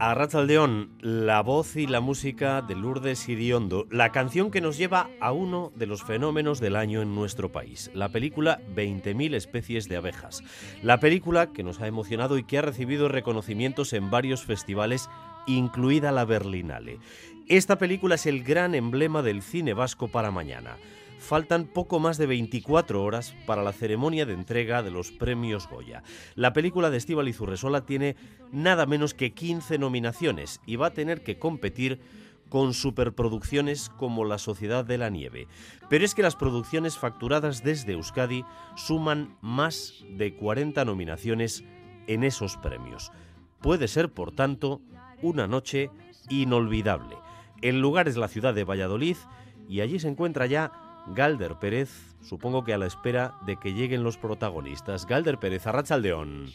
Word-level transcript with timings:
A 0.00 0.12
Ratzaldeón, 0.12 0.90
la 1.00 1.40
voz 1.40 1.76
y 1.76 1.86
la 1.86 2.00
música 2.00 2.62
de 2.62 2.74
Lourdes 2.74 3.28
Iriondo, 3.28 3.86
la 3.92 4.10
canción 4.10 4.50
que 4.50 4.60
nos 4.60 4.76
lleva 4.76 5.08
a 5.20 5.30
uno 5.30 5.72
de 5.76 5.86
los 5.86 6.02
fenómenos 6.02 6.58
del 6.58 6.74
año 6.74 7.00
en 7.00 7.14
nuestro 7.14 7.52
país, 7.52 7.92
la 7.94 8.08
película 8.08 8.60
20.000 8.74 9.34
especies 9.34 9.88
de 9.88 9.96
abejas. 9.96 10.42
La 10.82 10.98
película 10.98 11.52
que 11.52 11.62
nos 11.62 11.80
ha 11.80 11.86
emocionado 11.86 12.38
y 12.38 12.44
que 12.44 12.58
ha 12.58 12.62
recibido 12.62 13.08
reconocimientos 13.08 13.92
en 13.92 14.10
varios 14.10 14.42
festivales, 14.42 15.08
incluida 15.46 16.10
la 16.10 16.24
Berlinale. 16.24 16.98
Esta 17.46 17.78
película 17.78 18.16
es 18.16 18.26
el 18.26 18.42
gran 18.42 18.74
emblema 18.74 19.22
del 19.22 19.42
cine 19.42 19.74
vasco 19.74 20.08
para 20.08 20.32
mañana. 20.32 20.76
Faltan 21.24 21.64
poco 21.64 22.00
más 22.00 22.18
de 22.18 22.26
24 22.26 23.02
horas 23.02 23.34
para 23.46 23.62
la 23.62 23.72
ceremonia 23.72 24.26
de 24.26 24.34
entrega 24.34 24.82
de 24.82 24.90
los 24.90 25.10
premios 25.10 25.66
Goya. 25.66 26.02
La 26.34 26.52
película 26.52 26.90
de 26.90 26.98
Estíbal 26.98 27.28
Izurresola 27.28 27.86
tiene 27.86 28.14
nada 28.52 28.84
menos 28.84 29.14
que 29.14 29.32
15 29.32 29.78
nominaciones 29.78 30.60
y 30.66 30.76
va 30.76 30.88
a 30.88 30.92
tener 30.92 31.22
que 31.22 31.38
competir 31.38 31.98
con 32.50 32.74
superproducciones 32.74 33.88
como 33.88 34.26
La 34.26 34.36
Sociedad 34.36 34.84
de 34.84 34.98
la 34.98 35.08
Nieve. 35.08 35.48
Pero 35.88 36.04
es 36.04 36.14
que 36.14 36.20
las 36.20 36.36
producciones 36.36 36.98
facturadas 36.98 37.64
desde 37.64 37.94
Euskadi 37.94 38.44
suman 38.76 39.38
más 39.40 40.04
de 40.06 40.36
40 40.36 40.84
nominaciones 40.84 41.64
en 42.06 42.22
esos 42.22 42.58
premios. 42.58 43.12
Puede 43.62 43.88
ser, 43.88 44.12
por 44.12 44.32
tanto, 44.32 44.82
una 45.22 45.46
noche 45.46 45.90
inolvidable. 46.28 47.16
El 47.62 47.80
lugar 47.80 48.08
es 48.08 48.18
la 48.18 48.28
ciudad 48.28 48.52
de 48.52 48.64
Valladolid 48.64 49.16
y 49.70 49.80
allí 49.80 49.98
se 49.98 50.08
encuentra 50.08 50.44
ya 50.44 50.83
Galder 51.06 51.56
Pérez, 51.56 51.90
supongo 52.22 52.64
que 52.64 52.72
a 52.72 52.78
la 52.78 52.86
espera 52.86 53.34
de 53.44 53.56
que 53.56 53.74
lleguen 53.74 54.02
los 54.02 54.16
protagonistas. 54.16 55.06
Galder 55.06 55.38
Pérez, 55.38 55.66
Arrachaldeón. 55.66 56.46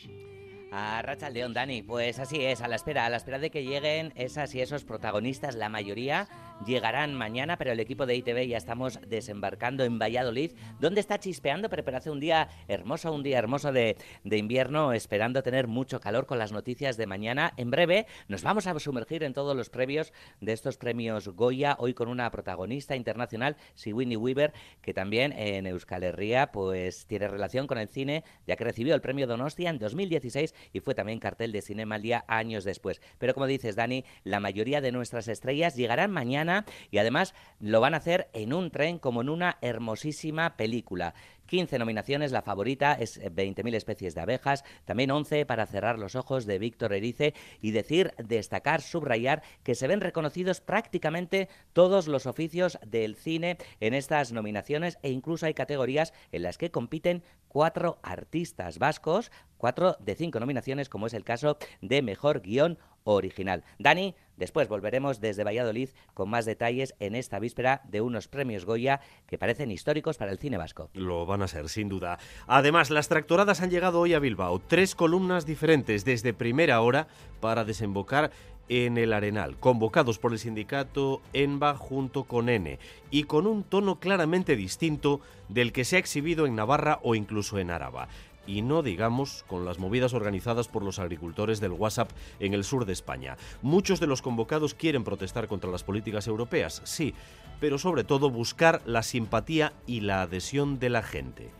A 0.71 1.01
León, 1.31 1.53
Dani, 1.53 1.81
pues 1.81 2.19
así 2.19 2.45
es, 2.45 2.61
a 2.61 2.67
la 2.67 2.75
espera, 2.75 3.05
a 3.05 3.09
la 3.09 3.17
espera 3.17 3.39
de 3.39 3.49
que 3.49 3.63
lleguen 3.63 4.13
esas 4.15 4.53
y 4.53 4.61
esos 4.61 4.83
protagonistas, 4.83 5.55
la 5.55 5.67
mayoría 5.67 6.27
llegarán 6.65 7.15
mañana, 7.15 7.57
pero 7.57 7.71
el 7.71 7.79
equipo 7.79 8.05
de 8.05 8.15
ITV 8.15 8.47
ya 8.47 8.57
estamos 8.57 8.99
desembarcando 9.07 9.83
en 9.83 9.97
Valladolid, 9.97 10.51
donde 10.79 10.99
está 10.99 11.17
chispeando, 11.19 11.69
pero, 11.69 11.97
hace 11.97 12.11
un 12.11 12.19
día 12.19 12.49
hermoso, 12.67 13.11
un 13.11 13.23
día 13.23 13.39
hermoso 13.39 13.71
de, 13.71 13.97
de, 14.23 14.37
invierno, 14.37 14.93
esperando 14.93 15.41
tener 15.41 15.67
mucho 15.67 15.99
calor 15.99 16.27
con 16.27 16.37
las 16.37 16.51
noticias 16.51 16.97
de 16.97 17.07
mañana. 17.07 17.53
En 17.57 17.71
breve 17.71 18.05
nos 18.27 18.43
vamos 18.43 18.67
a 18.67 18.77
sumergir 18.79 19.23
en 19.23 19.33
todos 19.33 19.55
los 19.55 19.69
previos 19.69 20.13
de 20.39 20.53
estos 20.53 20.77
premios 20.77 21.29
Goya, 21.29 21.77
hoy 21.79 21.95
con 21.95 22.09
una 22.09 22.29
protagonista 22.29 22.95
internacional, 22.95 23.57
Sigourney 23.73 24.17
Weaver, 24.17 24.53
que 24.81 24.93
también 24.93 25.31
en 25.33 25.65
Euskal 25.65 26.03
Herria 26.03 26.51
pues 26.51 27.07
tiene 27.07 27.27
relación 27.27 27.65
con 27.65 27.79
el 27.79 27.87
cine, 27.87 28.23
ya 28.45 28.55
que 28.55 28.65
recibió 28.65 28.93
el 28.93 29.01
premio 29.01 29.25
Donostia 29.25 29.69
en 29.69 29.79
2016 29.79 30.53
y 30.73 30.79
fue 30.79 30.95
también 30.95 31.19
cartel 31.19 31.51
de 31.51 31.61
Cinema 31.61 31.95
al 31.95 32.01
Día 32.01 32.25
años 32.27 32.63
después. 32.63 33.01
Pero 33.17 33.33
como 33.33 33.47
dices, 33.47 33.75
Dani, 33.75 34.05
la 34.23 34.39
mayoría 34.39 34.81
de 34.81 34.91
nuestras 34.91 35.27
estrellas 35.27 35.75
llegarán 35.75 36.11
mañana 36.11 36.65
y 36.91 36.97
además 36.97 37.33
lo 37.59 37.81
van 37.81 37.93
a 37.93 37.97
hacer 37.97 38.29
en 38.33 38.53
un 38.53 38.71
tren 38.71 38.99
como 38.99 39.21
en 39.21 39.29
una 39.29 39.57
hermosísima 39.61 40.55
película. 40.57 41.13
15 41.49 41.79
nominaciones, 41.79 42.31
la 42.31 42.41
favorita 42.41 42.93
es 42.93 43.19
20.000 43.21 43.75
especies 43.75 44.15
de 44.15 44.21
abejas, 44.21 44.63
también 44.85 45.11
11 45.11 45.45
para 45.45 45.65
cerrar 45.65 45.99
los 45.99 46.15
ojos 46.15 46.45
de 46.45 46.59
Víctor 46.59 46.93
Erice 46.93 47.33
y 47.59 47.71
decir, 47.71 48.13
destacar, 48.17 48.81
subrayar 48.81 49.41
que 49.63 49.75
se 49.75 49.87
ven 49.87 49.99
reconocidos 49.99 50.61
prácticamente 50.61 51.49
todos 51.73 52.07
los 52.07 52.27
oficios 52.27 52.79
del 52.85 53.15
cine 53.15 53.57
en 53.79 53.93
estas 53.93 54.31
nominaciones 54.31 54.99
e 55.01 55.09
incluso 55.09 55.47
hay 55.47 55.53
categorías 55.53 56.13
en 56.31 56.43
las 56.43 56.57
que 56.57 56.71
compiten 56.71 57.23
cuatro 57.47 57.99
artistas 58.03 58.77
vascos, 58.77 59.31
cuatro 59.57 59.97
de 59.99 60.15
cinco 60.15 60.39
nominaciones, 60.39 60.87
como 60.87 61.07
es 61.07 61.13
el 61.13 61.23
caso 61.23 61.57
de 61.81 62.01
Mejor 62.01 62.41
Guión 62.41 62.77
Original. 63.15 63.63
Dani, 63.77 64.15
Después 64.39 64.69
volveremos 64.69 65.19
desde 65.19 65.43
Valladolid 65.43 65.89
con 66.13 66.29
más 66.29 66.45
detalles 66.45 66.95
en 67.01 67.13
esta 67.13 67.39
víspera 67.39 67.81
de 67.83 67.99
unos 67.99 68.29
premios 68.29 68.63
Goya 68.63 69.01
que 69.27 69.37
parecen 69.37 69.69
históricos 69.69 70.17
para 70.17 70.31
el 70.31 70.39
cine 70.39 70.57
vasco. 70.57 70.89
Lo 70.93 71.25
van 71.25 71.41
a 71.41 71.49
ser, 71.49 71.67
sin 71.67 71.89
duda. 71.89 72.19
Además, 72.47 72.89
las 72.89 73.09
tractoradas 73.09 73.59
han 73.59 73.69
llegado 73.69 73.99
hoy 73.99 74.13
a 74.13 74.19
Bilbao. 74.19 74.59
Tres 74.59 74.95
columnas 74.95 75.45
diferentes 75.45 76.05
desde 76.05 76.33
primera 76.33 76.79
hora 76.79 77.09
para 77.41 77.65
desembocar 77.65 78.31
en 78.69 78.97
el 78.97 79.11
Arenal, 79.11 79.57
convocados 79.57 80.19
por 80.19 80.31
el 80.31 80.39
sindicato 80.39 81.21
ENBA 81.33 81.75
junto 81.75 82.23
con 82.23 82.49
N, 82.49 82.79
y 83.09 83.23
con 83.23 83.47
un 83.47 83.63
tono 83.63 83.99
claramente 83.99 84.55
distinto 84.55 85.19
del 85.49 85.73
que 85.73 85.83
se 85.83 85.95
ha 85.95 85.99
exhibido 85.99 86.45
en 86.45 86.55
Navarra 86.55 86.99
o 87.03 87.15
incluso 87.15 87.57
en 87.57 87.71
Áraba 87.71 88.07
y 88.49 88.63
no 88.63 88.81
digamos 88.81 89.45
con 89.47 89.63
las 89.63 89.77
movidas 89.77 90.15
organizadas 90.15 90.67
por 90.67 90.83
los 90.83 90.97
agricultores 90.97 91.59
del 91.59 91.71
WhatsApp 91.71 92.09
en 92.39 92.55
el 92.55 92.63
sur 92.63 92.85
de 92.85 92.93
España. 92.93 93.37
Muchos 93.61 93.99
de 93.99 94.07
los 94.07 94.23
convocados 94.23 94.73
quieren 94.73 95.03
protestar 95.03 95.47
contra 95.47 95.69
las 95.69 95.83
políticas 95.83 96.25
europeas, 96.25 96.81
sí, 96.83 97.13
pero 97.59 97.77
sobre 97.77 98.03
todo 98.03 98.31
buscar 98.31 98.81
la 98.85 99.03
simpatía 99.03 99.73
y 99.85 100.01
la 100.01 100.23
adhesión 100.23 100.79
de 100.79 100.89
la 100.89 101.03
gente. 101.03 101.51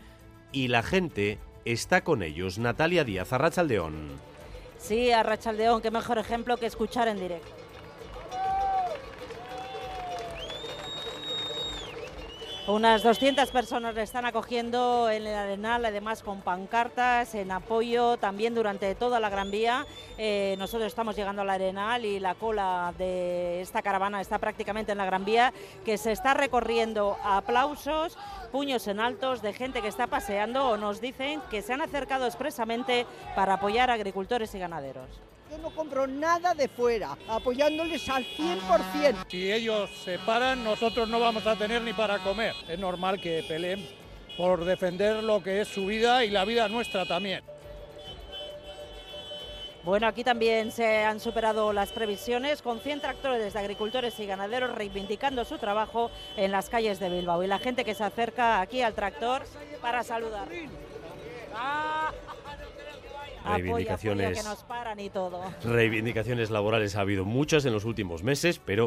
Y 0.50 0.66
la 0.66 0.82
gente 0.82 1.38
está 1.64 2.02
con 2.02 2.24
ellos. 2.24 2.58
Natalia 2.58 3.04
Díaz, 3.04 3.32
Arrachaldeón. 3.32 4.08
Sí, 4.78 5.12
Arrachaldeón, 5.12 5.82
qué 5.82 5.92
mejor 5.92 6.18
ejemplo 6.18 6.56
que 6.56 6.66
escuchar 6.66 7.06
en 7.06 7.20
directo. 7.20 7.69
Unas 12.70 13.02
200 13.02 13.50
personas 13.50 13.96
le 13.96 14.02
están 14.02 14.24
acogiendo 14.26 15.10
en 15.10 15.26
el 15.26 15.34
Arenal, 15.34 15.84
además 15.84 16.22
con 16.22 16.40
pancartas 16.40 17.34
en 17.34 17.50
apoyo 17.50 18.16
también 18.16 18.54
durante 18.54 18.94
toda 18.94 19.18
la 19.18 19.28
Gran 19.28 19.50
Vía. 19.50 19.86
Eh, 20.16 20.54
nosotros 20.56 20.86
estamos 20.86 21.16
llegando 21.16 21.42
al 21.42 21.50
Arenal 21.50 22.04
y 22.04 22.20
la 22.20 22.36
cola 22.36 22.94
de 22.96 23.60
esta 23.60 23.82
caravana 23.82 24.20
está 24.20 24.38
prácticamente 24.38 24.92
en 24.92 24.98
la 24.98 25.04
Gran 25.04 25.24
Vía, 25.24 25.52
que 25.84 25.98
se 25.98 26.12
está 26.12 26.32
recorriendo 26.32 27.16
aplausos, 27.24 28.16
puños 28.52 28.86
en 28.86 29.00
altos 29.00 29.42
de 29.42 29.52
gente 29.52 29.82
que 29.82 29.88
está 29.88 30.06
paseando 30.06 30.68
o 30.68 30.76
nos 30.76 31.00
dicen 31.00 31.42
que 31.50 31.62
se 31.62 31.72
han 31.72 31.82
acercado 31.82 32.26
expresamente 32.26 33.04
para 33.34 33.54
apoyar 33.54 33.90
a 33.90 33.94
agricultores 33.94 34.54
y 34.54 34.60
ganaderos. 34.60 35.29
Yo 35.50 35.58
no 35.58 35.70
compro 35.70 36.06
nada 36.06 36.54
de 36.54 36.68
fuera, 36.68 37.18
apoyándoles 37.26 38.08
al 38.08 38.24
100%. 38.24 39.26
Si 39.28 39.52
ellos 39.52 39.90
se 40.04 40.18
paran, 40.20 40.62
nosotros 40.62 41.08
no 41.08 41.18
vamos 41.18 41.44
a 41.44 41.56
tener 41.56 41.82
ni 41.82 41.92
para 41.92 42.18
comer. 42.18 42.54
Es 42.68 42.78
normal 42.78 43.20
que 43.20 43.44
peleen 43.48 43.84
por 44.36 44.64
defender 44.64 45.24
lo 45.24 45.42
que 45.42 45.60
es 45.62 45.68
su 45.68 45.86
vida 45.86 46.24
y 46.24 46.30
la 46.30 46.44
vida 46.44 46.68
nuestra 46.68 47.04
también. 47.04 47.42
Bueno, 49.82 50.06
aquí 50.06 50.22
también 50.22 50.70
se 50.70 51.04
han 51.04 51.18
superado 51.18 51.72
las 51.72 51.90
previsiones 51.90 52.62
con 52.62 52.80
100 52.80 53.00
tractores 53.00 53.52
de 53.52 53.58
agricultores 53.58 54.20
y 54.20 54.26
ganaderos 54.26 54.74
reivindicando 54.74 55.44
su 55.44 55.58
trabajo 55.58 56.10
en 56.36 56.52
las 56.52 56.68
calles 56.68 57.00
de 57.00 57.08
Bilbao 57.08 57.42
y 57.42 57.46
la 57.48 57.58
gente 57.58 57.84
que 57.84 57.94
se 57.94 58.04
acerca 58.04 58.60
aquí 58.60 58.82
al 58.82 58.94
tractor 58.94 59.42
para 59.80 60.04
saludar. 60.04 60.48
Reivindicaciones, 63.44 64.38
que 64.38 64.48
nos 64.48 64.62
paran 64.64 65.00
y 65.00 65.10
todo. 65.10 65.42
reivindicaciones 65.64 66.50
laborales 66.50 66.96
ha 66.96 67.00
habido 67.00 67.24
muchas 67.24 67.64
en 67.64 67.72
los 67.72 67.84
últimos 67.84 68.22
meses, 68.22 68.60
pero 68.64 68.86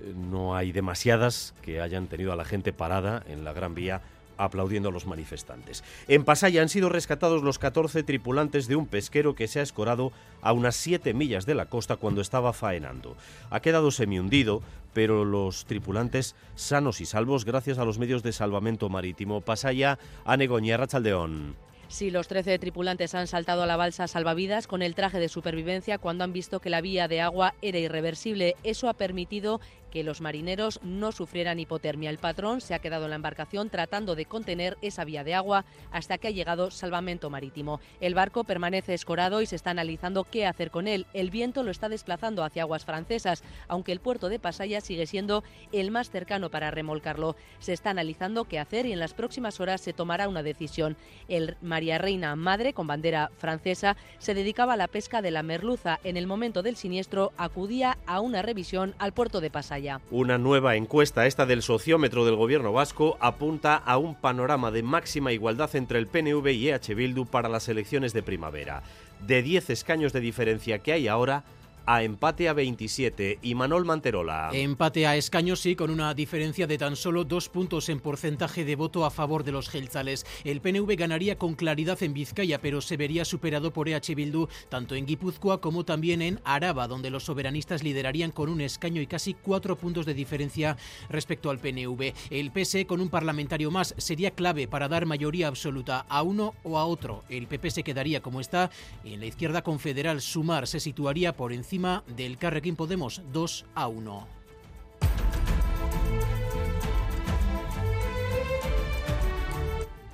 eh, 0.00 0.12
no 0.14 0.56
hay 0.56 0.72
demasiadas 0.72 1.54
que 1.62 1.80
hayan 1.80 2.06
tenido 2.06 2.32
a 2.32 2.36
la 2.36 2.44
gente 2.44 2.72
parada 2.72 3.22
en 3.28 3.44
la 3.44 3.52
Gran 3.52 3.74
Vía 3.74 4.02
aplaudiendo 4.38 4.90
a 4.90 4.92
los 4.92 5.06
manifestantes. 5.06 5.82
En 6.08 6.24
Pasaya 6.24 6.62
han 6.62 6.68
sido 6.68 6.88
rescatados 6.88 7.42
los 7.42 7.58
14 7.58 8.02
tripulantes 8.02 8.68
de 8.68 8.76
un 8.76 8.86
pesquero 8.86 9.34
que 9.34 9.48
se 9.48 9.60
ha 9.60 9.62
escorado 9.62 10.12
a 10.42 10.52
unas 10.52 10.76
7 10.76 11.14
millas 11.14 11.46
de 11.46 11.54
la 11.54 11.66
costa 11.66 11.96
cuando 11.96 12.20
estaba 12.20 12.52
faenando. 12.52 13.16
Ha 13.50 13.60
quedado 13.60 13.90
semi-hundido, 13.90 14.62
pero 14.92 15.24
los 15.24 15.66
tripulantes 15.66 16.34
sanos 16.54 17.00
y 17.00 17.06
salvos 17.06 17.44
gracias 17.44 17.78
a 17.78 17.84
los 17.84 17.98
medios 17.98 18.22
de 18.22 18.32
salvamento 18.32 18.88
marítimo. 18.88 19.40
Pasaya 19.40 19.98
a 20.24 20.36
Negoña, 20.36 20.76
Rachaldeón. 20.76 21.56
Si 21.88 22.10
los 22.10 22.26
13 22.26 22.58
tripulantes 22.58 23.14
han 23.14 23.26
saltado 23.26 23.62
a 23.62 23.66
la 23.66 23.76
balsa 23.76 24.08
salvavidas 24.08 24.66
con 24.66 24.82
el 24.82 24.94
traje 24.94 25.20
de 25.20 25.28
supervivencia 25.28 25.98
cuando 25.98 26.24
han 26.24 26.32
visto 26.32 26.60
que 26.60 26.70
la 26.70 26.80
vía 26.80 27.06
de 27.08 27.20
agua 27.20 27.54
era 27.62 27.78
irreversible. 27.78 28.56
Eso 28.64 28.88
ha 28.88 28.94
permitido 28.94 29.60
que 29.96 30.04
los 30.04 30.20
marineros 30.20 30.78
no 30.82 31.10
sufrieran 31.10 31.58
hipotermia. 31.58 32.10
El 32.10 32.18
patrón 32.18 32.60
se 32.60 32.74
ha 32.74 32.80
quedado 32.80 33.04
en 33.04 33.10
la 33.10 33.16
embarcación 33.16 33.70
tratando 33.70 34.14
de 34.14 34.26
contener 34.26 34.76
esa 34.82 35.06
vía 35.06 35.24
de 35.24 35.32
agua 35.32 35.64
hasta 35.90 36.18
que 36.18 36.28
ha 36.28 36.32
llegado 36.32 36.70
salvamento 36.70 37.30
marítimo. 37.30 37.80
El 37.98 38.14
barco 38.14 38.44
permanece 38.44 38.92
escorado 38.92 39.40
y 39.40 39.46
se 39.46 39.56
está 39.56 39.70
analizando 39.70 40.24
qué 40.24 40.44
hacer 40.44 40.70
con 40.70 40.86
él. 40.86 41.06
El 41.14 41.30
viento 41.30 41.62
lo 41.62 41.70
está 41.70 41.88
desplazando 41.88 42.44
hacia 42.44 42.64
aguas 42.64 42.84
francesas, 42.84 43.42
aunque 43.68 43.90
el 43.90 44.00
puerto 44.00 44.28
de 44.28 44.38
Pasaya 44.38 44.82
sigue 44.82 45.06
siendo 45.06 45.42
el 45.72 45.90
más 45.90 46.10
cercano 46.10 46.50
para 46.50 46.70
remolcarlo. 46.70 47.34
Se 47.58 47.72
está 47.72 47.88
analizando 47.88 48.44
qué 48.44 48.58
hacer 48.58 48.84
y 48.84 48.92
en 48.92 49.00
las 49.00 49.14
próximas 49.14 49.60
horas 49.60 49.80
se 49.80 49.94
tomará 49.94 50.28
una 50.28 50.42
decisión. 50.42 50.98
El 51.26 51.56
María 51.62 51.96
Reina 51.96 52.36
Madre, 52.36 52.74
con 52.74 52.86
bandera 52.86 53.30
francesa, 53.38 53.96
se 54.18 54.34
dedicaba 54.34 54.74
a 54.74 54.76
la 54.76 54.88
pesca 54.88 55.22
de 55.22 55.30
la 55.30 55.42
merluza. 55.42 56.00
En 56.04 56.18
el 56.18 56.26
momento 56.26 56.62
del 56.62 56.76
siniestro 56.76 57.32
acudía 57.38 57.96
a 58.04 58.20
una 58.20 58.42
revisión 58.42 58.94
al 58.98 59.14
puerto 59.14 59.40
de 59.40 59.48
Pasaya. 59.48 59.85
Una 60.10 60.38
nueva 60.38 60.76
encuesta, 60.76 61.26
esta 61.26 61.46
del 61.46 61.62
sociómetro 61.62 62.24
del 62.24 62.36
gobierno 62.36 62.72
vasco, 62.72 63.16
apunta 63.20 63.76
a 63.76 63.98
un 63.98 64.14
panorama 64.14 64.70
de 64.70 64.82
máxima 64.82 65.32
igualdad 65.32 65.74
entre 65.76 65.98
el 65.98 66.06
PNV 66.06 66.46
y 66.52 66.68
EH 66.68 66.94
Bildu 66.94 67.26
para 67.26 67.48
las 67.48 67.68
elecciones 67.68 68.12
de 68.12 68.22
primavera. 68.22 68.82
De 69.20 69.42
10 69.42 69.70
escaños 69.70 70.12
de 70.12 70.20
diferencia 70.20 70.78
que 70.78 70.92
hay 70.92 71.08
ahora, 71.08 71.44
a 71.86 72.02
empate 72.02 72.48
a 72.48 72.52
27 72.52 73.38
y 73.42 73.54
Manol 73.54 73.84
Manterola. 73.84 74.50
Empate 74.52 75.06
a 75.06 75.16
escaños 75.16 75.60
sí, 75.60 75.76
con 75.76 75.90
una 75.90 76.12
diferencia 76.14 76.66
de 76.66 76.78
tan 76.78 76.96
solo 76.96 77.24
dos 77.24 77.48
puntos 77.48 77.88
en 77.88 78.00
porcentaje 78.00 78.64
de 78.64 78.74
voto 78.74 79.04
a 79.04 79.10
favor 79.10 79.44
de 79.44 79.52
los 79.52 79.68
gelzales. 79.68 80.26
El 80.42 80.60
PNV 80.60 80.96
ganaría 80.96 81.38
con 81.38 81.54
claridad 81.54 82.02
en 82.02 82.12
Vizcaya, 82.12 82.60
pero 82.60 82.80
se 82.80 82.96
vería 82.96 83.24
superado 83.24 83.72
por 83.72 83.88
EH 83.88 84.16
Bildu 84.16 84.48
tanto 84.68 84.96
en 84.96 85.06
Guipúzcoa 85.06 85.60
como 85.60 85.84
también 85.84 86.22
en 86.22 86.40
Araba, 86.44 86.88
donde 86.88 87.10
los 87.10 87.24
soberanistas 87.24 87.84
liderarían 87.84 88.32
con 88.32 88.48
un 88.48 88.60
escaño 88.60 89.00
y 89.00 89.06
casi 89.06 89.34
cuatro 89.34 89.76
puntos 89.76 90.06
de 90.06 90.14
diferencia 90.14 90.76
respecto 91.08 91.50
al 91.50 91.60
PNV. 91.60 92.12
El 92.30 92.50
PSE 92.50 92.86
con 92.86 93.00
un 93.00 93.10
parlamentario 93.10 93.70
más 93.70 93.94
sería 93.96 94.32
clave 94.32 94.66
para 94.66 94.88
dar 94.88 95.06
mayoría 95.06 95.46
absoluta 95.46 96.04
a 96.08 96.22
uno 96.22 96.54
o 96.64 96.78
a 96.78 96.84
otro. 96.84 97.22
El 97.28 97.46
PP 97.46 97.70
se 97.70 97.84
quedaría 97.84 98.20
como 98.20 98.40
está. 98.40 98.70
En 99.04 99.20
la 99.20 99.26
izquierda 99.26 99.62
confederal 99.62 100.20
Sumar 100.20 100.66
se 100.66 100.80
situaría 100.80 101.36
por 101.36 101.52
encima 101.52 101.75
del 101.76 102.38
Carrequín 102.38 102.74
Podemos 102.74 103.20
2 103.34 103.66
a 103.74 103.86
1. 103.86 104.26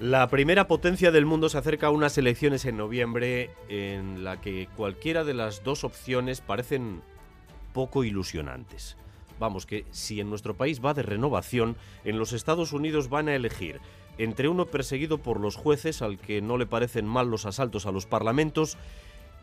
La 0.00 0.28
primera 0.28 0.66
potencia 0.66 1.12
del 1.12 1.24
mundo 1.24 1.48
se 1.48 1.58
acerca 1.58 1.86
a 1.86 1.90
unas 1.90 2.18
elecciones 2.18 2.64
en 2.64 2.76
noviembre 2.76 3.50
en 3.68 4.24
la 4.24 4.40
que 4.40 4.68
cualquiera 4.76 5.22
de 5.22 5.34
las 5.34 5.62
dos 5.62 5.84
opciones 5.84 6.40
parecen 6.40 7.00
poco 7.72 8.02
ilusionantes. 8.02 8.96
Vamos, 9.38 9.64
que 9.64 9.86
si 9.92 10.20
en 10.20 10.30
nuestro 10.30 10.56
país 10.56 10.84
va 10.84 10.94
de 10.94 11.04
renovación, 11.04 11.76
en 12.04 12.18
los 12.18 12.32
Estados 12.32 12.72
Unidos 12.72 13.08
van 13.08 13.28
a 13.28 13.36
elegir 13.36 13.80
entre 14.18 14.48
uno 14.48 14.66
perseguido 14.66 15.18
por 15.18 15.38
los 15.38 15.54
jueces 15.54 16.02
al 16.02 16.18
que 16.18 16.42
no 16.42 16.58
le 16.58 16.66
parecen 16.66 17.06
mal 17.06 17.30
los 17.30 17.46
asaltos 17.46 17.86
a 17.86 17.92
los 17.92 18.06
parlamentos 18.06 18.76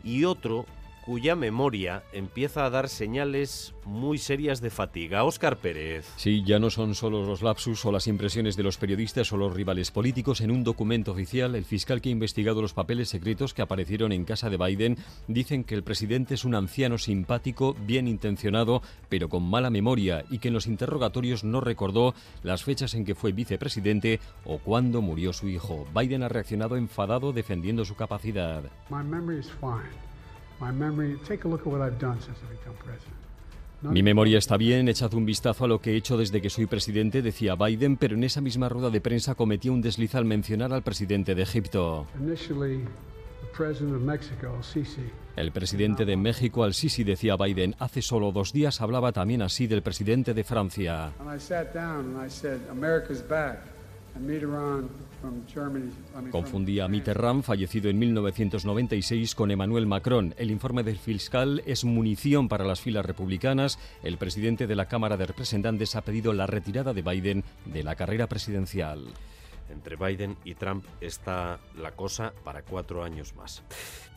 y 0.04 0.24
otro 0.24 0.66
cuya 1.10 1.34
memoria 1.34 2.04
empieza 2.12 2.64
a 2.64 2.70
dar 2.70 2.88
señales 2.88 3.74
muy 3.84 4.16
serias 4.16 4.60
de 4.60 4.70
fatiga. 4.70 5.24
Óscar 5.24 5.56
Pérez. 5.56 6.08
Sí, 6.14 6.44
ya 6.46 6.60
no 6.60 6.70
son 6.70 6.94
solo 6.94 7.26
los 7.26 7.42
lapsus 7.42 7.84
o 7.84 7.90
las 7.90 8.06
impresiones 8.06 8.56
de 8.56 8.62
los 8.62 8.78
periodistas 8.78 9.32
o 9.32 9.36
los 9.36 9.52
rivales 9.52 9.90
políticos. 9.90 10.40
En 10.40 10.52
un 10.52 10.62
documento 10.62 11.10
oficial, 11.10 11.56
el 11.56 11.64
fiscal 11.64 12.00
que 12.00 12.10
ha 12.10 12.12
investigado 12.12 12.62
los 12.62 12.74
papeles 12.74 13.08
secretos 13.08 13.54
que 13.54 13.62
aparecieron 13.62 14.12
en 14.12 14.24
casa 14.24 14.50
de 14.50 14.56
Biden 14.56 14.98
dicen 15.26 15.64
que 15.64 15.74
el 15.74 15.82
presidente 15.82 16.34
es 16.34 16.44
un 16.44 16.54
anciano 16.54 16.96
simpático, 16.96 17.74
bien 17.74 18.06
intencionado, 18.06 18.80
pero 19.08 19.28
con 19.28 19.42
mala 19.42 19.70
memoria 19.70 20.24
y 20.30 20.38
que 20.38 20.46
en 20.46 20.54
los 20.54 20.68
interrogatorios 20.68 21.42
no 21.42 21.60
recordó 21.60 22.14
las 22.44 22.62
fechas 22.62 22.94
en 22.94 23.04
que 23.04 23.16
fue 23.16 23.32
vicepresidente 23.32 24.20
o 24.44 24.58
cuándo 24.58 25.02
murió 25.02 25.32
su 25.32 25.48
hijo. 25.48 25.88
Biden 25.92 26.22
ha 26.22 26.28
reaccionado 26.28 26.76
enfadado 26.76 27.32
defendiendo 27.32 27.84
su 27.84 27.96
capacidad. 27.96 28.62
Mi 33.82 34.02
memoria 34.02 34.36
está 34.36 34.58
bien, 34.58 34.88
echad 34.88 35.14
un 35.14 35.24
vistazo 35.24 35.64
a 35.64 35.68
lo 35.68 35.80
que 35.80 35.92
he 35.92 35.96
hecho 35.96 36.18
desde 36.18 36.42
que 36.42 36.50
soy 36.50 36.66
presidente, 36.66 37.22
decía 37.22 37.54
Biden, 37.54 37.96
pero 37.96 38.14
en 38.14 38.24
esa 38.24 38.42
misma 38.42 38.68
rueda 38.68 38.90
de 38.90 39.00
prensa 39.00 39.34
cometió 39.34 39.72
un 39.72 39.80
desliz 39.80 40.14
al 40.14 40.26
mencionar 40.26 40.74
al 40.74 40.82
presidente 40.82 41.34
de 41.34 41.42
Egipto. 41.42 42.06
El 45.36 45.50
presidente 45.50 46.04
de 46.04 46.16
México, 46.16 46.62
al-Sisi, 46.62 47.04
decía 47.04 47.36
Biden, 47.36 47.74
hace 47.78 48.02
solo 48.02 48.30
dos 48.32 48.52
días 48.52 48.82
hablaba 48.82 49.12
también 49.12 49.40
así 49.40 49.66
del 49.66 49.80
presidente 49.82 50.34
de 50.34 50.44
Francia. 50.44 51.12
Confundía 56.30 56.84
a 56.84 56.88
Mitterrand, 56.88 57.42
fallecido 57.42 57.90
en 57.90 57.98
1996, 57.98 59.34
con 59.34 59.50
Emmanuel 59.50 59.86
Macron. 59.86 60.34
El 60.38 60.50
informe 60.50 60.82
del 60.82 60.98
fiscal 60.98 61.62
es 61.66 61.84
munición 61.84 62.48
para 62.48 62.64
las 62.64 62.80
filas 62.80 63.04
republicanas. 63.04 63.78
El 64.02 64.16
presidente 64.18 64.66
de 64.66 64.76
la 64.76 64.86
Cámara 64.86 65.16
de 65.16 65.26
Representantes 65.26 65.94
ha 65.96 66.02
pedido 66.02 66.32
la 66.32 66.46
retirada 66.46 66.92
de 66.92 67.02
Biden 67.02 67.44
de 67.66 67.82
la 67.82 67.96
carrera 67.96 68.26
presidencial. 68.28 69.06
Entre 69.70 69.96
Biden 69.96 70.36
y 70.44 70.54
Trump 70.54 70.84
está 71.00 71.58
la 71.76 71.92
cosa 71.92 72.32
para 72.44 72.62
cuatro 72.62 73.02
años 73.02 73.34
más. 73.34 73.62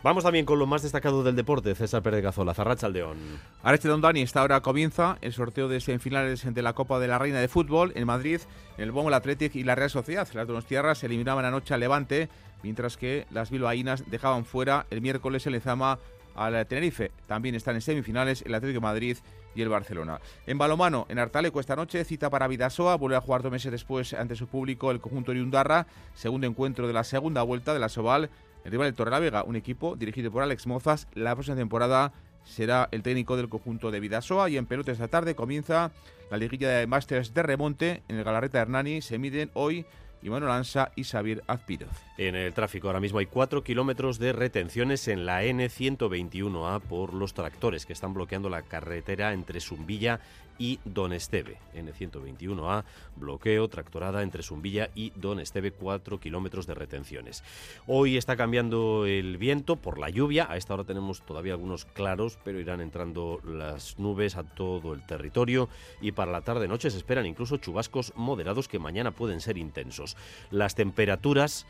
Vamos 0.04 0.26
también 0.26 0.46
con 0.46 0.60
lo 0.60 0.66
más 0.66 0.82
destacado 0.82 1.24
del 1.24 1.36
deporte, 1.36 1.74
César 1.76 2.04
Pérez 2.04 2.22
Gazola, 2.22 2.54
Zarracha 2.54 2.88
Aldeón. 2.88 3.18
Areste 3.64 3.88
Don 3.88 4.02
Dani, 4.02 4.22
esta 4.22 4.44
hora 4.44 4.60
comienza 4.60 5.18
el 5.22 5.32
sorteo 5.32 5.70
de 5.70 5.80
semifinales 5.80 6.54
de 6.54 6.62
la 6.62 6.74
Copa 6.74 7.00
de 7.00 7.08
la 7.08 7.20
Reina 7.20 7.40
de 7.40 7.48
Fútbol 7.48 7.94
en 7.96 8.06
Madrid, 8.06 8.42
en 8.78 8.84
el 8.84 8.92
Bombo, 8.92 9.08
el 9.08 9.14
Athletic 9.14 9.56
y 9.56 9.64
la 9.64 9.76
Real 9.76 9.90
Sociedad. 9.90 10.28
Las 10.34 10.48
dos 10.48 10.66
tierras 10.66 10.98
se 10.98 11.06
eliminaban 11.06 11.46
anoche 11.46 11.74
al 11.74 11.80
Levante, 11.80 12.28
mientras 12.64 12.98
que 12.98 13.26
las 13.32 13.50
bilbaínas 13.50 14.10
dejaban 14.12 14.44
fuera 14.44 14.86
el 14.90 15.00
miércoles 15.00 15.48
el 15.48 15.54
Lezama 15.54 16.00
al 16.36 16.68
Tenerife. 16.68 17.12
También 17.28 17.56
están 17.56 17.76
en 17.76 17.82
semifinales 17.82 18.42
el 18.42 18.54
Atlético 18.56 18.82
de 18.82 18.88
Madrid 18.88 19.18
y 19.56 19.62
el 19.62 19.70
Barcelona. 19.70 20.20
En 20.46 20.58
balomano, 20.58 21.06
en 21.10 21.20
Artaleco 21.20 21.60
esta 21.60 21.76
noche, 21.76 22.04
cita 22.06 22.30
para 22.30 22.48
Vidasoa, 22.48 22.96
vuelve 22.96 23.16
a 23.18 23.22
jugar 23.22 23.42
dos 23.42 23.52
meses 23.52 23.72
después 23.72 24.14
ante 24.14 24.36
su 24.36 24.48
público 24.48 24.92
el 24.92 25.00
conjunto 25.00 25.34
de 25.34 25.42
Undarra, 25.42 25.88
segundo 26.14 26.48
encuentro 26.48 26.88
de 26.88 26.94
la 26.94 27.04
segunda 27.04 27.44
vuelta 27.44 27.74
de 27.74 27.80
la 27.80 27.90
Soval, 27.90 28.30
el 28.64 28.72
rival 28.72 28.88
del 28.88 28.96
Torrelavega, 28.96 29.44
un 29.44 29.56
equipo 29.56 29.96
dirigido 29.96 30.32
por 30.32 30.44
Alex 30.44 30.68
Mozas. 30.68 31.08
La 31.14 31.36
próxima 31.36 31.58
temporada 31.58 32.14
será 32.44 32.90
el 32.92 33.04
técnico 33.04 33.38
del 33.38 33.50
conjunto 33.50 33.92
de 33.92 34.00
Vidasoa 34.00 34.50
y 34.50 34.58
en 34.58 34.66
pelota 34.66 34.92
esta 34.92 35.08
tarde 35.08 35.36
comienza 35.36 35.92
la 36.30 36.38
liguilla 36.38 36.70
de 36.70 36.88
Masters 36.88 37.34
de 37.34 37.44
remonte 37.44 38.04
en 38.08 38.18
el 38.18 38.24
Galarreta 38.24 38.60
Hernani. 38.60 39.02
Se 39.02 39.18
miden 39.18 39.52
hoy 39.54 39.86
Iván 40.24 40.44
Olanza 40.44 40.92
y 40.96 41.04
Xavier 41.04 41.44
Azpiroz. 41.48 41.92
En 42.18 42.36
el 42.36 42.54
tráfico 42.54 42.88
ahora 42.88 43.00
mismo 43.00 43.20
hay 43.20 43.26
4 43.26 43.64
kilómetros 43.64 44.20
de 44.20 44.32
retenciones 44.32 45.08
en 45.08 45.26
la 45.26 45.44
N121A 45.44 46.80
por 46.82 47.14
los 47.14 47.34
tractores 47.34 47.86
que 47.86 47.94
están 47.94 48.14
bloqueando 48.14 48.50
la 48.50 48.62
carretera 48.62 49.34
entre 49.34 49.60
Zumbilla 49.60 50.22
y 50.58 50.80
Don 50.86 51.14
Esteve. 51.14 51.60
N121A, 51.76 52.84
bloqueo, 53.16 53.68
tractorada 53.68 54.22
entre 54.22 54.44
Zumbilla 54.44 54.90
y 54.96 55.12
Don 55.16 55.40
Esteve, 55.40 55.72
4 55.72 56.20
kilómetros 56.20 56.68
de 56.68 56.76
retenciones. 56.76 57.44
Hoy 57.88 58.18
está 58.18 58.36
cambiando 58.36 59.06
el 59.06 59.38
viento 59.38 59.76
por 59.76 59.98
la 59.98 60.10
lluvia. 60.10 60.48
A 60.50 60.58
esta 60.58 60.74
hora 60.74 60.84
tenemos 60.84 61.22
todavía 61.22 61.54
algunos 61.54 61.86
claros, 61.86 62.38
pero 62.44 62.60
irán 62.60 62.82
entrando 62.82 63.40
las 63.44 64.00
nubes 64.00 64.36
a 64.36 64.44
todo 64.44 64.94
el 64.94 65.06
territorio. 65.06 65.70
Y 66.02 66.12
para 66.12 66.32
la 66.32 66.42
tarde-noche 66.42 66.90
se 66.90 66.98
esperan 66.98 67.26
incluso 67.26 67.58
chubascos 67.58 68.14
moderados 68.16 68.68
que 68.68 68.80
mañana 68.80 69.12
pueden 69.12 69.42
ser 69.42 69.58
intensos. 69.58 70.18
Las 70.52 70.76
temperaturas 70.76 71.66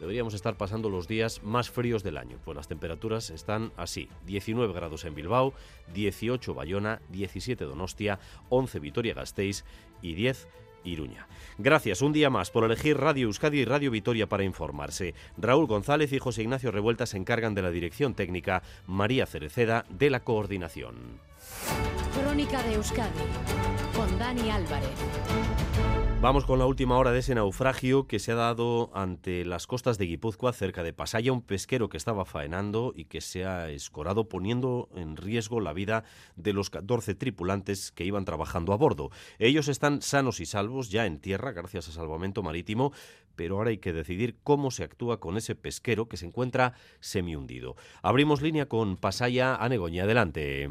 deberíamos 0.00 0.34
estar 0.34 0.56
pasando 0.56 0.90
los 0.90 1.08
días 1.08 1.42
más 1.42 1.70
fríos 1.70 2.02
del 2.02 2.18
año, 2.18 2.38
pues 2.44 2.56
las 2.56 2.68
temperaturas 2.68 3.30
están 3.30 3.72
así, 3.76 4.08
19 4.26 4.72
grados 4.72 5.04
en 5.04 5.14
Bilbao, 5.14 5.54
18 5.94 6.54
Bayona, 6.54 7.00
17 7.10 7.64
Donostia, 7.64 8.18
11 8.48 8.78
Vitoria-Gasteiz 8.78 9.64
y 10.02 10.14
10 10.14 10.48
Iruña. 10.84 11.26
Gracias 11.58 12.00
un 12.00 12.12
día 12.12 12.30
más 12.30 12.50
por 12.50 12.64
elegir 12.64 12.96
Radio 12.96 13.26
Euskadi 13.26 13.60
y 13.60 13.64
Radio 13.64 13.90
Vitoria 13.90 14.28
para 14.28 14.44
informarse. 14.44 15.14
Raúl 15.36 15.66
González 15.66 16.12
y 16.12 16.18
José 16.18 16.42
Ignacio 16.42 16.70
Revuelta 16.70 17.06
se 17.06 17.16
encargan 17.16 17.54
de 17.54 17.62
la 17.62 17.70
dirección 17.70 18.14
técnica, 18.14 18.62
María 18.86 19.26
Cereceda 19.26 19.84
de 19.90 20.10
la 20.10 20.20
coordinación. 20.20 21.20
Crónica 22.14 22.62
de 22.62 22.74
Euskadi 22.74 23.10
con 23.94 24.18
Dani 24.18 24.50
Álvarez. 24.50 24.90
Vamos 26.22 26.46
con 26.46 26.58
la 26.58 26.66
última 26.66 26.96
hora 26.96 27.12
de 27.12 27.18
ese 27.18 27.34
naufragio 27.34 28.06
que 28.06 28.18
se 28.18 28.32
ha 28.32 28.36
dado 28.36 28.90
ante 28.94 29.44
las 29.44 29.66
costas 29.66 29.98
de 29.98 30.06
Guipúzcoa, 30.06 30.54
cerca 30.54 30.82
de 30.82 30.94
Pasaya, 30.94 31.30
un 31.30 31.42
pesquero 31.42 31.90
que 31.90 31.98
estaba 31.98 32.24
faenando 32.24 32.94
y 32.96 33.04
que 33.04 33.20
se 33.20 33.44
ha 33.44 33.68
escorado 33.70 34.28
poniendo 34.28 34.88
en 34.94 35.16
riesgo 35.16 35.60
la 35.60 35.74
vida 35.74 36.04
de 36.34 36.54
los 36.54 36.70
14 36.70 37.14
tripulantes 37.14 37.92
que 37.92 38.04
iban 38.04 38.24
trabajando 38.24 38.72
a 38.72 38.76
bordo. 38.76 39.10
Ellos 39.38 39.68
están 39.68 40.00
sanos 40.00 40.40
y 40.40 40.46
salvos 40.46 40.90
ya 40.90 41.04
en 41.04 41.20
tierra 41.20 41.52
gracias 41.52 41.88
a 41.88 41.92
salvamento 41.92 42.42
marítimo, 42.42 42.92
pero 43.36 43.58
ahora 43.58 43.70
hay 43.70 43.78
que 43.78 43.92
decidir 43.92 44.38
cómo 44.42 44.70
se 44.70 44.84
actúa 44.84 45.20
con 45.20 45.36
ese 45.36 45.54
pesquero 45.54 46.08
que 46.08 46.16
se 46.16 46.26
encuentra 46.26 46.72
semi-hundido. 46.98 47.76
Abrimos 48.02 48.40
línea 48.40 48.66
con 48.66 48.96
Pasaya 48.96 49.54
a 49.54 49.68
Negoña. 49.68 50.04
Adelante. 50.04 50.70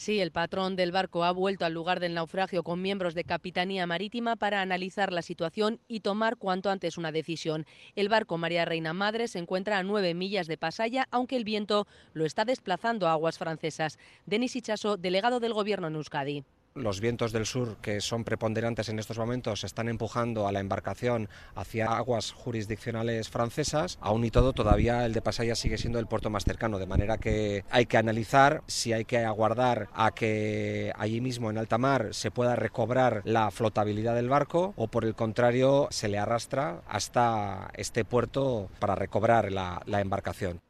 Sí, 0.00 0.18
el 0.18 0.32
patrón 0.32 0.76
del 0.76 0.92
barco 0.92 1.24
ha 1.24 1.30
vuelto 1.30 1.66
al 1.66 1.74
lugar 1.74 2.00
del 2.00 2.14
naufragio 2.14 2.62
con 2.62 2.80
miembros 2.80 3.12
de 3.12 3.24
Capitanía 3.24 3.86
Marítima 3.86 4.34
para 4.34 4.62
analizar 4.62 5.12
la 5.12 5.20
situación 5.20 5.78
y 5.88 6.00
tomar 6.00 6.38
cuanto 6.38 6.70
antes 6.70 6.96
una 6.96 7.12
decisión. 7.12 7.66
El 7.96 8.08
barco 8.08 8.38
María 8.38 8.64
Reina 8.64 8.94
Madre 8.94 9.28
se 9.28 9.38
encuentra 9.38 9.76
a 9.76 9.82
nueve 9.82 10.14
millas 10.14 10.46
de 10.46 10.56
Pasaya, 10.56 11.06
aunque 11.10 11.36
el 11.36 11.44
viento 11.44 11.86
lo 12.14 12.24
está 12.24 12.46
desplazando 12.46 13.08
a 13.08 13.12
aguas 13.12 13.36
francesas. 13.36 13.98
Denis 14.24 14.56
Ichaso, 14.56 14.96
delegado 14.96 15.38
del 15.38 15.52
Gobierno 15.52 15.88
en 15.88 15.96
Euskadi. 15.96 16.44
Los 16.74 17.00
vientos 17.00 17.32
del 17.32 17.46
sur, 17.46 17.78
que 17.82 18.00
son 18.00 18.22
preponderantes 18.22 18.88
en 18.88 19.00
estos 19.00 19.18
momentos, 19.18 19.64
están 19.64 19.88
empujando 19.88 20.46
a 20.46 20.52
la 20.52 20.60
embarcación 20.60 21.28
hacia 21.56 21.96
aguas 21.96 22.30
jurisdiccionales 22.30 23.28
francesas. 23.28 23.98
Aún 24.00 24.24
y 24.24 24.30
todo, 24.30 24.52
todavía 24.52 25.04
el 25.04 25.12
de 25.12 25.20
Pasaya 25.20 25.56
sigue 25.56 25.78
siendo 25.78 25.98
el 25.98 26.06
puerto 26.06 26.30
más 26.30 26.44
cercano, 26.44 26.78
de 26.78 26.86
manera 26.86 27.18
que 27.18 27.64
hay 27.70 27.86
que 27.86 27.96
analizar 27.96 28.62
si 28.68 28.92
hay 28.92 29.04
que 29.04 29.18
aguardar 29.18 29.88
a 29.94 30.12
que 30.12 30.92
allí 30.96 31.20
mismo 31.20 31.50
en 31.50 31.58
alta 31.58 31.76
mar 31.76 32.10
se 32.12 32.30
pueda 32.30 32.54
recobrar 32.54 33.22
la 33.24 33.50
flotabilidad 33.50 34.14
del 34.14 34.28
barco 34.28 34.72
o 34.76 34.86
por 34.86 35.04
el 35.04 35.16
contrario 35.16 35.88
se 35.90 36.06
le 36.06 36.18
arrastra 36.18 36.82
hasta 36.86 37.72
este 37.74 38.04
puerto 38.04 38.70
para 38.78 38.94
recobrar 38.94 39.50
la, 39.50 39.82
la 39.86 40.00
embarcación. 40.00 40.60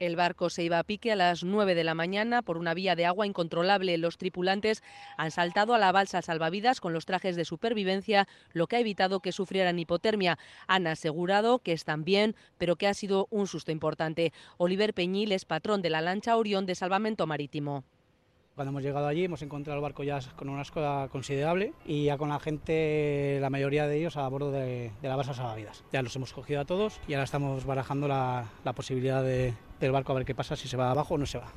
El 0.00 0.14
barco 0.14 0.48
se 0.48 0.62
iba 0.62 0.78
a 0.78 0.84
pique 0.84 1.10
a 1.10 1.16
las 1.16 1.42
9 1.42 1.74
de 1.74 1.82
la 1.82 1.94
mañana 1.94 2.42
por 2.42 2.56
una 2.56 2.72
vía 2.72 2.94
de 2.94 3.04
agua 3.04 3.26
incontrolable. 3.26 3.98
Los 3.98 4.16
tripulantes 4.16 4.84
han 5.16 5.32
saltado 5.32 5.74
a 5.74 5.78
la 5.78 5.90
balsa 5.90 6.22
salvavidas 6.22 6.80
con 6.80 6.92
los 6.92 7.04
trajes 7.04 7.34
de 7.34 7.44
supervivencia, 7.44 8.28
lo 8.52 8.68
que 8.68 8.76
ha 8.76 8.80
evitado 8.80 9.18
que 9.18 9.32
sufrieran 9.32 9.80
hipotermia. 9.80 10.38
Han 10.68 10.86
asegurado 10.86 11.58
que 11.58 11.72
están 11.72 12.04
bien, 12.04 12.36
pero 12.58 12.76
que 12.76 12.86
ha 12.86 12.94
sido 12.94 13.26
un 13.30 13.48
susto 13.48 13.72
importante. 13.72 14.32
Oliver 14.56 14.94
Peñil 14.94 15.32
es 15.32 15.44
patrón 15.44 15.82
de 15.82 15.90
la 15.90 16.00
lancha 16.00 16.36
Orión 16.36 16.64
de 16.64 16.76
Salvamento 16.76 17.26
Marítimo. 17.26 17.82
Cuando 18.54 18.70
hemos 18.70 18.82
llegado 18.84 19.06
allí 19.06 19.24
hemos 19.24 19.42
encontrado 19.42 19.78
el 19.78 19.82
barco 19.82 20.04
ya 20.04 20.20
con 20.36 20.48
una 20.48 20.62
escoda 20.62 21.08
considerable 21.08 21.72
y 21.86 22.04
ya 22.04 22.18
con 22.18 22.28
la 22.28 22.40
gente, 22.40 23.38
la 23.40 23.50
mayoría 23.50 23.86
de 23.86 23.98
ellos 23.98 24.16
a 24.16 24.28
bordo 24.28 24.52
de, 24.52 24.92
la 25.02 25.16
balsa 25.16 25.34
salvavidas. 25.34 25.84
Ya 25.92 26.02
los 26.02 26.14
hemos 26.14 26.32
cogido 26.32 26.60
a 26.60 26.64
todos 26.64 27.00
y 27.08 27.14
ahora 27.14 27.24
estamos 27.24 27.64
barajando 27.64 28.08
la 28.08 28.72
posibilidad 28.74 29.22
de, 29.22 29.54
del 29.80 29.92
barco 29.92 30.12
a 30.12 30.16
ver 30.16 30.24
qué 30.24 30.34
pasa, 30.34 30.56
si 30.56 30.68
se 30.68 30.76
va 30.76 30.90
abajo 30.90 31.14
o 31.14 31.18
no 31.18 31.26
se 31.26 31.38
va. 31.38 31.52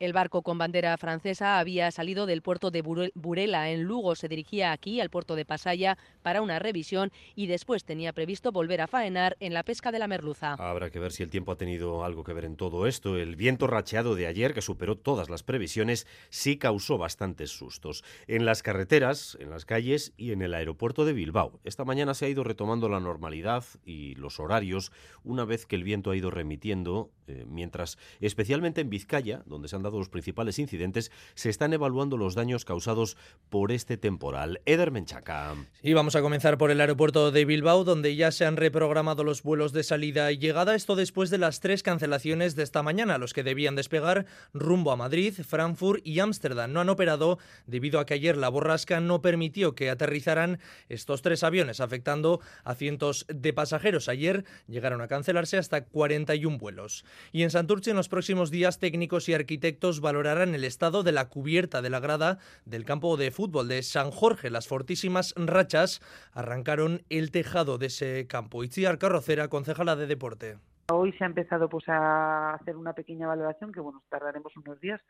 El 0.00 0.14
barco 0.14 0.40
con 0.40 0.56
bandera 0.56 0.96
francesa 0.96 1.58
había 1.58 1.90
salido 1.90 2.24
del 2.24 2.40
puerto 2.40 2.70
de 2.70 2.80
Burela 2.80 3.68
en 3.68 3.82
Lugo, 3.82 4.14
se 4.14 4.28
dirigía 4.28 4.72
aquí 4.72 4.98
al 4.98 5.10
puerto 5.10 5.36
de 5.36 5.44
Pasaya 5.44 5.98
para 6.22 6.40
una 6.40 6.58
revisión 6.58 7.12
y 7.34 7.48
después 7.48 7.84
tenía 7.84 8.14
previsto 8.14 8.50
volver 8.50 8.80
a 8.80 8.86
faenar 8.86 9.36
en 9.40 9.52
la 9.52 9.62
pesca 9.62 9.92
de 9.92 9.98
la 9.98 10.08
merluza. 10.08 10.54
Habrá 10.54 10.88
que 10.88 11.00
ver 11.00 11.12
si 11.12 11.22
el 11.22 11.28
tiempo 11.28 11.52
ha 11.52 11.58
tenido 11.58 12.02
algo 12.02 12.24
que 12.24 12.32
ver 12.32 12.46
en 12.46 12.56
todo 12.56 12.86
esto. 12.86 13.18
El 13.18 13.36
viento 13.36 13.66
racheado 13.66 14.14
de 14.14 14.26
ayer, 14.26 14.54
que 14.54 14.62
superó 14.62 14.96
todas 14.96 15.28
las 15.28 15.42
previsiones, 15.42 16.06
sí 16.30 16.56
causó 16.56 16.96
bastantes 16.96 17.50
sustos. 17.50 18.02
En 18.26 18.46
las 18.46 18.62
carreteras, 18.62 19.36
en 19.38 19.50
las 19.50 19.66
calles 19.66 20.14
y 20.16 20.32
en 20.32 20.40
el 20.40 20.54
aeropuerto 20.54 21.04
de 21.04 21.12
Bilbao. 21.12 21.60
Esta 21.62 21.84
mañana 21.84 22.14
se 22.14 22.24
ha 22.24 22.30
ido 22.30 22.42
retomando 22.42 22.88
la 22.88 23.00
normalidad 23.00 23.64
y 23.84 24.14
los 24.14 24.40
horarios 24.40 24.92
una 25.24 25.44
vez 25.44 25.66
que 25.66 25.76
el 25.76 25.84
viento 25.84 26.10
ha 26.10 26.16
ido 26.16 26.30
remitiendo, 26.30 27.10
eh, 27.30 27.44
mientras 27.46 27.96
especialmente 28.20 28.80
en 28.80 28.90
Vizcaya, 28.90 29.42
donde 29.46 29.68
se 29.68 29.76
han 29.76 29.82
dado 29.82 29.98
los 29.98 30.08
principales 30.08 30.58
incidentes, 30.58 31.12
se 31.34 31.48
están 31.48 31.72
evaluando 31.72 32.16
los 32.16 32.34
daños 32.34 32.64
causados 32.64 33.16
por 33.48 33.70
este 33.70 33.96
temporal. 33.96 34.60
Eder 34.66 34.90
Menchaca. 34.90 35.54
Y 35.82 35.92
vamos 35.92 36.16
a 36.16 36.22
comenzar 36.22 36.58
por 36.58 36.70
el 36.70 36.80
aeropuerto 36.80 37.30
de 37.30 37.44
Bilbao, 37.44 37.84
donde 37.84 38.16
ya 38.16 38.32
se 38.32 38.44
han 38.44 38.56
reprogramado 38.56 39.22
los 39.22 39.42
vuelos 39.42 39.72
de 39.72 39.84
salida 39.84 40.32
y 40.32 40.38
llegada. 40.38 40.74
Esto 40.74 40.96
después 40.96 41.30
de 41.30 41.38
las 41.38 41.60
tres 41.60 41.82
cancelaciones 41.82 42.56
de 42.56 42.64
esta 42.64 42.82
mañana, 42.82 43.18
los 43.18 43.32
que 43.32 43.44
debían 43.44 43.76
despegar 43.76 44.26
rumbo 44.52 44.90
a 44.90 44.96
Madrid, 44.96 45.34
Frankfurt 45.46 46.04
y 46.04 46.18
Ámsterdam. 46.18 46.72
No 46.72 46.80
han 46.80 46.88
operado 46.88 47.38
debido 47.66 48.00
a 48.00 48.06
que 48.06 48.14
ayer 48.14 48.36
la 48.36 48.48
borrasca 48.48 49.00
no 49.00 49.22
permitió 49.22 49.74
que 49.74 49.90
aterrizaran 49.90 50.58
estos 50.88 51.22
tres 51.22 51.44
aviones, 51.44 51.80
afectando 51.80 52.40
a 52.64 52.74
cientos 52.74 53.26
de 53.28 53.52
pasajeros. 53.52 54.08
Ayer 54.08 54.44
llegaron 54.66 55.00
a 55.00 55.08
cancelarse 55.08 55.58
hasta 55.58 55.84
41 55.84 56.58
vuelos. 56.58 57.04
Y 57.32 57.42
en 57.42 57.50
Santurce, 57.50 57.90
en 57.90 57.96
los 57.96 58.08
próximos 58.08 58.50
días, 58.50 58.78
técnicos 58.78 59.28
y 59.28 59.34
arquitectos 59.34 60.00
valorarán 60.00 60.54
el 60.54 60.64
estado 60.64 61.02
de 61.02 61.12
la 61.12 61.28
cubierta 61.28 61.82
de 61.82 61.90
la 61.90 62.00
grada 62.00 62.38
del 62.64 62.84
campo 62.84 63.16
de 63.16 63.30
fútbol 63.30 63.68
de 63.68 63.82
San 63.82 64.10
Jorge. 64.10 64.50
Las 64.50 64.68
fortísimas 64.68 65.34
rachas 65.36 66.00
arrancaron 66.32 67.02
el 67.08 67.30
tejado 67.30 67.78
de 67.78 67.86
ese 67.86 68.26
campo. 68.26 68.64
Itziar 68.64 68.98
Carrocera, 68.98 69.48
concejala 69.48 69.96
de 69.96 70.06
deporte. 70.06 70.58
Hoy 70.92 71.12
se 71.12 71.24
ha 71.24 71.26
empezado 71.28 71.68
pues 71.68 71.88
a 71.88 72.54
hacer 72.54 72.76
una 72.76 72.94
pequeña 72.94 73.28
valoración 73.28 73.72
que 73.72 73.80
bueno 73.80 74.02
tardaremos 74.08 74.56
unos 74.56 74.80
días 74.80 75.00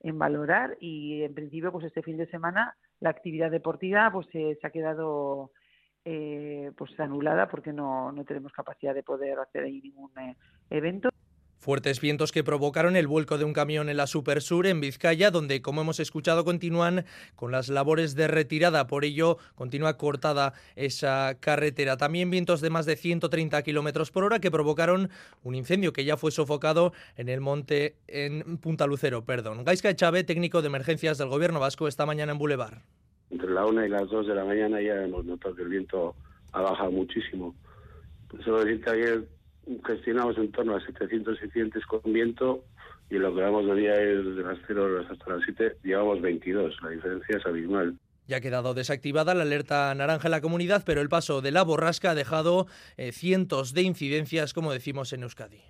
en 0.00 0.18
valorar 0.18 0.76
y 0.80 1.22
en 1.22 1.34
principio 1.34 1.72
pues 1.72 1.84
este 1.84 2.02
fin 2.02 2.16
de 2.16 2.26
semana 2.28 2.74
la 3.00 3.10
actividad 3.10 3.50
deportiva 3.50 4.10
pues 4.10 4.26
se 4.30 4.58
ha 4.62 4.70
quedado 4.70 5.50
eh, 6.08 6.70
pues 6.78 6.98
anulada 7.00 7.48
porque 7.48 7.72
no, 7.72 8.12
no 8.12 8.24
tenemos 8.24 8.52
capacidad 8.52 8.94
de 8.94 9.02
poder 9.02 9.40
hacer 9.40 9.64
ahí 9.64 9.80
ningún 9.80 10.10
eh, 10.18 10.36
evento. 10.70 11.08
Fuertes 11.58 12.00
vientos 12.00 12.32
que 12.32 12.44
provocaron 12.44 12.96
el 12.96 13.06
vuelco 13.06 13.38
de 13.38 13.44
un 13.44 13.52
camión 13.52 13.88
en 13.88 13.96
la 13.96 14.06
Supersur 14.06 14.66
en 14.66 14.80
Vizcaya, 14.80 15.30
donde, 15.30 15.62
como 15.62 15.80
hemos 15.80 15.98
escuchado, 15.98 16.44
continúan 16.44 17.04
con 17.34 17.50
las 17.50 17.68
labores 17.68 18.14
de 18.14 18.28
retirada. 18.28 18.86
Por 18.86 19.04
ello, 19.04 19.38
continúa 19.54 19.96
cortada 19.96 20.52
esa 20.76 21.36
carretera. 21.40 21.96
También 21.96 22.30
vientos 22.30 22.60
de 22.60 22.70
más 22.70 22.86
de 22.86 22.96
130 22.96 23.62
kilómetros 23.62 24.10
por 24.10 24.24
hora 24.24 24.38
que 24.38 24.50
provocaron 24.50 25.10
un 25.42 25.54
incendio 25.54 25.92
que 25.92 26.04
ya 26.04 26.16
fue 26.16 26.30
sofocado 26.30 26.92
en 27.16 27.28
el 27.28 27.40
monte 27.40 27.96
en 28.06 28.58
Punta 28.58 28.86
Lucero. 28.86 29.24
Perdón. 29.24 29.64
Gaisca 29.64 29.90
Echave, 29.90 30.24
técnico 30.24 30.62
de 30.62 30.68
emergencias 30.68 31.18
del 31.18 31.28
Gobierno 31.28 31.58
Vasco, 31.58 31.88
esta 31.88 32.06
mañana 32.06 32.32
en 32.32 32.38
Boulevard. 32.38 32.78
Entre 33.30 33.50
la 33.50 33.66
una 33.66 33.84
y 33.84 33.88
las 33.88 34.08
dos 34.08 34.26
de 34.26 34.34
la 34.34 34.44
mañana 34.44 34.80
ya 34.80 35.02
hemos 35.02 35.24
notado 35.24 35.56
que 35.56 35.62
el 35.62 35.68
viento 35.68 36.14
ha 36.52 36.60
bajado 36.60 36.92
muchísimo. 36.92 37.54
Solo 38.44 38.64
decir 38.64 38.82
que 38.82 38.90
ayer 38.90 39.35
gestionamos 39.84 40.38
en 40.38 40.50
torno 40.52 40.76
a 40.76 40.80
700 40.80 41.42
incidentes 41.42 41.84
con 41.86 42.00
viento 42.12 42.64
y 43.10 43.16
lo 43.16 43.34
que 43.34 43.42
vamos 43.42 43.66
de 43.66 43.74
día 43.74 43.94
es 43.94 44.24
de 44.36 44.42
las 44.42 44.58
0 44.66 44.84
horas 44.84 45.10
hasta 45.10 45.36
las 45.36 45.42
7, 45.44 45.78
llevamos 45.84 46.20
22. 46.20 46.74
La 46.82 46.90
diferencia 46.90 47.36
es 47.36 47.46
abismal. 47.46 47.96
Ya 48.26 48.38
ha 48.38 48.40
quedado 48.40 48.74
desactivada 48.74 49.34
la 49.34 49.42
alerta 49.42 49.94
naranja 49.94 50.26
en 50.26 50.32
la 50.32 50.40
comunidad, 50.40 50.82
pero 50.84 51.00
el 51.00 51.08
paso 51.08 51.40
de 51.42 51.52
la 51.52 51.62
borrasca 51.62 52.10
ha 52.10 52.14
dejado 52.16 52.66
eh, 52.96 53.12
cientos 53.12 53.72
de 53.72 53.82
incidencias, 53.82 54.52
como 54.52 54.72
decimos 54.72 55.12
en 55.12 55.22
Euskadi. 55.22 55.62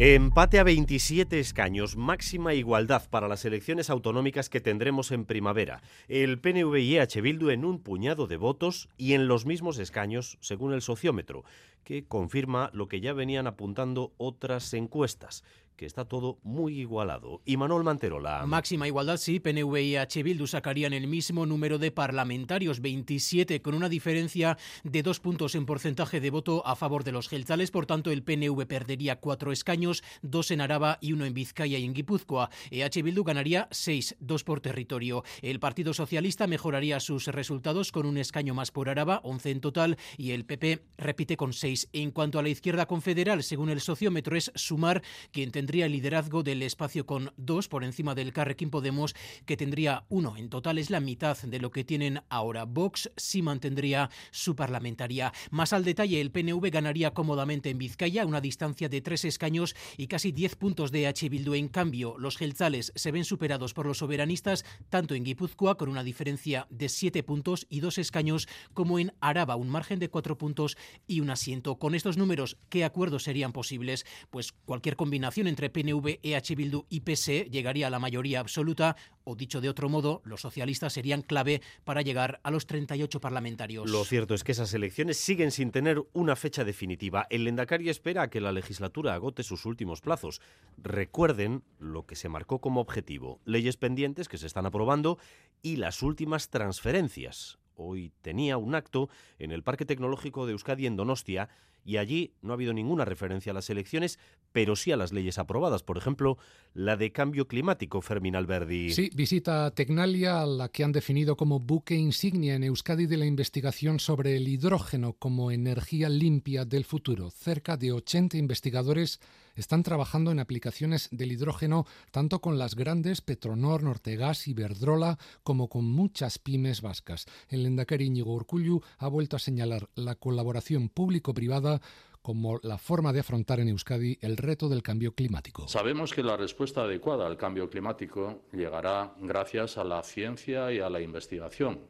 Empate 0.00 0.60
a 0.60 0.62
27 0.62 1.40
escaños, 1.40 1.96
máxima 1.96 2.54
igualdad 2.54 3.10
para 3.10 3.26
las 3.26 3.44
elecciones 3.44 3.90
autonómicas 3.90 4.48
que 4.48 4.60
tendremos 4.60 5.10
en 5.10 5.24
primavera. 5.24 5.82
El 6.06 6.38
PNV 6.38 6.76
y 6.76 6.98
EH 6.98 7.20
Bildu 7.20 7.50
en 7.50 7.64
un 7.64 7.80
puñado 7.80 8.28
de 8.28 8.36
votos 8.36 8.88
y 8.96 9.14
en 9.14 9.26
los 9.26 9.44
mismos 9.44 9.76
escaños, 9.80 10.38
según 10.40 10.72
el 10.72 10.82
sociómetro, 10.82 11.42
que 11.82 12.04
confirma 12.06 12.70
lo 12.72 12.86
que 12.86 13.00
ya 13.00 13.12
venían 13.12 13.48
apuntando 13.48 14.12
otras 14.18 14.72
encuestas 14.72 15.42
que 15.78 15.86
está 15.86 16.04
todo 16.04 16.38
muy 16.42 16.80
igualado. 16.80 17.40
Y 17.46 17.56
Manuel 17.56 17.84
Manterola. 17.84 18.44
Máxima 18.44 18.88
igualdad, 18.88 19.16
sí. 19.16 19.38
PNV 19.38 19.76
y 19.80 19.96
H. 19.96 20.22
Bildu 20.22 20.46
sacarían 20.46 20.92
el 20.92 21.06
mismo 21.06 21.46
número 21.46 21.78
de 21.78 21.92
parlamentarios, 21.92 22.80
27, 22.80 23.62
con 23.62 23.74
una 23.74 23.88
diferencia 23.88 24.58
de 24.82 25.02
dos 25.04 25.20
puntos 25.20 25.54
en 25.54 25.66
porcentaje 25.66 26.20
de 26.20 26.30
voto 26.30 26.66
a 26.66 26.74
favor 26.74 27.04
de 27.04 27.12
los 27.12 27.28
gelzales. 27.28 27.70
Por 27.70 27.86
tanto, 27.86 28.10
el 28.10 28.24
PNV 28.24 28.66
perdería 28.66 29.20
cuatro 29.20 29.52
escaños, 29.52 30.02
dos 30.20 30.50
en 30.50 30.60
Araba 30.60 30.98
y 31.00 31.12
uno 31.12 31.24
en 31.24 31.32
Vizcaya 31.32 31.78
y 31.78 31.84
en 31.84 31.94
Guipúzcoa. 31.94 32.50
EH 32.72 33.02
Bildu 33.02 33.22
ganaría 33.22 33.68
seis, 33.70 34.16
dos 34.18 34.42
por 34.42 34.60
territorio. 34.60 35.22
El 35.42 35.60
Partido 35.60 35.94
Socialista 35.94 36.48
mejoraría 36.48 36.98
sus 36.98 37.28
resultados 37.28 37.92
con 37.92 38.04
un 38.04 38.18
escaño 38.18 38.52
más 38.52 38.72
por 38.72 38.88
Araba, 38.88 39.20
11 39.22 39.50
en 39.52 39.60
total, 39.60 39.96
y 40.16 40.32
el 40.32 40.44
PP 40.44 40.82
repite 40.98 41.36
con 41.36 41.52
seis. 41.52 41.88
En 41.92 42.10
cuanto 42.10 42.40
a 42.40 42.42
la 42.42 42.48
izquierda 42.48 42.86
confederal, 42.86 43.44
según 43.44 43.70
el 43.70 43.80
sociómetro, 43.80 44.36
es 44.36 44.50
sumar 44.56 45.02
quien 45.30 45.52
tendría 45.52 45.67
mantendría 45.68 45.84
el 45.84 45.92
liderazgo 45.92 46.42
del 46.42 46.62
espacio 46.62 47.04
con 47.04 47.30
dos 47.36 47.68
por 47.68 47.84
encima 47.84 48.14
del 48.14 48.32
Carrequín 48.32 48.70
Podemos, 48.70 49.14
que 49.44 49.58
tendría 49.58 50.06
uno. 50.08 50.38
En 50.38 50.48
total 50.48 50.78
es 50.78 50.88
la 50.88 50.98
mitad 50.98 51.36
de 51.36 51.58
lo 51.58 51.70
que 51.70 51.84
tienen 51.84 52.22
ahora. 52.30 52.64
Vox 52.64 53.10
sí 53.18 53.42
mantendría 53.42 54.08
su 54.30 54.56
parlamentaria. 54.56 55.30
Más 55.50 55.74
al 55.74 55.84
detalle, 55.84 56.22
el 56.22 56.30
PNV 56.30 56.70
ganaría 56.70 57.12
cómodamente 57.12 57.68
en 57.68 57.76
Vizcaya, 57.76 58.24
una 58.24 58.40
distancia 58.40 58.88
de 58.88 59.02
tres 59.02 59.26
escaños 59.26 59.76
y 59.98 60.06
casi 60.06 60.32
diez 60.32 60.56
puntos 60.56 60.90
de 60.90 61.06
H. 61.06 61.28
Bildu. 61.28 61.52
En 61.52 61.68
cambio, 61.68 62.16
los 62.16 62.38
gelzales 62.38 62.90
se 62.94 63.12
ven 63.12 63.26
superados 63.26 63.74
por 63.74 63.84
los 63.84 63.98
soberanistas, 63.98 64.64
tanto 64.88 65.14
en 65.14 65.24
Guipúzcoa, 65.24 65.76
con 65.76 65.90
una 65.90 66.02
diferencia 66.02 66.66
de 66.70 66.88
siete 66.88 67.22
puntos 67.22 67.66
y 67.68 67.80
dos 67.80 67.98
escaños, 67.98 68.48
como 68.72 68.98
en 68.98 69.12
Araba, 69.20 69.56
un 69.56 69.68
margen 69.68 69.98
de 69.98 70.08
cuatro 70.08 70.38
puntos 70.38 70.78
y 71.06 71.20
un 71.20 71.28
asiento. 71.28 71.78
Con 71.78 71.94
estos 71.94 72.16
números, 72.16 72.56
¿qué 72.70 72.86
acuerdos 72.86 73.24
serían 73.24 73.52
posibles? 73.52 74.06
Pues 74.30 74.52
cualquier 74.52 74.96
combinación 74.96 75.46
entre 75.46 75.57
PNV, 75.66 76.20
EH 76.22 76.54
Bildu 76.54 76.86
y 76.88 77.00
PS 77.00 77.50
llegaría 77.50 77.88
a 77.88 77.90
la 77.90 77.98
mayoría 77.98 78.38
absoluta, 78.38 78.94
o 79.24 79.34
dicho 79.34 79.60
de 79.60 79.68
otro 79.68 79.88
modo, 79.88 80.22
los 80.24 80.40
socialistas 80.40 80.92
serían 80.92 81.22
clave 81.22 81.60
para 81.84 82.02
llegar 82.02 82.38
a 82.44 82.52
los 82.52 82.66
38 82.66 83.20
parlamentarios. 83.20 83.90
Lo 83.90 84.04
cierto 84.04 84.34
es 84.34 84.44
que 84.44 84.52
esas 84.52 84.72
elecciones 84.74 85.16
siguen 85.16 85.50
sin 85.50 85.72
tener 85.72 86.00
una 86.12 86.36
fecha 86.36 86.62
definitiva. 86.62 87.26
El 87.30 87.44
Lendakari 87.44 87.88
espera 87.88 88.30
que 88.30 88.40
la 88.40 88.52
legislatura 88.52 89.14
agote 89.14 89.42
sus 89.42 89.66
últimos 89.66 90.00
plazos. 90.00 90.40
Recuerden 90.76 91.64
lo 91.80 92.06
que 92.06 92.14
se 92.14 92.28
marcó 92.28 92.60
como 92.60 92.80
objetivo, 92.80 93.40
leyes 93.44 93.76
pendientes 93.76 94.28
que 94.28 94.38
se 94.38 94.46
están 94.46 94.66
aprobando 94.66 95.18
y 95.62 95.76
las 95.76 96.02
últimas 96.02 96.50
transferencias. 96.50 97.58
Hoy 97.80 98.12
tenía 98.22 98.56
un 98.56 98.74
acto 98.74 99.08
en 99.38 99.52
el 99.52 99.62
Parque 99.62 99.84
Tecnológico 99.84 100.46
de 100.46 100.52
Euskadi 100.52 100.86
en 100.86 100.96
Donostia 100.96 101.48
y 101.88 101.96
allí 101.96 102.34
no 102.42 102.52
ha 102.52 102.54
habido 102.54 102.74
ninguna 102.74 103.06
referencia 103.06 103.52
a 103.52 103.54
las 103.54 103.70
elecciones, 103.70 104.18
pero 104.52 104.76
sí 104.76 104.92
a 104.92 104.96
las 104.98 105.10
leyes 105.10 105.38
aprobadas. 105.38 105.82
Por 105.82 105.96
ejemplo, 105.96 106.36
la 106.74 106.98
de 106.98 107.12
cambio 107.12 107.48
climático, 107.48 108.02
Fermín 108.02 108.36
Alberdi. 108.36 108.90
Sí, 108.90 109.10
visita 109.14 109.64
a 109.64 109.70
Tecnalia, 109.70 110.44
la 110.44 110.68
que 110.68 110.84
han 110.84 110.92
definido 110.92 111.34
como 111.34 111.60
buque 111.60 111.94
insignia 111.94 112.56
en 112.56 112.64
Euskadi 112.64 113.06
de 113.06 113.16
la 113.16 113.24
investigación 113.24 114.00
sobre 114.00 114.36
el 114.36 114.48
hidrógeno 114.48 115.14
como 115.14 115.50
energía 115.50 116.10
limpia 116.10 116.66
del 116.66 116.84
futuro. 116.84 117.30
Cerca 117.30 117.78
de 117.78 117.92
80 117.92 118.36
investigadores 118.36 119.18
están 119.60 119.82
trabajando 119.82 120.30
en 120.30 120.38
aplicaciones 120.38 121.08
del 121.10 121.32
hidrógeno 121.32 121.86
tanto 122.10 122.40
con 122.40 122.58
las 122.58 122.74
grandes 122.74 123.20
Petronor, 123.20 123.82
Nortegas 123.82 124.48
y 124.48 124.54
Verdrola 124.54 125.18
como 125.42 125.68
con 125.68 125.84
muchas 125.84 126.38
pymes 126.38 126.80
vascas. 126.80 127.26
El 127.48 127.66
Endacari 127.66 128.06
Íñigo 128.06 128.34
Urcullu 128.34 128.80
ha 128.98 129.08
vuelto 129.08 129.36
a 129.36 129.40
señalar 129.40 129.88
la 129.94 130.14
colaboración 130.14 130.88
público-privada 130.88 131.80
como 132.22 132.58
la 132.62 132.78
forma 132.78 133.12
de 133.12 133.20
afrontar 133.20 133.60
en 133.60 133.68
Euskadi 133.68 134.18
el 134.20 134.36
reto 134.36 134.68
del 134.68 134.82
cambio 134.82 135.14
climático. 135.14 135.66
Sabemos 135.68 136.12
que 136.12 136.22
la 136.22 136.36
respuesta 136.36 136.82
adecuada 136.82 137.26
al 137.26 137.36
cambio 137.36 137.70
climático 137.70 138.42
llegará 138.52 139.14
gracias 139.20 139.78
a 139.78 139.84
la 139.84 140.02
ciencia 140.02 140.72
y 140.72 140.80
a 140.80 140.90
la 140.90 141.00
investigación. 141.00 141.80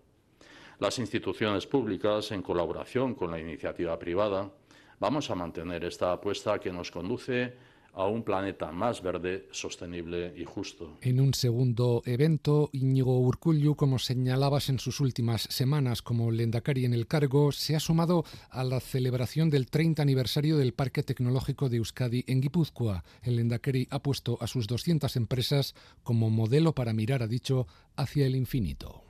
Las 0.79 1.01
instituciones 1.01 1.67
públicas, 1.67 2.31
en 2.31 2.43
colaboración 2.43 3.15
con 3.17 3.33
la 3.33 3.41
iniciativa 3.41 3.99
privada, 3.99 4.53
vamos 5.01 5.31
a 5.31 5.35
mantener 5.35 5.85
esta 5.85 6.13
apuesta 6.13 6.59
que 6.59 6.73
nos 6.73 6.91
conduce 6.91 7.55
a 7.99 8.07
un 8.07 8.23
planeta 8.23 8.71
más 8.71 9.03
verde, 9.03 9.49
sostenible 9.51 10.33
y 10.37 10.45
justo. 10.45 10.99
En 11.01 11.21
un 11.21 11.35
segundo 11.35 12.03
evento, 12.07 12.71
Íñigo 12.73 13.19
Urcullu, 13.19 13.75
como 13.75 13.99
señalabas 13.99 14.69
en 14.69 14.79
sus 14.79 15.01
últimas 15.01 15.43
semanas 15.43 16.01
como 16.01 16.31
Lendakari 16.31 16.85
en 16.85 16.95
el 16.95 17.09
cargo, 17.09 17.51
se 17.51 17.75
ha 17.75 17.81
sumado 17.81 18.25
a 18.51 18.63
la 18.63 18.79
celebración 18.79 19.51
del 19.51 19.67
30 19.67 20.03
aniversario 20.03 20.59
del 20.59 20.75
Parque 20.75 21.03
Tecnológico 21.03 21.69
de 21.69 21.79
Euskadi 21.79 22.25
en 22.29 22.41
Guipúzcoa. 22.41 23.03
El 23.23 23.35
Lendakari 23.35 23.89
ha 23.91 24.01
puesto 24.01 24.39
a 24.41 24.47
sus 24.47 24.69
200 24.69 25.17
empresas 25.17 25.75
como 26.05 26.31
modelo 26.31 26.75
para 26.77 26.93
mirar, 26.93 27.25
ha 27.25 27.27
dicho, 27.27 27.67
hacia 27.97 28.27
el 28.27 28.37
infinito. 28.37 29.03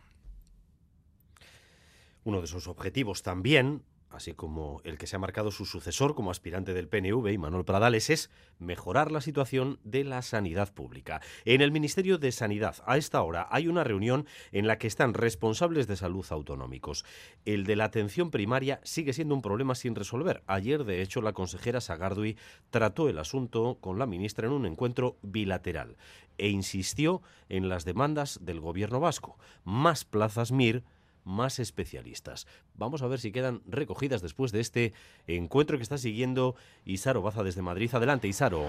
Uno 2.25 2.41
de 2.41 2.47
sus 2.47 2.69
objetivos 2.69 3.23
también 3.23 3.83
así 4.11 4.33
como 4.33 4.81
el 4.85 4.99
que 4.99 5.07
se 5.07 5.17
ha 5.17 5.19
marcado 5.19 5.51
su 5.51 5.65
sucesor 5.65 6.15
como 6.15 6.31
aspirante 6.31 6.75
del 6.75 6.89
PNV, 6.89 7.39
Manuel 7.39 7.65
Pradales, 7.65 8.11
es 8.11 8.31
mejorar 8.59 9.13
la 9.13 9.21
situación 9.21 9.79
de 9.85 10.05
la 10.05 10.23
sanidad 10.23 10.73
pública. 10.73 11.21
En 11.45 11.61
el 11.61 11.71
Ministerio 11.71 12.19
de 12.19 12.33
Sanidad, 12.33 12.77
a 12.87 12.97
esta 12.97 13.23
hora, 13.23 13.47
hay 13.51 13.69
una 13.69 13.85
reunión 13.85 14.27
en 14.53 14.67
la 14.67 14.79
que 14.79 14.87
están 14.87 15.15
responsables 15.15 15.87
de 15.87 15.97
salud 15.97 16.27
autonómicos. 16.31 17.05
El 17.45 17.65
de 17.65 17.77
la 17.77 17.85
atención 17.85 18.31
primaria 18.31 18.81
sigue 18.83 19.13
siendo 19.13 19.35
un 19.35 19.43
problema 19.43 19.75
sin 19.75 19.95
resolver. 19.95 20.43
Ayer, 20.47 20.85
de 20.85 21.03
hecho, 21.03 21.23
la 21.23 21.33
consejera 21.33 21.81
Sagardui 21.81 22.37
trató 22.71 23.09
el 23.09 23.19
asunto 23.19 23.79
con 23.81 23.99
la 23.99 24.07
ministra 24.07 24.47
en 24.47 24.53
un 24.53 24.67
encuentro 24.67 25.17
bilateral 25.23 25.97
e 26.39 26.49
insistió 26.49 27.21
en 27.49 27.69
las 27.69 27.85
demandas 27.85 28.39
del 28.43 28.61
gobierno 28.61 29.01
vasco. 29.01 29.39
Más 29.65 30.05
plazas 30.05 30.53
MIR 30.53 30.85
más 31.25 31.59
especialistas. 31.59 32.47
Vamos 32.75 33.03
a 33.03 33.07
ver 33.07 33.21
si 33.21 33.33
quedan 33.33 33.63
recogidas 33.67 34.23
después 34.23 34.53
de 34.53 34.61
este 34.61 34.93
encuentro 35.27 35.77
que 35.77 35.83
está 35.83 35.99
siguiendo 35.99 36.55
Isaro 36.85 37.23
Baza 37.23 37.43
desde 37.43 37.63
Madrid. 37.63 37.91
Adelante, 37.93 38.29
Isaro. 38.29 38.65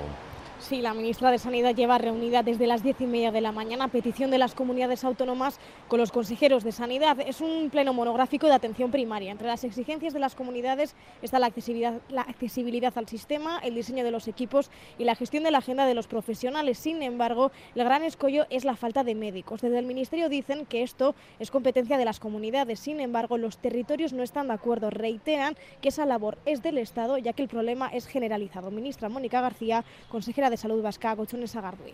Sí, 0.59 0.81
la 0.81 0.93
ministra 0.93 1.31
de 1.31 1.39
Sanidad 1.39 1.73
lleva 1.73 1.97
reunida 1.97 2.43
desde 2.43 2.67
las 2.67 2.83
diez 2.83 2.99
y 2.99 3.05
media 3.05 3.31
de 3.31 3.39
la 3.39 3.53
mañana 3.53 3.85
a 3.85 3.87
petición 3.87 4.29
de 4.29 4.37
las 4.37 4.53
comunidades 4.53 5.05
autónomas 5.05 5.57
con 5.87 5.99
los 5.99 6.11
consejeros 6.11 6.65
de 6.65 6.73
Sanidad. 6.73 7.17
Es 7.21 7.39
un 7.39 7.69
pleno 7.69 7.93
monográfico 7.93 8.45
de 8.45 8.53
atención 8.53 8.91
primaria. 8.91 9.31
Entre 9.31 9.47
las 9.47 9.63
exigencias 9.63 10.13
de 10.13 10.19
las 10.19 10.35
comunidades 10.35 10.95
está 11.21 11.39
la 11.39 11.45
accesibilidad, 11.45 12.01
la 12.09 12.23
accesibilidad 12.23 12.97
al 12.97 13.07
sistema, 13.07 13.59
el 13.59 13.73
diseño 13.73 14.03
de 14.03 14.11
los 14.11 14.27
equipos 14.27 14.69
y 14.97 15.05
la 15.05 15.15
gestión 15.15 15.45
de 15.45 15.51
la 15.51 15.59
agenda 15.59 15.85
de 15.85 15.93
los 15.93 16.07
profesionales. 16.07 16.77
Sin 16.77 17.01
embargo, 17.03 17.53
el 17.73 17.85
gran 17.85 18.03
escollo 18.03 18.45
es 18.49 18.65
la 18.65 18.75
falta 18.75 19.05
de 19.05 19.15
médicos. 19.15 19.61
Desde 19.61 19.79
el 19.79 19.85
Ministerio 19.85 20.27
dicen 20.27 20.65
que 20.65 20.83
esto 20.83 21.15
es 21.39 21.51
competencia 21.51 21.97
de 21.97 22.03
las 22.03 22.19
comunidades. 22.19 22.48
Sin 22.75 22.99
embargo, 22.99 23.37
los 23.37 23.57
territorios 23.57 24.13
no 24.13 24.23
están 24.23 24.47
de 24.47 24.53
acuerdo. 24.53 24.89
Reiteran 24.89 25.55
que 25.81 25.89
esa 25.89 26.05
labor 26.05 26.37
es 26.45 26.61
del 26.61 26.77
Estado, 26.77 27.17
ya 27.17 27.33
que 27.33 27.43
el 27.43 27.49
problema 27.49 27.89
es 27.89 28.07
generalizado. 28.07 28.71
Ministra 28.71 29.09
Mónica 29.09 29.41
García, 29.41 29.83
consejera 30.09 30.49
de 30.49 30.57
Salud 30.57 30.81
Vasca, 30.81 31.13
Gochones 31.13 31.55
Agardui. 31.55 31.93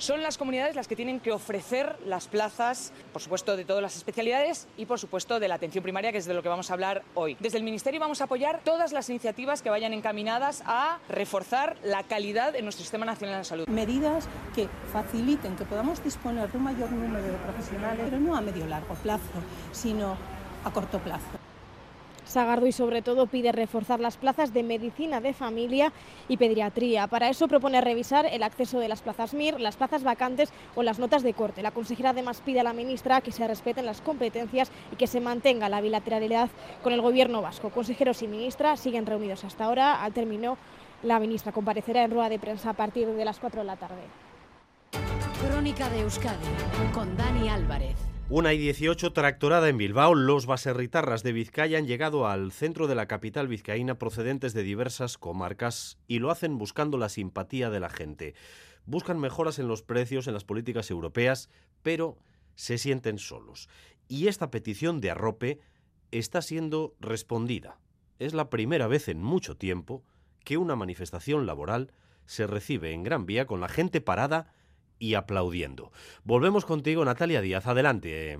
Son 0.00 0.22
las 0.22 0.38
comunidades 0.38 0.76
las 0.76 0.88
que 0.88 0.96
tienen 0.96 1.20
que 1.20 1.30
ofrecer 1.30 1.98
las 2.06 2.26
plazas, 2.26 2.90
por 3.12 3.20
supuesto, 3.20 3.54
de 3.54 3.66
todas 3.66 3.82
las 3.82 3.96
especialidades 3.96 4.66
y, 4.78 4.86
por 4.86 4.98
supuesto, 4.98 5.38
de 5.38 5.46
la 5.46 5.56
atención 5.56 5.82
primaria, 5.82 6.10
que 6.10 6.16
es 6.16 6.24
de 6.24 6.32
lo 6.32 6.42
que 6.42 6.48
vamos 6.48 6.70
a 6.70 6.72
hablar 6.72 7.02
hoy. 7.14 7.36
Desde 7.38 7.58
el 7.58 7.64
Ministerio 7.64 8.00
vamos 8.00 8.22
a 8.22 8.24
apoyar 8.24 8.62
todas 8.64 8.92
las 8.92 9.10
iniciativas 9.10 9.60
que 9.60 9.68
vayan 9.68 9.92
encaminadas 9.92 10.62
a 10.64 11.00
reforzar 11.10 11.76
la 11.84 12.02
calidad 12.04 12.56
en 12.56 12.64
nuestro 12.64 12.82
Sistema 12.82 13.04
Nacional 13.04 13.40
de 13.40 13.44
Salud. 13.44 13.68
Medidas 13.68 14.26
que 14.54 14.70
faciliten 14.90 15.54
que 15.54 15.66
podamos 15.66 16.02
disponer 16.02 16.50
de 16.50 16.56
un 16.56 16.64
mayor 16.64 16.90
número 16.90 17.22
de 17.22 17.36
profesionales, 17.36 18.00
pero 18.06 18.18
no 18.18 18.34
a 18.34 18.40
medio 18.40 18.64
largo 18.64 18.94
plazo, 19.02 19.20
sino 19.72 20.16
a 20.64 20.70
corto 20.72 20.98
plazo. 21.00 21.49
Sagardo 22.30 22.70
sobre 22.70 23.02
todo 23.02 23.26
pide 23.26 23.50
reforzar 23.50 23.98
las 23.98 24.16
plazas 24.16 24.54
de 24.54 24.62
medicina 24.62 25.20
de 25.20 25.34
familia 25.34 25.92
y 26.28 26.36
pediatría. 26.36 27.08
Para 27.08 27.28
eso 27.28 27.48
propone 27.48 27.80
revisar 27.80 28.24
el 28.24 28.44
acceso 28.44 28.78
de 28.78 28.86
las 28.86 29.02
plazas 29.02 29.34
MIR, 29.34 29.60
las 29.60 29.76
plazas 29.76 30.04
vacantes 30.04 30.52
o 30.76 30.84
las 30.84 31.00
notas 31.00 31.24
de 31.24 31.34
corte. 31.34 31.60
La 31.60 31.72
consejera 31.72 32.10
además 32.10 32.40
pide 32.40 32.60
a 32.60 32.62
la 32.62 32.72
ministra 32.72 33.20
que 33.20 33.32
se 33.32 33.48
respeten 33.48 33.84
las 33.84 34.00
competencias 34.00 34.70
y 34.92 34.96
que 34.96 35.08
se 35.08 35.20
mantenga 35.20 35.68
la 35.68 35.80
bilateralidad 35.80 36.50
con 36.84 36.92
el 36.92 37.00
gobierno 37.00 37.42
vasco. 37.42 37.70
Consejeros 37.70 38.22
y 38.22 38.28
ministra 38.28 38.76
siguen 38.76 39.06
reunidos 39.06 39.42
hasta 39.42 39.64
ahora. 39.64 40.04
Al 40.04 40.12
término, 40.12 40.56
la 41.02 41.18
ministra 41.18 41.50
comparecerá 41.50 42.04
en 42.04 42.12
rueda 42.12 42.28
de 42.28 42.38
prensa 42.38 42.70
a 42.70 42.74
partir 42.74 43.08
de 43.08 43.24
las 43.24 43.40
4 43.40 43.62
de 43.62 43.66
la 43.66 43.76
tarde. 43.76 44.02
Crónica 45.48 45.88
de 45.88 46.02
Euskadi 46.02 46.46
con 46.92 47.16
Dani 47.16 47.48
Álvarez. 47.48 48.09
Una 48.32 48.52
y 48.52 48.58
18 48.58 49.12
tractorada 49.12 49.68
en 49.68 49.76
Bilbao. 49.76 50.14
Los 50.14 50.46
baserritarras 50.46 51.24
de 51.24 51.32
Vizcaya 51.32 51.78
han 51.78 51.88
llegado 51.88 52.28
al 52.28 52.52
centro 52.52 52.86
de 52.86 52.94
la 52.94 53.06
capital 53.06 53.48
vizcaína 53.48 53.98
procedentes 53.98 54.54
de 54.54 54.62
diversas 54.62 55.18
comarcas 55.18 55.98
y 56.06 56.20
lo 56.20 56.30
hacen 56.30 56.56
buscando 56.56 56.96
la 56.96 57.08
simpatía 57.08 57.70
de 57.70 57.80
la 57.80 57.88
gente. 57.88 58.36
Buscan 58.86 59.18
mejoras 59.18 59.58
en 59.58 59.66
los 59.66 59.82
precios, 59.82 60.28
en 60.28 60.34
las 60.34 60.44
políticas 60.44 60.92
europeas, 60.92 61.50
pero 61.82 62.18
se 62.54 62.78
sienten 62.78 63.18
solos. 63.18 63.68
Y 64.06 64.28
esta 64.28 64.52
petición 64.52 65.00
de 65.00 65.10
arrope 65.10 65.58
está 66.12 66.40
siendo 66.40 66.94
respondida. 67.00 67.80
Es 68.20 68.32
la 68.32 68.48
primera 68.48 68.86
vez 68.86 69.08
en 69.08 69.20
mucho 69.20 69.56
tiempo 69.56 70.04
que 70.44 70.56
una 70.56 70.76
manifestación 70.76 71.46
laboral 71.46 71.90
se 72.26 72.46
recibe 72.46 72.92
en 72.92 73.02
Gran 73.02 73.26
Vía 73.26 73.48
con 73.48 73.60
la 73.60 73.68
gente 73.68 74.00
parada 74.00 74.54
y 75.00 75.14
aplaudiendo. 75.14 75.90
Volvemos 76.22 76.64
contigo, 76.64 77.04
Natalia 77.04 77.40
Díaz. 77.40 77.66
Adelante. 77.66 78.38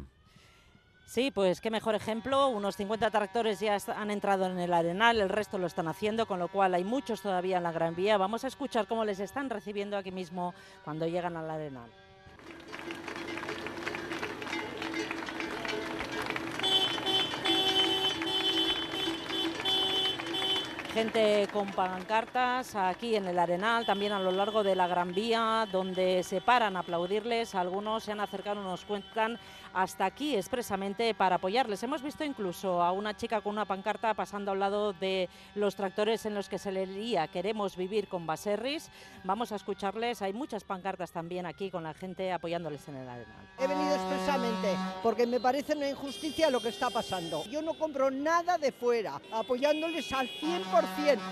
Sí, 1.07 1.33
pues 1.33 1.61
qué 1.61 1.73
mejor 1.73 1.97
ejemplo. 1.97 2.47
Unos 2.47 2.77
50 2.77 3.11
tractores 3.11 3.59
ya 3.59 3.77
han 3.97 4.13
entrado 4.13 4.47
en 4.47 4.61
el 4.61 4.73
arenal, 4.73 5.21
el 5.21 5.29
resto 5.29 5.59
lo 5.59 5.67
están 5.67 5.89
haciendo, 5.89 6.27
con 6.27 6.39
lo 6.39 6.47
cual 6.47 6.73
hay 6.73 6.85
muchos 6.85 7.21
todavía 7.21 7.57
en 7.57 7.65
la 7.65 7.73
Gran 7.73 7.97
Vía. 7.97 8.17
Vamos 8.17 8.45
a 8.45 8.47
escuchar 8.47 8.87
cómo 8.87 9.05
les 9.05 9.19
están 9.19 9.51
recibiendo 9.51 9.97
aquí 9.97 10.13
mismo 10.13 10.55
cuando 10.85 11.09
llegan 11.09 11.37
al 11.37 11.51
arenal. 11.51 11.91
Gente 20.93 21.47
con 21.53 21.71
pancartas 21.71 22.75
aquí 22.75 23.15
en 23.15 23.29
el 23.29 23.39
Arenal, 23.39 23.87
también 23.87 24.11
a 24.11 24.19
lo 24.19 24.33
largo 24.33 24.65
de 24.65 24.75
la 24.75 24.89
Gran 24.89 25.15
Vía, 25.15 25.69
donde 25.71 26.25
se 26.25 26.41
paran 26.41 26.77
a 26.77 26.81
aplaudirles. 26.81 27.55
Algunos 27.55 28.03
se 28.03 28.11
han 28.11 28.19
acercado, 28.19 28.61
nos 28.61 28.85
cuentan 28.85 29.39
hasta 29.73 30.05
aquí 30.05 30.35
expresamente 30.35 31.15
para 31.15 31.37
apoyarles. 31.37 31.81
Hemos 31.85 32.03
visto 32.03 32.25
incluso 32.25 32.83
a 32.83 32.91
una 32.91 33.17
chica 33.17 33.41
con 33.41 33.53
una 33.53 33.67
pancarta 33.67 34.15
pasando 34.15 34.51
al 34.51 34.59
lado 34.59 34.93
de 34.93 35.29
los 35.55 35.77
tractores 35.77 36.27
en 36.27 36.35
los 36.35 36.49
que 36.49 36.59
se 36.59 36.73
leía 36.73 37.29
Queremos 37.29 37.77
vivir 37.77 38.09
con 38.09 38.27
Baserris. 38.27 38.91
Vamos 39.23 39.53
a 39.53 39.57
escucharles. 39.57 40.23
Hay 40.23 40.33
muchas 40.33 40.65
pancartas 40.65 41.13
también 41.13 41.47
aquí 41.47 41.71
con 41.71 41.85
la 41.85 41.95
gente 41.95 42.33
apoyándoles 42.33 42.89
en 42.89 42.97
el 42.97 43.09
Arenal. 43.09 43.47
He 43.59 43.67
venido 43.69 43.95
expresamente 43.95 44.77
porque 45.05 45.25
me 45.25 45.39
parece 45.39 45.77
una 45.77 45.89
injusticia 45.89 46.51
lo 46.51 46.61
que 46.61 46.71
está 46.71 46.91
pasando. 46.91 47.45
Yo 47.45 47.63
no 47.63 47.75
compro 47.75 48.11
nada 48.11 48.59
de 48.59 48.73
fuera, 48.73 49.21
apoyándoles 49.31 50.13
al 50.13 50.29
100%. 50.29 50.80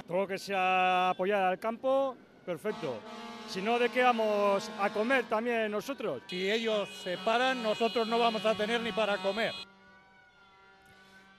Todo 0.06 0.18
lo 0.18 0.26
que 0.26 0.38
sea 0.38 1.10
apoyar 1.10 1.42
al 1.42 1.58
campo, 1.58 2.16
perfecto. 2.44 2.98
Si 3.48 3.62
no, 3.62 3.78
¿de 3.78 3.88
qué 3.88 4.02
vamos 4.02 4.70
a 4.78 4.90
comer 4.90 5.24
también 5.24 5.70
nosotros? 5.70 6.22
Si 6.26 6.50
ellos 6.50 6.88
se 7.02 7.16
paran, 7.18 7.62
nosotros 7.62 8.06
no 8.06 8.18
vamos 8.18 8.44
a 8.44 8.54
tener 8.54 8.80
ni 8.80 8.92
para 8.92 9.16
comer. 9.18 9.52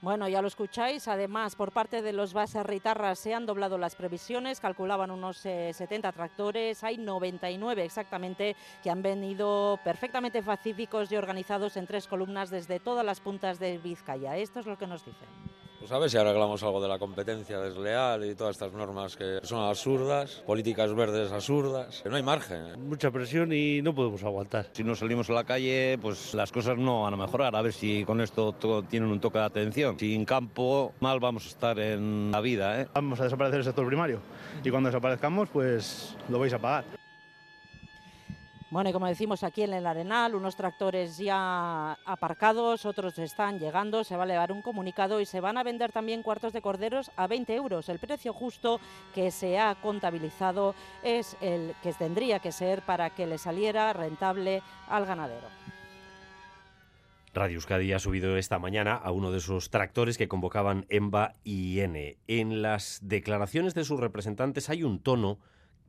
Bueno, 0.02 0.26
ya 0.28 0.40
lo 0.40 0.48
escucháis. 0.48 1.08
Además, 1.08 1.54
por 1.54 1.72
parte 1.72 2.00
de 2.00 2.14
los 2.14 2.32
Baserritarras 2.32 3.18
se 3.18 3.34
han 3.34 3.44
doblado 3.44 3.76
las 3.76 3.94
previsiones. 3.94 4.58
Calculaban 4.58 5.10
unos 5.10 5.44
eh, 5.44 5.72
70 5.74 6.10
tractores. 6.12 6.82
Hay 6.82 6.96
99 6.96 7.84
exactamente 7.84 8.56
que 8.82 8.90
han 8.90 9.02
venido 9.02 9.78
perfectamente 9.84 10.42
pacíficos 10.42 11.12
y 11.12 11.16
organizados 11.16 11.76
en 11.76 11.86
tres 11.86 12.06
columnas 12.06 12.48
desde 12.48 12.80
todas 12.80 13.04
las 13.04 13.20
puntas 13.20 13.58
de 13.58 13.76
Vizcaya. 13.76 14.36
Esto 14.38 14.60
es 14.60 14.66
lo 14.66 14.78
que 14.78 14.86
nos 14.86 15.04
dicen. 15.04 15.28
Pues 15.80 15.92
a 15.92 15.98
ver 15.98 16.10
si 16.10 16.18
arreglamos 16.18 16.62
algo 16.62 16.78
de 16.82 16.88
la 16.88 16.98
competencia 16.98 17.58
desleal 17.58 18.22
y 18.26 18.34
todas 18.34 18.54
estas 18.54 18.70
normas 18.74 19.16
que 19.16 19.38
son 19.42 19.66
absurdas, 19.66 20.42
políticas 20.46 20.94
verdes 20.94 21.32
absurdas, 21.32 22.02
que 22.02 22.10
no 22.10 22.16
hay 22.16 22.22
margen. 22.22 22.86
Mucha 22.86 23.10
presión 23.10 23.50
y 23.50 23.80
no 23.80 23.94
podemos 23.94 24.22
aguantar. 24.22 24.66
Si 24.72 24.84
no 24.84 24.94
salimos 24.94 25.30
a 25.30 25.32
la 25.32 25.44
calle, 25.44 25.96
pues 26.00 26.34
las 26.34 26.52
cosas 26.52 26.76
no 26.76 27.04
van 27.04 27.14
a 27.14 27.16
mejorar. 27.16 27.56
A 27.56 27.62
ver 27.62 27.72
si 27.72 28.04
con 28.04 28.20
esto 28.20 28.52
todo 28.52 28.82
tienen 28.82 29.08
un 29.08 29.20
toque 29.20 29.38
de 29.38 29.44
atención. 29.44 29.98
Sin 29.98 30.26
campo, 30.26 30.92
mal 31.00 31.18
vamos 31.18 31.46
a 31.46 31.48
estar 31.48 31.78
en 31.78 32.30
la 32.30 32.42
vida. 32.42 32.82
¿eh? 32.82 32.88
Vamos 32.92 33.18
a 33.20 33.24
desaparecer 33.24 33.60
el 33.60 33.64
sector 33.64 33.86
primario 33.86 34.20
y 34.62 34.68
cuando 34.68 34.90
desaparezcamos, 34.90 35.48
pues 35.48 36.14
lo 36.28 36.38
vais 36.38 36.52
a 36.52 36.58
pagar. 36.58 36.99
Bueno, 38.70 38.90
y 38.90 38.92
como 38.92 39.08
decimos 39.08 39.42
aquí 39.42 39.62
en 39.62 39.74
el 39.74 39.84
Arenal, 39.84 40.36
unos 40.36 40.54
tractores 40.54 41.18
ya 41.18 41.94
aparcados, 42.04 42.86
otros 42.86 43.18
están 43.18 43.58
llegando, 43.58 44.04
se 44.04 44.14
va 44.14 44.22
a 44.22 44.26
elevar 44.26 44.52
un 44.52 44.62
comunicado 44.62 45.20
y 45.20 45.26
se 45.26 45.40
van 45.40 45.58
a 45.58 45.64
vender 45.64 45.90
también 45.90 46.22
cuartos 46.22 46.52
de 46.52 46.62
corderos 46.62 47.10
a 47.16 47.26
20 47.26 47.52
euros. 47.56 47.88
El 47.88 47.98
precio 47.98 48.32
justo 48.32 48.78
que 49.12 49.32
se 49.32 49.58
ha 49.58 49.74
contabilizado 49.74 50.76
es 51.02 51.36
el 51.40 51.74
que 51.82 51.92
tendría 51.94 52.38
que 52.38 52.52
ser 52.52 52.82
para 52.82 53.10
que 53.10 53.26
le 53.26 53.38
saliera 53.38 53.92
rentable 53.92 54.62
al 54.88 55.04
ganadero. 55.04 55.48
Radio 57.34 57.56
Euskadi 57.56 57.92
ha 57.92 57.98
subido 57.98 58.36
esta 58.36 58.60
mañana 58.60 58.94
a 58.94 59.10
uno 59.10 59.32
de 59.32 59.38
esos 59.38 59.70
tractores 59.70 60.16
que 60.16 60.28
convocaban 60.28 60.86
EMBA 60.90 61.34
y 61.42 61.80
N. 61.80 62.18
En 62.28 62.62
las 62.62 63.00
declaraciones 63.02 63.74
de 63.74 63.84
sus 63.84 63.98
representantes 63.98 64.70
hay 64.70 64.84
un 64.84 65.00
tono 65.00 65.38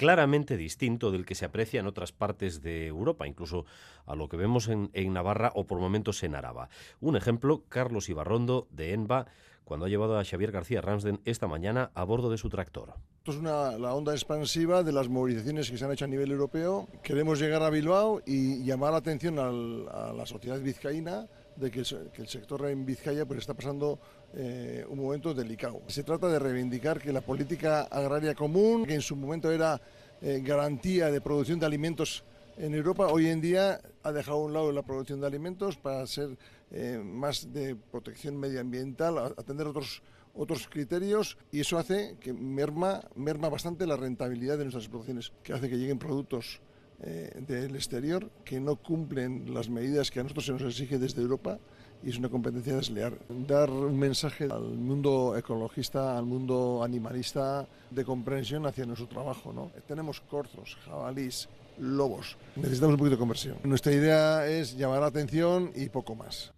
claramente 0.01 0.57
distinto 0.57 1.11
del 1.11 1.27
que 1.27 1.35
se 1.35 1.45
aprecia 1.45 1.79
en 1.79 1.85
otras 1.85 2.11
partes 2.11 2.63
de 2.63 2.87
Europa, 2.87 3.27
incluso 3.27 3.67
a 4.07 4.15
lo 4.15 4.29
que 4.29 4.35
vemos 4.35 4.67
en, 4.67 4.89
Navarra 5.13 5.51
o 5.53 5.67
por 5.67 5.77
momentos 5.77 6.23
en 6.23 6.33
Araba. 6.33 6.69
Un 7.01 7.15
ejemplo, 7.15 7.65
Carlos 7.69 8.09
Ibarrondo 8.09 8.67
de 8.71 8.93
ENBA, 8.93 9.27
cuando 9.63 9.85
ha 9.85 9.89
llevado 9.89 10.17
a 10.17 10.25
Xavier 10.25 10.51
García 10.51 10.81
Ramsden 10.81 11.21
esta 11.23 11.47
mañana 11.47 11.91
a 11.93 12.03
bordo 12.03 12.31
de 12.31 12.39
su 12.39 12.49
tractor. 12.49 12.95
Esto 13.19 13.31
es 13.33 13.43
la 13.43 13.93
onda 13.93 14.13
expansiva 14.13 14.81
de 14.81 14.91
las 14.91 15.07
movilizaciones 15.07 15.69
que 15.69 15.77
se 15.77 15.85
han 15.85 15.91
hecho 15.91 16.05
a 16.05 16.07
nivel 16.07 16.31
europeo. 16.31 16.87
Queremos 17.03 17.39
llegar 17.39 17.61
a 17.61 17.69
Bilbao 17.69 18.23
y 18.25 18.63
llamar 18.63 18.93
la 18.93 18.97
atención 18.97 19.37
a 19.37 20.13
la 20.13 20.25
sociedad 20.25 20.59
vizcaína 20.59 21.27
de 21.55 21.71
que 21.71 21.79
el, 21.79 22.11
que 22.13 22.21
el 22.21 22.27
sector 22.27 22.65
en 22.69 22.85
Vizcaya 22.85 23.25
pues, 23.25 23.39
está 23.39 23.53
pasando 23.53 23.99
eh, 24.33 24.85
un 24.87 24.99
momento 24.99 25.33
delicado. 25.33 25.81
Se 25.87 26.03
trata 26.03 26.27
de 26.27 26.39
reivindicar 26.39 26.99
que 26.99 27.11
la 27.11 27.21
política 27.21 27.83
agraria 27.83 28.35
común, 28.35 28.85
que 28.85 28.95
en 28.95 29.01
su 29.01 29.15
momento 29.15 29.51
era 29.51 29.79
eh, 30.21 30.41
garantía 30.43 31.11
de 31.11 31.21
producción 31.21 31.59
de 31.59 31.65
alimentos 31.65 32.23
en 32.57 32.75
Europa, 32.75 33.07
hoy 33.07 33.27
en 33.27 33.41
día 33.41 33.81
ha 34.03 34.11
dejado 34.11 34.37
a 34.37 34.45
un 34.45 34.53
lado 34.53 34.71
la 34.71 34.83
producción 34.83 35.21
de 35.21 35.27
alimentos 35.27 35.77
para 35.77 36.05
ser 36.05 36.37
eh, 36.71 37.01
más 37.03 37.51
de 37.51 37.75
protección 37.75 38.37
medioambiental, 38.37 39.17
atender 39.17 39.67
otros 39.67 40.03
otros 40.33 40.67
criterios 40.67 41.37
y 41.51 41.59
eso 41.59 41.77
hace 41.77 42.15
que 42.19 42.33
merma, 42.33 43.01
merma 43.15 43.49
bastante 43.49 43.85
la 43.85 43.97
rentabilidad 43.97 44.57
de 44.57 44.63
nuestras 44.63 44.85
explotaciones, 44.85 45.31
que 45.43 45.53
hace 45.53 45.69
que 45.69 45.77
lleguen 45.77 45.99
productos 45.99 46.61
eh, 47.03 47.43
del 47.47 47.75
exterior 47.75 48.29
que 48.45 48.59
no 48.59 48.75
cumplen 48.75 49.53
las 49.53 49.69
medidas 49.69 50.11
que 50.11 50.19
a 50.19 50.23
nosotros 50.23 50.45
se 50.45 50.51
nos 50.53 50.61
exige 50.61 50.99
desde 50.99 51.21
Europa 51.21 51.57
y 52.03 52.09
es 52.09 52.17
una 52.17 52.29
competencia 52.29 52.75
desleal. 52.75 53.17
Dar 53.29 53.69
un 53.69 53.97
mensaje 53.97 54.45
al 54.45 54.77
mundo 54.77 55.35
ecologista, 55.37 56.17
al 56.17 56.25
mundo 56.25 56.83
animalista 56.83 57.67
de 57.89 58.05
comprensión 58.05 58.65
hacia 58.65 58.85
nuestro 58.85 59.07
trabajo. 59.07 59.53
¿no? 59.53 59.71
Tenemos 59.87 60.21
corzos, 60.21 60.77
jabalís, 60.85 61.47
lobos. 61.79 62.37
Necesitamos 62.55 62.93
un 62.93 62.99
poquito 62.99 63.15
de 63.15 63.19
conversión. 63.19 63.57
Nuestra 63.63 63.91
idea 63.91 64.47
es 64.47 64.75
llamar 64.77 65.01
la 65.01 65.07
atención 65.07 65.71
y 65.75 65.89
poco 65.89 66.15
más. 66.15 66.53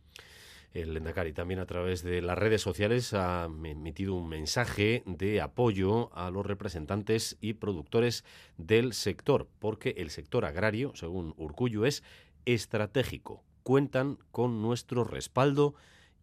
El 0.73 0.97
Endacari 0.97 1.33
también 1.33 1.59
a 1.59 1.67
través 1.67 2.01
de 2.01 2.21
las 2.23 2.35
redes 2.35 2.61
sociales 2.61 3.13
ha 3.13 3.45
emitido 3.45 4.15
un 4.15 4.27
mensaje 4.27 5.03
de 5.05 5.39
apoyo 5.39 6.11
a 6.17 6.31
los 6.31 6.45
representantes 6.45 7.37
y 7.41 7.53
productores 7.53 8.25
del 8.57 8.93
sector, 8.93 9.47
porque 9.59 9.93
el 9.97 10.09
sector 10.09 10.45
agrario, 10.45 10.91
según 10.95 11.35
Urcullo, 11.37 11.85
es 11.85 12.03
estratégico. 12.45 13.43
Cuentan 13.61 14.17
con 14.31 14.63
nuestro 14.63 15.03
respaldo 15.03 15.75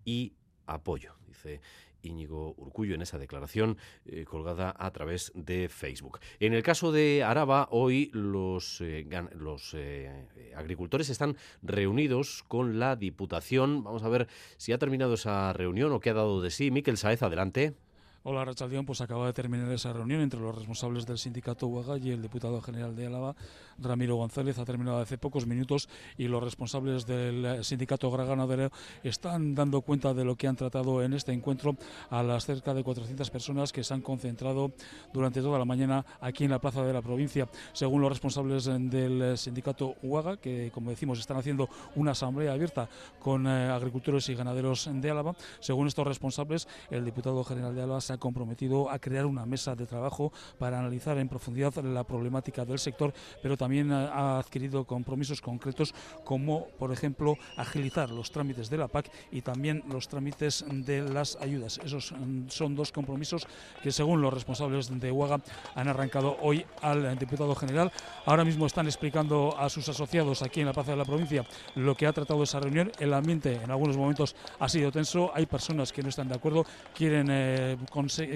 y 0.04 0.32
apoyo, 0.66 1.14
dice 1.28 1.60
Íñigo 2.02 2.54
Urcullo 2.56 2.94
en 2.94 3.02
esa 3.02 3.18
declaración 3.18 3.78
eh, 4.06 4.24
colgada 4.24 4.74
a 4.78 4.90
través 4.90 5.32
de 5.34 5.68
Facebook. 5.68 6.20
En 6.38 6.54
el 6.54 6.62
caso 6.62 6.92
de 6.92 7.22
Araba, 7.22 7.68
hoy 7.70 8.10
los, 8.12 8.80
eh, 8.80 9.06
los 9.34 9.74
eh, 9.74 10.26
agricultores 10.56 11.10
están 11.10 11.36
reunidos 11.62 12.44
con 12.48 12.78
la 12.78 12.96
Diputación. 12.96 13.84
Vamos 13.84 14.02
a 14.02 14.08
ver 14.08 14.28
si 14.56 14.72
ha 14.72 14.78
terminado 14.78 15.14
esa 15.14 15.52
reunión 15.52 15.92
o 15.92 16.00
qué 16.00 16.10
ha 16.10 16.14
dado 16.14 16.40
de 16.40 16.50
sí. 16.50 16.70
Miquel 16.70 16.96
Saez, 16.96 17.22
adelante. 17.22 17.74
Hola, 18.22 18.44
Rachaldión. 18.44 18.84
Pues 18.84 19.00
acaba 19.00 19.24
de 19.24 19.32
terminar 19.32 19.72
esa 19.72 19.94
reunión 19.94 20.20
entre 20.20 20.38
los 20.38 20.54
responsables 20.54 21.06
del 21.06 21.16
sindicato 21.16 21.68
Huaga 21.68 21.96
y 21.96 22.10
el 22.10 22.20
diputado 22.20 22.60
general 22.60 22.94
de 22.94 23.06
Álava, 23.06 23.34
Ramiro 23.78 24.16
González. 24.16 24.58
Ha 24.58 24.66
terminado 24.66 24.98
hace 24.98 25.16
pocos 25.16 25.46
minutos 25.46 25.88
y 26.18 26.28
los 26.28 26.42
responsables 26.42 27.06
del 27.06 27.64
sindicato 27.64 28.08
agroganadero 28.08 28.70
están 29.02 29.54
dando 29.54 29.80
cuenta 29.80 30.12
de 30.12 30.26
lo 30.26 30.36
que 30.36 30.48
han 30.48 30.56
tratado 30.56 31.02
en 31.02 31.14
este 31.14 31.32
encuentro 31.32 31.76
a 32.10 32.22
las 32.22 32.44
cerca 32.44 32.74
de 32.74 32.84
400 32.84 33.30
personas 33.30 33.72
que 33.72 33.82
se 33.82 33.94
han 33.94 34.02
concentrado 34.02 34.70
durante 35.14 35.40
toda 35.40 35.58
la 35.58 35.64
mañana 35.64 36.04
aquí 36.20 36.44
en 36.44 36.50
la 36.50 36.60
plaza 36.60 36.84
de 36.84 36.92
la 36.92 37.00
provincia. 37.00 37.48
Según 37.72 38.02
los 38.02 38.10
responsables 38.10 38.66
del 38.66 39.38
sindicato 39.38 39.94
Huaga, 40.02 40.36
que 40.36 40.70
como 40.74 40.90
decimos 40.90 41.18
están 41.18 41.38
haciendo 41.38 41.70
una 41.94 42.10
asamblea 42.10 42.52
abierta 42.52 42.86
con 43.18 43.46
eh, 43.46 43.70
agricultores 43.70 44.28
y 44.28 44.34
ganaderos 44.34 44.90
de 44.92 45.10
Álava, 45.10 45.34
según 45.60 45.86
estos 45.86 46.06
responsables, 46.06 46.68
el 46.90 47.02
diputado 47.02 47.42
general 47.44 47.74
de 47.74 47.80
Álava 47.80 48.09
ha 48.10 48.18
comprometido 48.18 48.90
a 48.90 48.98
crear 48.98 49.26
una 49.26 49.46
mesa 49.46 49.74
de 49.74 49.86
trabajo 49.86 50.32
para 50.58 50.78
analizar 50.78 51.18
en 51.18 51.28
profundidad 51.28 51.74
la 51.84 52.04
problemática 52.04 52.64
del 52.64 52.78
sector, 52.78 53.12
pero 53.42 53.56
también 53.56 53.92
ha 53.92 54.38
adquirido 54.38 54.84
compromisos 54.84 55.40
concretos 55.40 55.94
como, 56.24 56.66
por 56.78 56.92
ejemplo, 56.92 57.36
agilizar 57.56 58.10
los 58.10 58.30
trámites 58.30 58.70
de 58.70 58.78
la 58.78 58.88
PAC 58.88 59.10
y 59.30 59.42
también 59.42 59.82
los 59.88 60.08
trámites 60.08 60.64
de 60.68 61.02
las 61.02 61.36
ayudas. 61.40 61.80
Esos 61.84 62.14
son 62.48 62.74
dos 62.74 62.92
compromisos 62.92 63.46
que, 63.82 63.92
según 63.92 64.20
los 64.20 64.32
responsables 64.32 64.88
de 65.00 65.12
UAGA, 65.12 65.40
han 65.74 65.88
arrancado 65.88 66.36
hoy 66.40 66.64
al 66.82 67.18
diputado 67.18 67.54
general. 67.54 67.92
Ahora 68.26 68.44
mismo 68.44 68.66
están 68.66 68.86
explicando 68.86 69.56
a 69.58 69.68
sus 69.68 69.88
asociados 69.88 70.42
aquí 70.42 70.60
en 70.60 70.66
la 70.66 70.72
Plaza 70.72 70.92
de 70.92 70.96
la 70.96 71.04
Provincia 71.04 71.44
lo 71.74 71.94
que 71.94 72.06
ha 72.06 72.12
tratado 72.12 72.42
esa 72.42 72.60
reunión. 72.60 72.90
El 72.98 73.14
ambiente 73.14 73.54
en 73.54 73.70
algunos 73.70 73.96
momentos 73.96 74.34
ha 74.58 74.68
sido 74.68 74.90
tenso. 74.90 75.30
Hay 75.34 75.46
personas 75.46 75.92
que 75.92 76.02
no 76.02 76.08
están 76.08 76.28
de 76.28 76.34
acuerdo, 76.34 76.64
quieren 76.94 77.28
eh, 77.30 77.76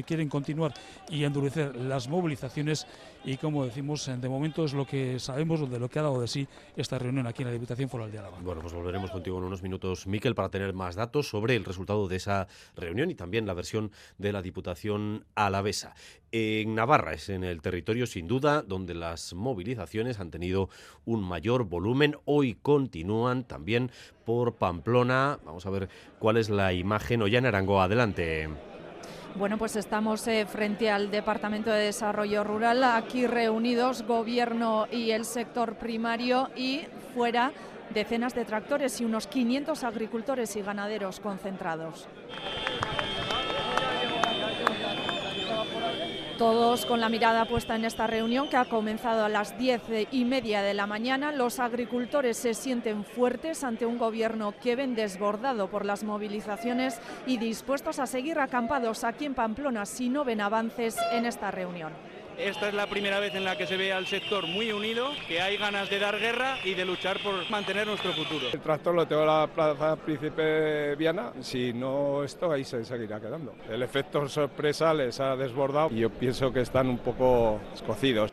quieren 0.06 0.28
continuar 0.28 0.74
y 1.08 1.24
endurecer 1.24 1.76
las 1.76 2.08
movilizaciones 2.08 2.86
y 3.24 3.38
como 3.38 3.64
decimos, 3.64 4.06
de 4.06 4.28
momento 4.28 4.64
es 4.64 4.74
lo 4.74 4.86
que 4.86 5.18
sabemos 5.18 5.70
de 5.70 5.78
lo 5.78 5.88
que 5.88 5.98
ha 5.98 6.02
dado 6.02 6.20
de 6.20 6.28
sí 6.28 6.46
esta 6.76 6.98
reunión 6.98 7.26
aquí 7.26 7.42
en 7.42 7.48
la 7.48 7.54
Diputación 7.54 7.88
Foral 7.88 8.12
de 8.12 8.18
Álava. 8.18 8.38
Bueno, 8.40 8.60
pues 8.60 8.74
volveremos 8.74 9.10
contigo 9.10 9.38
en 9.38 9.44
unos 9.44 9.62
minutos, 9.62 10.06
Miquel, 10.06 10.34
para 10.34 10.50
tener 10.50 10.74
más 10.74 10.94
datos 10.94 11.28
sobre 11.28 11.56
el 11.56 11.64
resultado 11.64 12.06
de 12.06 12.16
esa 12.16 12.48
reunión 12.76 13.10
y 13.10 13.14
también 13.14 13.46
la 13.46 13.54
versión 13.54 13.92
de 14.18 14.32
la 14.32 14.42
Diputación 14.42 15.24
alavesa. 15.34 15.94
En 16.32 16.74
Navarra 16.74 17.14
es 17.14 17.28
en 17.28 17.44
el 17.44 17.62
territorio, 17.62 18.06
sin 18.06 18.28
duda, 18.28 18.62
donde 18.62 18.92
las 18.92 19.34
movilizaciones 19.34 20.20
han 20.20 20.30
tenido 20.30 20.68
un 21.04 21.22
mayor 21.22 21.64
volumen. 21.64 22.16
Hoy 22.24 22.54
continúan 22.60 23.44
también 23.44 23.90
por 24.26 24.56
Pamplona. 24.56 25.38
Vamos 25.44 25.64
a 25.64 25.70
ver 25.70 25.88
cuál 26.18 26.36
es 26.36 26.50
la 26.50 26.72
imagen. 26.72 27.22
Ollana 27.22 27.48
Arango, 27.48 27.80
adelante. 27.80 28.73
Bueno, 29.36 29.58
pues 29.58 29.74
estamos 29.74 30.28
eh, 30.28 30.46
frente 30.46 30.90
al 30.90 31.10
Departamento 31.10 31.68
de 31.70 31.86
Desarrollo 31.86 32.44
Rural, 32.44 32.84
aquí 32.84 33.26
reunidos 33.26 34.02
Gobierno 34.02 34.86
y 34.92 35.10
el 35.10 35.24
sector 35.24 35.74
primario 35.74 36.50
y 36.54 36.82
fuera 37.14 37.50
decenas 37.92 38.32
de 38.36 38.44
tractores 38.44 39.00
y 39.00 39.04
unos 39.04 39.26
500 39.26 39.82
agricultores 39.82 40.54
y 40.54 40.62
ganaderos 40.62 41.18
concentrados. 41.18 42.06
Todos 46.38 46.84
con 46.84 47.00
la 47.00 47.08
mirada 47.08 47.44
puesta 47.44 47.76
en 47.76 47.84
esta 47.84 48.08
reunión 48.08 48.48
que 48.48 48.56
ha 48.56 48.64
comenzado 48.64 49.24
a 49.24 49.28
las 49.28 49.56
diez 49.56 49.82
y 50.10 50.24
media 50.24 50.62
de 50.62 50.74
la 50.74 50.84
mañana. 50.84 51.30
Los 51.30 51.60
agricultores 51.60 52.36
se 52.36 52.54
sienten 52.54 53.04
fuertes 53.04 53.62
ante 53.62 53.86
un 53.86 53.98
gobierno 53.98 54.52
que 54.60 54.74
ven 54.74 54.96
desbordado 54.96 55.68
por 55.68 55.84
las 55.84 56.02
movilizaciones 56.02 56.98
y 57.28 57.36
dispuestos 57.36 58.00
a 58.00 58.06
seguir 58.06 58.40
acampados 58.40 59.04
aquí 59.04 59.26
en 59.26 59.34
Pamplona 59.34 59.86
si 59.86 60.08
no 60.08 60.24
ven 60.24 60.40
avances 60.40 60.96
en 61.12 61.24
esta 61.24 61.52
reunión. 61.52 61.92
Esta 62.38 62.68
es 62.68 62.74
la 62.74 62.86
primera 62.86 63.20
vez 63.20 63.34
en 63.34 63.44
la 63.44 63.56
que 63.56 63.66
se 63.66 63.76
ve 63.76 63.92
al 63.92 64.06
sector 64.06 64.46
muy 64.46 64.72
unido, 64.72 65.10
que 65.28 65.40
hay 65.40 65.56
ganas 65.56 65.88
de 65.88 65.98
dar 65.98 66.18
guerra 66.18 66.58
y 66.64 66.74
de 66.74 66.84
luchar 66.84 67.18
por 67.22 67.48
mantener 67.50 67.86
nuestro 67.86 68.12
futuro. 68.12 68.48
El 68.52 68.60
tractor 68.60 68.94
lo 68.94 69.06
tengo 69.06 69.22
en 69.22 69.28
la 69.28 69.46
plaza 69.46 69.96
Príncipe 69.96 70.96
Viana, 70.96 71.32
si 71.40 71.72
no 71.72 72.24
esto 72.24 72.50
ahí 72.50 72.64
se 72.64 72.84
seguirá 72.84 73.20
quedando. 73.20 73.54
El 73.70 73.82
efecto 73.82 74.28
sorpresa 74.28 74.92
les 74.92 75.20
ha 75.20 75.36
desbordado 75.36 75.90
y 75.92 76.00
yo 76.00 76.10
pienso 76.10 76.52
que 76.52 76.60
están 76.60 76.88
un 76.88 76.98
poco 76.98 77.60
escocidos. 77.72 78.32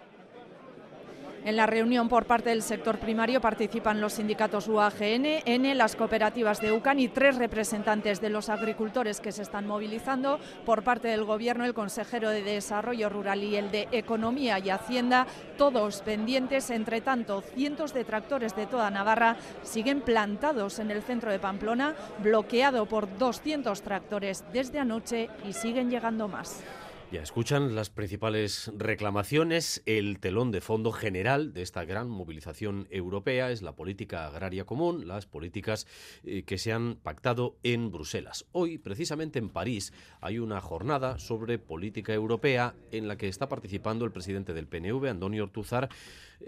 En 1.44 1.56
la 1.56 1.66
reunión 1.66 2.08
por 2.08 2.26
parte 2.26 2.52
del 2.52 2.62
sector 2.62 3.00
primario 3.00 3.42
participan 3.42 4.00
los 4.00 4.14
sindicatos 4.14 4.68
UAGN, 4.68 5.42
N, 5.46 5.74
las 5.74 5.96
cooperativas 5.96 6.62
de 6.62 6.72
UCAN 6.72 7.00
y 7.00 7.08
tres 7.08 7.36
representantes 7.38 8.22
de 8.22 8.30
los 8.30 8.48
agricultores 8.50 9.20
que 9.20 9.32
se 9.32 9.42
están 9.42 9.66
movilizando. 9.66 10.40
Por 10.68 10.84
parte 10.84 11.08
del 11.08 11.24
Gobierno, 11.24 11.66
el 11.66 11.74
consejero 11.74 12.30
de 12.30 12.44
Desarrollo 12.44 13.10
Rural 13.10 13.44
y 13.44 13.56
el 13.56 13.72
de 13.72 13.88
Economía 13.92 14.60
y 14.60 14.70
Hacienda, 14.70 15.26
todos 15.58 16.04
pendientes. 16.04 16.70
Entre 16.70 17.02
tanto, 17.02 17.42
cientos 17.42 17.92
de 17.96 18.06
tractores 18.06 18.56
de 18.56 18.68
toda 18.68 18.92
Navarra 18.92 19.38
siguen 19.64 20.02
plantados 20.02 20.78
en 20.78 20.92
el 20.92 21.02
centro 21.02 21.32
de 21.32 21.40
Pamplona, 21.40 21.96
bloqueado 22.20 22.86
por 22.86 23.18
200 23.18 23.82
tractores 23.82 24.44
desde 24.54 24.78
anoche 24.78 25.28
y 25.50 25.54
siguen 25.54 25.90
llegando 25.90 26.28
más. 26.28 26.62
Ya 27.12 27.21
escuchan 27.21 27.76
las 27.76 27.89
principales 27.89 28.71
reclamaciones. 28.74 29.84
El 29.86 30.21
telón 30.21 30.52
de 30.52 30.62
fondo 30.62 30.93
general 30.93 31.52
de 31.52 31.62
esta 31.62 31.84
gran 31.84 32.10
movilización 32.10 32.88
europea 32.89 33.52
es 33.52 33.62
la 33.62 33.76
política 33.76 34.28
agraria 34.28 34.63
común, 34.63 35.10
las 35.10 35.26
políticas 35.26 35.88
eh, 36.24 36.43
que 36.43 36.58
se 36.58 36.71
han 36.71 36.95
pactado 36.95 37.58
en 37.63 37.91
Bruselas. 37.91 38.45
Hoy, 38.54 38.78
precisamente 38.78 39.39
en 39.39 39.50
París, 39.50 39.91
hay 40.21 40.39
una 40.39 40.62
jornada 40.62 41.19
sobre 41.19 41.60
política 41.60 42.13
europea 42.13 42.76
en 42.93 43.10
la 43.10 43.17
que 43.17 43.28
está 43.28 43.50
participando 43.50 44.06
el 44.06 44.13
presidente 44.13 44.54
del 44.54 44.67
PNV, 44.67 45.10
Antonio 45.10 45.43
Ortuzar, 45.43 45.89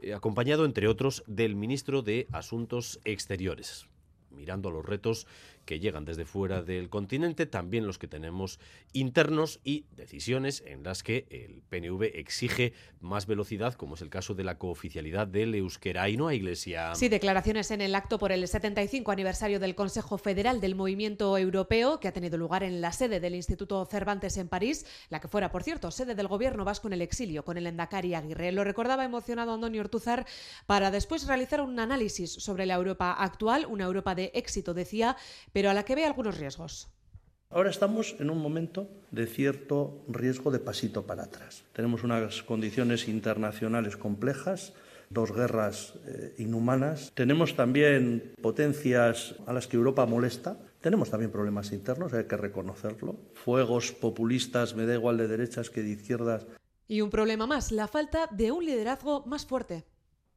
eh, 0.02 0.14
acompañado, 0.14 0.64
entre 0.64 0.88
otros, 0.88 1.26
del 1.28 1.58
ministro 1.58 2.04
de 2.04 2.26
Asuntos 2.32 3.02
Exteriores 3.04 3.90
mirando 4.34 4.72
los 4.72 4.86
retos 4.86 5.28
que 5.66 5.80
llegan 5.80 6.06
desde 6.06 6.26
fuera 6.26 6.62
del 6.62 6.90
continente, 6.90 7.46
también 7.46 7.88
los 7.88 7.98
que 7.98 8.08
tenemos 8.08 8.60
internos 8.92 9.60
y 9.64 9.86
decisiones 9.96 10.64
en 10.66 10.84
las 10.84 11.04
que 11.04 11.26
el 11.30 11.62
PNV 11.70 12.04
exige 12.16 12.74
más 13.00 13.26
velocidad, 13.26 13.74
como 13.74 13.96
es 13.96 14.02
el 14.02 14.10
caso 14.10 14.34
de 14.34 14.44
la 14.44 14.58
cooficialidad 14.58 15.28
del 15.28 15.56
euskera 15.56 16.10
y 16.10 16.18
no 16.18 16.28
a 16.28 16.34
Iglesia. 16.34 16.96
Sí, 16.96 17.10
declaraciones 17.10 17.72
en 17.72 17.82
el 17.82 17.96
acto 17.96 18.20
por 18.20 18.32
el 18.32 18.48
75 18.48 19.12
aniversario 19.12 19.60
del 19.60 19.76
Consejo 19.76 20.18
Federal 20.18 20.62
del 20.62 20.76
Movimiento 20.76 21.38
Europeo, 21.38 22.00
que 22.00 22.08
ha 22.08 22.14
tenido 22.14 22.38
lugar 22.38 22.64
en 22.64 22.82
la 22.82 22.92
sede 22.92 23.20
del 23.20 23.36
Instituto 23.36 23.86
Cervantes 23.86 24.38
en 24.38 24.48
París, 24.48 24.86
la 25.10 25.20
que 25.20 25.28
fuera, 25.28 25.52
por 25.52 25.64
cierto, 25.64 25.92
sede 25.92 26.16
del 26.16 26.28
gobierno 26.28 26.66
vasco 26.66 26.88
en 26.88 26.94
el 26.94 27.02
exilio, 27.02 27.44
con 27.44 27.58
el 27.58 27.68
Endacari 27.68 28.14
Aguirre. 28.14 28.52
Lo 28.52 28.64
recordaba 28.64 29.04
emocionado 29.04 29.54
Antonio 29.54 29.82
Ortuzar 29.82 30.26
para 30.66 30.92
después 30.92 31.28
realizar 31.28 31.62
un 31.62 31.80
análisis 31.80 32.32
sobre 32.32 32.66
la 32.66 32.76
Europa 32.76 33.14
actual, 33.14 33.66
una 33.66 33.86
Europa 33.86 34.16
de 34.16 34.32
éxito, 34.34 34.74
decía, 34.74 35.16
pero 35.54 35.70
a 35.70 35.74
la 35.74 35.86
que 35.86 35.96
ve 35.96 36.06
algunos 36.06 36.38
riesgos. 36.38 36.90
Ahora 37.50 37.70
estamos 37.70 38.16
en 38.20 38.32
un 38.32 38.40
momento 38.40 38.90
de 39.12 39.28
cierto 39.28 40.04
riesgo 40.08 40.50
de 40.50 40.58
pasito 40.58 41.04
para 41.04 41.24
atrás. 41.24 41.64
Tenemos 41.72 42.04
unas 42.04 42.42
condiciones 42.42 43.08
internacionales 43.08 43.96
complejas, 43.96 44.74
dos 45.12 45.32
guerras 45.32 45.94
eh, 46.08 46.34
inhumanas. 46.40 47.12
Tenemos 47.14 47.56
también 47.56 48.34
potencias 48.42 49.36
a 49.46 49.54
las 49.54 49.68
que 49.68 49.78
Europa 49.78 50.08
molesta. 50.08 50.58
Tenemos 50.82 51.12
también 51.12 51.32
problemas 51.32 51.72
internos, 51.72 52.12
hay 52.14 52.26
que 52.26 52.38
reconocerlo. 52.38 53.18
Fuegos 53.36 53.92
populistas, 53.92 54.76
me 54.76 54.88
da 54.88 54.96
igual 54.96 55.18
de 55.18 55.28
derechas 55.28 55.70
que 55.70 55.84
de 55.84 55.92
izquierdas. 55.92 56.48
Y 56.88 57.02
un 57.02 57.12
problema 57.12 57.46
más, 57.46 57.72
la 57.72 57.88
falta 57.88 58.28
de 58.32 58.52
un 58.52 58.66
liderazgo 58.66 59.24
más 59.28 59.46
fuerte. 59.46 59.86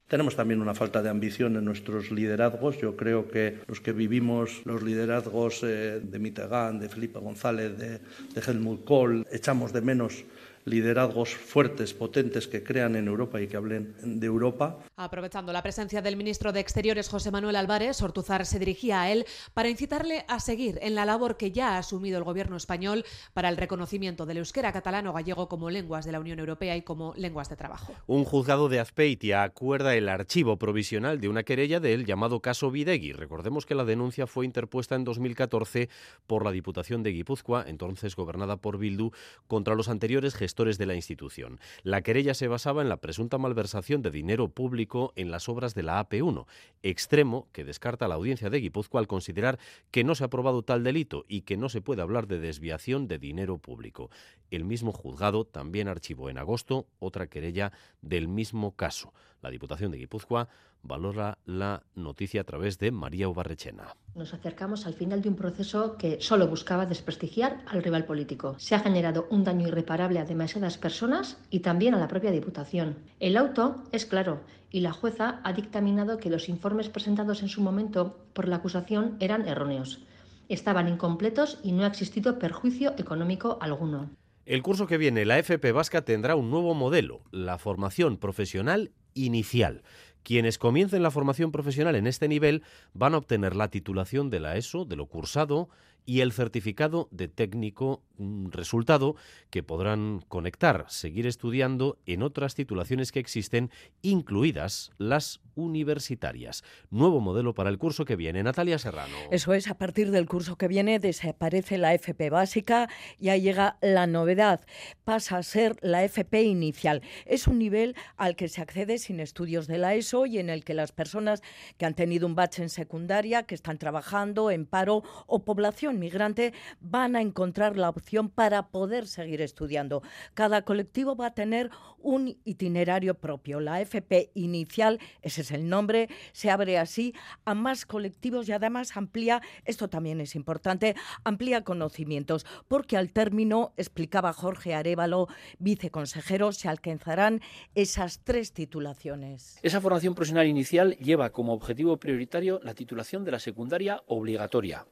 Tenemos 0.09 0.37
también 0.37 0.63
una 0.63 0.73
falta 0.73 1.03
de 1.03 1.09
ambición 1.09 1.57
en 1.57 1.65
nuestros 1.65 2.13
liderazgos. 2.13 2.79
Yo 2.79 2.97
creo 2.97 3.29
que 3.29 3.59
los 3.67 3.81
que 3.81 3.91
vivimos 3.91 4.63
los 4.65 4.83
liderazgos 4.83 5.65
eh, 5.65 6.01
de 6.01 6.19
Mitterrand, 6.21 6.81
de 6.81 6.89
Felipe 6.89 7.19
González, 7.19 7.77
de, 7.77 7.99
de 7.99 8.41
Helmut 8.47 8.85
Kohl, 8.85 9.27
echamos 9.33 9.73
de 9.73 9.81
menos 9.81 10.25
liderazgos 10.67 11.35
fuertes, 11.35 11.95
potentes, 11.95 12.49
que 12.49 12.65
crean 12.65 12.97
en 12.97 13.07
Europa 13.07 13.41
y 13.41 13.47
que 13.47 13.57
hablen 13.57 13.95
de 14.03 14.27
Europa. 14.27 14.81
Aprovechando 14.97 15.53
la 15.53 15.63
presencia 15.63 16.03
del 16.03 16.17
ministro 16.17 16.53
de 16.53 16.59
Exteriores, 16.59 17.09
José 17.09 17.31
Manuel 17.31 17.55
Álvarez, 17.55 18.03
Ortuzar 18.03 18.45
se 18.47 18.59
dirigía 18.59 19.03
a 19.03 19.13
él 19.13 19.27
para 19.55 19.69
incitarle 19.69 20.25
a 20.27 20.41
seguir 20.41 20.81
en 20.83 20.97
la 20.97 21.05
labor 21.05 21.37
que 21.37 21.53
ya 21.53 21.75
ha 21.75 21.79
asumido 21.79 22.19
el 22.19 22.25
gobierno 22.25 22.57
español 22.57 23.05
para 23.33 23.49
el 23.49 23.57
reconocimiento 23.57 24.27
del 24.27 24.39
euskera 24.39 24.73
catalano 24.73 25.13
gallego 25.13 25.49
como 25.49 25.71
lenguas 25.71 26.05
de 26.05 26.11
la 26.11 26.19
Unión 26.19 26.41
Europea 26.41 26.77
y 26.77 26.83
como 26.83 27.15
lenguas 27.17 27.49
de 27.49 27.55
trabajo. 27.55 27.95
Un 28.09 28.25
juzgado 28.25 28.69
de 28.69 28.81
Azpeitia 28.81 29.45
acuerda 29.45 29.95
el 29.95 30.09
archivo 30.09 30.59
provisional 30.59 31.21
de 31.21 31.29
una 31.29 31.45
querella 31.45 31.79
del 31.79 32.07
llamado 32.07 32.41
caso 32.41 32.73
Videgui. 32.73 33.13
Recordemos 33.13 33.67
que 33.67 33.77
la 33.77 33.85
denuncia 33.85 34.27
fue 34.27 34.45
interpuesta 34.45 34.97
en 34.97 35.05
2014 35.05 35.89
por 36.27 36.45
la 36.45 36.51
Diputación 36.51 37.05
de 37.05 37.13
Guipúzcoa, 37.13 37.65
entonces 37.69 38.17
gobernada 38.17 38.57
por 38.57 38.79
Bildu, 38.79 39.13
contra 39.47 39.77
los 39.77 39.89
anteriores 39.89 40.35
gestores 40.35 40.56
de 40.57 40.87
la 40.87 40.95
institución. 40.95 41.61
La 41.83 42.01
querella 42.01 42.33
se 42.33 42.49
basaba 42.49 42.81
en 42.81 42.89
la 42.89 42.97
presunta 42.97 43.37
malversación 43.37 44.01
de 44.01 44.11
dinero 44.11 44.49
público 44.49 45.13
en 45.15 45.31
las 45.31 45.51
obras 45.51 45.75
de 45.75 45.83
la 45.83 46.03
AP1, 46.03 46.47
extremo 46.83 47.47
que 47.53 47.63
descarta 47.63 48.09
la 48.09 48.15
audiencia 48.15 48.49
de 48.49 48.61
Guipúzcoa 48.61 49.01
al 49.01 49.07
considerar 49.07 49.59
que 49.91 50.03
no 50.03 50.15
se 50.15 50.25
ha 50.25 50.29
aprobado 50.29 50.63
tal 50.63 50.83
delito 50.83 51.27
y 51.29 51.43
que 51.43 51.59
no 51.59 51.69
se 51.69 51.83
puede 51.83 52.01
hablar 52.01 52.27
de 52.27 52.41
desviación 52.41 53.07
de 53.07 53.19
dinero 53.19 53.59
público. 53.59 54.11
El 54.51 54.65
mismo 54.65 54.93
juzgado 54.93 55.45
también 55.45 55.89
archivó 55.89 56.31
en 56.31 56.39
agosto 56.39 56.87
otra 57.01 57.27
querella 57.27 57.73
del 58.01 58.27
mismo 58.27 58.75
caso. 58.75 59.13
La 59.43 59.51
Diputación 59.51 59.93
de 59.93 59.99
Guipúzcoa 59.99 60.49
valora 60.87 61.39
la 61.45 61.83
noticia 61.95 62.41
a 62.41 62.45
través 62.45 62.79
de 62.79 62.91
María 62.91 63.29
Ubarrechena. 63.29 63.95
Nos 64.15 64.33
acercamos 64.35 64.87
al 64.87 64.95
final 64.95 65.23
de 65.23 65.29
un 65.29 65.37
proceso 65.37 65.97
que 65.97 66.19
solo 66.21 66.49
buscaba 66.49 66.87
desprestigiar 66.87 67.63
al 67.67 67.83
rival 67.83 68.05
político. 68.05 68.55
Se 68.59 68.75
ha 68.75 68.81
generado 68.81 69.27
un 69.31 69.45
daño 69.45 69.69
irreparable 69.69 70.19
a 70.19 70.25
demasiadas 70.25 70.79
personas 70.79 71.39
y 71.51 71.61
también 71.61 71.95
a 71.95 71.99
la 71.99 72.09
propia 72.09 72.31
Diputación. 72.31 72.97
El 73.21 73.37
auto 73.37 73.83
es 73.93 74.07
claro 74.07 74.41
y 74.71 74.81
la 74.81 74.93
jueza 74.93 75.41
ha 75.45 75.53
dictaminado 75.53 76.19
que 76.19 76.31
los 76.31 76.49
informes 76.49 76.89
presentados 76.89 77.43
en 77.43 77.49
su 77.49 77.61
momento 77.61 78.19
por 78.33 78.49
la 78.49 78.57
acusación 78.57 79.17
eran 79.21 79.47
erróneos. 79.49 80.01
Estaban 80.49 80.89
incompletos 80.89 81.59
y 81.63 81.73
no 81.73 81.85
ha 81.85 81.89
existido 81.89 82.39
perjuicio 82.39 82.95
económico 82.99 83.59
alguno. 83.61 84.11
El 84.45 84.63
curso 84.63 84.87
que 84.87 84.97
viene, 84.97 85.25
la 85.25 85.39
FP 85.41 85.73
Vasca 85.73 86.03
tendrá 86.03 86.37
un 86.37 86.51
nuevo 86.51 86.73
modelo, 86.73 87.23
la 87.33 87.59
formación 87.59 88.17
profesional 88.17 88.93
inicial. 89.15 89.83
Quienes 90.27 90.59
comiencen 90.59 91.05
la 91.05 91.13
formación 91.13 91.53
profesional 91.53 91.95
en 91.95 92.09
este 92.09 92.27
nivel 92.27 92.65
van 92.95 93.15
a 93.15 93.19
obtener 93.19 93.55
la 93.55 93.69
titulación 93.69 94.29
de 94.29 94.41
la 94.41 94.57
ESO, 94.57 94.85
de 94.85 94.97
lo 94.97 95.07
cursado, 95.07 95.69
y 96.07 96.21
el 96.21 96.33
certificado 96.33 97.09
de 97.11 97.29
técnico, 97.29 98.03
un 98.17 98.53
resultado 98.53 99.17
que 99.51 99.63
podrán 99.63 100.25
conectar, 100.29 100.87
seguir 100.89 101.27
estudiando 101.27 101.99
en 102.07 102.23
otras 102.23 102.55
titulaciones 102.55 103.13
que 103.13 103.19
existen, 103.19 103.71
incluidas 104.03 104.93
las 104.99 105.41
universitarias. 105.57 106.63
Nuevo 106.91 107.21
modelo 107.21 107.55
para 107.55 107.71
el 107.71 107.79
curso 107.79 108.05
que 108.05 108.15
viene. 108.15 108.43
Natalia 108.43 108.79
Serrano. 108.79 109.17
Eso 109.31 109.53
es, 109.53 109.69
a 109.69 109.77
partir 109.77 110.11
del 110.11 110.27
curso 110.27 110.57
que 110.57 110.69
viene 110.69 110.99
desaparece 110.99 111.79
la 111.79 111.95
FP 111.95 112.31
básica 112.31 112.89
y 113.19 113.31
ahí 113.31 113.41
llega 113.41 113.79
la 113.81 114.07
novedad. 114.07 114.61
Pasa 115.05 115.39
a 115.39 115.43
ser 115.43 115.77
la 115.81 116.05
FP 116.05 116.43
inicial. 116.43 117.03
Es 117.25 117.47
un 117.47 117.59
nivel 117.59 117.97
al 118.17 118.37
que 118.37 118.49
se 118.49 118.61
accede 118.61 118.99
sin 118.99 119.19
estudios 119.19 119.67
de 119.67 119.79
la 119.79 119.95
ESO 119.95 120.27
y 120.27 120.39
en 120.39 120.51
el 120.51 120.63
que 120.63 120.75
las 120.75 120.93
personas 120.93 121.43
que 121.79 121.87
han 121.87 121.95
tenido 121.95 122.27
un 122.27 122.35
bache 122.35 122.63
en 122.63 122.69
secundaria, 122.69 123.45
que 123.45 123.55
están 123.55 123.79
trabajando 123.79 124.51
en 124.51 124.67
paro 124.67 125.03
o 125.27 125.45
población 125.45 125.96
migrante 125.97 126.53
van 126.81 127.17
a 127.17 127.21
encontrar 127.21 127.77
la 127.77 127.89
opción 127.89 128.29
para 128.29 128.69
poder 128.69 129.07
seguir 129.07 129.41
estudiando. 129.41 130.03
Cada 130.35 130.63
colectivo 130.63 131.17
va 131.17 131.27
a 131.27 131.35
tener 131.35 131.71
un 131.99 132.39
itinerario 132.45 133.15
propio. 133.15 133.61
La 133.61 133.81
FP 133.81 134.31
inicial, 134.35 135.01
ese 135.23 135.41
es 135.41 135.51
el 135.51 135.69
nombre, 135.69 136.09
se 136.33 136.51
abre 136.51 136.79
así 136.79 137.15
a 137.45 137.55
más 137.55 137.85
colectivos 137.85 138.49
y 138.49 138.53
además 138.53 138.97
amplía, 138.97 139.43
esto 139.65 139.89
también 139.89 140.21
es 140.21 140.35
importante, 140.35 140.95
amplía 141.25 141.65
conocimientos, 141.65 142.47
porque 142.69 142.97
al 142.97 143.11
término, 143.13 143.73
explicaba 143.77 144.33
Jorge 144.33 144.75
Arevalo, 144.75 145.29
viceconsejero, 145.59 146.53
se 146.53 146.69
alcanzarán 146.69 147.41
esas 147.75 148.21
tres 148.23 148.53
titulaciones. 148.53 149.59
Esa 149.63 149.81
formación 149.81 150.15
profesional 150.15 150.47
inicial 150.47 150.97
lleva 150.99 151.31
como 151.31 151.53
objetivo 151.53 151.97
prioritario 151.97 152.61
la 152.63 152.75
titulación 152.75 153.25
de 153.25 153.33
la 153.33 153.39
secundaria 153.39 154.03
obligatoria. 154.07 154.87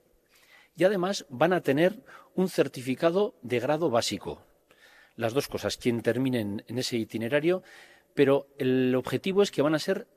Y 0.77 0.85
además 0.85 1.27
van 1.29 1.53
a 1.53 1.61
tener 1.61 2.05
un 2.35 2.49
certificado 2.49 3.35
de 3.43 3.61
grado 3.61 3.91
básico. 3.91 4.43
Las 5.17 5.33
dos 5.33 5.49
cosas, 5.49 5.77
quien 5.77 6.03
terminen 6.03 6.65
en 6.67 6.79
ese 6.79 6.97
itinerario, 6.97 7.63
pero 8.15 8.49
el 8.59 8.95
objetivo 8.95 9.43
es 9.43 9.51
que 9.51 9.63
van 9.63 9.75
a 9.75 9.79
ser 9.79 10.09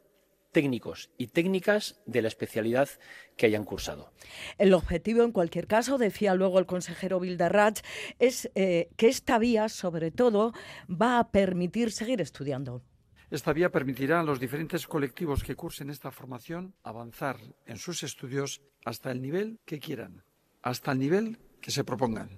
técnicos 0.51 1.11
y 1.17 1.27
técnicas 1.27 2.01
de 2.05 2.21
la 2.21 2.27
especialidad 2.29 2.89
que 3.35 3.45
hayan 3.45 3.63
cursado. 3.63 4.11
El 4.57 4.73
objetivo, 4.73 5.23
en 5.23 5.31
cualquier 5.31 5.67
caso, 5.67 5.97
decía 5.97 6.33
luego 6.33 6.57
el 6.57 6.65
consejero 6.65 7.19
Bilderratz, 7.19 7.81
es 8.17 8.49
eh, 8.55 8.89
que 8.97 9.07
esta 9.07 9.37
vía, 9.37 9.69
sobre 9.69 10.09
todo, 10.09 10.53
va 10.89 11.19
a 11.19 11.31
permitir 11.31 11.91
seguir 11.91 12.21
estudiando. 12.21 12.81
Esta 13.29 13.51
vía 13.51 13.71
permitirá 13.71 14.21
a 14.21 14.23
los 14.23 14.39
diferentes 14.39 14.87
colectivos 14.87 15.43
que 15.43 15.55
cursen 15.55 15.89
esta 15.89 16.11
formación 16.11 16.73
avanzar 16.81 17.37
en 17.65 17.77
sus 17.77 18.03
estudios 18.03 18.61
hasta 18.85 19.11
el 19.11 19.21
nivel 19.21 19.59
que 19.65 19.79
quieran, 19.79 20.23
hasta 20.67 20.91
el 20.91 20.99
nivel 20.99 21.37
que 21.61 21.71
se 21.71 21.83
propongan 21.83 22.29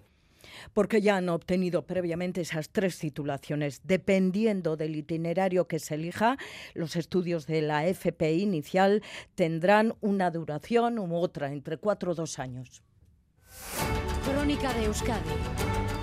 porque 0.73 1.01
ya 1.01 1.17
han 1.17 1.29
obtenido 1.29 1.85
previamente 1.85 2.41
esas 2.41 2.69
tres 2.69 2.97
titulaciones. 2.99 3.81
Dependiendo 3.83 4.77
del 4.77 4.95
itinerario 4.95 5.67
que 5.67 5.79
se 5.79 5.95
elija, 5.95 6.37
los 6.73 6.95
estudios 6.95 7.47
de 7.47 7.61
la 7.61 7.87
FP 7.87 8.33
inicial 8.33 9.03
tendrán 9.35 9.95
una 10.01 10.31
duración 10.31 10.99
u 10.99 11.15
otra, 11.15 11.51
entre 11.51 11.77
cuatro 11.77 12.11
o 12.11 12.15
dos 12.15 12.39
años. 12.39 12.83
Crónica 14.25 14.73
de 14.73 14.85
Euskadi, 14.85 15.29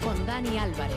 con 0.03 0.27
Dani 0.27 0.59
Álvarez. 0.59 0.97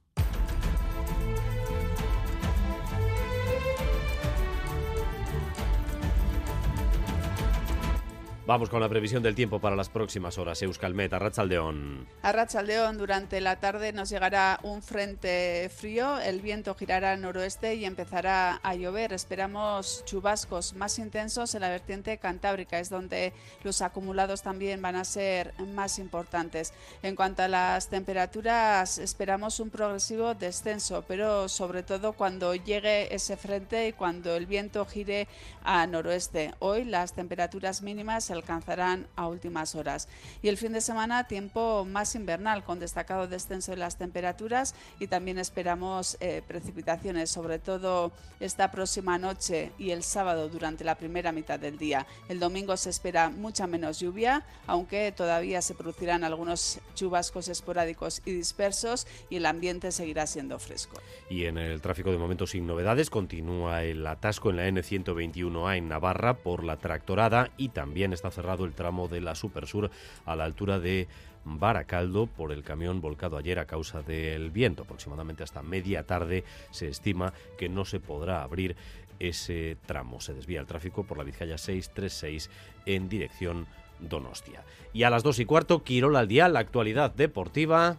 Vamos 8.51 8.69
con 8.69 8.81
la 8.81 8.89
previsión 8.89 9.23
del 9.23 9.33
tiempo 9.33 9.59
para 9.59 9.77
las 9.77 9.87
próximas 9.87 10.37
horas. 10.37 10.61
Euskalmet, 10.61 11.13
Arrachaldeón. 11.13 12.05
Arrachaldeón, 12.21 12.97
durante 12.97 13.39
la 13.39 13.61
tarde 13.61 13.93
nos 13.93 14.09
llegará 14.09 14.59
un 14.63 14.83
frente 14.83 15.71
frío, 15.73 16.19
el 16.19 16.41
viento 16.41 16.75
girará 16.75 17.13
al 17.13 17.21
noroeste 17.21 17.75
y 17.75 17.85
empezará 17.85 18.59
a 18.61 18.75
llover. 18.75 19.13
Esperamos 19.13 20.03
chubascos 20.03 20.73
más 20.73 20.99
intensos 20.99 21.55
en 21.55 21.61
la 21.61 21.69
vertiente 21.69 22.17
cantábrica, 22.17 22.77
es 22.77 22.89
donde 22.89 23.31
los 23.63 23.81
acumulados 23.81 24.41
también 24.41 24.81
van 24.81 24.97
a 24.97 25.05
ser 25.05 25.53
más 25.73 25.97
importantes. 25.97 26.73
En 27.03 27.15
cuanto 27.15 27.43
a 27.43 27.47
las 27.47 27.87
temperaturas, 27.87 28.97
esperamos 28.97 29.61
un 29.61 29.69
progresivo 29.69 30.35
descenso, 30.35 31.05
pero 31.07 31.47
sobre 31.47 31.83
todo 31.83 32.11
cuando 32.11 32.53
llegue 32.53 33.15
ese 33.15 33.37
frente 33.37 33.87
y 33.87 33.93
cuando 33.93 34.35
el 34.35 34.45
viento 34.45 34.85
gire 34.85 35.29
a 35.63 35.87
noroeste. 35.87 36.53
Hoy 36.59 36.83
las 36.83 37.13
temperaturas 37.13 37.81
mínimas 37.81 38.29
alcanzarán 38.41 39.07
a 39.15 39.27
últimas 39.27 39.75
horas. 39.75 40.07
Y 40.41 40.49
el 40.49 40.57
fin 40.57 40.73
de 40.73 40.81
semana, 40.81 41.27
tiempo 41.27 41.85
más 41.85 42.15
invernal, 42.15 42.63
con 42.63 42.79
destacado 42.79 43.27
descenso 43.27 43.71
de 43.71 43.77
las 43.77 43.97
temperaturas 43.97 44.75
y 44.99 45.07
también 45.07 45.37
esperamos 45.37 46.17
eh, 46.19 46.41
precipitaciones, 46.47 47.29
sobre 47.29 47.59
todo 47.59 48.11
esta 48.39 48.71
próxima 48.71 49.17
noche 49.17 49.71
y 49.77 49.91
el 49.91 50.03
sábado 50.03 50.49
durante 50.49 50.83
la 50.83 50.95
primera 50.95 51.31
mitad 51.31 51.59
del 51.59 51.77
día. 51.77 52.05
El 52.27 52.39
domingo 52.39 52.75
se 52.77 52.89
espera 52.89 53.29
mucha 53.29 53.67
menos 53.67 53.99
lluvia, 53.99 54.43
aunque 54.67 55.11
todavía 55.11 55.61
se 55.61 55.75
producirán 55.75 56.23
algunos 56.23 56.79
chubascos 56.95 57.47
esporádicos 57.47 58.21
y 58.25 58.31
dispersos 58.31 59.07
y 59.29 59.37
el 59.37 59.45
ambiente 59.45 59.91
seguirá 59.91 60.25
siendo 60.25 60.57
fresco. 60.59 60.99
Y 61.29 61.45
en 61.45 61.57
el 61.57 61.81
tráfico 61.81 62.11
de 62.11 62.17
momento 62.17 62.47
sin 62.47 62.65
novedades 62.65 63.09
continúa 63.09 63.83
el 63.83 64.05
atasco 64.05 64.49
en 64.49 64.57
la 64.57 64.67
N121A 64.67 65.77
en 65.77 65.89
Navarra 65.89 66.35
por 66.35 66.63
la 66.63 66.77
tractorada 66.77 67.51
y 67.57 67.69
también 67.69 68.13
está 68.13 68.20
cerrado 68.29 68.65
el 68.65 68.73
tramo 68.73 69.07
de 69.07 69.21
la 69.21 69.33
Supersur 69.33 69.89
a 70.25 70.35
la 70.35 70.43
altura 70.43 70.79
de 70.79 71.07
Baracaldo 71.43 72.27
por 72.27 72.51
el 72.51 72.63
camión 72.63 73.01
volcado 73.01 73.37
ayer 73.37 73.57
a 73.57 73.65
causa 73.65 74.03
del 74.03 74.51
viento. 74.51 74.83
Aproximadamente 74.83 75.43
hasta 75.43 75.63
media 75.63 76.05
tarde 76.05 76.43
se 76.69 76.87
estima 76.87 77.33
que 77.57 77.69
no 77.69 77.85
se 77.85 77.99
podrá 77.99 78.43
abrir 78.43 78.75
ese 79.19 79.77
tramo. 79.85 80.19
Se 80.19 80.33
desvía 80.33 80.59
el 80.59 80.67
tráfico 80.67 81.03
por 81.03 81.17
la 81.17 81.23
Vizcaya 81.23 81.57
636 81.57 82.49
en 82.85 83.09
dirección 83.09 83.67
Donostia. 83.99 84.63
Y 84.93 85.03
a 85.03 85.09
las 85.09 85.23
dos 85.23 85.39
y 85.39 85.45
cuarto, 85.45 85.83
Quirola 85.83 86.19
al 86.19 86.27
día, 86.27 86.49
la 86.49 86.59
actualidad 86.59 87.11
deportiva 87.13 87.97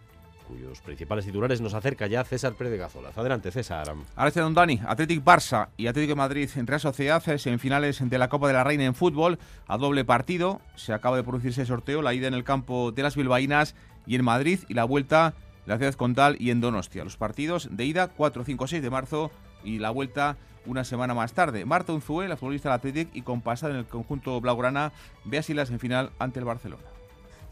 cuyos 0.52 0.80
principales 0.82 1.24
titulares 1.24 1.60
nos 1.62 1.72
acerca 1.72 2.06
ya 2.06 2.24
César 2.24 2.52
Pérez 2.52 2.72
de 2.72 2.78
Gazolas. 2.78 3.16
Adelante, 3.16 3.50
César. 3.50 3.94
Ahora 4.16 4.30
don 4.34 4.52
Dani, 4.52 4.80
Atlético 4.86 5.24
Barça 5.24 5.68
y 5.78 5.86
Atlético 5.86 6.14
Madrid 6.14 6.50
en 6.56 6.66
Real 6.66 6.80
Sociedad 6.80 7.22
en 7.26 7.58
finales 7.58 8.06
de 8.06 8.18
la 8.18 8.28
Copa 8.28 8.48
de 8.48 8.52
la 8.52 8.64
Reina 8.64 8.84
en 8.84 8.94
fútbol 8.94 9.38
a 9.66 9.78
doble 9.78 10.04
partido. 10.04 10.60
Se 10.76 10.92
acaba 10.92 11.16
de 11.16 11.22
producirse 11.22 11.62
el 11.62 11.66
sorteo, 11.66 12.02
la 12.02 12.12
ida 12.12 12.28
en 12.28 12.34
el 12.34 12.44
campo 12.44 12.92
de 12.92 13.02
las 13.02 13.16
bilbaínas 13.16 13.74
y 14.06 14.14
en 14.14 14.24
Madrid 14.24 14.60
y 14.68 14.74
la 14.74 14.84
vuelta 14.84 15.34
en 15.64 15.70
la 15.70 15.78
ciudad 15.78 15.94
condal 15.94 16.36
y 16.38 16.50
en 16.50 16.60
Donostia. 16.60 17.02
Los 17.02 17.16
partidos 17.16 17.68
de 17.70 17.86
ida 17.86 18.08
4, 18.08 18.44
5, 18.44 18.66
6 18.66 18.82
de 18.82 18.90
marzo 18.90 19.30
y 19.64 19.78
la 19.78 19.90
vuelta 19.90 20.36
una 20.66 20.84
semana 20.84 21.14
más 21.14 21.32
tarde. 21.32 21.64
Marta 21.64 21.94
Unzué, 21.94 22.28
la 22.28 22.36
futbolista 22.36 22.68
del 22.68 22.76
Atlético 22.76 23.10
y 23.14 23.22
con 23.22 23.40
pasada 23.40 23.72
en 23.72 23.78
el 23.78 23.86
conjunto 23.86 24.38
blaugrana, 24.40 24.92
ve 25.24 25.38
así 25.38 25.52
en 25.52 25.80
final 25.80 26.10
ante 26.18 26.40
el 26.40 26.44
Barcelona. 26.44 26.84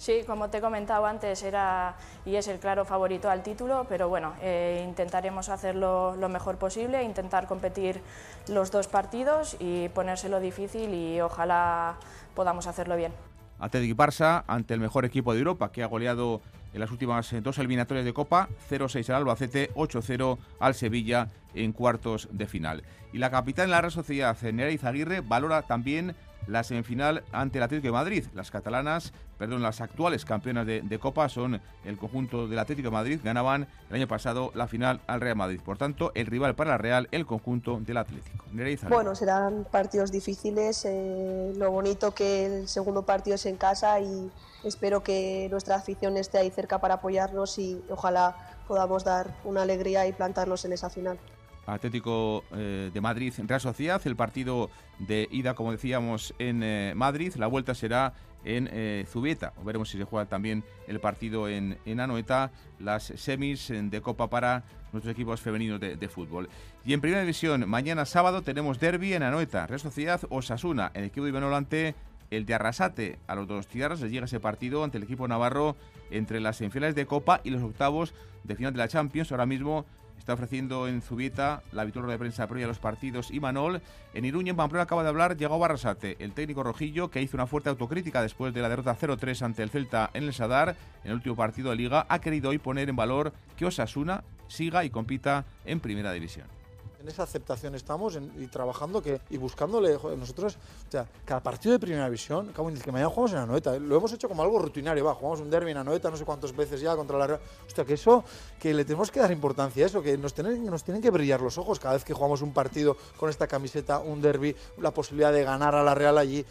Sí, 0.01 0.23
como 0.27 0.49
te 0.49 0.57
he 0.57 0.61
comentado 0.63 1.05
antes, 1.05 1.43
era 1.43 1.95
y 2.25 2.37
es 2.37 2.49
el 2.49 2.59
claro 2.59 2.87
favorito 2.87 3.29
al 3.29 3.43
título, 3.43 3.85
pero 3.87 4.09
bueno, 4.09 4.33
eh, 4.41 4.83
intentaremos 4.89 5.51
hacerlo 5.51 6.17
lo 6.17 6.31
mejor 6.31 6.57
posible, 6.57 7.03
intentar 7.03 7.47
competir 7.47 8.01
los 8.49 8.71
dos 8.71 8.89
partidos 8.89 9.59
y 9.61 9.91
ponérselo 9.91 10.41
difícil 10.41 10.95
y 10.95 11.21
ojalá 11.21 11.97
podamos 12.35 12.67
hacerlo 12.67 12.97
bien. 12.97 13.13
Atlético 13.59 14.03
Barça 14.03 14.43
ante 14.47 14.73
el 14.73 14.81
mejor 14.81 15.05
equipo 15.05 15.35
de 15.35 15.41
Europa 15.41 15.71
que 15.71 15.83
ha 15.83 15.87
goleado 15.87 16.41
en 16.73 16.81
las 16.81 16.91
últimas 16.91 17.31
dos 17.43 17.59
eliminatorias 17.59 18.07
de 18.07 18.15
Copa, 18.15 18.49
0-6 18.71 19.07
al 19.11 19.17
Albacete, 19.17 19.71
8-0 19.75 20.39
al 20.61 20.75
Sevilla 20.75 21.29
en 21.55 21.73
cuartos 21.73 22.27
de 22.33 22.47
final. 22.47 22.85
Y 23.13 23.19
la 23.19 23.31
capitán 23.31 23.67
de 23.67 23.73
la 23.73 23.83
Real 23.83 23.93
Sociedad, 23.93 24.41
Nerea 24.41 24.71
Izaguirre, 24.71 25.21
valora 25.21 25.61
también 25.61 26.15
la 26.47 26.65
semifinal 26.65 27.23
ante 27.33 27.59
el 27.59 27.65
Atlético 27.65 27.89
de 27.89 27.93
Madrid. 27.93 28.27
Las 28.35 28.51
catalanas, 28.51 29.13
perdón, 29.39 29.63
las 29.63 29.81
actuales 29.81 30.25
campeonas 30.25 30.67
de, 30.67 30.99
Copa 31.01 31.29
son 31.29 31.61
el 31.85 31.97
conjunto 31.97 32.47
del 32.49 32.59
Atlético 32.59 32.89
de 32.89 32.93
Madrid. 32.93 33.21
Ganaban 33.23 33.69
el 33.89 33.97
año 33.97 34.09
pasado 34.09 34.51
la 34.55 34.67
final 34.69 35.01
al 35.07 35.21
Real 35.21 35.37
Madrid. 35.37 35.61
Por 35.65 35.79
tanto, 35.79 36.13
el 36.15 36.27
rival 36.27 36.55
para 36.55 36.71
la 36.71 36.79
Real, 36.79 37.09
el 37.13 37.27
conjunto 37.27 37.79
del 37.81 37.97
Atlético. 37.97 38.45
Bueno, 38.89 39.15
serán 39.15 39.67
partidos 39.71 40.11
difíciles. 40.11 40.85
Eh, 40.85 41.53
lo 41.57 41.71
bonito 41.71 42.13
que 42.13 42.47
el 42.47 42.69
segundo 42.69 43.03
partido 43.03 43.37
es 43.37 43.47
en 43.47 43.57
casa 43.57 44.01
y 44.01 44.31
espero 44.65 45.03
que 45.03 45.49
nuestra 45.51 45.77
afición 45.77 46.17
esté 46.17 46.39
ahí 46.39 46.51
cerca 46.51 46.79
para 46.79 46.95
apoyarnos 46.95 47.59
y 47.59 47.83
ojalá 47.89 48.37
podamos 48.67 49.05
dar 49.05 49.35
una 49.45 49.63
alegría 49.63 50.07
y 50.07 50.13
plantarnos 50.13 50.65
en 50.65 50.73
esa 50.73 50.91
final. 50.91 51.19
Atlético 51.67 52.45
eh, 52.53 52.91
de 52.93 53.01
Madrid, 53.01 53.33
Real 53.47 53.61
Sociedad, 53.61 54.01
el 54.05 54.17
partido 54.17 54.71
de 54.99 55.29
ida, 55.31 55.55
como 55.55 55.73
decíamos, 55.73 56.35
en 56.39 56.63
eh, 56.63 56.93
Madrid, 56.97 57.35
la 57.37 57.47
vuelta 57.47 57.75
será 57.75 58.15
en 58.45 58.69
eh, 58.73 59.05
Zubieta. 59.09 59.53
Veremos 59.65 59.91
si 59.91 59.99
se 59.99 60.05
juega 60.05 60.27
también 60.27 60.65
el 60.89 61.01
partido 61.01 61.49
en, 61.49 61.79
en 61.85 62.01
Anoeta, 62.01 62.51
las 62.79 63.13
semis 63.17 63.69
de 63.71 64.01
Copa 64.01 64.29
para 64.29 64.65
nuestros 64.93 65.13
equipos 65.13 65.41
femeninos 65.41 65.79
de, 65.79 66.09
fútbol. 66.09 66.49
Y 66.85 66.95
en 66.95 67.01
Primera 67.01 67.21
División, 67.21 67.69
mañana 67.69 68.05
sábado 68.07 68.43
tenemos 68.43 68.81
derby 68.81 69.13
en 69.15 69.23
Anoeta, 69.23 69.67
Real 69.67 69.81
Sociedad 69.81 70.21
Osasuna, 70.31 70.91
el 70.95 71.05
equipo 71.05 71.25
de 71.25 71.31
Ibenolante 71.31 71.95
el 72.31 72.47
de 72.47 72.55
Arrasate. 72.55 73.19
A 73.27 73.35
los 73.35 73.47
dos 73.47 73.67
tierras 73.67 74.01
les 74.01 74.11
llega 74.11 74.25
ese 74.25 74.41
partido 74.41 74.85
ante 74.85 74.99
el 74.99 75.05
equipo 75.05 75.29
navarro 75.29 75.77
entre 76.11 76.41
las 76.41 76.57
semifinales 76.57 76.95
de 76.95 77.07
Copa 77.07 77.41
y 77.45 77.51
los 77.51 77.63
octavos 77.63 78.15
de 78.45 78.57
final 78.57 78.73
de 78.73 78.79
la 78.79 78.89
Champions. 78.89 79.31
Ahora 79.33 79.47
mismo 79.47 79.85
está 80.31 80.35
ofreciendo 80.35 80.87
en 80.87 81.03
Zubieta 81.03 81.65
la 81.73 81.83
habitual 81.83 82.07
de 82.07 82.17
prensa 82.17 82.47
previa 82.47 82.67
a 82.67 82.69
los 82.69 82.79
partidos 82.79 83.33
y 83.33 83.41
Manol. 83.41 83.83
En 84.15 84.25
Iruña, 84.25 84.51
en 84.51 84.57
Pamplona, 84.57 84.85
acaba 84.85 85.03
de 85.03 85.09
hablar 85.09 85.37
Diego 85.37 85.59
Barrasate, 85.59 86.17
el 86.21 86.35
técnico 86.35 86.63
rojillo 86.63 87.11
que 87.11 87.21
hizo 87.21 87.37
una 87.37 87.49
fuerte 87.49 87.69
autocrítica 87.69 88.23
después 88.23 88.55
de 88.55 88.63
la 88.63 88.69
derrota 88.69 88.97
0-3 88.97 89.43
ante 89.43 89.65
el 89.65 89.71
Celta 89.71 90.09
en 90.15 90.23
el 90.23 90.33
Sadar 90.33 90.77
en 91.03 91.11
el 91.11 91.17
último 91.17 91.35
partido 91.35 91.71
de 91.71 91.77
Liga. 91.77 92.07
Ha 92.09 92.21
querido 92.21 92.51
hoy 92.51 92.59
poner 92.59 92.89
en 92.89 92.95
valor 92.95 93.33
que 93.57 93.67
Osasuna 93.67 94.23
siga 94.47 94.85
y 94.85 94.91
compita 94.91 95.47
en 95.65 95.81
Primera 95.81 96.13
División 96.13 96.60
en 97.01 97.09
esa 97.09 97.23
aceptación 97.23 97.75
estamos 97.75 98.19
y 98.39 98.47
trabajando 98.47 99.03
que, 99.03 99.21
y 99.31 99.39
buscándole, 99.39 99.99
nosotros, 100.19 100.57
o 100.89 100.91
sea, 100.91 101.07
cada 101.25 101.43
partido 101.43 101.73
de 101.73 101.79
primera 101.79 102.09
visión, 102.09 102.53
que 102.53 102.93
mañana 102.93 103.09
jugamos 103.09 103.33
en 103.33 103.39
Anoeta, 103.39 103.79
lo 103.79 103.97
hemos 103.97 104.13
hecho 104.13 104.29
como 104.29 104.43
algo 104.43 104.59
rutinario, 104.59 105.05
va, 105.05 105.15
jugamos 105.15 105.41
un 105.41 105.51
derby 105.51 105.71
en 105.71 105.79
Anoeta 105.79 106.11
no 106.11 106.17
sé 106.17 106.25
cuántas 106.25 106.55
veces 106.55 106.81
ya 106.81 106.95
contra 106.97 107.17
la 107.17 107.27
Real, 107.27 107.41
hostia, 107.67 107.85
que 107.85 107.95
eso, 107.95 108.25
que 108.59 108.75
le 108.75 108.85
tenemos 108.85 109.11
que 109.11 109.21
dar 109.21 109.33
importancia 109.33 109.85
a 109.85 109.87
eso, 109.87 110.03
que 110.03 110.17
nos 110.19 110.35
tienen, 110.35 110.65
nos 110.67 110.85
tienen 110.85 111.03
que 111.03 111.11
brillar 111.11 111.41
los 111.41 111.57
ojos 111.57 111.81
cada 111.81 111.95
vez 111.95 112.05
que 112.05 112.13
jugamos 112.13 112.43
un 112.43 112.53
partido 112.53 112.97
con 113.17 113.31
esta 113.31 113.47
camiseta, 113.47 113.99
un 113.99 114.21
derby, 114.21 114.55
la 114.79 114.91
posibilidad 114.91 115.33
de 115.33 115.43
ganar 115.43 115.75
a 115.75 115.83
la 115.83 115.95
Real 115.95 116.19
allí, 116.19 116.45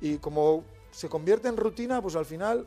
y 0.00 0.18
como 0.18 0.62
se 0.92 1.08
convierte 1.08 1.48
en 1.48 1.56
rutina, 1.56 2.00
pues 2.00 2.14
al 2.14 2.26
final 2.26 2.66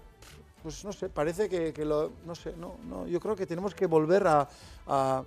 pues 0.64 0.84
no 0.84 0.92
sé, 0.92 1.08
parece 1.08 1.48
que, 1.48 1.86
lo, 1.86 2.12
no 2.26 2.36
sé, 2.36 2.54
no, 2.58 2.76
no, 2.90 3.08
yo 3.08 3.22
creo 3.22 3.38
que 3.38 3.46
tenemos 3.46 3.74
que 3.74 3.86
volver 3.86 4.28
a 4.28 4.50
a 4.88 5.24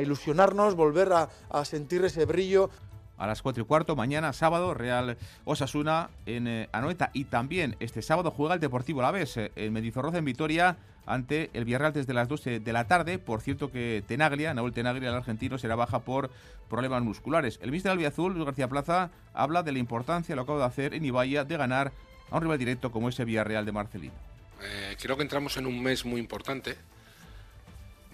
ilusionarnos, 0.00 0.74
volver 0.74 1.12
a, 1.12 1.64
sentir 1.64 2.04
ese 2.04 2.24
brillo 2.24 2.70
a 3.18 3.26
las 3.26 3.42
4 3.42 3.62
y 3.62 3.66
cuarto, 3.66 3.94
mañana 3.94 4.32
sábado, 4.32 4.74
Real 4.74 5.16
Osasuna 5.44 6.10
en 6.26 6.48
eh, 6.48 6.68
Anoeta. 6.72 7.10
Y 7.12 7.24
también 7.24 7.76
este 7.78 8.02
sábado 8.02 8.30
juega 8.30 8.54
el 8.54 8.60
Deportivo 8.60 9.02
La 9.02 9.10
Vez 9.10 9.36
eh, 9.36 9.52
en 9.54 9.72
Mendizorroza 9.72 10.18
en 10.18 10.24
Vitoria 10.24 10.76
ante 11.06 11.50
el 11.52 11.64
Villarreal 11.64 11.92
desde 11.92 12.14
las 12.14 12.28
12 12.28 12.60
de 12.60 12.72
la 12.72 12.86
tarde. 12.86 13.18
Por 13.18 13.40
cierto 13.40 13.70
que 13.70 14.02
Tenaglia, 14.06 14.54
Nahuel 14.54 14.72
Tenaglia, 14.72 15.10
el 15.10 15.14
argentino, 15.14 15.58
será 15.58 15.76
baja 15.76 16.00
por 16.00 16.30
problemas 16.68 17.02
musculares. 17.02 17.58
El 17.62 17.70
ministro 17.70 17.94
del 17.94 18.06
Azul, 18.06 18.32
Luis 18.32 18.46
García 18.46 18.68
Plaza, 18.68 19.10
habla 19.34 19.62
de 19.62 19.72
la 19.72 19.78
importancia, 19.78 20.34
lo 20.34 20.42
acabo 20.42 20.58
de 20.58 20.64
hacer 20.64 20.94
en 20.94 21.04
Ibaya, 21.04 21.44
de 21.44 21.56
ganar 21.56 21.92
a 22.30 22.36
un 22.36 22.42
rival 22.42 22.58
directo 22.58 22.90
como 22.90 23.08
ese 23.08 23.24
Villarreal 23.24 23.64
de 23.64 23.72
Marcelino. 23.72 24.14
Eh, 24.62 24.96
creo 25.00 25.16
que 25.16 25.22
entramos 25.22 25.56
en 25.56 25.66
un 25.66 25.82
mes 25.82 26.04
muy 26.04 26.20
importante 26.20 26.76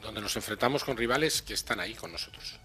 donde 0.02 0.20
nos 0.20 0.36
enfrentamos 0.36 0.84
con 0.84 0.96
rivales 0.96 1.42
que 1.42 1.54
están 1.54 1.80
ahí 1.80 1.94
con 1.94 2.12
nosotros. 2.12 2.58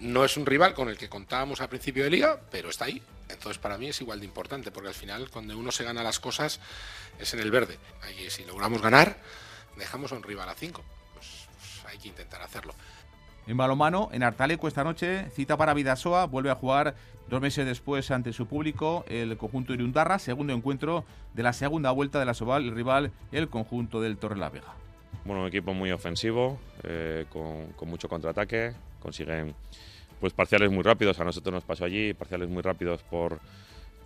No 0.00 0.24
es 0.24 0.36
un 0.36 0.46
rival 0.46 0.74
con 0.74 0.88
el 0.88 0.96
que 0.96 1.08
contábamos 1.08 1.60
al 1.60 1.68
principio 1.68 2.04
de 2.04 2.10
liga, 2.10 2.40
pero 2.50 2.70
está 2.70 2.84
ahí. 2.84 3.02
Entonces 3.28 3.58
para 3.58 3.78
mí 3.78 3.88
es 3.88 4.00
igual 4.00 4.20
de 4.20 4.26
importante, 4.26 4.70
porque 4.70 4.88
al 4.88 4.94
final 4.94 5.28
cuando 5.30 5.56
uno 5.58 5.72
se 5.72 5.84
gana 5.84 6.02
las 6.02 6.20
cosas 6.20 6.60
es 7.18 7.34
en 7.34 7.40
el 7.40 7.50
verde. 7.50 7.78
Si 8.28 8.44
logramos 8.44 8.80
ganar, 8.80 9.16
dejamos 9.76 10.12
a 10.12 10.16
un 10.16 10.22
rival 10.22 10.48
a 10.48 10.54
5. 10.54 10.82
Pues, 11.14 11.48
pues, 11.56 11.86
hay 11.86 11.98
que 11.98 12.08
intentar 12.08 12.42
hacerlo. 12.42 12.74
En 13.46 13.56
balomano, 13.56 14.10
en 14.12 14.22
Artaleco 14.22 14.68
esta 14.68 14.84
noche, 14.84 15.30
cita 15.34 15.56
para 15.56 15.74
Vidasoa, 15.74 16.26
vuelve 16.26 16.50
a 16.50 16.54
jugar 16.54 16.94
dos 17.28 17.40
meses 17.40 17.66
después 17.66 18.10
ante 18.10 18.32
su 18.32 18.46
público 18.46 19.04
el 19.08 19.36
conjunto 19.36 19.72
Irundarra, 19.72 20.18
segundo 20.18 20.52
encuentro 20.52 21.04
de 21.34 21.42
la 21.42 21.52
segunda 21.52 21.90
vuelta 21.90 22.18
de 22.18 22.24
la 22.24 22.34
Soval, 22.34 22.64
el 22.64 22.74
rival, 22.74 23.10
el 23.32 23.48
conjunto 23.48 24.00
del 24.00 24.18
Torre 24.18 24.36
la 24.36 24.50
Vega. 24.50 24.74
Bueno, 25.28 25.42
un 25.42 25.48
equipo 25.48 25.74
muy 25.74 25.92
ofensivo, 25.92 26.58
eh, 26.84 27.26
con, 27.28 27.86
mucho 27.86 28.08
contraataque, 28.08 28.72
consiguen 28.98 29.54
pues 30.18 30.32
parciales 30.32 30.70
muy 30.70 30.82
rápidos, 30.82 31.20
a 31.20 31.24
nosotros 31.24 31.52
nos 31.52 31.64
pasó 31.64 31.84
allí, 31.84 32.14
parciales 32.14 32.48
muy 32.48 32.62
rápidos 32.62 33.02
por 33.02 33.38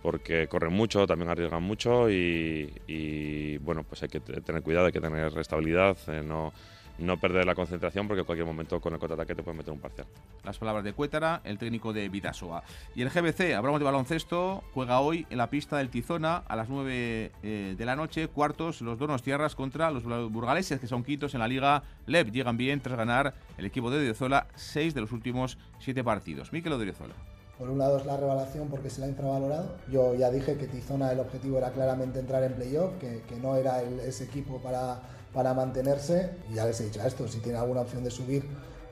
porque 0.01 0.49
corren 0.49 0.73
mucho, 0.73 1.07
también 1.07 1.29
arriesgan 1.29 1.63
mucho 1.63 2.09
y, 2.09 3.57
bueno, 3.59 3.85
pues 3.85 4.03
hay 4.03 4.09
que 4.09 4.19
tener 4.19 4.61
cuidado, 4.63 4.87
hay 4.87 4.91
que 4.91 4.99
tener 4.99 5.31
estabilidad, 5.37 5.95
eh, 6.07 6.21
no, 6.21 6.51
no 6.97 7.19
perder 7.19 7.45
la 7.45 7.55
concentración 7.55 8.07
porque 8.07 8.21
en 8.21 8.25
cualquier 8.25 8.45
momento 8.45 8.79
con 8.79 8.93
el 8.93 8.99
contraataque 8.99 9.35
te 9.35 9.43
pueden 9.43 9.57
meter 9.57 9.73
un 9.73 9.79
parcial. 9.79 10.07
Las 10.43 10.57
palabras 10.57 10.83
de 10.83 10.93
Cuétara, 10.93 11.41
el 11.43 11.57
técnico 11.57 11.93
de 11.93 12.07
Vidasoa. 12.09 12.63
Y 12.95 13.01
el 13.01 13.09
GBC, 13.09 13.53
hablamos 13.55 13.79
de 13.79 13.85
baloncesto, 13.85 14.63
juega 14.73 14.99
hoy 14.99 15.25
en 15.29 15.37
la 15.37 15.49
pista 15.49 15.77
del 15.77 15.89
Tizona 15.89 16.43
a 16.47 16.55
las 16.55 16.69
9 16.69 17.31
eh, 17.43 17.75
de 17.77 17.85
la 17.85 17.95
noche, 17.95 18.27
cuartos 18.27 18.81
los 18.81 18.99
Donos 18.99 19.23
Tierras 19.23 19.55
contra 19.55 19.91
los 19.91 20.03
burgaleses 20.31 20.79
que 20.79 20.87
son 20.87 21.03
quintos 21.03 21.33
en 21.33 21.39
la 21.39 21.47
Liga 21.47 21.83
LEP. 22.05 22.31
Llegan 22.31 22.57
bien 22.57 22.81
tras 22.81 22.97
ganar 22.97 23.33
el 23.57 23.65
equipo 23.65 23.89
de 23.89 23.97
Odriozola 23.97 24.47
seis 24.55 24.93
de 24.93 25.01
los 25.01 25.11
últimos 25.11 25.57
siete 25.79 26.03
partidos. 26.03 26.51
Miquel 26.53 26.73
Odriozola. 26.73 27.13
Por 27.57 27.69
un 27.69 27.77
lado 27.77 27.97
es 27.97 28.05
la 28.05 28.17
revelación 28.17 28.67
porque 28.67 28.89
se 28.89 28.99
la 28.99 29.05
ha 29.05 29.09
infravalorado. 29.09 29.75
Yo 29.91 30.15
ya 30.15 30.31
dije 30.31 30.57
que 30.57 30.67
Tizona 30.67 31.11
el 31.11 31.19
objetivo 31.19 31.59
era 31.59 31.71
claramente 31.71 32.19
entrar 32.19 32.43
en 32.43 32.53
playoff, 32.53 32.93
que, 32.99 33.21
que 33.27 33.35
no 33.35 33.55
era 33.55 33.81
ese 33.81 34.23
equipo 34.23 34.57
para 34.57 35.01
para 35.33 35.53
mantenerse. 35.53 36.31
Y 36.51 36.55
ya 36.55 36.65
les 36.65 36.79
he 36.81 36.85
dicho 36.85 37.01
a 37.01 37.07
esto, 37.07 37.27
si 37.27 37.39
tienen 37.39 37.61
alguna 37.61 37.81
opción 37.81 38.03
de 38.03 38.11
subir, 38.11 38.45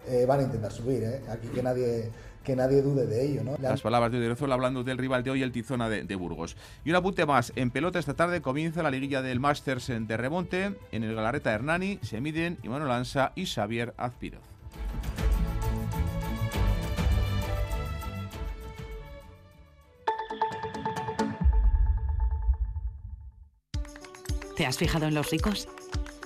eh, 0.07 0.25
van 0.27 0.39
a 0.39 0.43
intentar 0.43 0.71
subir. 0.71 1.03
¿eh? 1.03 1.21
Aquí 1.29 1.47
que 1.47 1.63
nadie 1.63 2.09
que 2.43 2.55
nadie 2.55 2.81
dude 2.81 3.05
de 3.05 3.23
ello. 3.23 3.43
¿no? 3.43 3.55
Las 3.59 3.81
palabras 3.81 4.11
de 4.11 4.17
Odriozola 4.17 4.55
hablando 4.55 4.83
del 4.83 4.97
rival 4.97 5.23
de 5.23 5.31
hoy, 5.31 5.43
el 5.43 5.51
Tizona 5.51 5.89
de, 5.89 6.15
Burgos. 6.15 6.57
Y 6.83 6.89
un 6.89 6.95
apunte 6.95 7.25
más, 7.25 7.53
en 7.55 7.69
pelota 7.69 7.99
esta 7.99 8.15
tarde 8.15 8.41
comienza 8.41 8.81
la 8.81 8.89
liguilla 8.89 9.21
del 9.21 9.39
Masters 9.39 9.87
de 9.87 10.17
remonte. 10.17 10.75
En 10.91 11.03
el 11.03 11.13
Galareta 11.15 11.53
Hernani 11.53 11.99
se 12.01 12.19
miden 12.19 12.57
Iván 12.63 12.87
Lanza 12.87 13.31
y 13.35 13.45
Xavier 13.45 13.93
Azpiroz. 13.97 14.41
¿Te 24.55 24.65
has 24.65 24.77
fijado 24.77 25.07
en 25.07 25.15
los 25.15 25.29
ricos? 25.31 25.67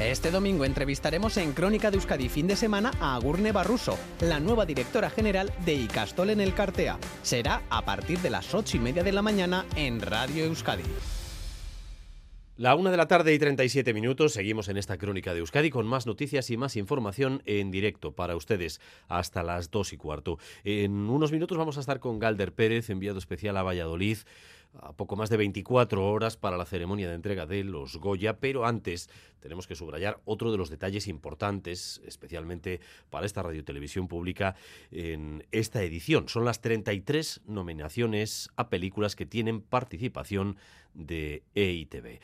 Este 0.00 0.30
domingo 0.30 0.64
entrevistaremos 0.64 1.36
en 1.36 1.52
Crónica 1.52 1.90
de 1.90 1.96
Euskadi 1.96 2.28
fin 2.28 2.46
de 2.46 2.56
semana 2.56 2.90
a 3.00 3.14
Agurne 3.14 3.52
Barruso, 3.52 3.96
la 4.20 4.40
nueva 4.40 4.66
directora 4.66 5.10
general 5.10 5.52
de 5.64 5.74
Icastol 5.74 6.30
en 6.30 6.40
el 6.40 6.54
Cartea. 6.54 6.98
Será 7.22 7.62
a 7.70 7.84
partir 7.84 8.18
de 8.18 8.30
las 8.30 8.52
ocho 8.54 8.76
y 8.76 8.80
media 8.80 9.04
de 9.04 9.12
la 9.12 9.22
mañana 9.22 9.64
en 9.76 10.00
Radio 10.00 10.44
Euskadi. 10.44 10.82
La 12.56 12.74
una 12.74 12.90
de 12.90 12.96
la 12.96 13.08
tarde 13.08 13.32
y 13.32 13.38
37 13.38 13.94
minutos, 13.94 14.34
seguimos 14.34 14.68
en 14.68 14.76
esta 14.76 14.98
crónica 14.98 15.32
de 15.32 15.40
Euskadi 15.40 15.70
con 15.70 15.86
más 15.86 16.06
noticias 16.06 16.50
y 16.50 16.56
más 16.56 16.76
información 16.76 17.42
en 17.46 17.70
directo 17.70 18.12
para 18.12 18.36
ustedes 18.36 18.80
hasta 19.08 19.42
las 19.42 19.70
dos 19.70 19.92
y 19.92 19.96
cuarto. 19.96 20.38
En 20.64 20.92
unos 20.92 21.32
minutos 21.32 21.56
vamos 21.56 21.76
a 21.76 21.80
estar 21.80 21.98
con 21.98 22.18
Galder 22.18 22.52
Pérez, 22.52 22.90
enviado 22.90 23.18
especial 23.18 23.56
a 23.56 23.62
Valladolid 23.62 24.18
a 24.80 24.92
poco 24.92 25.16
más 25.16 25.28
de 25.30 25.36
24 25.36 26.06
horas 26.06 26.36
para 26.36 26.56
la 26.56 26.64
ceremonia 26.64 27.08
de 27.08 27.14
entrega 27.14 27.46
de 27.46 27.64
los 27.64 27.96
Goya, 27.96 28.38
pero 28.38 28.64
antes 28.64 29.10
tenemos 29.40 29.66
que 29.66 29.74
subrayar 29.74 30.20
otro 30.24 30.50
de 30.50 30.58
los 30.58 30.70
detalles 30.70 31.08
importantes, 31.08 32.00
especialmente 32.06 32.80
para 33.10 33.26
esta 33.26 33.42
radiotelevisión 33.42 34.08
pública 34.08 34.54
en 34.90 35.46
esta 35.52 35.82
edición. 35.82 36.28
Son 36.28 36.44
las 36.44 36.60
33 36.60 37.42
nominaciones 37.46 38.50
a 38.56 38.68
películas 38.68 39.16
que 39.16 39.26
tienen 39.26 39.60
participación 39.60 40.56
de. 40.94 41.42
20.000 41.54 42.20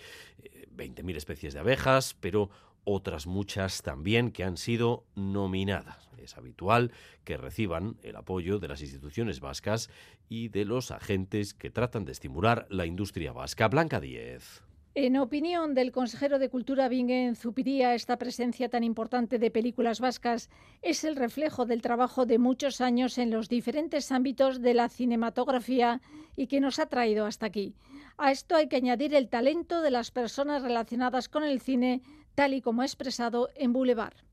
eh, 1.10 1.16
especies 1.16 1.54
de 1.54 1.60
abejas, 1.60 2.16
pero 2.20 2.50
otras 2.84 3.26
muchas 3.26 3.82
también 3.82 4.30
que 4.30 4.44
han 4.44 4.56
sido 4.56 5.04
nominadas 5.14 6.07
es 6.28 6.36
habitual 6.36 6.92
que 7.24 7.36
reciban 7.36 7.96
el 8.02 8.16
apoyo 8.16 8.58
de 8.58 8.68
las 8.68 8.82
instituciones 8.82 9.40
vascas 9.40 9.90
y 10.28 10.48
de 10.48 10.64
los 10.64 10.90
agentes 10.90 11.54
que 11.54 11.70
tratan 11.70 12.04
de 12.04 12.12
estimular 12.12 12.66
la 12.70 12.86
industria 12.86 13.32
vasca. 13.32 13.68
Blanca 13.68 14.00
10. 14.00 14.62
En 14.94 15.16
opinión 15.16 15.74
del 15.74 15.92
consejero 15.92 16.38
de 16.38 16.48
Cultura 16.48 16.88
Bingen 16.88 17.36
Zupiría, 17.36 17.94
esta 17.94 18.18
presencia 18.18 18.68
tan 18.68 18.82
importante 18.82 19.38
de 19.38 19.50
películas 19.50 20.00
vascas 20.00 20.50
es 20.82 21.04
el 21.04 21.14
reflejo 21.14 21.66
del 21.66 21.82
trabajo 21.82 22.26
de 22.26 22.38
muchos 22.38 22.80
años 22.80 23.16
en 23.16 23.30
los 23.30 23.48
diferentes 23.48 24.10
ámbitos 24.10 24.60
de 24.60 24.74
la 24.74 24.88
cinematografía 24.88 26.00
y 26.36 26.48
que 26.48 26.60
nos 26.60 26.78
ha 26.78 26.86
traído 26.86 27.26
hasta 27.26 27.46
aquí. 27.46 27.74
A 28.16 28.32
esto 28.32 28.56
hay 28.56 28.68
que 28.68 28.76
añadir 28.76 29.14
el 29.14 29.28
talento 29.28 29.82
de 29.82 29.92
las 29.92 30.10
personas 30.10 30.62
relacionadas 30.62 31.28
con 31.28 31.44
el 31.44 31.60
cine, 31.60 32.02
tal 32.34 32.52
y 32.52 32.60
como 32.60 32.82
expresado 32.82 33.50
en 33.54 33.72
Boulevard 33.72 34.27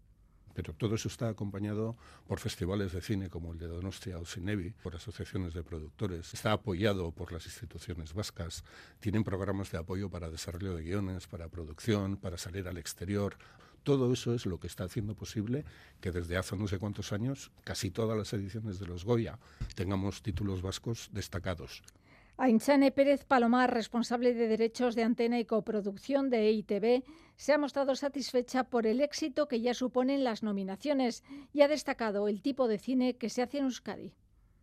pero 0.56 0.74
todo 0.74 0.96
eso 0.96 1.10
está 1.10 1.28
acompañado 1.28 1.98
por 2.28 2.40
festivales 2.40 2.94
de 2.94 3.02
cine 3.02 3.30
como 3.30 3.52
el 3.52 3.60
de 3.60 3.68
Donostia 3.68 4.18
o 4.18 4.26
Cinevi, 4.26 4.72
por 4.82 4.96
asociaciones 4.96 5.54
de 5.54 5.64
productores, 5.64 6.34
está 6.34 6.54
apoyado 6.54 7.12
por 7.12 7.34
las 7.34 7.46
instituciones 7.46 8.14
vascas, 8.14 8.64
tienen 9.02 9.26
programas 9.26 9.72
de 9.72 9.78
apoyo 9.78 10.10
para 10.10 10.32
desarrollo 10.32 10.74
de 10.74 10.84
guiones, 10.84 11.28
para 11.28 11.50
producción, 11.50 12.16
para 12.16 12.38
salir 12.38 12.68
al 12.70 12.78
exterior. 12.78 13.38
Todo 13.84 14.12
eso 14.14 14.34
es 14.34 14.46
lo 14.46 14.60
que 14.60 14.68
está 14.68 14.86
haciendo 14.86 15.14
posible 15.14 15.66
que 16.00 16.12
desde 16.12 16.38
hace 16.38 16.56
no 16.56 16.68
sé 16.68 16.80
cuántos 16.80 17.12
años 17.12 17.52
casi 17.66 17.92
todas 17.92 18.18
las 18.18 18.32
ediciones 18.34 18.80
de 18.80 18.88
los 18.88 19.04
Goya 19.04 19.38
tengamos 19.76 20.24
títulos 20.24 20.62
vascos 20.62 21.10
destacados. 21.12 21.84
Ainchane 22.38 22.92
Pérez 22.92 23.24
Palomar, 23.24 23.74
responsable 23.74 24.34
de 24.34 24.50
derechos 24.50 24.94
de 24.96 25.04
antena 25.04 25.40
y 25.40 25.46
coproducción 25.46 26.30
de 26.30 26.50
EITV, 26.50 27.04
se 27.38 27.54
ha 27.54 27.58
mostrado 27.58 27.96
satisfecha 27.96 28.66
por 28.66 28.86
el 28.88 29.00
éxito 29.00 29.48
que 29.48 29.62
ya 29.62 29.74
suponen 29.74 30.26
las 30.26 30.44
nominaciones 30.44 31.24
y 31.54 31.62
ha 31.62 31.70
destacado 31.70 32.28
el 32.28 32.42
tipo 32.42 32.68
de 32.68 32.78
cine 32.78 33.16
que 33.16 33.30
se 33.30 33.42
hace 33.42 33.60
en 33.60 33.66
Euskadi. 33.66 34.12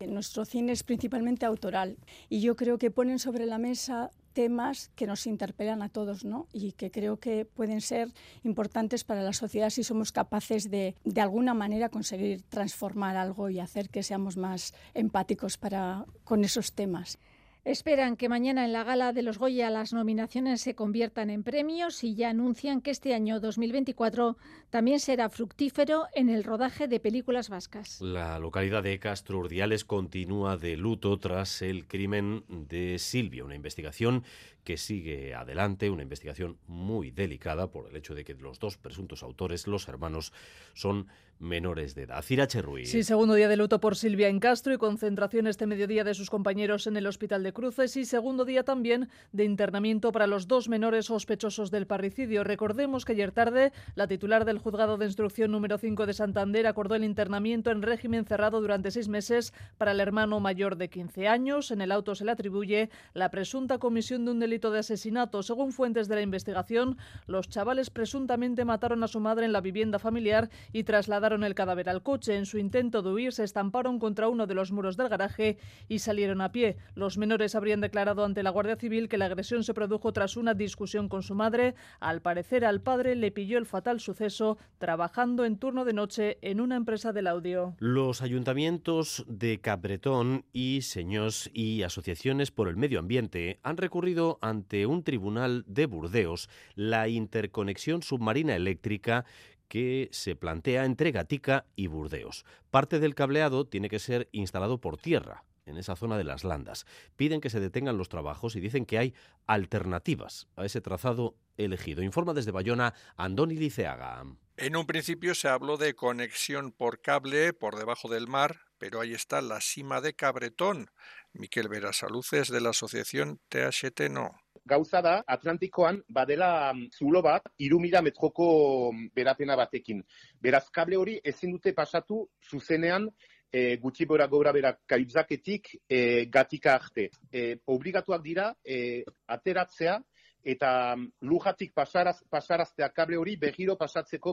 Nuestro 0.01 0.45
cine 0.45 0.71
es 0.73 0.83
principalmente 0.83 1.45
autoral 1.47 1.97
y 2.29 2.41
yo 2.41 2.55
creo 2.55 2.77
que 2.77 2.91
ponen 2.91 3.17
sobre 3.17 3.47
la 3.47 3.57
mesa 3.57 4.11
temas 4.33 4.91
que 4.95 5.07
nos 5.07 5.25
interpelan 5.25 5.81
a 5.81 5.89
todos 5.89 6.25
¿no? 6.25 6.47
y 6.51 6.73
que 6.73 6.91
creo 6.91 7.17
que 7.17 7.45
pueden 7.45 7.81
ser 7.81 8.11
importantes 8.43 9.03
para 9.03 9.21
la 9.23 9.33
sociedad 9.33 9.69
si 9.69 9.83
somos 9.83 10.11
capaces 10.11 10.69
de, 10.69 10.95
de 11.05 11.21
alguna 11.21 11.53
manera, 11.53 11.89
conseguir 11.89 12.41
transformar 12.43 13.15
algo 13.15 13.49
y 13.49 13.59
hacer 13.59 13.89
que 13.89 14.03
seamos 14.03 14.37
más 14.37 14.73
empáticos 14.93 15.57
para, 15.57 16.05
con 16.23 16.43
esos 16.43 16.73
temas. 16.73 17.17
Esperan 17.65 18.17
que 18.17 18.27
mañana 18.27 18.65
en 18.65 18.73
la 18.73 18.83
gala 18.83 19.13
de 19.13 19.21
los 19.21 19.37
Goya 19.37 19.69
las 19.69 19.93
nominaciones 19.93 20.59
se 20.59 20.75
conviertan 20.75 21.29
en 21.29 21.43
premios 21.43 22.03
y 22.03 22.13
ya 22.13 22.29
anuncian 22.29 22.81
que 22.81 22.91
este 22.91 23.13
año 23.13 23.39
2024 23.39 24.35
también 24.69 24.99
será 24.99 25.29
fructífero 25.29 26.07
en 26.13 26.29
el 26.29 26.43
rodaje 26.43 26.89
de 26.89 26.99
películas 26.99 27.47
vascas. 27.47 28.01
La 28.01 28.37
localidad 28.37 28.83
de 28.83 28.99
Castro 28.99 29.39
Urdiales 29.39 29.85
continúa 29.85 30.57
de 30.57 30.75
luto 30.75 31.17
tras 31.19 31.61
el 31.61 31.87
crimen 31.87 32.43
de 32.49 32.99
Silvia, 32.99 33.45
una 33.45 33.55
investigación 33.55 34.25
que 34.63 34.77
sigue 34.77 35.33
adelante, 35.33 35.89
una 35.89 36.03
investigación 36.03 36.57
muy 36.67 37.11
delicada 37.11 37.69
por 37.69 37.89
el 37.89 37.95
hecho 37.95 38.15
de 38.15 38.23
que 38.23 38.33
los 38.33 38.59
dos 38.59 38.77
presuntos 38.77 39.23
autores, 39.23 39.67
los 39.67 39.87
hermanos, 39.87 40.33
son 40.73 41.07
menores 41.39 41.93
de 41.93 42.03
edad. 42.03 42.23
Cirache 42.23 42.61
Ruiz. 42.61 42.89
Sí, 42.89 43.03
segundo 43.03 43.33
día 43.33 43.49
de 43.49 43.57
luto 43.57 43.79
por 43.79 43.95
Silvia 43.95 44.29
en 44.29 44.39
Castro 44.39 44.73
y 44.73 44.77
concentración 44.77 45.47
este 45.47 45.67
mediodía 45.67 46.03
de 46.03 46.13
sus 46.13 46.29
compañeros 46.29 46.87
en 46.87 46.95
el 46.95 47.05
Hospital 47.05 47.43
de 47.43 47.53
Cruces 47.53 47.97
y 47.97 48.05
segundo 48.05 48.45
día 48.45 48.63
también 48.63 49.09
de 49.31 49.43
internamiento 49.43 50.11
para 50.11 50.27
los 50.27 50.47
dos 50.47 50.69
menores 50.69 51.07
sospechosos 51.07 51.69
del 51.69 51.85
parricidio. 51.85 52.43
Recordemos 52.43 53.03
que 53.03 53.11
ayer 53.11 53.31
tarde 53.31 53.73
la 53.95 54.07
titular 54.07 54.45
del 54.45 54.59
juzgado 54.59 54.97
de 54.97 55.05
instrucción 55.05 55.51
número 55.51 55.77
5 55.77 56.05
de 56.05 56.13
Santander 56.13 56.65
acordó 56.65 56.95
el 56.95 57.03
internamiento 57.03 57.71
en 57.71 57.81
régimen 57.81 58.25
cerrado 58.25 58.61
durante 58.61 58.91
seis 58.91 59.09
meses 59.09 59.53
para 59.77 59.91
el 59.91 59.99
hermano 59.99 60.39
mayor 60.39 60.77
de 60.77 60.89
15 60.89 61.27
años. 61.27 61.71
En 61.71 61.81
el 61.81 61.91
auto 61.91 62.15
se 62.15 62.25
le 62.25 62.31
atribuye 62.31 62.89
la 63.13 63.31
presunta 63.31 63.79
comisión 63.79 64.23
de 64.23 64.31
un 64.31 64.39
delito 64.39 64.52
de 64.59 64.79
asesinato. 64.79 65.43
Según 65.43 65.71
fuentes 65.71 66.07
de 66.07 66.15
la 66.15 66.21
investigación, 66.21 66.97
los 67.27 67.49
chavales 67.49 67.89
presuntamente 67.89 68.65
mataron 68.65 69.03
a 69.03 69.07
su 69.07 69.19
madre 69.19 69.45
en 69.45 69.53
la 69.53 69.61
vivienda 69.61 69.99
familiar 69.99 70.49
y 70.71 70.83
trasladaron 70.83 71.43
el 71.43 71.55
cadáver 71.55 71.89
al 71.89 72.03
coche. 72.03 72.35
En 72.35 72.45
su 72.45 72.57
intento 72.57 73.01
de 73.01 73.11
huir 73.11 73.33
se 73.33 73.43
estamparon 73.43 73.99
contra 73.99 74.29
uno 74.29 74.47
de 74.47 74.55
los 74.55 74.71
muros 74.71 74.97
del 74.97 75.09
garaje 75.09 75.57
y 75.87 75.99
salieron 75.99 76.41
a 76.41 76.51
pie. 76.51 76.77
Los 76.95 77.17
menores 77.17 77.55
habrían 77.55 77.81
declarado 77.81 78.23
ante 78.23 78.43
la 78.43 78.51
Guardia 78.51 78.75
Civil 78.75 79.09
que 79.09 79.17
la 79.17 79.25
agresión 79.25 79.63
se 79.63 79.73
produjo 79.73 80.13
tras 80.13 80.37
una 80.37 80.53
discusión 80.53 81.09
con 81.09 81.23
su 81.23 81.35
madre. 81.35 81.75
Al 81.99 82.21
parecer 82.21 82.65
al 82.65 82.81
padre 82.81 83.15
le 83.15 83.31
pilló 83.31 83.57
el 83.57 83.65
fatal 83.65 83.99
suceso 83.99 84.57
trabajando 84.77 85.45
en 85.45 85.57
turno 85.57 85.85
de 85.85 85.93
noche 85.93 86.37
en 86.41 86.61
una 86.61 86.75
empresa 86.75 87.13
del 87.13 87.27
audio. 87.27 87.75
Los 87.79 88.21
ayuntamientos 88.21 89.25
de 89.27 89.59
Capbretón 89.59 90.45
y 90.53 90.81
Seños 90.81 91.49
y 91.53 91.83
asociaciones 91.83 92.51
por 92.51 92.67
el 92.67 92.77
medio 92.77 92.99
ambiente 92.99 93.59
han 93.63 93.77
recurrido 93.77 94.39
ante 94.43 94.85
un 94.85 95.03
tribunal 95.03 95.63
de 95.65 95.87
Burdeos 95.87 96.49
la 96.75 97.07
interconexión 97.07 98.03
submarina 98.03 98.55
eléctrica 98.55 99.25
que 99.69 100.09
se 100.11 100.35
plantea 100.35 100.85
entre 100.85 101.11
Gatica 101.11 101.65
y 101.75 101.87
Burdeos. 101.87 102.45
Parte 102.69 102.99
del 102.99 103.15
cableado 103.15 103.65
tiene 103.65 103.89
que 103.89 103.99
ser 103.99 104.29
instalado 104.31 104.79
por 104.79 104.97
tierra, 104.97 105.45
en 105.65 105.77
esa 105.77 105.95
zona 105.95 106.17
de 106.17 106.25
las 106.25 106.43
landas. 106.43 106.85
Piden 107.15 107.41
que 107.41 107.49
se 107.49 107.59
detengan 107.59 107.97
los 107.97 108.09
trabajos 108.09 108.55
y 108.55 108.59
dicen 108.59 108.85
que 108.85 108.97
hay 108.97 109.13
alternativas 109.47 110.47
a 110.57 110.65
ese 110.65 110.81
trazado 110.81 111.35
elegido. 111.57 112.03
Informa 112.03 112.33
desde 112.33 112.51
Bayona 112.51 112.93
Andoni 113.15 113.55
Liceaga. 113.55 114.25
En 114.57 114.75
un 114.75 114.85
principio 114.85 115.33
se 115.33 115.47
habló 115.47 115.77
de 115.77 115.95
conexión 115.95 116.71
por 116.71 117.01
cable 117.01 117.53
por 117.53 117.75
debajo 117.75 118.09
del 118.09 118.27
mar, 118.27 118.59
pero 118.83 118.99
ahí 118.99 119.13
está 119.13 119.41
la 119.41 119.61
cima 119.61 120.01
de 120.01 120.13
Cabretón. 120.13 120.87
Miquel 121.31 121.69
Verasaluces 121.69 122.49
de 122.49 122.59
la 122.59 122.71
asociación 122.71 123.39
THT 123.47 124.09
No. 124.11 124.31
Gauza 124.65 125.01
da, 125.01 125.23
Atlantikoan 125.25 126.03
badela 126.09 126.73
zulo 126.91 127.21
bat, 127.21 127.43
irumila 127.57 128.01
metroko 128.01 128.91
berapena 129.15 129.55
batekin. 129.55 130.03
Beraz, 130.41 130.65
kable 130.69 130.97
hori 130.97 131.15
ezin 131.23 131.55
dute 131.55 131.71
pasatu 131.71 132.27
zuzenean 132.43 133.07
e, 133.49 133.77
gutxi 133.77 134.03
bora 134.05 134.27
gora 134.27 134.51
bera 134.51 134.73
kaibzaketik 134.85 135.77
e, 135.87 136.25
gatika 136.25 136.75
arte. 136.75 137.09
E, 137.31 137.55
obligatuak 137.65 138.21
dira, 138.21 138.49
e, 138.65 139.05
ateratzea, 139.27 140.01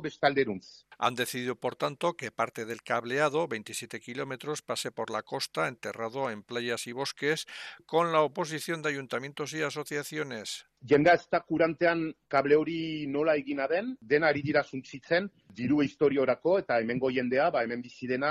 bestalderuntz. 0.00 0.86
Han 0.98 1.14
decidido, 1.14 1.56
por 1.56 1.76
tanto, 1.76 2.14
que 2.14 2.30
parte 2.30 2.64
del 2.64 2.82
cableado, 2.82 3.46
27 3.46 4.00
kilómetros, 4.00 4.62
pase 4.62 4.90
por 4.90 5.10
la 5.10 5.22
costa, 5.22 5.68
enterrado 5.68 6.30
en 6.30 6.42
playas 6.42 6.86
y 6.86 6.92
bosques, 6.92 7.46
con 7.86 8.12
la 8.12 8.22
oposición 8.22 8.82
de 8.82 8.90
ayuntamientos 8.90 9.52
y 9.52 9.62
asociaciones. 9.62 10.66
Jendea 10.88 11.14
ez 11.18 11.26
da 11.30 11.40
kurantean 11.44 12.06
kable 12.28 12.56
hori 12.56 13.06
nola 13.06 13.34
egina 13.36 13.66
den, 13.68 13.94
dena 14.00 14.30
ari 14.32 14.42
dira 14.42 14.62
suntzitzen, 14.64 15.28
diru 15.56 15.82
historiorako 15.84 16.58
eta 16.62 16.78
hemengo 16.80 17.10
jendea, 17.12 17.50
ba, 17.50 17.64
hemen 17.66 17.82
bizi 17.82 18.08
dena 18.08 18.30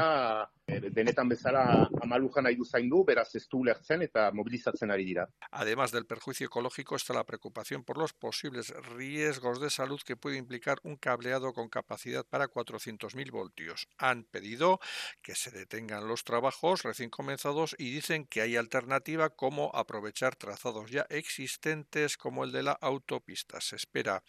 denetan 0.69 1.29
bezala 1.29 1.63
amalujan 2.03 2.45
nahi 2.45 2.55
du 2.55 2.65
zaindu, 2.65 3.03
beraz 3.05 3.29
ez 3.35 3.45
du 3.49 3.59
ulertzen 3.63 4.03
eta 4.05 4.29
mobilizatzen 4.33 4.91
ari 4.91 5.05
dira. 5.05 5.27
Además 5.51 5.91
del 5.91 6.05
perjuicio 6.05 6.47
ecológico 6.47 6.95
está 6.95 7.13
la 7.13 7.25
preocupación 7.25 7.83
por 7.83 7.97
los 7.97 8.13
posibles 8.13 8.73
riesgos 8.95 9.59
de 9.59 9.69
salud 9.69 9.99
que 10.05 10.15
puede 10.15 10.37
implicar 10.37 10.77
un 10.83 10.95
cableado 10.95 11.53
con 11.53 11.69
capacidad 11.69 12.25
para 12.25 12.47
400.000 12.47 13.31
voltios. 13.31 13.87
Han 13.97 14.23
pedido 14.23 14.79
que 15.21 15.35
se 15.35 15.51
detengan 15.51 16.07
los 16.07 16.23
trabajos 16.23 16.83
recién 16.83 17.09
comenzados 17.09 17.75
y 17.77 17.91
dicen 17.91 18.25
que 18.25 18.41
hay 18.41 18.55
alternativa 18.55 19.29
como 19.29 19.71
aprovechar 19.73 20.35
trazados 20.35 20.91
ya 20.91 21.05
existentes 21.09 22.17
como 22.17 22.38
el 22.43 22.51
de 22.51 22.63
la 22.63 22.73
autopista. 22.73 23.61
Se 23.61 23.75
espera 23.75 24.23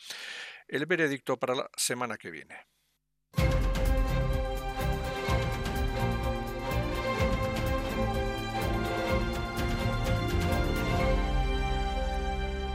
el 0.69 0.87
veredicto 0.87 1.37
para 1.37 1.55
la 1.55 1.71
semana 1.77 2.17
que 2.17 2.31
viene. 2.31 2.57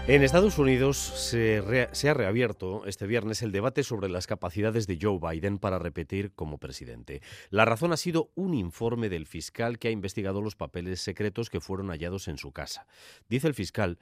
En 0.07 0.21
Estados 0.21 0.59
Unidos 0.59 0.97
se, 0.97 1.63
se, 1.93 2.09
ha 2.09 2.13
reabierto 2.13 2.86
este 2.86 3.07
viernes 3.07 3.41
el 3.41 3.51
debate 3.51 3.81
sobre 3.81 4.07
las 4.07 4.27
capacidades 4.27 4.86
de 4.86 4.99
Joe 5.01 5.17
Biden 5.19 5.57
para 5.57 5.79
repetir 5.79 6.31
como 6.33 6.59
presidente. 6.59 7.23
La 7.49 7.65
razón 7.65 7.91
ha 7.91 7.97
sido 7.97 8.29
un 8.36 8.53
informe 8.53 9.09
del 9.09 9.25
fiscal 9.25 9.79
que 9.79 9.88
ha 9.88 9.91
investigado 9.91 10.43
los 10.43 10.55
papeles 10.55 11.01
secretos 11.01 11.49
que 11.49 11.59
fueron 11.59 11.88
hallados 11.88 12.27
en 12.27 12.38
su 12.38 12.51
casa. 12.51 12.86
Dice 13.29 13.47
el 13.47 13.55
fiscal 13.55 13.97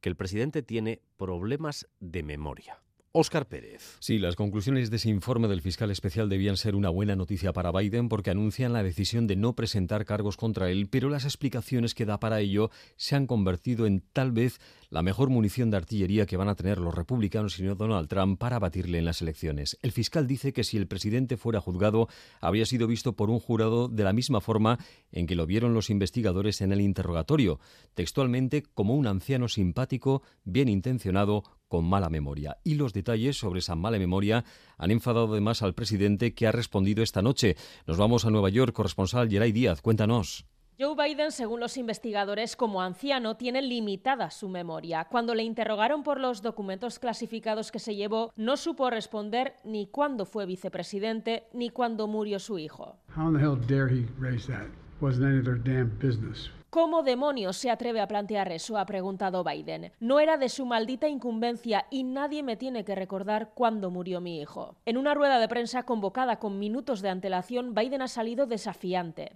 que 0.00 0.08
el 0.08 0.16
presidente 0.16 0.62
tiene 0.62 1.02
problemas 1.16 1.88
de 2.00 2.22
memoria. 2.22 2.82
Óscar 3.12 3.48
Pérez. 3.48 3.96
Sí, 4.00 4.18
las 4.18 4.36
conclusiones 4.36 4.90
de 4.90 4.96
ese 4.96 5.08
informe 5.08 5.48
del 5.48 5.62
fiscal 5.62 5.90
especial 5.90 6.28
debían 6.28 6.58
ser 6.58 6.74
una 6.74 6.90
buena 6.90 7.16
noticia 7.16 7.54
para 7.54 7.72
Biden 7.72 8.10
porque 8.10 8.30
anuncian 8.30 8.74
la 8.74 8.82
decisión 8.82 9.26
de 9.26 9.34
no 9.34 9.54
presentar 9.54 10.04
cargos 10.04 10.36
contra 10.36 10.70
él, 10.70 10.88
pero 10.90 11.08
las 11.08 11.24
explicaciones 11.24 11.94
que 11.94 12.04
da 12.04 12.20
para 12.20 12.40
ello 12.40 12.70
se 12.96 13.16
han 13.16 13.26
convertido 13.26 13.86
en 13.86 14.02
tal 14.12 14.30
vez 14.30 14.60
la 14.90 15.02
mejor 15.02 15.30
munición 15.30 15.70
de 15.70 15.78
artillería 15.78 16.26
que 16.26 16.36
van 16.36 16.48
a 16.48 16.54
tener 16.54 16.78
los 16.78 16.94
republicanos 16.94 17.58
y 17.58 17.62
no 17.62 17.74
Donald 17.74 18.08
Trump 18.08 18.38
para 18.38 18.58
batirle 18.58 18.98
en 18.98 19.06
las 19.06 19.22
elecciones. 19.22 19.78
El 19.80 19.92
fiscal 19.92 20.26
dice 20.26 20.52
que 20.52 20.64
si 20.64 20.76
el 20.76 20.86
presidente 20.86 21.38
fuera 21.38 21.60
juzgado, 21.60 22.08
habría 22.40 22.66
sido 22.66 22.86
visto 22.86 23.14
por 23.14 23.30
un 23.30 23.40
jurado 23.40 23.88
de 23.88 24.04
la 24.04 24.12
misma 24.12 24.42
forma 24.42 24.78
en 25.12 25.26
que 25.26 25.34
lo 25.34 25.46
vieron 25.46 25.72
los 25.72 25.88
investigadores 25.88 26.60
en 26.60 26.72
el 26.72 26.82
interrogatorio, 26.82 27.58
textualmente 27.94 28.62
como 28.62 28.94
un 28.94 29.06
anciano 29.06 29.48
simpático, 29.48 30.22
bien 30.44 30.68
intencionado, 30.68 31.42
con 31.68 31.84
mala 31.84 32.08
memoria. 32.08 32.56
Y 32.64 32.74
los 32.74 32.92
detalles 32.92 33.36
sobre 33.38 33.60
esa 33.60 33.76
mala 33.76 33.98
memoria 33.98 34.44
han 34.76 34.90
enfadado 34.90 35.32
además 35.32 35.62
al 35.62 35.74
presidente 35.74 36.34
que 36.34 36.46
ha 36.46 36.52
respondido 36.52 37.02
esta 37.02 37.22
noche. 37.22 37.56
Nos 37.86 37.96
vamos 37.96 38.24
a 38.24 38.30
Nueva 38.30 38.48
York, 38.48 38.72
corresponsal 38.74 39.28
Geray 39.28 39.52
Díaz, 39.52 39.80
cuéntanos. 39.80 40.46
Joe 40.80 40.94
Biden, 40.94 41.32
según 41.32 41.58
los 41.58 41.76
investigadores, 41.76 42.54
como 42.54 42.80
anciano, 42.80 43.36
tiene 43.36 43.62
limitada 43.62 44.30
su 44.30 44.48
memoria. 44.48 45.08
Cuando 45.10 45.34
le 45.34 45.42
interrogaron 45.42 46.04
por 46.04 46.20
los 46.20 46.40
documentos 46.40 47.00
clasificados 47.00 47.72
que 47.72 47.80
se 47.80 47.96
llevó, 47.96 48.32
no 48.36 48.56
supo 48.56 48.88
responder 48.88 49.56
ni 49.64 49.88
cuándo 49.88 50.24
fue 50.24 50.46
vicepresidente 50.46 51.48
ni 51.52 51.70
cuándo 51.70 52.06
murió 52.06 52.38
su 52.38 52.60
hijo. 52.60 52.96
How 53.16 53.28
in 53.28 53.34
the 53.34 53.40
hell 53.40 53.56
dare 53.56 53.88
he 53.92 54.06
raise 54.20 54.46
that? 54.46 54.68
Wasn't 55.00 55.24
any 55.24 55.38
of 55.38 55.44
their 55.44 55.58
damn 55.58 55.90
business. 55.98 56.48
¿Cómo 56.70 57.02
demonios 57.02 57.56
se 57.56 57.70
atreve 57.70 58.02
a 58.02 58.08
plantear 58.08 58.52
eso? 58.52 58.76
ha 58.76 58.84
preguntado 58.84 59.42
Biden. 59.42 59.90
No 60.00 60.20
era 60.20 60.36
de 60.36 60.50
su 60.50 60.66
maldita 60.66 61.08
incumbencia 61.08 61.86
y 61.90 62.04
nadie 62.04 62.42
me 62.42 62.58
tiene 62.58 62.84
que 62.84 62.94
recordar 62.94 63.52
cuándo 63.54 63.90
murió 63.90 64.20
mi 64.20 64.38
hijo. 64.38 64.74
En 64.84 64.98
una 64.98 65.14
rueda 65.14 65.38
de 65.38 65.48
prensa 65.48 65.84
convocada 65.84 66.38
con 66.38 66.58
minutos 66.58 67.00
de 67.00 67.08
antelación, 67.08 67.74
Biden 67.74 68.02
ha 68.02 68.08
salido 68.08 68.44
desafiante. 68.44 69.32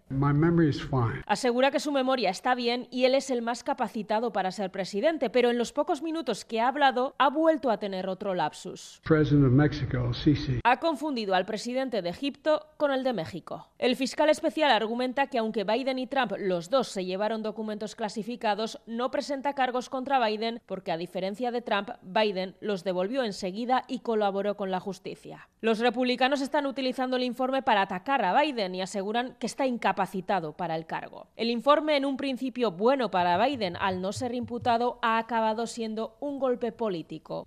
Asegura 1.26 1.70
que 1.70 1.80
su 1.80 1.90
memoria 1.90 2.28
está 2.28 2.54
bien 2.54 2.86
y 2.90 3.06
él 3.06 3.14
es 3.14 3.30
el 3.30 3.40
más 3.40 3.64
capacitado 3.64 4.34
para 4.34 4.50
ser 4.50 4.70
presidente, 4.70 5.30
pero 5.30 5.48
en 5.48 5.56
los 5.56 5.72
pocos 5.72 6.02
minutos 6.02 6.44
que 6.44 6.60
ha 6.60 6.68
hablado 6.68 7.14
ha 7.16 7.30
vuelto 7.30 7.70
a 7.70 7.78
tener 7.78 8.10
otro 8.10 8.34
lapsus. 8.34 9.00
Ha 10.64 10.80
confundido 10.80 11.34
al 11.34 11.46
presidente 11.46 12.02
de 12.02 12.10
Egipto 12.10 12.66
con 12.76 12.92
el 12.92 13.02
de 13.04 13.14
México. 13.14 13.70
El 13.78 13.96
fiscal 13.96 14.28
especial 14.28 14.70
argumenta 14.70 15.28
que 15.28 15.38
aunque 15.38 15.64
Biden 15.64 15.98
y 15.98 16.06
Trump 16.06 16.32
los 16.38 16.68
dos 16.68 16.88
se 16.88 17.06
documentos 17.42 17.94
clasificados, 17.94 18.80
no 18.86 19.10
presenta 19.10 19.54
cargos 19.54 19.88
contra 19.88 20.24
Biden 20.24 20.60
porque 20.66 20.90
a 20.90 20.96
diferencia 20.96 21.52
de 21.52 21.62
Trump, 21.62 21.90
Biden 22.02 22.56
los 22.60 22.82
devolvió 22.82 23.22
enseguida 23.22 23.84
y 23.86 24.00
colaboró 24.00 24.56
con 24.56 24.70
la 24.70 24.80
justicia. 24.80 25.48
Los 25.60 25.78
republicanos 25.78 26.40
están 26.40 26.66
utilizando 26.66 27.16
el 27.16 27.22
informe 27.22 27.62
para 27.62 27.82
atacar 27.82 28.24
a 28.24 28.40
Biden 28.40 28.74
y 28.74 28.82
aseguran 28.82 29.36
que 29.38 29.46
está 29.46 29.66
incapacitado 29.66 30.52
para 30.54 30.74
el 30.74 30.86
cargo. 30.86 31.28
El 31.36 31.50
informe, 31.50 31.96
en 31.96 32.04
un 32.04 32.16
principio 32.16 32.72
bueno 32.72 33.10
para 33.10 33.42
Biden 33.44 33.76
al 33.76 34.00
no 34.00 34.12
ser 34.12 34.34
imputado, 34.34 34.98
ha 35.02 35.18
acabado 35.18 35.66
siendo 35.66 36.16
un 36.20 36.40
golpe 36.40 36.72
político 36.72 37.46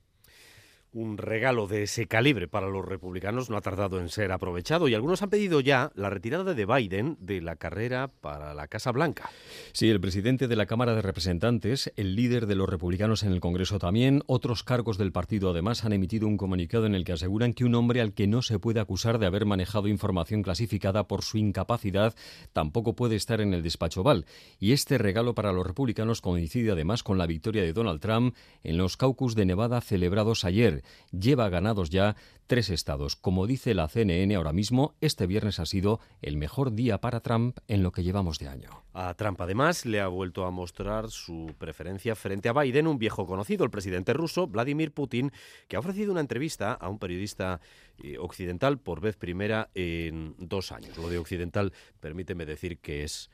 un 0.96 1.18
regalo 1.18 1.68
de 1.68 1.84
ese 1.84 2.08
calibre 2.08 2.48
para 2.48 2.70
los 2.70 2.86
republicanos 2.86 3.50
no 3.50 3.58
ha 3.58 3.62
tardado 3.62 4.00
en 4.00 4.08
ser 4.08 4.32
aprovechado 4.32 4.88
y 4.88 4.94
algunos 4.94 5.22
han 5.22 5.30
pedido 5.30 5.60
ya 5.60 5.92
la 5.94 6.10
retirada 6.10 6.54
de 6.54 6.66
Biden 6.66 7.18
de 7.20 7.42
la 7.42 7.58
carrera 7.58 8.08
para 8.22 8.54
la 8.54 8.70
Casa 8.70 8.94
Blanca. 8.94 9.30
Sí, 9.74 9.90
el 9.90 10.00
presidente 10.00 10.48
de 10.48 10.56
la 10.56 10.66
Cámara 10.66 10.96
de 10.96 11.02
Representantes, 11.02 11.92
el 11.98 12.16
líder 12.16 12.48
de 12.48 12.56
los 12.56 12.70
republicanos 12.70 13.24
en 13.24 13.34
el 13.34 13.42
Congreso 13.42 13.78
también, 13.78 14.24
otros 14.26 14.64
cargos 14.64 14.98
del 14.98 15.12
partido 15.12 15.50
además 15.50 15.84
han 15.84 15.92
emitido 15.92 16.30
un 16.30 16.38
comunicado 16.38 16.86
en 16.86 16.96
el 16.96 17.04
que 17.04 17.12
aseguran 17.12 17.54
que 17.54 17.66
un 17.66 17.76
hombre 17.76 18.00
al 18.00 18.14
que 18.14 18.28
no 18.28 18.42
se 18.42 18.58
puede 18.58 18.80
acusar 18.80 19.20
de 19.20 19.26
haber 19.26 19.46
manejado 19.46 19.90
información 19.90 20.44
clasificada 20.44 21.10
por 21.10 21.24
su 21.24 21.38
incapacidad 21.38 22.16
tampoco 22.54 22.96
puede 22.96 23.18
estar 23.18 23.42
en 23.42 23.54
el 23.54 23.64
despacho 23.64 24.02
Val. 24.02 24.26
Y 24.60 24.72
este 24.72 24.98
regalo 24.98 25.36
para 25.36 25.52
los 25.52 25.68
republicanos 25.68 26.22
coincide 26.22 26.72
además 26.72 27.04
con 27.04 27.18
la 27.18 27.28
victoria 27.28 27.64
de 27.64 27.74
Donald 27.74 28.00
Trump 28.00 28.34
en 28.64 28.78
los 28.78 28.96
caucus 28.96 29.36
de 29.36 29.46
Nevada 29.46 29.82
celebrados 29.82 30.46
ayer 30.46 30.85
lleva 31.12 31.50
ganados 31.50 31.90
ya 31.90 32.16
tres 32.48 32.70
estados. 32.70 33.16
Como 33.16 33.48
dice 33.48 33.74
la 33.74 33.88
CNN 33.88 34.36
ahora 34.36 34.54
mismo, 34.54 34.96
este 35.02 35.28
viernes 35.28 35.60
ha 35.60 35.66
sido 35.66 36.00
el 36.22 36.38
mejor 36.38 36.74
día 36.74 37.00
para 37.02 37.22
Trump 37.22 37.58
en 37.68 37.84
lo 37.84 37.92
que 37.92 38.04
llevamos 38.04 38.40
de 38.40 38.48
año. 38.48 38.70
A 38.94 39.14
Trump 39.16 39.42
además 39.42 39.86
le 39.86 40.00
ha 40.00 40.08
vuelto 40.08 40.46
a 40.46 40.52
mostrar 40.52 41.10
su 41.10 41.54
preferencia 41.58 42.16
frente 42.16 42.50
a 42.50 42.54
Biden, 42.54 42.88
un 42.88 42.98
viejo 42.98 43.26
conocido, 43.26 43.64
el 43.64 43.72
presidente 43.72 44.14
ruso 44.14 44.48
Vladimir 44.48 44.94
Putin, 44.94 45.32
que 45.68 45.76
ha 45.76 45.80
ofrecido 45.80 46.12
una 46.12 46.22
entrevista 46.22 46.74
a 46.74 46.90
un 46.90 47.00
periodista 47.00 47.60
eh, 48.04 48.18
occidental 48.18 48.78
por 48.78 49.02
vez 49.02 49.18
primera 49.18 49.70
en 49.74 50.36
dos 50.38 50.72
años. 50.72 50.98
Lo 50.98 51.10
de 51.10 51.18
occidental, 51.18 51.74
permíteme 52.00 52.46
decir 52.46 52.78
que 52.80 53.04
es 53.04 53.30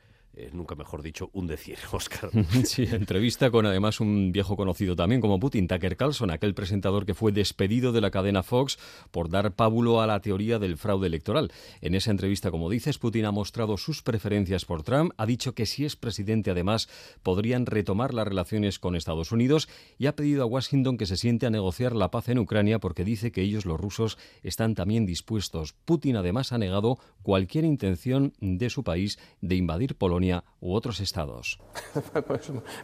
nunca 0.52 0.74
mejor 0.74 1.02
dicho, 1.02 1.30
un 1.32 1.46
decir, 1.46 1.78
Oscar. 1.92 2.30
Sí, 2.64 2.84
entrevista 2.90 3.50
con 3.50 3.66
además 3.66 4.00
un 4.00 4.32
viejo 4.32 4.56
conocido 4.56 4.96
también 4.96 5.20
como 5.20 5.38
Putin, 5.38 5.68
Tucker 5.68 5.96
Carlson, 5.96 6.30
aquel 6.30 6.54
presentador 6.54 7.04
que 7.04 7.14
fue 7.14 7.32
despedido 7.32 7.92
de 7.92 8.00
la 8.00 8.10
cadena 8.10 8.42
Fox 8.42 8.78
por 9.10 9.28
dar 9.28 9.52
pábulo 9.52 10.00
a 10.00 10.06
la 10.06 10.20
teoría 10.20 10.58
del 10.58 10.76
fraude 10.76 11.06
electoral. 11.06 11.52
En 11.80 11.94
esa 11.94 12.10
entrevista, 12.10 12.50
como 12.50 12.70
dices, 12.70 12.98
Putin 12.98 13.26
ha 13.26 13.30
mostrado 13.30 13.76
sus 13.76 14.02
preferencias 14.02 14.64
por 14.64 14.82
Trump, 14.82 15.12
ha 15.16 15.26
dicho 15.26 15.54
que 15.54 15.66
si 15.66 15.84
es 15.84 15.96
presidente 15.96 16.50
además 16.50 16.88
podrían 17.22 17.66
retomar 17.66 18.14
las 18.14 18.26
relaciones 18.26 18.78
con 18.78 18.96
Estados 18.96 19.32
Unidos 19.32 19.68
y 19.98 20.06
ha 20.06 20.16
pedido 20.16 20.42
a 20.42 20.46
Washington 20.46 20.96
que 20.96 21.06
se 21.06 21.16
siente 21.16 21.46
a 21.46 21.50
negociar 21.50 21.94
la 21.94 22.10
paz 22.10 22.28
en 22.28 22.38
Ucrania 22.38 22.78
porque 22.78 23.04
dice 23.04 23.32
que 23.32 23.42
ellos 23.42 23.66
los 23.66 23.80
rusos 23.80 24.18
están 24.42 24.74
también 24.74 25.06
dispuestos. 25.06 25.74
Putin 25.84 26.16
además 26.16 26.52
ha 26.52 26.58
negado 26.58 26.98
cualquier 27.22 27.64
intención 27.64 28.32
de 28.40 28.70
su 28.70 28.84
país 28.84 29.18
de 29.40 29.56
invadir 29.56 29.94
Polonia 29.96 30.21
u 30.61 30.73
otros 30.73 30.99
estados. 31.01 31.59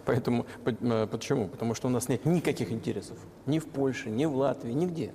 Поэтому, 0.05 0.45
почему? 1.11 1.47
Потому 1.47 1.75
что 1.75 1.87
у 1.87 1.91
нас 1.91 2.09
нет 2.09 2.25
никаких 2.25 2.71
интересов 2.71 3.17
ни 3.45 3.59
в 3.59 3.65
Польше, 3.67 4.09
ни 4.09 4.25
в 4.25 4.35
Латвии, 4.35 4.73
нигде. 4.73 5.13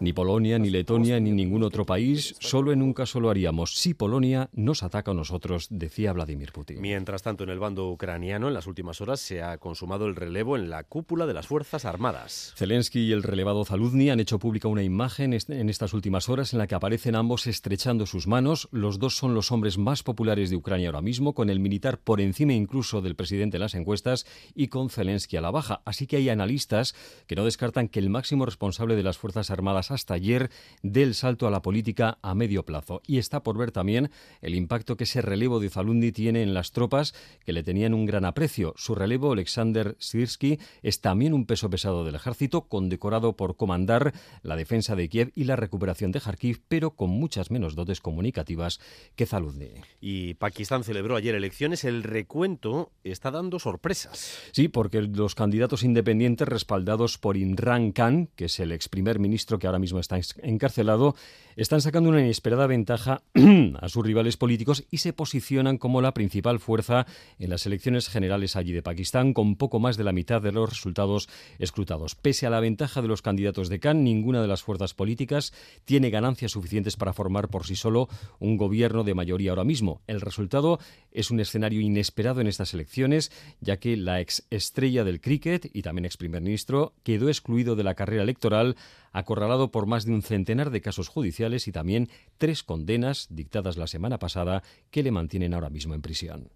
Ni 0.00 0.12
Polonia, 0.12 0.58
ni 0.58 0.70
Letonia, 0.70 1.18
ni 1.20 1.30
ningún 1.30 1.62
otro 1.62 1.84
país, 1.86 2.36
solo 2.40 2.72
en 2.72 2.82
un 2.82 2.92
caso 2.92 3.20
lo 3.20 3.30
haríamos 3.30 3.74
si 3.76 3.94
Polonia 3.94 4.50
nos 4.52 4.82
ataca 4.82 5.10
a 5.10 5.14
nosotros, 5.14 5.68
decía 5.70 6.12
Vladimir 6.12 6.52
Putin. 6.52 6.80
Mientras 6.80 7.22
tanto, 7.22 7.44
en 7.44 7.50
el 7.50 7.58
bando 7.58 7.90
ucraniano, 7.90 8.48
en 8.48 8.54
las 8.54 8.66
últimas 8.66 9.00
horas 9.00 9.20
se 9.20 9.42
ha 9.42 9.58
consumado 9.58 10.06
el 10.06 10.16
relevo 10.16 10.56
en 10.56 10.70
la 10.70 10.84
cúpula 10.84 11.26
de 11.26 11.34
las 11.34 11.46
Fuerzas 11.46 11.84
Armadas. 11.84 12.52
Zelensky 12.56 13.00
y 13.00 13.12
el 13.12 13.22
relevado 13.22 13.64
Zaludny 13.64 14.10
han 14.10 14.20
hecho 14.20 14.38
pública 14.38 14.68
una 14.68 14.82
imagen 14.82 15.32
en 15.32 15.68
estas 15.68 15.94
últimas 15.94 16.28
horas 16.28 16.52
en 16.52 16.58
la 16.58 16.66
que 16.66 16.74
aparecen 16.74 17.14
ambos 17.14 17.46
estrechando 17.46 18.06
sus 18.06 18.26
manos. 18.26 18.68
Los 18.72 18.98
dos 18.98 19.16
son 19.16 19.34
los 19.34 19.50
hombres 19.52 19.78
más 19.78 20.02
populares 20.02 20.50
de 20.50 20.56
Ucrania 20.56 20.88
ahora 20.88 21.02
mismo, 21.02 21.34
con 21.34 21.50
el 21.50 21.60
militar 21.60 21.98
por 21.98 22.20
encima 22.20 22.52
incluso 22.52 23.00
del 23.00 23.16
presidente 23.16 23.56
en 23.56 23.62
las 23.62 23.74
encuestas 23.74 24.26
y 24.54 24.68
con 24.68 24.90
Zelensky 24.90 25.36
a 25.36 25.40
la 25.40 25.50
baja. 25.50 25.82
Así 25.84 26.06
que 26.06 26.16
hay 26.16 26.28
analistas 26.28 26.94
que 27.26 27.36
no 27.36 27.44
descartan 27.44 27.88
que 27.88 27.98
el 27.98 28.10
máximo 28.10 28.44
responsable 28.44 28.96
de 28.98 29.04
las 29.04 29.16
Fuerzas 29.16 29.50
Armadas 29.50 29.90
hasta 29.90 30.14
ayer 30.14 30.50
del 30.82 31.14
salto 31.14 31.46
a 31.46 31.50
la 31.50 31.62
política 31.62 32.18
a 32.20 32.34
medio 32.34 32.64
plazo. 32.64 33.00
Y 33.06 33.18
está 33.18 33.42
por 33.42 33.56
ver 33.56 33.70
también 33.70 34.10
el 34.42 34.54
impacto 34.54 34.96
que 34.96 35.04
ese 35.04 35.22
relevo 35.22 35.60
de 35.60 35.70
Zalundi 35.70 36.12
tiene 36.12 36.42
en 36.42 36.52
las 36.52 36.72
tropas 36.72 37.14
que 37.44 37.52
le 37.52 37.62
tenían 37.62 37.94
un 37.94 38.06
gran 38.06 38.24
aprecio. 38.24 38.74
Su 38.76 38.94
relevo, 38.94 39.32
Alexander 39.32 39.96
Sirsky, 39.98 40.58
es 40.82 41.00
también 41.00 41.32
un 41.32 41.46
peso 41.46 41.70
pesado 41.70 42.04
del 42.04 42.16
ejército, 42.16 42.68
condecorado 42.68 43.36
por 43.36 43.56
comandar 43.56 44.12
la 44.42 44.56
defensa 44.56 44.96
de 44.96 45.08
Kiev 45.08 45.32
y 45.34 45.44
la 45.44 45.56
recuperación 45.56 46.12
de 46.12 46.20
Kharkiv, 46.20 46.62
pero 46.66 46.90
con 46.90 47.10
muchas 47.10 47.50
menos 47.50 47.76
dotes 47.76 48.00
comunicativas 48.00 48.80
que 49.14 49.26
Zalundi. 49.26 49.70
Y 50.00 50.34
Pakistán 50.34 50.82
celebró 50.82 51.16
ayer 51.16 51.34
elecciones. 51.34 51.84
El 51.84 52.02
recuento 52.02 52.90
está 53.04 53.30
dando 53.30 53.58
sorpresas. 53.60 54.38
Sí, 54.52 54.68
porque 54.68 55.02
los 55.02 55.34
candidatos 55.34 55.84
independientes 55.84 56.48
respaldados 56.48 57.18
por 57.18 57.36
Imran 57.36 57.92
Khan, 57.92 58.28
que 58.34 58.46
es 58.46 58.58
el 58.60 58.72
ex 58.72 58.87
primer 58.88 59.18
ministro 59.18 59.58
que 59.58 59.66
ahora 59.66 59.78
mismo 59.78 60.00
está 60.00 60.18
encarcelado, 60.42 61.14
están 61.56 61.80
sacando 61.80 62.10
una 62.10 62.20
inesperada 62.20 62.66
ventaja 62.66 63.22
a 63.80 63.88
sus 63.88 64.04
rivales 64.04 64.36
políticos 64.36 64.84
y 64.90 64.98
se 64.98 65.12
posicionan 65.12 65.78
como 65.78 66.00
la 66.00 66.14
principal 66.14 66.60
fuerza 66.60 67.06
en 67.38 67.50
las 67.50 67.66
elecciones 67.66 68.08
generales 68.08 68.56
allí 68.56 68.72
de 68.72 68.82
Pakistán, 68.82 69.32
con 69.32 69.56
poco 69.56 69.80
más 69.80 69.96
de 69.96 70.04
la 70.04 70.12
mitad 70.12 70.40
de 70.40 70.52
los 70.52 70.70
resultados 70.70 71.28
escrutados. 71.58 72.14
Pese 72.14 72.46
a 72.46 72.50
la 72.50 72.60
ventaja 72.60 73.02
de 73.02 73.08
los 73.08 73.22
candidatos 73.22 73.68
de 73.68 73.80
Khan, 73.80 74.04
ninguna 74.04 74.40
de 74.40 74.48
las 74.48 74.62
fuerzas 74.62 74.94
políticas 74.94 75.52
tiene 75.84 76.10
ganancias 76.10 76.52
suficientes 76.52 76.96
para 76.96 77.12
formar 77.12 77.48
por 77.48 77.66
sí 77.66 77.76
solo 77.76 78.08
un 78.38 78.56
gobierno 78.56 79.04
de 79.04 79.14
mayoría 79.14 79.50
ahora 79.50 79.64
mismo. 79.64 80.00
El 80.06 80.20
resultado 80.20 80.78
es 81.12 81.30
un 81.30 81.40
escenario 81.40 81.80
inesperado 81.80 82.40
en 82.40 82.46
estas 82.46 82.74
elecciones, 82.74 83.32
ya 83.60 83.78
que 83.78 83.96
la 83.96 84.20
ex 84.20 84.46
estrella 84.50 85.04
del 85.04 85.20
cricket 85.20 85.68
y 85.72 85.82
también 85.82 86.04
ex 86.04 86.16
primer 86.16 86.42
ministro 86.42 86.94
quedó 87.02 87.28
excluido 87.28 87.76
de 87.76 87.84
la 87.84 87.94
carrera 87.94 88.22
electoral 88.22 88.76
acorralado 89.12 89.70
por 89.70 89.86
más 89.86 90.04
de 90.04 90.12
un 90.12 90.22
centenar 90.22 90.70
de 90.70 90.80
casos 90.80 91.08
judiciales 91.08 91.68
y 91.68 91.72
también 91.72 92.08
tres 92.36 92.62
condenas 92.62 93.26
dictadas 93.30 93.76
la 93.76 93.86
semana 93.86 94.18
pasada 94.18 94.62
que 94.90 95.02
le 95.02 95.10
mantienen 95.10 95.54
ahora 95.54 95.70
mismo 95.70 95.94
en 95.94 96.02
prisión. 96.02 96.50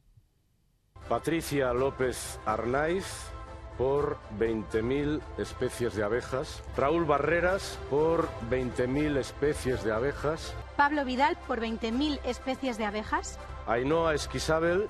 Patricia 1.09 1.73
López 1.73 2.39
Arnaiz 2.47 3.33
por 3.77 4.19
20.000 4.39 5.21
especies 5.39 5.95
de 5.95 6.05
abejas. 6.05 6.63
Raúl 6.77 7.05
Barreras 7.05 7.79
por 7.91 8.29
20.000 8.51 9.17
especies 9.17 9.83
de 9.83 9.93
abejas. 9.93 10.55
Pablo 10.77 11.05
Vidal 11.05 11.37
por 11.47 11.61
20.000 11.61 12.21
especies 12.25 12.79
de 12.79 12.85
abejas. 12.85 13.39
Ainhoa 13.67 14.15
Esquisabel 14.15 14.89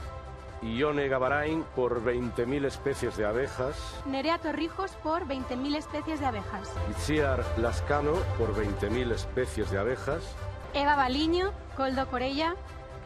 Ione 0.63 1.09
Gavarain 1.09 1.65
por 1.75 2.05
20.000 2.05 2.67
especies 2.67 3.17
de 3.17 3.27
abejas. 3.27 3.77
Nerea 4.07 4.39
Torrijos 4.39 4.93
por 5.03 5.27
20.000 5.27 5.77
especies 5.77 6.21
de 6.21 6.27
abejas. 6.27 6.73
Itziar 6.91 7.45
Lascano 7.59 8.13
por 8.39 8.55
20.000 8.55 9.13
especies 9.13 9.71
de 9.71 9.79
abejas. 9.79 10.23
Eva 10.75 10.97
Baliño, 10.97 11.53
Coldo 11.77 12.07
Corella, 12.09 12.55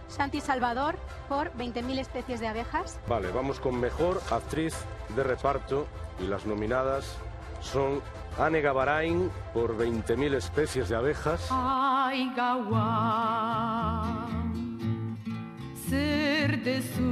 Santi 0.09 0.41
Salvador 0.41 0.97
por 1.29 1.53
20.000 1.55 1.99
especies 1.99 2.41
de 2.41 2.49
abejas. 2.49 3.01
Vale, 3.09 3.31
vamos 3.33 3.59
con 3.59 3.81
mejor 3.81 4.21
actriz 4.31 4.75
de 5.15 5.25
reparto 5.25 5.87
y 6.21 6.27
las 6.27 6.47
nominadas 6.47 7.17
son 7.61 8.03
Anne 8.39 8.61
Gavarain 8.61 9.31
por 9.55 9.77
20.000 9.77 10.35
especies 10.35 10.89
de 10.89 10.97
abejas. 10.97 11.49
Ay, 11.51 12.31
su, 16.47 17.03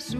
su, 0.00 0.16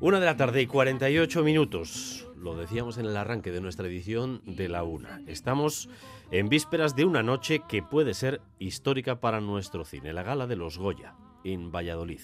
Una 0.00 0.18
de 0.18 0.26
la 0.26 0.36
tarde 0.36 0.62
y 0.62 0.66
48 0.66 1.42
minutos. 1.42 2.26
lo 2.38 2.56
decíamos 2.56 2.96
en 2.96 3.04
el 3.04 3.16
arranque 3.16 3.50
de 3.50 3.60
nuestra 3.60 3.86
edición 3.86 4.40
de 4.46 4.70
la 4.70 4.82
una. 4.82 5.20
Estamos 5.26 5.90
en 6.30 6.48
vísperas 6.48 6.96
de 6.96 7.04
una 7.04 7.22
noche 7.22 7.60
que 7.68 7.82
puede 7.82 8.14
ser 8.14 8.40
histórica 8.58 9.20
para 9.20 9.42
nuestro 9.42 9.84
cine, 9.84 10.14
la 10.14 10.22
gala 10.22 10.46
de 10.46 10.56
los 10.56 10.78
Goya 10.78 11.14
en 11.44 11.70
Valladolid. 11.70 12.20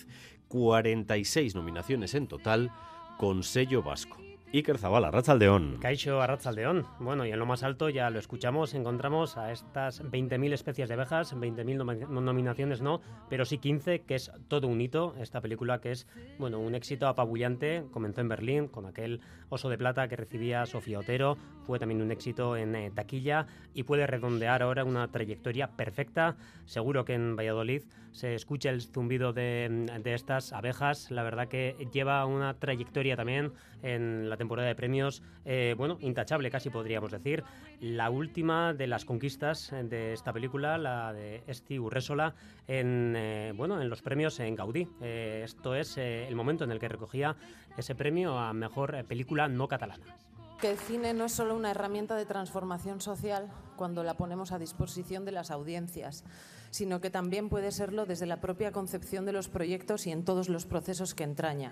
46 0.49 1.55
nominaciones 1.55 2.15
en 2.15 2.29
total 2.29 2.73
con 3.19 3.43
sello 3.43 3.83
vasco. 3.83 4.28
Iker 4.51 4.79
Zabala, 4.79 5.09
Arrachaldeón. 5.09 5.77
Caixo 5.79 6.23
Arrachaldeón. 6.23 6.87
Bueno, 7.01 7.27
y 7.27 7.31
en 7.33 7.39
lo 7.39 7.45
más 7.45 7.63
alto 7.63 7.91
ya 7.91 8.09
lo 8.09 8.19
escuchamos, 8.19 8.73
encontramos 8.73 9.37
a 9.37 9.53
estas 9.53 10.03
20.000 10.03 10.55
especies 10.55 10.89
de 10.89 10.95
abejas, 10.95 11.37
20.000 11.37 11.77
nomi- 11.77 12.09
nominaciones 12.09 12.81
no, 12.81 13.03
pero 13.29 13.45
sí 13.45 13.59
15, 13.59 14.01
que 14.07 14.15
es 14.15 14.33
todo 14.49 14.67
un 14.67 14.81
hito. 14.81 15.15
Esta 15.21 15.43
película 15.43 15.83
que 15.83 15.91
es, 15.91 16.07
bueno, 16.39 16.61
un 16.61 16.75
éxito 16.75 17.09
apabullante. 17.09 17.85
Comenzó 17.91 18.23
en 18.23 18.29
Berlín 18.31 18.69
con 18.69 18.87
aquel 18.87 19.21
oso 19.51 19.69
de 19.69 19.77
plata 19.77 20.09
que 20.09 20.17
recibía 20.17 20.65
Sofía 20.65 21.01
Otero. 21.01 21.37
Fue 21.65 21.79
también 21.79 22.01
un 22.01 22.11
éxito 22.11 22.57
en 22.57 22.75
eh, 22.75 22.91
taquilla 22.91 23.47
y 23.75 23.83
puede 23.83 24.07
redondear 24.07 24.63
ahora 24.63 24.83
una 24.85 25.09
trayectoria 25.09 25.73
perfecta. 25.77 26.37
Seguro 26.65 27.05
que 27.05 27.13
en 27.13 27.37
Valladolid 27.37 27.83
se 28.13 28.35
escucha 28.35 28.71
el 28.71 28.81
zumbido 28.81 29.35
de, 29.35 29.91
de 30.03 30.15
estas 30.15 30.55
abejas. 30.55 31.11
La 31.11 31.23
verdad 31.23 31.49
que 31.49 31.77
lleva 31.93 32.25
una 32.25 32.55
trayectoria 32.55 33.15
también 33.15 33.53
en 33.83 34.29
la 34.31 34.38
temporada 34.39 34.69
de 34.69 34.75
premios, 34.75 35.23
eh, 35.45 35.75
bueno, 35.77 35.99
intachable 36.01 36.51
casi 36.51 36.71
podríamos 36.71 37.11
decir. 37.11 37.45
La 37.81 38.09
última 38.09 38.73
de 38.73 38.87
las 38.87 39.05
conquistas 39.05 39.73
eh, 39.73 39.83
de 39.85 40.15
esta 40.15 40.33
película, 40.33 40.79
la 40.79 41.13
de 41.13 41.43
Esti 41.47 41.79
Urresola, 41.79 42.35
en, 42.67 43.15
eh, 43.17 43.53
bueno, 43.55 43.81
en 43.83 43.91
los 43.91 44.01
premios 44.01 44.41
en 44.41 44.55
Gaudí. 44.55 44.89
Eh, 45.01 45.43
esto 45.45 45.75
es 45.75 45.99
eh, 45.99 46.27
el 46.27 46.35
momento 46.35 46.65
en 46.65 46.71
el 46.71 46.79
que 46.79 46.89
recogía 46.89 47.37
ese 47.77 47.95
premio 47.95 48.39
a 48.39 48.53
mejor 48.53 48.95
eh, 48.95 49.05
película 49.05 49.49
no 49.49 49.69
catalana. 49.69 50.05
Que 50.61 50.73
el 50.73 50.79
cine 50.79 51.15
no 51.15 51.27
es 51.27 51.33
solo 51.33 51.55
una 51.55 51.71
herramienta 51.71 52.17
de 52.17 52.27
transformación 52.27 53.01
social 53.01 53.49
cuando 53.77 54.03
la 54.03 54.15
ponemos 54.15 54.51
a 54.51 54.59
disposición 54.59 55.25
de 55.25 55.31
las 55.31 55.53
audiencias, 55.53 56.25
sino 56.71 57.01
que 57.01 57.11
también 57.11 57.49
puede 57.49 57.71
serlo 57.71 58.07
desde 58.07 58.27
la 58.27 58.41
propia 58.41 58.73
concepción 58.73 59.25
de 59.25 59.33
los 59.33 59.49
proyectos 59.49 60.09
y 60.09 60.11
en 60.11 60.25
todos 60.25 60.49
los 60.49 60.67
procesos 60.67 61.15
que 61.15 61.23
entraña. 61.23 61.71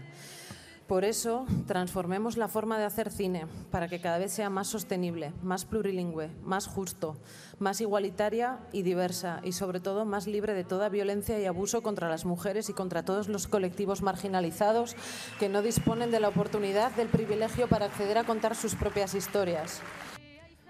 Por 0.86 1.04
eso, 1.04 1.46
transformemos 1.66 2.36
la 2.36 2.46
forma 2.46 2.78
de 2.78 2.84
hacer 2.84 3.10
cine 3.10 3.48
para 3.72 3.88
que 3.88 4.00
cada 4.00 4.18
vez 4.18 4.32
sea 4.32 4.50
más 4.50 4.68
sostenible, 4.68 5.32
más 5.42 5.64
plurilingüe, 5.64 6.30
más 6.44 6.68
justo, 6.68 7.16
más 7.58 7.80
igualitaria 7.80 8.60
y 8.70 8.82
diversa 8.82 9.40
y 9.42 9.50
sobre 9.50 9.80
todo 9.80 10.04
más 10.04 10.28
libre 10.28 10.54
de 10.54 10.62
toda 10.62 10.88
violencia 10.88 11.40
y 11.40 11.44
abuso 11.44 11.82
contra 11.82 12.08
las 12.08 12.24
mujeres 12.24 12.68
y 12.68 12.72
contra 12.72 13.04
todos 13.04 13.26
los 13.26 13.48
colectivos 13.48 14.00
marginalizados 14.00 14.94
que 15.40 15.48
no 15.48 15.60
disponen 15.60 16.12
de 16.12 16.20
la 16.20 16.28
oportunidad 16.28 16.92
del 16.92 17.08
privilegio 17.08 17.66
para 17.66 17.86
acceder 17.86 18.18
a 18.18 18.24
contar 18.24 18.54
sus 18.54 18.76
propias 18.76 19.14
historias. 19.14 19.82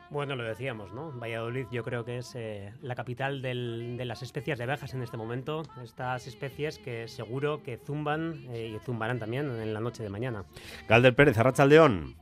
Bueno, 0.08 0.36
lo 0.36 0.44
decíamos, 0.44 0.92
¿no? 0.92 1.10
Valladolid 1.12 1.66
yo 1.72 1.82
creo 1.82 2.04
que 2.04 2.18
es 2.18 2.34
eh, 2.36 2.72
la 2.80 2.94
capital 2.94 3.42
del- 3.42 3.96
de 3.96 4.04
las 4.04 4.22
especies 4.22 4.56
de 4.56 4.64
abejas 4.64 4.94
en 4.94 5.02
este 5.02 5.16
momento. 5.16 5.62
Estas 5.82 6.26
especies 6.28 6.78
que 6.78 7.08
seguro 7.08 7.62
que 7.64 7.76
zumban 7.76 8.44
eh, 8.50 8.72
y 8.76 8.78
zumbarán 8.84 9.18
también 9.18 9.46
en 9.60 9.74
la 9.74 9.80
noche 9.80 10.02
de 10.04 10.08
mañana. 10.10 10.44
Galder 10.88 11.14
Pérez, 11.14 11.36
Arrachaldeón. 11.38 12.14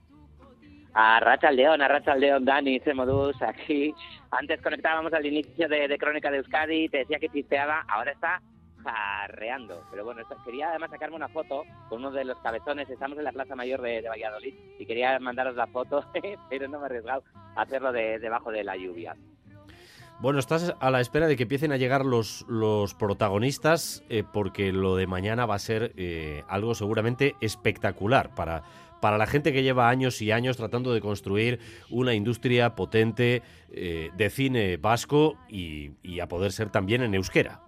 A 0.95 1.19
Racha 1.21 1.51
León, 1.51 1.83
a 1.83 1.89
Racha 1.89 2.15
León, 2.15 2.45
Dani, 2.45 2.79
Semodus, 2.81 3.41
aquí. 3.43 3.93
Antes 4.31 4.63
conectábamos 4.63 5.13
al 5.13 5.27
inicio 5.27 5.69
de, 5.69 5.89
de 5.89 5.99
Crónica 5.99 6.31
de 6.31 6.39
Euskadi, 6.39 6.89
te 6.89 6.99
decía 6.99 7.19
que 7.19 7.29
chispeaba, 7.29 7.85
ahora 7.89 8.13
está 8.13 8.41
jarreando. 8.85 9.83
Pero 9.91 10.05
bueno, 10.05 10.23
quería 10.45 10.71
además 10.71 10.91
sacarme 10.91 11.17
una 11.17 11.29
foto 11.29 11.65
con 11.89 12.01
uno 12.01 12.11
de 12.11 12.25
los 12.25 12.39
cabezones. 12.39 12.89
Estamos 12.89 13.19
en 13.19 13.25
la 13.25 13.33
Plaza 13.33 13.57
Mayor 13.57 13.81
de, 13.81 14.09
Valladolid 14.09 14.55
y 14.79 14.87
quería 14.87 15.19
mandaros 15.19 15.57
la 15.57 15.67
foto, 15.67 16.05
pero 16.51 16.69
no 16.69 16.79
me 16.79 16.85
he 16.85 16.87
arriesgado 16.87 17.25
a 17.57 17.63
hacerlo 17.63 17.93
de- 17.93 18.19
debajo 18.19 18.51
de 18.51 18.65
la 18.65 18.77
lluvia. 18.77 19.17
Bueno, 20.21 20.39
estás 20.39 20.75
a 20.79 20.91
la 20.91 21.01
espera 21.01 21.27
de 21.27 21.37
que 21.37 21.43
empiecen 21.43 21.73
a 21.73 21.77
llegar 21.77 22.05
los, 22.05 22.47
los 22.49 22.95
protagonistas 22.95 24.05
eh, 24.09 24.23
porque 24.33 24.73
lo 24.73 24.95
de 24.97 25.09
mañana 25.09 25.45
va 25.45 25.57
a 25.57 25.59
ser 25.59 25.93
eh, 25.97 26.45
algo 26.49 26.77
seguramente 26.77 27.35
espectacular 27.41 28.33
para, 28.35 28.63
para 29.01 29.19
la 29.19 29.27
gente 29.27 29.53
que 29.53 29.65
lleva 29.65 29.89
años 29.89 30.23
y 30.23 30.31
años 30.31 30.57
tratando 30.57 30.95
de 30.95 31.01
construir 31.01 31.59
una 31.91 32.15
industria 32.15 32.77
potente 32.77 33.43
eh, 33.73 34.11
de 34.17 34.31
cine 34.31 34.77
vasco 34.77 35.37
y 35.49 36.21
a 36.21 36.29
poder 36.29 36.53
ser 36.53 36.71
también 36.71 37.03
en 37.03 37.15
euskera. 37.15 37.64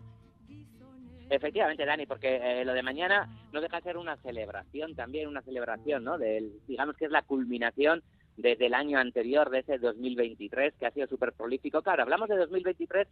Efectivamente, 1.28 1.84
Dani, 1.84 2.06
porque 2.06 2.36
eh, 2.36 2.64
lo 2.64 2.72
de 2.72 2.82
mañana 2.84 3.28
no 3.52 3.60
deja 3.60 3.78
de 3.78 3.82
ser 3.82 3.96
una 3.96 4.16
celebración 4.18 4.94
también, 4.94 5.26
una 5.28 5.42
celebración, 5.42 6.04
¿no? 6.04 6.18
Del, 6.18 6.52
digamos 6.68 6.96
que 6.96 7.06
es 7.06 7.10
la 7.10 7.22
culminación 7.22 8.02
de- 8.36 8.54
del 8.54 8.74
año 8.74 8.98
anterior, 8.98 9.50
de 9.50 9.60
ese 9.60 9.78
2023, 9.78 10.74
que 10.78 10.86
ha 10.86 10.90
sido 10.92 11.08
súper 11.08 11.32
prolífico. 11.32 11.82
Claro, 11.82 12.02
hablamos 12.04 12.28
de 12.28 12.36
2023, 12.36 13.08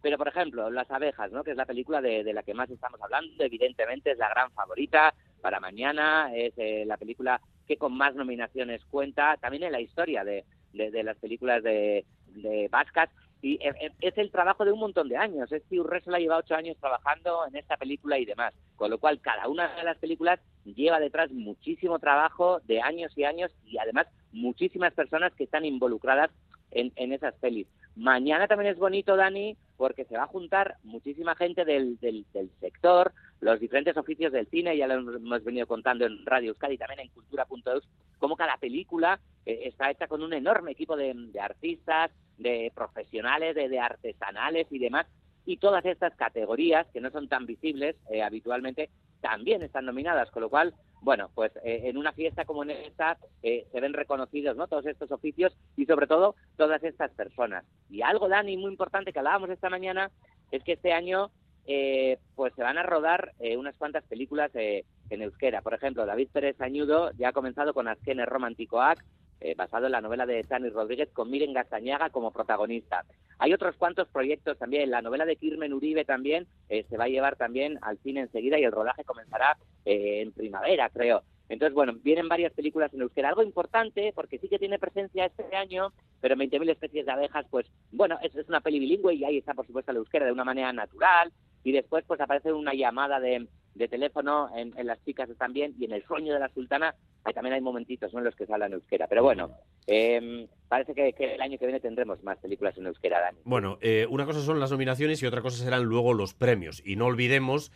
pero 0.00 0.16
por 0.16 0.28
ejemplo, 0.28 0.70
Las 0.70 0.90
abejas, 0.90 1.30
¿no? 1.30 1.44
Que 1.44 1.50
es 1.50 1.56
la 1.58 1.66
película 1.66 2.00
de, 2.00 2.24
de 2.24 2.32
la 2.32 2.42
que 2.42 2.54
más 2.54 2.70
estamos 2.70 3.00
hablando, 3.02 3.44
evidentemente 3.44 4.12
es 4.12 4.18
la 4.18 4.30
gran 4.30 4.50
favorita 4.52 5.12
para 5.42 5.60
mañana, 5.60 6.30
es 6.34 6.54
eh, 6.56 6.84
la 6.86 6.96
película 6.96 7.38
que 7.66 7.76
con 7.76 7.94
más 7.94 8.14
nominaciones 8.14 8.82
cuenta, 8.86 9.36
también 9.36 9.64
en 9.64 9.72
la 9.72 9.80
historia 9.80 10.24
de, 10.24 10.44
de- 10.72 10.90
de 10.90 11.02
las 11.02 11.18
películas 11.18 11.62
de, 11.62 12.06
de 12.28 12.68
vascas, 12.70 13.10
y 13.40 13.54
eh, 13.54 13.72
eh, 13.80 13.90
es 14.00 14.18
el 14.18 14.30
trabajo 14.30 14.64
de 14.64 14.72
un 14.72 14.80
montón 14.80 15.08
de 15.08 15.16
años. 15.16 15.48
Steve 15.48 15.80
Urresola 15.80 16.18
lleva 16.18 16.38
ocho 16.38 16.54
años 16.54 16.76
trabajando 16.80 17.46
en 17.46 17.56
esta 17.56 17.76
película 17.76 18.18
y 18.18 18.24
demás, 18.24 18.54
con 18.76 18.90
lo 18.90 18.98
cual 18.98 19.20
cada 19.20 19.48
una 19.48 19.74
de 19.76 19.84
las 19.84 19.98
películas 19.98 20.40
lleva 20.64 20.98
detrás 20.98 21.30
muchísimo 21.30 21.98
trabajo 21.98 22.60
de 22.64 22.80
años 22.80 23.12
y 23.16 23.24
años 23.24 23.52
y 23.64 23.78
además 23.78 24.06
muchísimas 24.32 24.92
personas 24.92 25.32
que 25.34 25.44
están 25.44 25.64
involucradas 25.64 26.30
en, 26.70 26.92
en 26.96 27.12
esas 27.12 27.34
pelis. 27.36 27.66
Mañana 27.98 28.46
también 28.46 28.70
es 28.70 28.78
bonito, 28.78 29.16
Dani, 29.16 29.56
porque 29.76 30.04
se 30.04 30.16
va 30.16 30.22
a 30.22 30.28
juntar 30.28 30.76
muchísima 30.84 31.34
gente 31.34 31.64
del, 31.64 31.98
del, 31.98 32.24
sector, 32.60 33.12
los 33.40 33.58
diferentes 33.58 33.96
oficios 33.96 34.32
del 34.32 34.46
cine, 34.46 34.76
ya 34.76 34.86
lo 34.86 35.16
hemos 35.16 35.42
venido 35.42 35.66
contando 35.66 36.06
en 36.06 36.24
Radio 36.24 36.50
Euskadi 36.50 36.74
y 36.74 36.78
también 36.78 37.00
en 37.00 37.08
Cultura.eus, 37.08 37.88
como 38.18 38.36
cada 38.36 38.56
película 38.56 39.18
eh, 39.44 39.62
está 39.64 39.90
hecha 39.90 40.06
con 40.06 40.22
un 40.22 40.32
enorme 40.32 40.70
equipo 40.70 40.96
de, 40.96 41.12
de 41.12 41.40
artistas, 41.40 42.12
de 42.36 42.70
profesionales, 42.72 43.56
de, 43.56 43.68
de 43.68 43.80
artesanales 43.80 44.68
y 44.70 44.78
demás, 44.78 45.08
y 45.44 45.56
todas 45.56 45.84
estas 45.84 46.14
categorías 46.14 46.86
que 46.92 47.00
no 47.00 47.10
son 47.10 47.26
tan 47.26 47.46
visibles 47.46 47.96
eh, 48.12 48.22
habitualmente 48.22 48.90
también 49.20 49.62
están 49.62 49.86
nominadas, 49.86 50.30
con 50.30 50.42
lo 50.42 50.50
cual, 50.50 50.74
bueno, 51.00 51.30
pues 51.34 51.52
eh, 51.64 51.82
en 51.84 51.96
una 51.96 52.12
fiesta 52.12 52.44
como 52.44 52.64
esta 52.64 53.18
eh, 53.42 53.66
se 53.70 53.80
ven 53.80 53.92
reconocidos 53.92 54.56
¿no? 54.56 54.66
todos 54.66 54.86
estos 54.86 55.10
oficios 55.12 55.56
y 55.76 55.86
sobre 55.86 56.06
todo 56.06 56.34
todas 56.56 56.82
estas 56.82 57.10
personas. 57.12 57.64
Y 57.90 58.02
algo, 58.02 58.28
Dani, 58.28 58.56
muy 58.56 58.70
importante 58.70 59.12
que 59.12 59.18
hablábamos 59.18 59.50
esta 59.50 59.70
mañana 59.70 60.10
es 60.50 60.62
que 60.64 60.72
este 60.72 60.92
año 60.92 61.30
eh, 61.70 62.18
pues 62.34 62.54
se 62.54 62.62
van 62.62 62.78
a 62.78 62.82
rodar 62.82 63.32
eh, 63.40 63.58
unas 63.58 63.76
cuantas 63.76 64.02
películas 64.04 64.50
eh, 64.54 64.86
en 65.10 65.20
euskera. 65.20 65.60
Por 65.60 65.74
ejemplo, 65.74 66.06
David 66.06 66.30
Pérez 66.32 66.58
Añudo 66.62 67.10
ya 67.18 67.28
ha 67.28 67.32
comenzado 67.32 67.74
con 67.74 67.88
Azken 67.88 68.24
Románticoac, 68.24 69.04
eh, 69.40 69.54
basado 69.56 69.86
en 69.86 69.92
la 69.92 70.00
novela 70.00 70.26
de 70.26 70.42
Tani 70.44 70.68
Rodríguez, 70.68 71.10
con 71.12 71.30
Miren 71.30 71.52
Gastañaga 71.52 72.10
como 72.10 72.32
protagonista. 72.32 73.04
Hay 73.38 73.52
otros 73.52 73.76
cuantos 73.76 74.08
proyectos 74.08 74.58
también. 74.58 74.90
La 74.90 75.02
novela 75.02 75.24
de 75.24 75.36
Kirmen 75.36 75.72
Uribe 75.72 76.04
también 76.04 76.46
eh, 76.68 76.84
se 76.88 76.96
va 76.96 77.04
a 77.04 77.08
llevar 77.08 77.36
también 77.36 77.78
al 77.82 77.98
cine 77.98 78.20
enseguida 78.20 78.58
y 78.58 78.64
el 78.64 78.72
rodaje 78.72 79.04
comenzará 79.04 79.56
eh, 79.84 80.22
en 80.22 80.32
primavera, 80.32 80.88
creo. 80.90 81.22
Entonces, 81.48 81.74
bueno, 81.74 81.94
vienen 82.02 82.28
varias 82.28 82.52
películas 82.52 82.92
en 82.92 83.00
euskera. 83.00 83.30
Algo 83.30 83.42
importante, 83.42 84.12
porque 84.14 84.38
sí 84.38 84.48
que 84.48 84.58
tiene 84.58 84.78
presencia 84.78 85.26
este 85.26 85.56
año, 85.56 85.92
pero 86.20 86.36
20.000 86.36 86.70
especies 86.70 87.06
de 87.06 87.12
abejas, 87.12 87.46
pues, 87.50 87.66
bueno, 87.90 88.18
es, 88.22 88.34
una 88.48 88.60
peli 88.60 88.78
bilingüe 88.80 89.14
y 89.14 89.24
ahí 89.24 89.38
está, 89.38 89.54
por 89.54 89.66
supuesto, 89.66 89.92
el 89.92 89.98
euskera 89.98 90.26
de 90.26 90.32
una 90.32 90.44
manera 90.44 90.72
natural. 90.72 91.32
Y 91.64 91.72
después, 91.72 92.04
pues, 92.06 92.20
aparece 92.20 92.52
una 92.52 92.74
llamada 92.74 93.18
de, 93.18 93.46
de 93.74 93.88
teléfono 93.88 94.50
en, 94.56 94.74
Las 94.86 95.02
chicas 95.04 95.28
también 95.38 95.74
y 95.78 95.84
en 95.84 95.92
El 95.92 96.04
sueño 96.04 96.34
de 96.34 96.40
la 96.40 96.48
sultana 96.48 96.94
ahí 97.24 97.34
también 97.34 97.54
hay 97.54 97.60
momentitos 97.60 98.12
¿no? 98.12 98.20
en 98.20 98.24
los 98.24 98.34
que 98.34 98.46
se 98.46 98.52
en 98.52 98.72
euskera. 98.72 99.06
Pero 99.06 99.22
bueno, 99.22 99.50
eh, 99.86 100.48
parece 100.68 100.94
que, 100.94 101.12
que 101.12 101.34
el 101.34 101.40
año 101.40 101.58
que 101.58 101.66
viene 101.66 101.80
tendremos 101.80 102.22
más 102.22 102.38
películas 102.38 102.76
en 102.78 102.86
euskera, 102.86 103.20
Dani. 103.20 103.38
Bueno, 103.44 103.78
eh, 103.80 104.06
una 104.08 104.24
cosa 104.24 104.40
son 104.40 104.60
las 104.60 104.70
nominaciones 104.70 105.22
y 105.22 105.26
otra 105.26 105.42
cosa 105.42 105.62
serán 105.62 105.84
luego 105.84 106.14
los 106.14 106.34
premios. 106.34 106.82
Y 106.84 106.96
no 106.96 107.06
olvidemos 107.06 107.70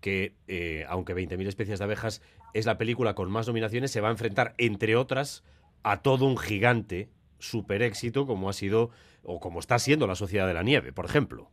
que, 0.00 0.34
eh, 0.48 0.84
aunque 0.88 1.14
20.000 1.14 1.46
especies 1.46 1.78
de 1.78 1.84
abejas 1.84 2.22
es 2.52 2.66
la 2.66 2.78
película 2.78 3.14
con 3.14 3.30
más 3.30 3.46
nominaciones, 3.46 3.90
se 3.90 4.00
va 4.00 4.08
a 4.08 4.12
enfrentar, 4.12 4.54
entre 4.58 4.96
otras, 4.96 5.44
a 5.82 6.02
todo 6.02 6.26
un 6.26 6.36
gigante 6.36 7.08
super 7.38 7.82
éxito 7.82 8.26
como 8.26 8.48
ha 8.48 8.52
sido 8.52 8.90
o 9.22 9.40
como 9.40 9.60
está 9.60 9.78
siendo 9.78 10.06
la 10.06 10.14
Sociedad 10.14 10.46
de 10.46 10.54
la 10.54 10.62
Nieve, 10.62 10.92
por 10.92 11.04
ejemplo. 11.04 11.50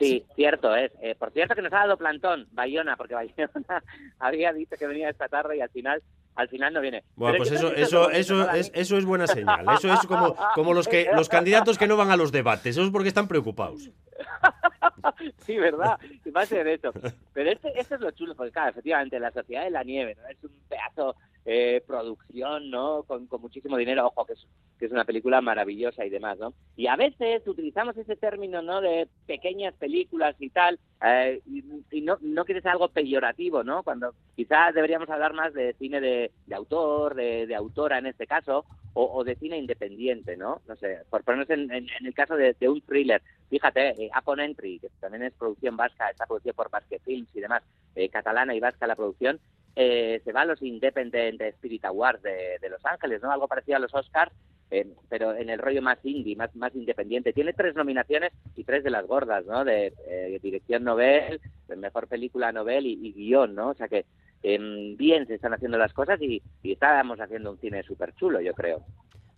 Sí, 0.00 0.24
cierto 0.34 0.74
es. 0.74 0.90
Eh, 1.02 1.14
por 1.14 1.30
cierto 1.30 1.54
que 1.54 1.60
nos 1.60 1.72
ha 1.74 1.80
dado 1.80 1.98
plantón 1.98 2.48
Bayona, 2.52 2.96
porque 2.96 3.14
Bayona 3.14 3.84
había 4.18 4.52
dicho 4.52 4.76
que 4.78 4.86
venía 4.86 5.10
esta 5.10 5.28
tarde 5.28 5.58
y 5.58 5.60
al 5.60 5.68
final 5.68 6.02
al 6.36 6.48
final 6.48 6.72
no 6.72 6.80
viene. 6.80 7.04
Bueno, 7.16 7.34
Pero 7.34 7.44
pues 7.44 7.52
eso, 7.52 7.74
eso, 7.74 8.10
es 8.10 8.20
eso, 8.20 8.34
bonito, 8.34 8.52
¿no, 8.52 8.58
es, 8.58 8.70
eso 8.72 8.96
es 8.96 9.04
buena 9.04 9.26
señal. 9.26 9.66
Eso 9.76 9.92
es 9.92 10.00
como, 10.06 10.34
como 10.54 10.72
los 10.72 10.88
que 10.88 11.08
los 11.14 11.28
candidatos 11.28 11.76
que 11.76 11.86
no 11.86 11.98
van 11.98 12.10
a 12.10 12.16
los 12.16 12.32
debates. 12.32 12.76
Eso 12.76 12.82
es 12.82 12.90
porque 12.90 13.08
están 13.08 13.28
preocupados. 13.28 13.90
sí, 15.44 15.58
¿verdad? 15.58 15.98
Y 16.24 16.30
va 16.30 16.42
a 16.42 16.46
ser 16.46 16.66
eso. 16.66 16.92
Pero 17.34 17.50
este, 17.50 17.78
este 17.78 17.96
es 17.96 18.00
lo 18.00 18.10
chulo, 18.12 18.34
porque 18.34 18.52
claro, 18.52 18.70
efectivamente, 18.70 19.20
la 19.20 19.32
Sociedad 19.32 19.64
de 19.64 19.70
la 19.70 19.82
Nieve, 19.82 20.16
¿no? 20.18 20.26
Es 20.28 20.42
un 20.42 20.52
pedazo 20.68 21.14
eh, 21.46 21.82
producción, 21.86 22.70
¿no? 22.70 23.02
Con, 23.04 23.26
con, 23.26 23.40
muchísimo 23.40 23.76
dinero, 23.76 24.06
ojo, 24.06 24.26
que 24.26 24.34
es, 24.34 24.46
que 24.78 24.86
es 24.86 24.92
una 24.92 25.04
película 25.04 25.40
maravillosa 25.40 26.04
y 26.04 26.10
demás, 26.10 26.38
¿no? 26.38 26.52
Y 26.76 26.86
a 26.86 26.96
veces 26.96 27.46
utilizamos 27.46 27.96
ese 27.96 28.16
término, 28.16 28.60
¿no? 28.62 28.80
De 28.80 29.08
pequeñas 29.26 29.74
películas 29.74 30.36
y 30.38 30.50
tal, 30.50 30.78
eh, 31.02 31.40
y, 31.46 32.02
no, 32.02 32.18
no 32.20 32.44
ser 32.44 32.68
algo 32.68 32.88
peyorativo, 32.88 33.64
¿no? 33.64 33.82
Cuando 33.82 34.14
quizás 34.36 34.74
deberíamos 34.74 35.08
hablar 35.08 35.32
más 35.32 35.54
de 35.54 35.74
cine 35.74 36.00
de, 36.00 36.30
de 36.46 36.54
autor, 36.54 37.14
de, 37.14 37.54
autora 37.54 37.98
en 37.98 38.06
este 38.06 38.26
caso, 38.26 38.66
o, 38.92 39.22
de 39.24 39.36
cine 39.36 39.56
independiente, 39.56 40.36
¿no? 40.36 40.60
No 40.68 40.76
sé, 40.76 40.98
por 41.08 41.22
ponernos 41.22 41.48
en, 41.50 41.70
en, 41.70 41.88
el 42.04 42.12
caso 42.12 42.36
de, 42.36 42.54
de, 42.58 42.68
un 42.68 42.80
thriller. 42.82 43.22
Fíjate, 43.48 43.90
eh, 44.04 44.10
Upon 44.18 44.40
Entry, 44.40 44.78
que 44.78 44.88
también 45.00 45.22
es 45.22 45.32
producción 45.34 45.76
vasca, 45.76 46.10
está 46.10 46.26
producida 46.26 46.52
por 46.52 46.70
Basque 46.70 46.98
Films 46.98 47.28
y 47.34 47.40
demás, 47.40 47.62
eh, 47.94 48.08
catalana 48.08 48.54
y 48.54 48.60
vasca 48.60 48.86
la 48.86 48.96
producción, 48.96 49.40
eh, 49.76 50.20
se 50.24 50.32
va 50.32 50.42
a 50.42 50.44
los 50.44 50.62
Independent 50.62 51.40
Spirit 51.40 51.84
Awards 51.84 52.22
de, 52.22 52.68
Los 52.70 52.84
Ángeles, 52.84 53.22
¿no? 53.22 53.30
Algo 53.30 53.48
parecido 53.48 53.76
a 53.76 53.80
los 53.80 53.94
Oscars, 53.94 54.32
eh, 54.70 54.86
pero 55.08 55.34
en 55.34 55.50
el 55.50 55.58
rollo 55.58 55.82
más 55.82 55.98
indie, 56.04 56.36
más, 56.36 56.54
más 56.56 56.74
independiente. 56.74 57.32
Tiene 57.32 57.52
tres 57.52 57.74
nominaciones 57.74 58.32
y 58.56 58.64
tres 58.64 58.84
de 58.84 58.90
las 58.90 59.06
gordas, 59.06 59.44
¿no? 59.46 59.64
De 59.64 59.92
eh, 60.08 60.38
dirección 60.42 60.84
novel, 60.84 61.40
mejor 61.76 62.08
película 62.08 62.52
novel 62.52 62.86
y, 62.86 62.98
y 63.02 63.12
guion, 63.12 63.54
¿no? 63.54 63.70
O 63.70 63.74
sea 63.74 63.88
que 63.88 64.04
eh, 64.42 64.94
bien 64.96 65.26
se 65.26 65.34
están 65.34 65.54
haciendo 65.54 65.78
las 65.78 65.92
cosas 65.92 66.20
y, 66.22 66.42
y 66.62 66.72
estábamos 66.72 67.20
haciendo 67.20 67.50
un 67.50 67.58
cine 67.58 67.82
súper 67.82 68.14
chulo, 68.14 68.40
yo 68.40 68.54
creo. 68.54 68.84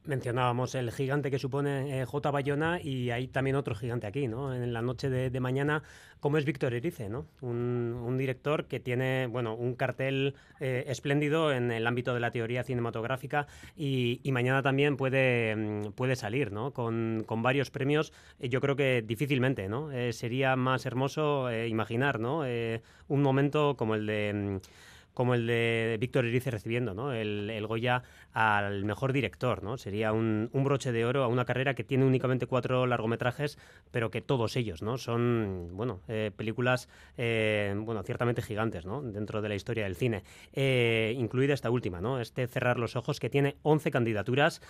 Mencionábamos 0.04 0.74
el 0.74 0.90
gigante 0.90 1.30
que 1.30 1.38
supone 1.38 2.00
eh, 2.00 2.04
J. 2.04 2.30
Bayona 2.32 2.80
y 2.82 3.10
hay 3.10 3.28
también 3.28 3.54
otro 3.54 3.76
gigante 3.76 4.08
aquí, 4.08 4.26
¿no? 4.26 4.52
En 4.52 4.72
la 4.72 4.82
noche 4.82 5.08
de, 5.08 5.40
mañana, 5.40 5.84
como 6.18 6.38
es 6.38 6.44
Víctor 6.44 6.74
Erice, 6.74 7.08
¿no? 7.08 7.26
Un, 7.40 8.18
director 8.18 8.66
que 8.66 8.80
tiene, 8.80 9.28
bueno, 9.28 9.54
un 9.54 9.74
cartel 9.74 10.34
eh, 10.58 10.84
espléndido 10.88 11.52
en 11.52 11.70
el 11.70 11.86
ámbito 11.86 12.14
de 12.14 12.20
la 12.20 12.32
teoría 12.32 12.64
cinematográfica 12.64 13.46
y, 13.76 14.20
mañana 14.32 14.60
también 14.60 14.96
puede, 14.96 15.54
mm, 15.54 15.92
puede 15.92 16.16
salir, 16.16 16.50
¿no? 16.50 16.72
Con, 16.72 17.22
con 17.24 17.42
varios 17.42 17.70
premios, 17.70 18.12
eh, 18.40 18.48
yo 18.48 18.60
creo 18.60 18.74
que 18.74 19.02
difícilmente, 19.06 19.68
¿no? 19.68 19.90
Sería 20.12 20.56
más 20.56 20.84
hermoso 20.84 21.48
imaginar, 21.64 22.18
¿no? 22.18 22.42
Un 23.08 23.22
momento 23.22 23.76
como 23.76 23.94
el 23.94 24.06
de 24.06 24.32
mm, 24.34 24.91
como 25.14 25.34
el 25.34 25.46
de 25.46 25.96
Víctor 26.00 26.26
Erice 26.26 26.50
recibiendo 26.50 27.12
el, 27.12 27.50
el, 27.50 27.66
Goya 27.66 28.02
al 28.32 28.84
mejor 28.84 29.12
director. 29.12 29.62
¿no? 29.62 29.76
Sería 29.76 30.12
un, 30.12 30.50
un, 30.52 30.64
broche 30.64 30.92
de 30.92 31.04
oro 31.04 31.22
a 31.24 31.28
una 31.28 31.44
carrera 31.44 31.74
que 31.74 31.84
tiene 31.84 32.04
únicamente 32.04 32.46
cuatro 32.46 32.86
largometrajes, 32.86 33.58
pero 33.90 34.10
que 34.10 34.20
todos 34.20 34.56
ellos 34.56 34.82
¿no? 34.82 34.98
son 34.98 35.70
bueno, 35.72 36.00
eh, 36.08 36.30
películas 36.34 36.88
eh, 37.16 37.74
bueno, 37.76 38.02
ciertamente 38.02 38.42
gigantes 38.42 38.86
¿no? 38.86 39.02
dentro 39.02 39.42
de 39.42 39.48
la 39.48 39.54
historia 39.54 39.84
del 39.84 39.96
cine, 39.96 40.22
eh, 40.52 41.14
incluida 41.18 41.54
esta 41.54 41.70
última, 41.70 42.00
¿no? 42.00 42.20
este 42.20 42.46
Cerrar 42.46 42.78
los 42.78 42.96
Ojos, 42.96 43.20
que 43.20 43.30
tiene 43.30 43.56
11 43.62 43.90
candidaturas, 43.90 44.60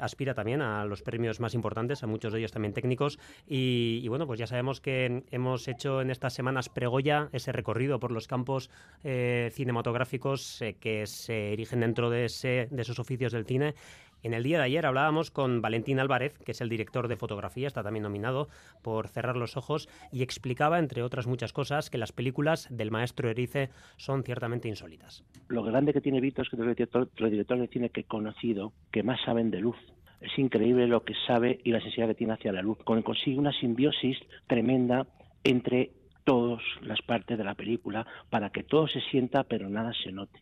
aspira 0.00 0.34
también 0.34 0.62
a 0.62 0.84
los 0.84 1.02
premios 1.02 1.40
más 1.40 1.54
importantes, 1.54 2.02
a 2.02 2.06
muchos 2.06 2.32
de 2.32 2.40
ellos 2.40 2.52
también 2.52 2.72
técnicos, 2.72 3.18
y, 3.46 4.06
bueno, 4.08 4.26
pues 4.26 4.38
ya 4.38 4.46
sabemos 4.46 4.80
que 4.80 5.24
hemos 5.30 5.68
hecho 5.68 6.00
en 6.00 6.10
estas 6.10 6.34
semanas 6.34 6.68
pregoya 6.68 7.28
ese 7.32 7.52
recorrido 7.52 7.98
por 7.98 8.12
los 8.12 8.26
campos 8.26 8.70
eh, 9.04 9.50
cinematográficos 9.68 10.62
eh, 10.62 10.76
que 10.80 11.06
se 11.06 11.52
erigen 11.52 11.80
dentro 11.80 12.08
de, 12.08 12.24
ese, 12.24 12.68
de 12.70 12.82
esos 12.82 12.98
oficios 12.98 13.32
del 13.32 13.44
cine. 13.44 13.74
En 14.22 14.32
el 14.32 14.42
día 14.42 14.56
de 14.56 14.64
ayer 14.64 14.86
hablábamos 14.86 15.30
con 15.30 15.60
Valentín 15.60 16.00
Álvarez, 16.00 16.38
que 16.38 16.52
es 16.52 16.60
el 16.62 16.70
director 16.70 17.06
de 17.06 17.16
fotografía, 17.16 17.68
está 17.68 17.82
también 17.82 18.02
nominado 18.02 18.48
por 18.82 19.08
Cerrar 19.08 19.36
los 19.36 19.58
Ojos, 19.58 19.88
y 20.10 20.22
explicaba, 20.22 20.78
entre 20.78 21.02
otras 21.02 21.26
muchas 21.26 21.52
cosas, 21.52 21.90
que 21.90 21.98
las 21.98 22.12
películas 22.12 22.66
del 22.70 22.90
maestro 22.90 23.28
Erice 23.28 23.68
son 23.98 24.24
ciertamente 24.24 24.68
insólitas. 24.68 25.22
Lo 25.48 25.62
grande 25.62 25.92
que 25.92 26.00
tiene 26.00 26.22
Vito 26.22 26.40
es 26.40 26.48
que 26.48 26.56
es 26.56 26.62
el 26.62 26.74
director, 26.74 27.10
el 27.18 27.30
director 27.30 27.58
de 27.58 27.68
cine 27.68 27.90
que 27.90 28.00
he 28.00 28.04
conocido 28.04 28.72
que 28.90 29.02
más 29.02 29.20
saben 29.24 29.50
de 29.50 29.60
luz. 29.60 29.76
Es 30.22 30.36
increíble 30.38 30.88
lo 30.88 31.04
que 31.04 31.14
sabe 31.26 31.60
y 31.62 31.70
la 31.72 31.80
sensibilidad 31.80 32.08
que 32.08 32.18
tiene 32.18 32.32
hacia 32.32 32.52
la 32.52 32.62
luz. 32.62 32.78
Consigue 32.84 33.38
una 33.38 33.52
simbiosis 33.52 34.16
tremenda 34.48 35.06
entre 35.44 35.92
todas 36.28 36.60
las 36.82 37.00
partes 37.00 37.38
de 37.38 37.44
la 37.44 37.54
película 37.54 38.06
para 38.28 38.50
que 38.50 38.62
todo 38.62 38.86
se 38.86 39.00
sienta 39.00 39.44
pero 39.44 39.70
nada 39.70 39.94
se 40.04 40.12
note. 40.12 40.38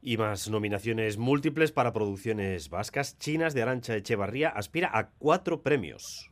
Y 0.00 0.16
más 0.16 0.48
nominaciones 0.48 1.18
múltiples 1.18 1.70
para 1.70 1.92
producciones 1.92 2.70
vascas. 2.70 3.18
Chinas 3.18 3.52
de 3.52 3.60
Arancha 3.60 3.94
Echevarría 3.94 4.48
aspira 4.48 4.90
a 4.94 5.10
cuatro 5.18 5.62
premios. 5.62 6.30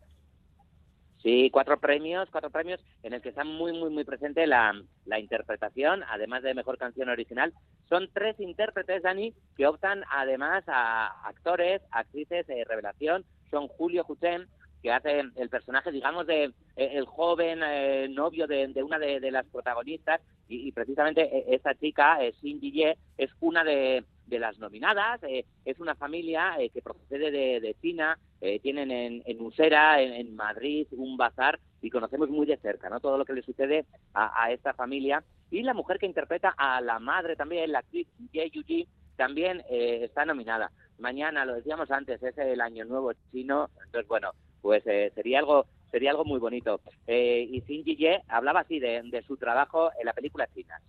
Sí, 1.23 1.51
cuatro 1.53 1.79
premios, 1.79 2.27
cuatro 2.33 2.49
premios 2.49 2.81
en 3.03 3.13
el 3.13 3.21
que 3.21 3.29
está 3.29 3.45
muy, 3.45 3.79
muy, 3.79 3.91
muy 3.91 4.05
presente 4.05 4.47
la, 4.47 4.73
la 5.05 5.21
interpretación, 5.21 6.03
además 6.09 6.43
de 6.43 6.55
mejor 6.55 6.79
canción 6.79 7.11
original. 7.11 7.53
Son 7.91 8.09
tres 8.15 8.41
intérpretes, 8.41 9.03
Dani, 9.03 9.35
que 9.59 9.67
optan 9.67 10.05
además 10.11 10.65
a 10.69 11.29
actores, 11.29 11.83
actrices, 11.91 12.49
eh, 12.49 12.65
revelación. 12.67 13.27
Son 13.51 13.69
Julio 13.69 14.05
Juchen, 14.05 14.49
que 14.83 14.91
hace 14.91 15.21
el 15.37 15.49
personaje, 15.49 15.93
digamos, 15.93 16.27
de 16.27 16.45
eh, 16.45 16.53
el 16.95 17.07
joven 17.07 17.61
eh, 17.65 18.09
novio 18.11 18.47
de, 18.47 18.67
de 18.69 18.83
una 18.83 18.99
de, 18.99 19.21
de, 19.21 19.31
las 19.31 19.47
protagonistas 19.47 20.21
y, 20.49 20.69
y 20.69 20.73
precisamente 20.73 21.23
eh, 21.23 21.45
esta 21.49 21.75
chica, 21.75 22.23
eh, 22.23 22.35
Xin 22.41 22.61
Ye, 22.61 22.99
es 23.17 23.31
una 23.41 23.63
de, 23.63 24.05
de 24.27 24.39
las 24.39 24.59
nominadas, 24.59 25.23
eh, 25.23 25.45
es 25.65 25.79
una 25.79 25.95
familia 25.95 26.57
eh, 26.59 26.71
que 26.71 26.83
procede 26.83 27.31
de, 27.31 27.77
China, 27.81 28.19
tienen 28.61 28.91
en, 28.91 29.23
en 29.25 29.41
Usera, 29.41 30.03
en, 30.03 30.13
en, 30.15 30.35
Madrid, 30.35 30.89
un 30.91 31.17
bazar 31.17 31.61
y 31.81 31.91
conocemos 31.91 32.29
muy 32.29 32.45
de 32.45 32.57
cerca 32.57 32.91
¿no? 32.91 32.99
todo 32.99 33.17
lo 33.17 33.25
que 33.25 33.35
le 33.35 33.43
sucede 33.43 33.87
a, 34.15 34.45
a 34.45 34.51
esta 34.51 34.75
familia. 34.75 35.23
Y 35.51 35.63
la 35.63 35.75
mujer 35.75 35.99
que 35.99 36.07
interpreta 36.07 36.53
a 36.57 36.81
la 36.81 36.99
madre 36.99 37.37
también, 37.37 37.71
la 37.71 37.81
actriz 37.81 38.09
Ye 38.33 38.51
Yuji, 38.51 38.89
también 39.17 39.63
está 39.69 40.25
nominada. 40.25 40.73
Mañana, 40.99 41.45
lo 41.45 41.55
decíamos 41.55 41.91
antes, 41.93 42.21
es 42.23 42.37
el 42.39 42.61
Año 42.61 42.85
Nuevo 42.85 43.13
chino, 43.31 43.71
entonces 43.85 44.09
bueno, 44.09 44.33
pues 44.63 44.83
eh, 44.87 45.13
sería 45.15 45.41
algo 45.41 45.67
sería 45.91 46.11
algo 46.11 46.25
muy 46.25 46.41
bonito. 46.41 46.81
Eh, 47.07 47.47
y 47.51 47.61
Xin 47.61 47.85
Ye 47.85 48.23
hablaba 48.29 48.61
así 48.61 48.81
de, 48.81 49.23
su 49.27 49.37
trabajo 49.37 49.91
en 50.01 50.07
la 50.07 50.15
película 50.15 50.49
China. 50.55 50.81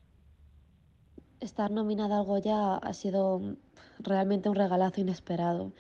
Estar 1.42 1.72
nominada 1.72 2.20
al 2.20 2.26
Goya 2.26 2.78
ha 2.78 2.94
sido 2.94 3.42
realmente 4.00 4.48
un 4.48 4.56
regalazo 4.56 5.02
inesperado. 5.02 5.74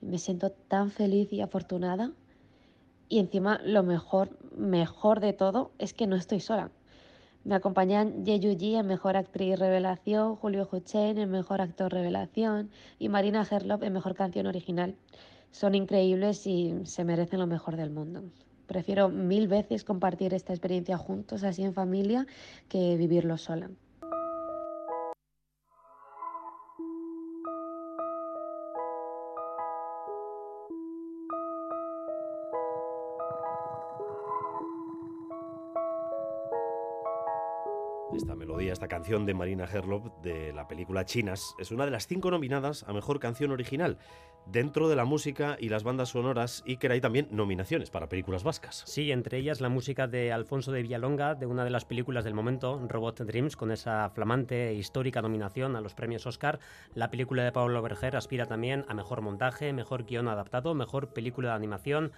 Me 0.00 0.18
siento 0.18 0.50
tan 0.50 0.90
feliz 0.90 1.30
y 1.32 1.42
afortunada. 1.42 2.12
Y 3.10 3.18
encima 3.18 3.60
lo 3.62 3.82
mejor, 3.82 4.30
mejor 4.56 5.20
de 5.20 5.34
todo, 5.34 5.72
es 5.78 5.92
que 5.92 6.06
no 6.06 6.16
estoy 6.16 6.40
sola. 6.40 6.70
Me 7.44 7.54
acompañan 7.56 8.24
Ye 8.24 8.40
Yuji 8.40 8.76
en 8.76 8.86
Mejor 8.86 9.16
Actriz 9.16 9.58
Revelación, 9.58 10.36
Julio 10.36 10.66
Huchen 10.70 11.18
en 11.18 11.30
Mejor 11.30 11.60
Actor 11.60 11.92
Revelación 11.92 12.70
y 12.98 13.08
Marina 13.08 13.46
Herlop 13.48 13.82
en 13.82 13.92
Mejor 13.92 14.14
Canción 14.14 14.46
Original. 14.46 14.96
Son 15.52 15.74
increíbles 15.76 16.46
y 16.46 16.74
se 16.84 17.04
merecen 17.04 17.38
lo 17.38 17.46
mejor 17.46 17.76
del 17.76 17.90
mundo. 17.90 18.24
Prefiero 18.66 19.08
mil 19.10 19.48
veces 19.48 19.84
compartir 19.84 20.34
esta 20.34 20.52
experiencia 20.52 20.96
juntos, 20.96 21.44
así 21.44 21.62
en 21.62 21.74
familia, 21.74 22.26
que 22.68 22.96
vivirlo 22.96 23.38
sola. 23.38 23.70
Canción 38.92 39.24
de 39.24 39.32
Marina 39.32 39.64
Herlop 39.64 40.20
de 40.20 40.52
la 40.52 40.68
película 40.68 41.06
Chinas 41.06 41.54
es 41.58 41.70
una 41.70 41.86
de 41.86 41.90
las 41.90 42.06
cinco 42.06 42.30
nominadas 42.30 42.84
a 42.86 42.92
Mejor 42.92 43.20
Canción 43.20 43.50
Original 43.50 43.96
dentro 44.44 44.88
de 44.88 44.96
la 44.96 45.06
música 45.06 45.56
y 45.58 45.70
las 45.70 45.82
bandas 45.82 46.10
sonoras 46.10 46.62
y 46.66 46.76
que 46.76 46.88
hay 46.88 47.00
también 47.00 47.28
nominaciones 47.30 47.90
para 47.90 48.10
películas 48.10 48.44
vascas. 48.44 48.82
Sí, 48.86 49.10
entre 49.10 49.38
ellas 49.38 49.62
la 49.62 49.70
música 49.70 50.08
de 50.08 50.30
Alfonso 50.30 50.72
de 50.72 50.82
Villalonga, 50.82 51.34
de 51.34 51.46
una 51.46 51.64
de 51.64 51.70
las 51.70 51.86
películas 51.86 52.24
del 52.24 52.34
momento, 52.34 52.84
Robot 52.86 53.20
Dreams, 53.20 53.56
con 53.56 53.70
esa 53.70 54.10
flamante 54.10 54.68
e 54.68 54.74
histórica 54.74 55.22
nominación 55.22 55.74
a 55.74 55.80
los 55.80 55.94
premios 55.94 56.26
Oscar. 56.26 56.58
La 56.94 57.10
película 57.10 57.44
de 57.44 57.52
Pablo 57.52 57.80
Berger 57.80 58.16
aspira 58.16 58.44
también 58.44 58.84
a 58.88 58.94
Mejor 58.94 59.22
Montaje, 59.22 59.72
Mejor 59.72 60.04
Guión 60.04 60.28
Adaptado, 60.28 60.74
Mejor 60.74 61.14
Película 61.14 61.50
de 61.50 61.54
Animación 61.54 62.12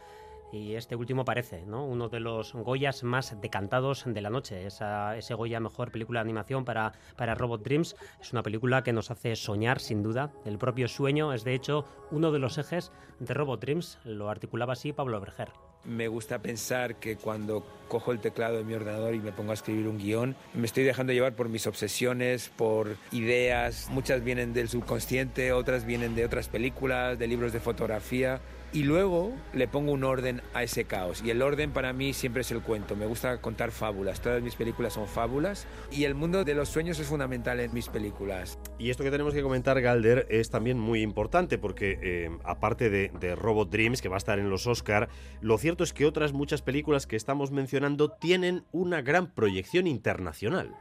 y 0.55 0.77
este 0.77 0.95
último 0.95 1.25
parece 1.25 1.65
¿no? 1.67 1.85
uno 1.85 2.09
de 2.09 2.21
los 2.21 2.53
Goyas 2.53 3.03
más 3.03 3.41
decantados 3.41 4.05
de 4.07 4.21
la 4.21 4.31
noche. 4.31 4.67
Esa, 4.67 5.17
ese 5.17 5.35
Goya 5.35 5.59
mejor 5.59 5.91
película 5.91 6.21
de 6.21 6.23
animación 6.23 6.65
para, 6.65 6.93
para 7.17 7.35
Robot 7.35 7.65
Dreams 7.65 7.97
es 8.21 8.33
una 8.33 8.43
película 8.43 8.85
que 8.85 8.93
nos 8.93 9.11
hace 9.11 9.35
soñar 9.35 9.81
sin 9.81 10.03
duda. 10.03 10.33
El 10.45 10.59
propio 10.59 10.87
sueño 10.87 11.33
es 11.33 11.43
de 11.43 11.55
hecho 11.55 11.85
uno 12.13 12.31
de 12.31 12.39
los 12.39 12.57
ejes 12.59 12.93
de 13.19 13.35
Robot 13.35 13.61
Dreams. 13.61 13.99
Lo 14.05 14.31
articulaba 14.31 14.75
así 14.75 14.93
Pablo 14.93 15.21
Berger. 15.21 15.49
Me 15.85 16.09
gusta 16.09 16.41
pensar 16.41 16.97
que 16.97 17.17
cuando 17.17 17.67
cojo 17.89 18.13
el 18.13 18.21
teclado 18.21 18.57
de 18.57 18.65
mi 18.65 18.73
ordenador 18.73 19.15
y 19.15 19.21
me 19.21 19.33
pongo 19.33 19.51
a 19.51 19.55
escribir 19.55 19.87
un 19.87 19.99
guion, 19.99 20.35
me 20.55 20.65
estoy 20.65 20.85
dejando 20.85 21.13
llevar 21.13 21.35
por 21.35 21.51
mis 21.51 21.67
obsesiones, 21.67 22.49
por 22.49 22.97
ideas. 23.13 23.89
Muchas 23.91 24.25
vienen 24.25 24.55
del 24.55 24.71
subconsciente, 24.71 25.53
otras 25.53 25.85
vienen 25.85 26.15
de 26.15 26.25
otras 26.25 26.49
películas, 26.49 27.19
de 27.19 27.27
libros 27.27 27.53
de 27.53 27.61
fotografía 27.61 28.41
y 28.75 28.83
luego 28.83 29.33
le 29.53 29.69
pongo 29.69 29.93
un 29.93 30.03
orden 30.03 30.43
a 30.53 30.65
ese 30.65 30.85
caos. 30.85 31.23
Y 31.25 31.31
el 31.31 31.41
orden 31.43 31.71
para 31.71 31.93
mí 31.93 32.13
siempre 32.13 32.41
es 32.41 32.51
el 32.51 32.61
cuento. 32.61 32.97
Me 32.97 33.07
gusta 33.07 33.41
contar 33.41 33.71
fábulas. 33.71 34.21
Todas 34.21 34.43
mis 34.43 34.57
películas 34.57 34.95
son 34.95 35.07
fábulas 35.07 35.69
y 35.93 36.05
el 36.05 36.17
mundo 36.17 36.45
de 36.45 36.55
los 36.55 36.69
sueños 36.69 36.99
es 36.99 37.07
fundamental 37.07 37.61
en 37.61 37.73
mis 37.73 37.89
películas. 37.89 38.59
Y 38.77 38.91
esto 38.91 39.05
que 39.05 39.13
tenemos 39.13 39.33
que 39.33 39.43
comentar, 39.43 39.81
Galder, 39.81 40.27
es 40.29 40.51
también 40.51 40.79
muy 40.79 41.03
importante 41.03 41.57
porque 41.57 41.99
eh, 42.03 42.37
aparte 42.43 42.91
de, 42.91 43.13
de 43.21 43.37
Robot 43.37 43.71
Dreams, 43.71 44.03
que 44.03 44.09
va 44.09 44.17
a 44.17 44.19
estar 44.19 44.41
en 44.41 44.51
los 44.51 44.67
Oscar, 44.67 45.09
lo 45.41 45.57
cierto 45.57 45.85
es 45.85 45.93
que 45.93 46.05
otras 46.05 46.33
muchas 46.33 46.61
películas 46.61 47.07
que 47.07 47.15
estamos 47.15 47.53
mencionando 47.53 48.11
tienen 48.11 48.65
una 48.73 49.03
gran 49.03 49.33
proyección 49.33 49.87
internacional. 49.87 50.75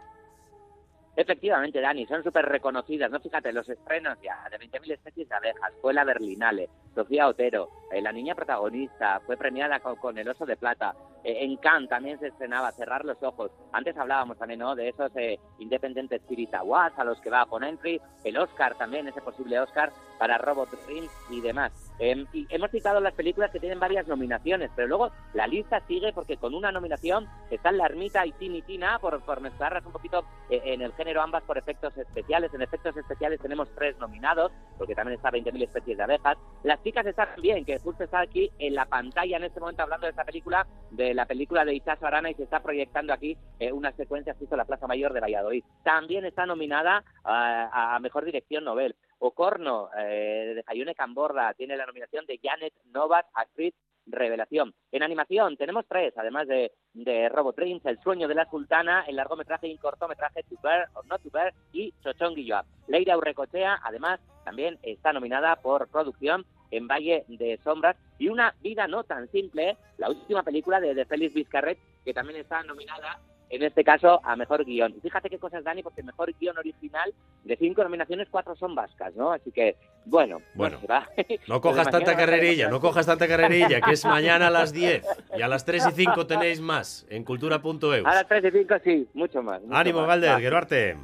Efectivamente, 1.15 1.79
Dani, 1.79 2.07
son 2.07 2.23
súper 2.23 2.45
reconocidas, 2.45 3.11
¿no? 3.11 3.19
Fíjate, 3.19 3.53
los 3.53 3.69
estrenos 3.69 4.17
ya 4.23 4.49
de 4.49 4.57
20.000 4.57 4.93
especies 4.93 5.29
de 5.29 5.35
abejas, 5.35 5.71
fue 5.79 5.93
la 5.93 6.03
Berlinale, 6.03 6.69
Sofía 6.95 7.27
Otero, 7.27 7.69
la 8.01 8.11
niña 8.11 8.35
protagonista, 8.35 9.21
fue 9.25 9.37
premiada 9.37 9.79
con, 9.79 9.95
con 9.95 10.17
el 10.17 10.27
Oso 10.27 10.45
de 10.45 10.55
Plata, 10.55 10.95
eh, 11.23 11.43
en 11.43 11.55
Cannes 11.57 11.89
también 11.89 12.19
se 12.19 12.27
estrenaba 12.27 12.71
Cerrar 12.71 13.05
los 13.05 13.21
Ojos, 13.23 13.51
antes 13.71 13.97
hablábamos 13.97 14.37
también, 14.37 14.59
¿no? 14.59 14.75
De 14.75 14.89
esos 14.89 15.11
eh, 15.15 15.39
Independent 15.59 16.11
Spirit 16.11 16.53
Awards 16.53 16.97
a 16.99 17.03
los 17.03 17.19
que 17.21 17.29
va 17.29 17.45
con 17.45 17.63
entry, 17.63 18.01
el 18.23 18.37
Oscar 18.37 18.75
también, 18.75 19.07
ese 19.07 19.21
posible 19.21 19.59
Oscar 19.59 19.91
para 20.17 20.37
Robot 20.37 20.69
Dreams 20.85 21.11
y 21.29 21.41
demás. 21.41 21.71
Eh, 21.99 22.25
y 22.33 22.47
hemos 22.49 22.71
citado 22.71 22.99
las 22.99 23.13
películas 23.13 23.51
que 23.51 23.59
tienen 23.59 23.79
varias 23.79 24.07
nominaciones, 24.07 24.71
pero 24.75 24.87
luego 24.87 25.11
la 25.33 25.47
lista 25.47 25.81
sigue 25.87 26.13
porque 26.13 26.37
con 26.37 26.55
una 26.55 26.71
nominación 26.71 27.27
están 27.51 27.77
La 27.77 27.85
Ermita 27.85 28.25
y 28.25 28.31
Tini 28.33 28.61
Tina, 28.61 28.99
por, 28.99 29.21
por 29.23 29.41
mezclarlas 29.41 29.85
un 29.85 29.91
poquito 29.91 30.23
eh, 30.49 30.61
en 30.65 30.81
el 30.81 30.93
género 30.93 31.21
ambas 31.21 31.43
por 31.43 31.57
efectos 31.57 31.97
especiales. 31.97 32.53
En 32.53 32.61
efectos 32.61 32.95
especiales 32.97 33.39
tenemos 33.41 33.67
tres 33.75 33.97
nominados, 33.99 34.51
porque 34.77 34.95
también 34.95 35.17
está 35.17 35.31
20.000 35.31 35.63
especies 35.63 35.97
de 35.97 36.03
abejas. 36.03 36.37
Las 36.63 36.81
chicas 36.83 37.05
están 37.05 37.29
bien, 37.41 37.65
que 37.65 37.79
justo 37.83 38.03
está 38.03 38.21
aquí 38.21 38.49
en 38.57 38.75
la 38.75 38.85
pantalla 38.85 39.37
en 39.37 39.43
este 39.43 39.59
momento 39.59 39.83
hablando 39.83 40.05
de 40.05 40.11
esta 40.11 40.23
película, 40.23 40.65
de 40.91 41.13
la 41.13 41.25
película 41.25 41.65
de 41.65 41.75
Isaso 41.75 42.07
Arana 42.07 42.29
y 42.29 42.33
se 42.35 42.43
está 42.43 42.61
proyectando 42.61 43.13
aquí 43.13 43.37
eh, 43.59 43.71
una 43.71 43.91
secuencia 43.91 44.33
que 44.33 44.45
hizo 44.45 44.55
la 44.55 44.65
Plaza 44.65 44.87
Mayor 44.87 45.13
de 45.13 45.19
Valladolid. 45.19 45.63
También 45.83 46.25
está 46.25 46.45
nominada 46.45 47.03
a, 47.23 47.95
a 47.95 47.99
Mejor 47.99 48.25
Dirección 48.25 48.63
Nobel. 48.63 48.95
Ocorno, 49.19 49.89
eh, 49.97 50.53
de 50.55 50.63
Jayune 50.63 50.95
Camborda, 50.95 51.53
tiene 51.53 51.77
la 51.77 51.85
nominación 51.85 52.25
de 52.25 52.39
Janet 52.43 52.73
Novak, 52.91 53.27
actriz 53.33 53.73
revelación. 54.05 54.73
En 54.91 55.01
animación 55.01 55.55
tenemos 55.55 55.85
tres, 55.87 56.13
además 56.17 56.47
de, 56.47 56.73
de 56.93 57.29
Robot 57.29 57.55
Dreams, 57.55 57.85
El 57.85 58.01
sueño 58.01 58.27
de 58.27 58.35
la 58.35 58.49
sultana, 58.49 59.05
el 59.07 59.15
largometraje 59.15 59.67
y 59.67 59.77
cortometraje 59.77 60.43
To 60.43 60.55
Bear 60.61 60.89
or 60.93 61.05
Not 61.07 61.21
To 61.23 61.29
Bear 61.31 61.53
y 61.71 61.93
Chochón 62.03 62.35
Guilloa. 62.35 62.65
Leira 62.87 63.17
Urrecochea, 63.17 63.79
además, 63.81 64.19
también 64.43 64.77
está 64.83 65.13
nominada 65.13 65.55
por 65.55 65.87
producción 65.87 66.45
en 66.77 66.87
Valle 66.87 67.23
de 67.27 67.59
Sombras 67.63 67.95
y 68.19 68.27
Una 68.29 68.53
vida 68.61 68.87
no 68.87 69.03
tan 69.03 69.29
simple, 69.31 69.77
la 69.97 70.09
última 70.09 70.43
película 70.43 70.79
de, 70.79 70.93
de 70.93 71.05
Félix 71.05 71.33
Vizcarret, 71.33 71.77
que 72.05 72.13
también 72.13 72.39
está 72.39 72.63
nominada 72.63 73.19
en 73.49 73.61
este 73.61 73.83
caso 73.83 74.19
a 74.23 74.35
mejor 74.35 74.65
guion. 74.65 74.95
Y 74.97 74.99
fíjate 74.99 75.29
qué 75.29 75.37
cosas, 75.37 75.63
Dani, 75.63 75.83
porque 75.83 76.01
mejor 76.01 76.33
guion 76.39 76.57
original 76.57 77.13
de 77.43 77.55
cinco 77.55 77.83
nominaciones, 77.83 78.27
cuatro 78.31 78.55
son 78.55 78.73
vascas, 78.73 79.15
¿no? 79.15 79.31
Así 79.31 79.51
que, 79.51 79.75
bueno, 80.05 80.41
Bueno, 80.55 80.79
pues 80.79 80.89
va. 80.89 81.07
No 81.47 81.61
cojas 81.61 81.89
tanta 81.91 82.15
carrerilla, 82.15 82.69
no 82.69 82.79
cojas 82.79 83.05
tanta 83.05 83.27
carrerilla, 83.27 83.79
que 83.81 83.91
es 83.91 84.05
mañana 84.05 84.47
a 84.47 84.49
las 84.49 84.73
10 84.73 85.05
y 85.37 85.41
a 85.43 85.47
las 85.47 85.65
3 85.65 85.87
y 85.87 85.91
5 85.91 86.25
tenéis 86.25 86.61
más 86.61 87.05
en 87.09 87.23
cultura.eus. 87.23 88.05
A 88.05 88.15
las 88.15 88.27
3 88.27 88.45
y 88.45 88.51
5 88.59 88.75
sí, 88.83 89.07
mucho 89.13 89.43
más. 89.43 89.61
mucho 89.61 89.75
Ánimo, 89.75 89.99
más. 89.99 90.07
Galder, 90.07 90.31
Va. 90.31 90.39
Geruarte. 90.39 90.97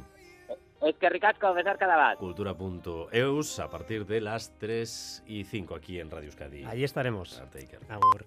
Es 0.80 0.96
que 0.96 1.10
ricasco, 1.10 1.52
besar 1.52 1.78
cada 1.78 2.10
vez. 2.10 2.18
Cultura.eus 2.18 3.58
a 3.58 3.68
partir 3.68 4.06
de 4.06 4.20
las 4.20 4.56
3 4.58 5.24
y 5.26 5.44
5 5.44 5.74
aquí 5.74 6.00
en 6.00 6.10
Radio 6.10 6.26
Euskadi. 6.26 6.64
Allí 6.64 6.84
estaremos. 6.84 7.38
Arte. 7.38 7.68
Agur. 7.88 8.26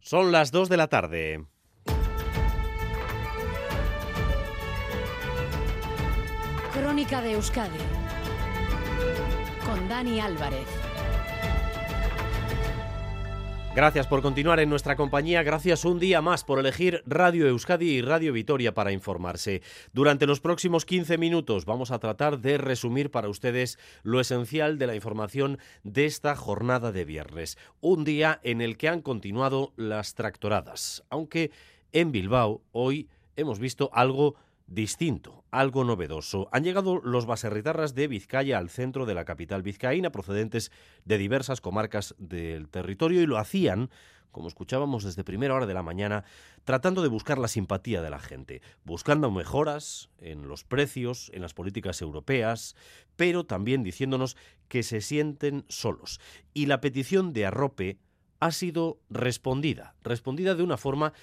Son 0.00 0.32
las 0.32 0.50
2 0.50 0.68
de 0.68 0.76
la 0.76 0.88
tarde. 0.88 1.44
Crónica 6.72 7.20
de 7.20 7.32
Euskadi 7.32 7.78
con 9.66 9.88
Dani 9.88 10.20
Álvarez. 10.20 10.77
Gracias 13.74 14.08
por 14.08 14.22
continuar 14.22 14.58
en 14.58 14.70
nuestra 14.70 14.96
compañía, 14.96 15.44
gracias 15.44 15.84
un 15.84 16.00
día 16.00 16.20
más 16.20 16.42
por 16.42 16.58
elegir 16.58 17.02
Radio 17.06 17.46
Euskadi 17.46 17.88
y 17.90 18.02
Radio 18.02 18.32
Vitoria 18.32 18.74
para 18.74 18.90
informarse. 18.90 19.62
Durante 19.92 20.26
los 20.26 20.40
próximos 20.40 20.84
15 20.84 21.16
minutos 21.16 21.64
vamos 21.64 21.92
a 21.92 22.00
tratar 22.00 22.40
de 22.40 22.58
resumir 22.58 23.12
para 23.12 23.28
ustedes 23.28 23.78
lo 24.02 24.18
esencial 24.18 24.78
de 24.78 24.88
la 24.88 24.96
información 24.96 25.58
de 25.84 26.06
esta 26.06 26.34
jornada 26.34 26.90
de 26.90 27.04
viernes, 27.04 27.56
un 27.80 28.02
día 28.04 28.40
en 28.42 28.62
el 28.62 28.76
que 28.76 28.88
han 28.88 29.00
continuado 29.00 29.74
las 29.76 30.14
tractoradas, 30.14 31.04
aunque 31.08 31.52
en 31.92 32.10
Bilbao 32.10 32.62
hoy 32.72 33.08
hemos 33.36 33.60
visto 33.60 33.90
algo 33.92 34.34
distinto, 34.68 35.44
algo 35.50 35.82
novedoso. 35.82 36.48
Han 36.52 36.62
llegado 36.62 37.00
los 37.02 37.26
baserritarras 37.26 37.94
de 37.94 38.06
Vizcaya 38.06 38.58
al 38.58 38.68
centro 38.68 39.06
de 39.06 39.14
la 39.14 39.24
capital 39.24 39.62
vizcaína, 39.62 40.12
procedentes 40.12 40.70
de 41.04 41.18
diversas 41.18 41.60
comarcas 41.60 42.14
del 42.18 42.68
territorio, 42.68 43.22
y 43.22 43.26
lo 43.26 43.38
hacían, 43.38 43.90
como 44.30 44.46
escuchábamos 44.46 45.04
desde 45.04 45.24
primera 45.24 45.54
hora 45.54 45.66
de 45.66 45.74
la 45.74 45.82
mañana, 45.82 46.24
tratando 46.64 47.02
de 47.02 47.08
buscar 47.08 47.38
la 47.38 47.48
simpatía 47.48 48.02
de 48.02 48.10
la 48.10 48.18
gente, 48.18 48.60
buscando 48.84 49.30
mejoras 49.30 50.10
en 50.18 50.46
los 50.48 50.64
precios, 50.64 51.30
en 51.32 51.40
las 51.42 51.54
políticas 51.54 52.02
europeas, 52.02 52.76
pero 53.16 53.44
también 53.44 53.82
diciéndonos 53.82 54.36
que 54.68 54.82
se 54.82 55.00
sienten 55.00 55.64
solos. 55.68 56.20
Y 56.52 56.66
la 56.66 56.80
petición 56.80 57.32
de 57.32 57.46
arrope 57.46 57.98
ha 58.38 58.52
sido 58.52 59.00
respondida, 59.08 59.96
respondida 60.02 60.54
de 60.54 60.62
una 60.62 60.76
forma 60.76 61.14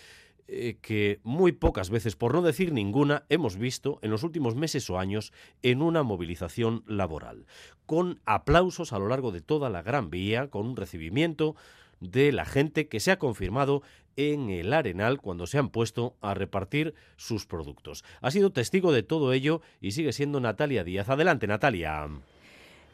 eh, 0.47 0.77
que 0.81 1.19
muy 1.23 1.53
pocas 1.53 1.89
veces, 1.89 2.15
por 2.15 2.33
no 2.33 2.41
decir 2.43 2.71
ninguna, 2.71 3.25
hemos 3.29 3.57
visto 3.57 3.97
en 4.03 4.11
los 4.11 4.23
últimos 4.23 4.55
meses 4.55 4.87
o 4.89 4.99
años 4.99 5.33
en 5.63 5.81
una 5.81 6.03
movilización 6.03 6.83
laboral, 6.85 7.47
con 7.85 8.21
aplausos 8.25 8.93
a 8.93 8.99
lo 8.99 9.07
largo 9.07 9.31
de 9.31 9.41
toda 9.41 9.69
la 9.69 9.81
Gran 9.81 10.11
Vía, 10.11 10.49
con 10.49 10.67
un 10.67 10.75
recibimiento 10.75 11.55
de 11.99 12.31
la 12.31 12.45
gente 12.45 12.87
que 12.87 12.99
se 12.99 13.11
ha 13.11 13.17
confirmado 13.17 13.81
en 14.17 14.49
el 14.49 14.71
Arenal 14.73 15.19
cuando 15.19 15.47
se 15.47 15.57
han 15.57 15.69
puesto 15.69 16.15
a 16.21 16.33
repartir 16.33 16.93
sus 17.17 17.45
productos. 17.45 18.03
Ha 18.21 18.31
sido 18.31 18.51
testigo 18.51 18.91
de 18.91 19.03
todo 19.03 19.33
ello 19.33 19.61
y 19.81 19.91
sigue 19.91 20.13
siendo 20.13 20.39
Natalia 20.39 20.83
Díaz. 20.83 21.09
Adelante, 21.09 21.47
Natalia. 21.47 22.07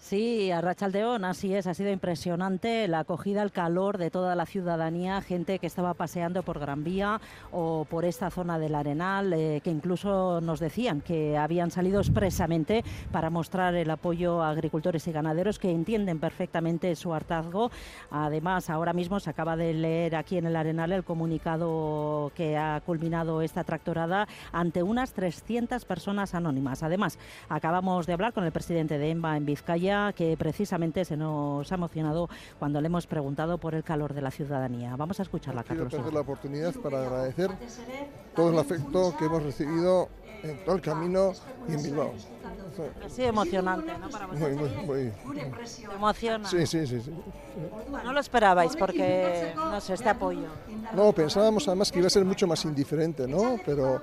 Sí, 0.02 0.50
a 0.52 0.62
Rachaldeón, 0.62 1.24
así 1.26 1.54
es, 1.54 1.68
ha 1.68 1.76
sido 1.76 1.92
impresionante 1.92 2.88
la 2.88 3.00
acogida, 3.02 3.44
el 3.44 3.52
calor 3.52 4.00
de 4.00 4.10
toda 4.10 4.36
la 4.36 4.48
ciudadanía, 4.48 5.22
gente 5.22 5.60
que 5.60 5.68
estaba 5.68 5.94
paseando 5.94 6.42
por 6.42 6.58
Gran 6.60 6.84
Vía 6.84 7.22
o 7.52 7.86
por 7.88 8.04
esta 8.04 8.32
zona 8.32 8.58
del 8.58 8.74
Arenal, 8.74 9.32
eh, 9.32 9.62
que 9.64 9.70
incluso 9.70 10.42
nos 10.42 10.60
decían 10.60 11.02
que 11.02 11.38
habían 11.38 11.70
salido 11.70 12.00
expresamente 12.02 12.84
para 13.12 13.30
mostrar 13.30 13.76
el 13.76 13.92
apoyo 13.92 14.42
a 14.42 14.50
agricultores 14.50 15.08
y 15.08 15.12
ganaderos 15.12 15.60
que 15.60 15.70
entienden 15.70 16.20
perfectamente 16.20 16.96
su 16.96 17.14
hartazgo. 17.14 17.70
Además, 18.10 18.72
ahora 18.72 18.94
mismo 18.94 19.20
se 19.20 19.30
acaba 19.30 19.56
de 19.56 19.72
leer 19.76 20.16
aquí 20.16 20.36
en 20.38 20.48
el 20.48 20.56
Arenal 20.56 20.94
el 20.94 21.04
comunicado 21.04 22.32
que 22.36 22.58
ha 22.58 22.82
culminado 22.84 23.44
esta 23.44 23.64
tractorada 23.64 24.28
ante 24.52 24.82
unas 24.82 25.14
300 25.14 25.86
personas 25.86 26.34
anónimas. 26.34 26.82
Además, 26.82 27.20
acabamos 27.50 28.08
de 28.08 28.14
hablar 28.14 28.34
con 28.34 28.46
el 28.46 28.52
presidente 28.52 28.98
de 28.98 29.12
EMBA 29.12 29.38
en 29.38 29.46
Vizcaya 29.46 29.91
que 30.16 30.36
precisamente 30.38 31.04
se 31.06 31.18
nos 31.18 31.72
ha 31.72 31.76
emocionado 31.76 32.30
cuando 32.60 32.80
le 32.82 32.88
hemos 32.88 33.08
preguntado 33.08 33.58
por 33.58 33.76
el 33.76 33.84
calor 33.84 34.14
de 34.14 34.22
la 34.22 34.32
ciudadanía. 34.32 34.96
Vamos 34.96 35.20
a 35.20 35.24
escucharla, 35.24 35.64
Quiero 35.64 35.84
Carlos. 35.84 35.94
perder 36.00 36.14
la 36.14 36.22
oportunidad 36.22 36.74
para 36.76 37.02
agradecer 37.02 37.52
todo 38.36 38.50
el 38.52 38.60
afecto 38.60 39.16
que 39.18 39.26
hemos 39.26 39.44
recibido 39.44 40.10
en 40.44 40.64
todo 40.66 40.76
el 40.76 40.82
camino 40.82 41.34
y 41.70 41.74
en 41.74 41.84
Bilbao. 41.84 42.14
Ha 43.06 43.10
sido 43.10 43.28
emocionante, 43.28 43.92
¿no? 44.00 44.10
Para 44.10 44.28
Muy, 44.28 44.52
muy, 44.56 44.70
muy. 44.86 45.12
¿Te 45.36 45.94
emociona? 45.96 46.48
Sí, 46.50 46.66
sí, 46.66 46.88
sí, 46.88 47.02
sí. 47.02 47.12
No 48.04 48.14
lo 48.14 48.20
esperabais 48.20 48.76
porque, 48.78 49.52
no 49.56 49.80
sé, 49.82 49.94
este 49.96 50.10
apoyo. 50.10 50.48
No, 50.96 51.12
pensábamos 51.12 51.68
además 51.68 51.92
que 51.92 52.00
iba 52.00 52.08
a 52.08 52.10
ser 52.10 52.24
mucho 52.26 52.48
más 52.48 52.64
indiferente, 52.66 53.28
¿no? 53.28 53.58
Pero 53.66 54.02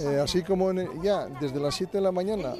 eh, 0.00 0.18
así 0.22 0.42
como 0.42 0.70
en- 0.70 1.02
ya 1.02 1.26
desde 1.26 1.60
las 1.60 1.74
7 1.74 1.98
de 1.98 2.02
la 2.02 2.10
mañana, 2.10 2.54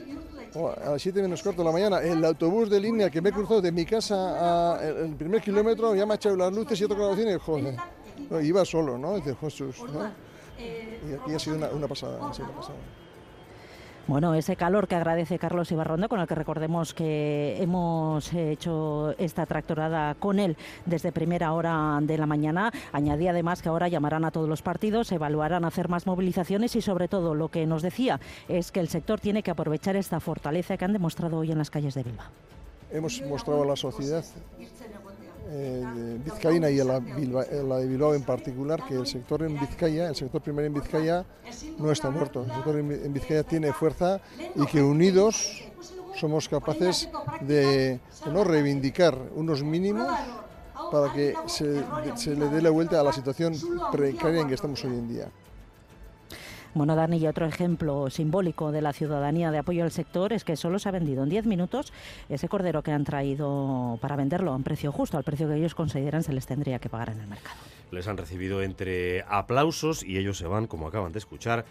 o 0.54 0.70
a 0.70 0.90
las 0.92 1.02
7 1.02 1.22
menos 1.22 1.42
cuarto 1.42 1.62
de 1.62 1.66
la 1.66 1.72
mañana, 1.72 1.98
el 2.00 2.24
autobús 2.24 2.70
de 2.70 2.80
línea 2.80 3.10
que 3.10 3.20
me 3.20 3.30
he 3.30 3.32
cruzado 3.32 3.60
de 3.60 3.72
mi 3.72 3.84
casa 3.84 4.76
a 4.76 4.86
el, 4.86 5.14
primer 5.16 5.40
kilómetro 5.42 5.94
ya 5.94 6.06
me 6.06 6.14
ha 6.14 6.16
echado 6.16 6.36
las 6.36 6.52
luces 6.52 6.80
y 6.80 6.84
he 6.84 6.88
tocado 6.88 7.10
la 7.10 7.14
bocina 7.14 7.32
y 7.32 7.38
joder, 7.38 7.76
no, 8.30 8.40
iba 8.40 8.64
solo, 8.64 8.98
¿no? 8.98 9.16
Dice, 9.16 9.34
Jesús, 9.34 9.76
¿no? 9.92 10.10
Y 10.58 11.14
aquí 11.14 11.34
ha 11.34 11.38
sido 11.38 11.56
una, 11.56 11.68
una 11.68 11.88
pasada, 11.88 12.18
ha 12.28 12.32
sido 12.32 12.48
una 12.48 12.56
pasada. 12.56 12.78
Bueno, 14.08 14.34
ese 14.34 14.54
calor 14.54 14.86
que 14.86 14.94
agradece 14.94 15.36
Carlos 15.36 15.72
Ibarrondo, 15.72 16.08
con 16.08 16.20
el 16.20 16.28
que 16.28 16.36
recordemos 16.36 16.94
que 16.94 17.60
hemos 17.60 18.32
hecho 18.32 19.16
esta 19.18 19.46
tractorada 19.46 20.14
con 20.14 20.38
él 20.38 20.56
desde 20.84 21.10
primera 21.10 21.52
hora 21.52 21.98
de 22.00 22.16
la 22.16 22.26
mañana. 22.26 22.70
Añadí 22.92 23.26
además 23.26 23.62
que 23.62 23.68
ahora 23.68 23.88
llamarán 23.88 24.24
a 24.24 24.30
todos 24.30 24.48
los 24.48 24.62
partidos, 24.62 25.10
evaluarán 25.10 25.64
hacer 25.64 25.88
más 25.88 26.06
movilizaciones 26.06 26.76
y 26.76 26.82
sobre 26.82 27.08
todo 27.08 27.34
lo 27.34 27.48
que 27.48 27.66
nos 27.66 27.82
decía 27.82 28.20
es 28.46 28.70
que 28.70 28.78
el 28.78 28.88
sector 28.88 29.18
tiene 29.18 29.42
que 29.42 29.50
aprovechar 29.50 29.96
esta 29.96 30.20
fortaleza 30.20 30.76
que 30.76 30.84
han 30.84 30.92
demostrado 30.92 31.38
hoy 31.38 31.50
en 31.50 31.58
las 31.58 31.70
calles 31.70 31.94
de 31.94 32.04
Bilbao. 32.04 32.28
Hemos 32.92 33.20
mostrado 33.22 33.64
a 33.64 33.66
la 33.66 33.74
sociedad 33.74 34.24
eh, 35.48 36.18
vizcaína 36.24 36.70
y 36.70 36.76
la, 36.78 37.00
la, 37.00 37.76
de 37.78 37.86
Bilbao 37.86 38.14
en 38.14 38.22
particular 38.22 38.84
que 38.86 38.94
el 38.94 39.06
sector 39.06 39.42
en 39.42 39.58
Vizcaya, 39.58 40.08
el 40.08 40.16
sector 40.16 40.40
primario 40.40 40.68
en 40.68 40.74
Vizcaya 40.74 41.24
no 41.78 41.90
está 41.92 42.10
muerto. 42.10 42.42
El 42.42 42.52
sector 42.52 42.76
en 42.76 43.12
Vizcaya 43.12 43.42
tiene 43.42 43.72
fuerza 43.72 44.20
y 44.54 44.66
que 44.66 44.82
unidos 44.82 45.64
somos 46.16 46.48
capaces 46.48 47.08
de 47.42 48.00
no 48.32 48.44
reivindicar 48.44 49.16
unos 49.34 49.62
mínimos 49.62 50.08
para 50.90 51.12
que 51.12 51.34
se 51.46 52.34
le 52.34 52.48
dé 52.48 52.62
la 52.62 52.70
vuelta 52.70 53.00
a 53.00 53.02
la 53.02 53.12
situación 53.12 53.54
precaria 53.92 54.40
en 54.40 54.48
que 54.48 54.54
estamos 54.54 54.82
hoy 54.84 54.92
en 54.92 55.08
día. 55.08 55.28
Bueno, 56.76 56.94
Dani, 56.94 57.26
otro 57.26 57.46
ejemplo 57.46 58.10
simbólico 58.10 58.70
de 58.70 58.82
la 58.82 58.92
ciudadanía 58.92 59.50
de 59.50 59.56
apoyo 59.56 59.82
al 59.82 59.90
sector 59.90 60.34
es 60.34 60.44
que 60.44 60.56
solo 60.56 60.78
se 60.78 60.90
ha 60.90 60.92
vendido 60.92 61.22
en 61.22 61.30
10 61.30 61.46
minutos 61.46 61.90
ese 62.28 62.50
cordero 62.50 62.82
que 62.82 62.90
han 62.90 63.02
traído 63.02 63.98
para 64.02 64.14
venderlo 64.14 64.52
a 64.52 64.56
un 64.56 64.62
precio 64.62 64.92
justo, 64.92 65.16
al 65.16 65.24
precio 65.24 65.48
que 65.48 65.54
ellos 65.54 65.74
consideran 65.74 66.22
se 66.22 66.34
les 66.34 66.44
tendría 66.44 66.78
que 66.78 66.90
pagar 66.90 67.08
en 67.08 67.20
el 67.20 67.28
mercado. 67.28 67.56
Les 67.92 68.06
han 68.08 68.18
recibido 68.18 68.62
entre 68.62 69.24
aplausos 69.26 70.02
y 70.02 70.18
ellos 70.18 70.36
se 70.36 70.46
van, 70.48 70.66
como 70.66 70.86
acaban 70.86 71.12
de 71.12 71.18
escuchar, 71.18 71.64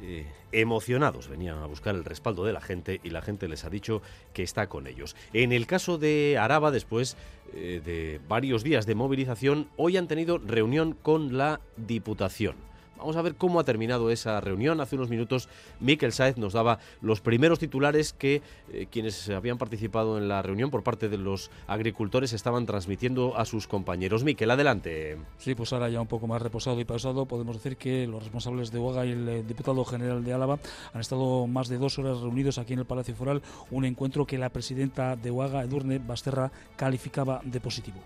eh, 0.00 0.24
emocionados. 0.52 1.28
Venían 1.28 1.58
a 1.58 1.66
buscar 1.66 1.94
el 1.94 2.06
respaldo 2.06 2.46
de 2.46 2.54
la 2.54 2.62
gente 2.62 3.02
y 3.04 3.10
la 3.10 3.20
gente 3.20 3.48
les 3.48 3.66
ha 3.66 3.68
dicho 3.68 4.00
que 4.32 4.42
está 4.42 4.70
con 4.70 4.86
ellos. 4.86 5.16
En 5.34 5.52
el 5.52 5.66
caso 5.66 5.98
de 5.98 6.38
Araba, 6.40 6.70
después 6.70 7.18
eh, 7.52 7.82
de 7.84 8.22
varios 8.26 8.64
días 8.64 8.86
de 8.86 8.94
movilización, 8.94 9.68
hoy 9.76 9.98
han 9.98 10.08
tenido 10.08 10.38
reunión 10.38 10.94
con 10.94 11.36
la 11.36 11.60
Diputación. 11.76 12.56
Vamos 12.98 13.16
a 13.16 13.22
ver 13.22 13.34
cómo 13.34 13.60
ha 13.60 13.64
terminado 13.64 14.10
esa 14.10 14.40
reunión. 14.40 14.80
Hace 14.80 14.96
unos 14.96 15.10
minutos 15.10 15.48
Miquel 15.80 16.12
Sáez 16.12 16.36
nos 16.38 16.54
daba 16.54 16.78
los 17.00 17.20
primeros 17.20 17.58
titulares 17.58 18.12
que 18.12 18.42
eh, 18.72 18.86
quienes 18.90 19.28
habían 19.28 19.58
participado 19.58 20.18
en 20.18 20.28
la 20.28 20.42
reunión 20.42 20.70
por 20.70 20.82
parte 20.82 21.08
de 21.08 21.18
los 21.18 21.50
agricultores 21.66 22.32
estaban 22.32 22.66
transmitiendo 22.66 23.36
a 23.36 23.44
sus 23.44 23.66
compañeros. 23.66 24.24
Miquel, 24.24 24.50
adelante. 24.50 25.18
Sí, 25.38 25.54
pues 25.54 25.72
ahora 25.72 25.88
ya 25.88 26.00
un 26.00 26.06
poco 26.06 26.26
más 26.26 26.40
reposado 26.40 26.80
y 26.80 26.84
pausado, 26.84 27.26
podemos 27.26 27.56
decir 27.56 27.76
que 27.76 28.06
los 28.06 28.22
responsables 28.22 28.70
de 28.72 28.78
UAGA 28.78 29.06
y 29.06 29.12
el 29.12 29.28
eh, 29.28 29.42
diputado 29.42 29.84
general 29.84 30.24
de 30.24 30.32
Álava 30.32 30.58
han 30.92 31.00
estado 31.00 31.46
más 31.46 31.68
de 31.68 31.78
dos 31.78 31.98
horas 31.98 32.20
reunidos 32.20 32.58
aquí 32.58 32.72
en 32.72 32.80
el 32.80 32.86
Palacio 32.86 33.14
Foral, 33.14 33.42
un 33.70 33.84
encuentro 33.84 34.26
que 34.26 34.38
la 34.38 34.50
presidenta 34.50 35.16
de 35.16 35.30
UAGA, 35.30 35.62
Edurne 35.62 35.98
Basterra, 35.98 36.50
calificaba 36.76 37.40
de 37.44 37.60
positivo. 37.60 38.00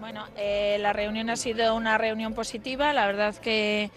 Bueno, 0.00 0.24
eh, 0.36 0.78
la 0.80 0.92
reunión 0.92 1.30
ha 1.30 1.36
sido 1.36 1.76
una 1.76 1.96
reunión 1.98 2.34
positiva, 2.34 2.92
la 2.92 3.06
verdad 3.06 3.36
que 3.36 3.90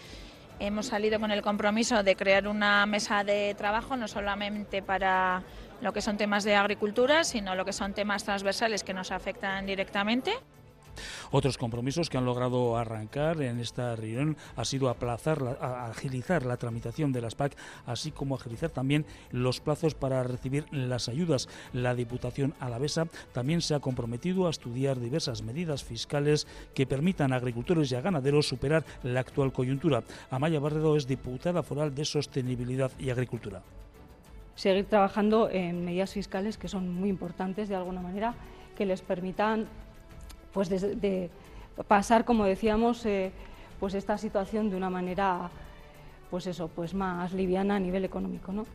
Hemos 0.59 0.87
salido 0.87 1.19
con 1.19 1.31
el 1.31 1.41
compromiso 1.41 2.01
de 2.03 2.15
crear 2.15 2.47
una 2.47 2.85
mesa 2.85 3.23
de 3.23 3.53
trabajo, 3.57 3.97
no 3.97 4.07
solamente 4.07 4.81
para 4.81 5.43
lo 5.81 5.91
que 5.91 6.01
son 6.01 6.15
temas 6.15 6.43
de 6.45 6.55
agricultura, 6.55 7.25
sino 7.25 7.55
lo 7.55 7.65
que 7.65 7.73
son 7.73 7.93
temas 7.93 8.23
transversales 8.23 8.83
que 8.83 8.93
nos 8.93 9.11
afectan 9.11 9.65
directamente. 9.65 10.33
Otros 11.31 11.57
compromisos 11.57 12.09
que 12.09 12.17
han 12.17 12.25
logrado 12.25 12.77
arrancar 12.77 13.41
en 13.41 13.59
esta 13.59 13.95
reunión 13.95 14.37
ha 14.55 14.65
sido 14.65 14.89
aplazar, 14.89 15.57
agilizar 15.61 16.45
la 16.45 16.57
tramitación 16.57 17.11
de 17.11 17.21
las 17.21 17.35
PAC, 17.35 17.55
así 17.85 18.11
como 18.11 18.35
agilizar 18.35 18.69
también 18.69 19.05
los 19.31 19.59
plazos 19.59 19.95
para 19.95 20.23
recibir 20.23 20.65
las 20.71 21.09
ayudas. 21.09 21.47
La 21.73 21.95
Diputación 21.95 22.53
Alavesa 22.59 23.07
también 23.33 23.61
se 23.61 23.75
ha 23.75 23.79
comprometido 23.79 24.47
a 24.47 24.49
estudiar 24.49 24.99
diversas 24.99 25.41
medidas 25.41 25.83
fiscales 25.83 26.47
que 26.73 26.87
permitan 26.87 27.33
a 27.33 27.37
agricultores 27.37 27.91
y 27.91 27.95
a 27.95 28.01
ganaderos 28.01 28.47
superar 28.47 28.85
la 29.03 29.19
actual 29.19 29.51
coyuntura. 29.51 30.03
Amaya 30.29 30.59
Barredo 30.59 30.95
es 30.95 31.07
diputada 31.07 31.63
foral 31.63 31.93
de 31.93 32.05
Sostenibilidad 32.05 32.91
y 32.99 33.09
Agricultura 33.09 33.61
seguir 34.55 34.85
trabajando 34.85 35.49
en 35.49 35.85
medidas 35.85 36.13
fiscales 36.13 36.57
que 36.57 36.67
son 36.67 36.89
muy 36.89 37.09
importantes 37.09 37.69
de 37.69 37.75
alguna 37.75 38.01
manera, 38.01 38.35
que 38.75 38.85
les 38.85 39.01
permitan 39.01 39.67
pues 40.55 40.69
de, 40.69 41.29
pasar, 41.85 42.23
como 42.23 42.45
decíamos, 42.45 43.05
eh, 43.05 43.33
pues 43.77 43.93
esta 43.93 44.17
situación 44.17 44.69
de 44.69 44.77
una 44.77 44.89
manera 44.89 45.49
pues 46.31 46.47
eso, 46.47 46.69
pues 46.69 46.93
más 46.93 47.33
liviana 47.33 47.75
a 47.75 47.79
nivel 47.79 48.05
económico, 48.05 48.53
¿no? 48.53 48.65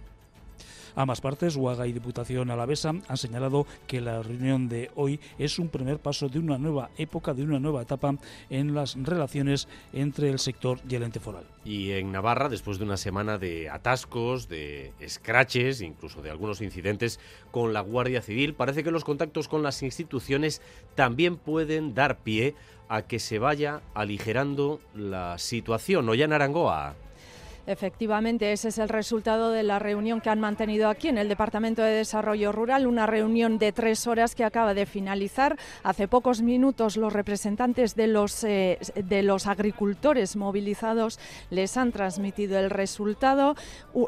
Ambas 0.94 1.20
partes, 1.20 1.56
Huaga 1.56 1.86
y 1.86 1.92
Diputación 1.92 2.50
Alavesa, 2.50 2.90
han 2.90 3.16
señalado 3.16 3.66
que 3.86 4.00
la 4.00 4.22
reunión 4.22 4.68
de 4.68 4.90
hoy 4.94 5.20
es 5.38 5.58
un 5.58 5.68
primer 5.68 5.98
paso 5.98 6.28
de 6.28 6.38
una 6.38 6.58
nueva 6.58 6.90
época, 6.98 7.34
de 7.34 7.42
una 7.42 7.58
nueva 7.58 7.82
etapa 7.82 8.14
en 8.48 8.74
las 8.74 8.96
relaciones 9.02 9.68
entre 9.92 10.30
el 10.30 10.38
sector 10.38 10.80
y 10.88 10.94
el 10.94 11.02
ente 11.02 11.20
foral. 11.20 11.44
Y 11.64 11.92
en 11.92 12.12
Navarra, 12.12 12.48
después 12.48 12.78
de 12.78 12.84
una 12.84 12.96
semana 12.96 13.38
de 13.38 13.68
atascos, 13.68 14.48
de 14.48 14.92
escraches, 15.00 15.80
incluso 15.80 16.22
de 16.22 16.30
algunos 16.30 16.60
incidentes 16.60 17.20
con 17.50 17.72
la 17.72 17.80
Guardia 17.80 18.22
Civil, 18.22 18.54
parece 18.54 18.82
que 18.82 18.90
los 18.90 19.04
contactos 19.04 19.48
con 19.48 19.62
las 19.62 19.82
instituciones 19.82 20.62
también 20.94 21.36
pueden 21.36 21.94
dar 21.94 22.18
pie 22.18 22.54
a 22.88 23.02
que 23.02 23.18
se 23.18 23.38
vaya 23.38 23.82
aligerando 23.94 24.80
la 24.94 25.38
situación. 25.38 26.08
en 26.08 26.32
Arangoa. 26.32 26.96
Efectivamente, 27.70 28.50
ese 28.50 28.70
es 28.70 28.78
el 28.78 28.88
resultado 28.88 29.52
de 29.52 29.62
la 29.62 29.78
reunión 29.78 30.20
que 30.20 30.28
han 30.28 30.40
mantenido 30.40 30.88
aquí 30.88 31.06
en 31.06 31.18
el 31.18 31.28
Departamento 31.28 31.82
de 31.82 31.92
Desarrollo 31.92 32.50
Rural, 32.50 32.84
una 32.84 33.06
reunión 33.06 33.58
de 33.58 33.70
tres 33.70 34.08
horas 34.08 34.34
que 34.34 34.42
acaba 34.42 34.74
de 34.74 34.86
finalizar. 34.86 35.56
Hace 35.84 36.08
pocos 36.08 36.42
minutos 36.42 36.96
los 36.96 37.12
representantes 37.12 37.94
de 37.94 38.08
los, 38.08 38.42
eh, 38.42 38.80
de 38.96 39.22
los 39.22 39.46
agricultores 39.46 40.34
movilizados 40.34 41.20
les 41.50 41.76
han 41.76 41.92
transmitido 41.92 42.58
el 42.58 42.70
resultado. 42.70 43.54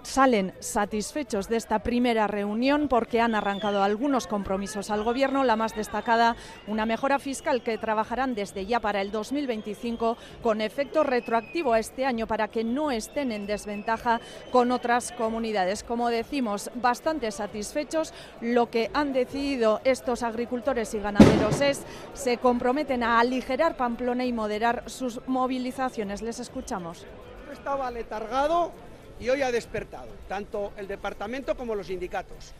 salen 0.03 0.55
satisfechos 0.59 1.49
de 1.49 1.57
esta 1.57 1.85
primera 1.85 2.27
reunión 2.27 2.89
porque 2.89 3.21
han 3.21 3.37
arrancado 3.37 3.85
algunos 3.85 4.27
compromisos 4.27 4.91
al 4.91 5.05
Gobierno, 5.05 5.45
la 5.45 5.55
más 5.55 5.77
destacada, 5.77 6.35
una 6.67 6.85
mejora 6.85 7.21
fiscal 7.21 7.63
que 7.63 7.79
trabajarán 7.79 8.35
desde 8.35 8.67
ya 8.67 8.81
para 8.81 9.01
el 9.01 9.13
2025 9.13 10.17
con 10.43 10.61
efecto 10.61 11.05
retroactivo 11.05 11.73
a 11.73 11.79
este 11.79 12.05
año 12.05 12.27
para 12.27 12.49
que 12.49 12.65
no 12.65 12.91
estén 12.91 13.31
en 13.31 13.52
desventaja 13.53 14.21
con 14.51 14.73
otras 14.73 15.13
comunidades. 15.13 15.83
Como 15.83 16.09
decimos, 16.09 16.71
bastante 16.75 17.31
satisfechos. 17.31 18.13
Lo 18.41 18.71
que 18.71 18.91
han 18.95 19.13
decidido 19.13 19.81
estos 19.85 20.23
agricultores 20.23 20.95
y 20.95 21.01
ganaderos 21.01 21.61
es 21.61 21.83
se 22.15 22.39
comprometen 22.39 23.03
a 23.03 23.21
aligerar 23.21 23.77
Pamplona 23.77 24.25
y 24.25 24.33
moderar 24.33 24.85
sus 24.87 25.21
movilizaciones. 25.27 26.23
Les 26.23 26.41
escuchamos. 26.41 27.07
Estaba 27.53 27.91
letargado 27.91 28.73
y 29.21 29.29
hoy 29.29 29.43
ha 29.43 29.53
despertado, 29.53 30.09
tanto 30.29 30.73
el 30.77 30.89
departamento 30.89 31.55
como 31.57 31.75
los 31.75 31.87
sindicatos. 31.87 32.55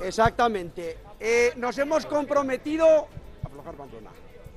Exactamente. 0.00 0.98
Eh, 1.18 1.52
nos 1.56 1.76
hemos 1.78 2.06
comprometido. 2.06 3.08
Aflojar 3.44 3.74
Pamplona. 3.74 4.10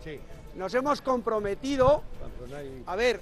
Sí. 0.03 0.19
Nos 0.55 0.73
hemos 0.73 1.01
comprometido. 1.01 2.03
A 2.85 2.95
ver, 2.95 3.19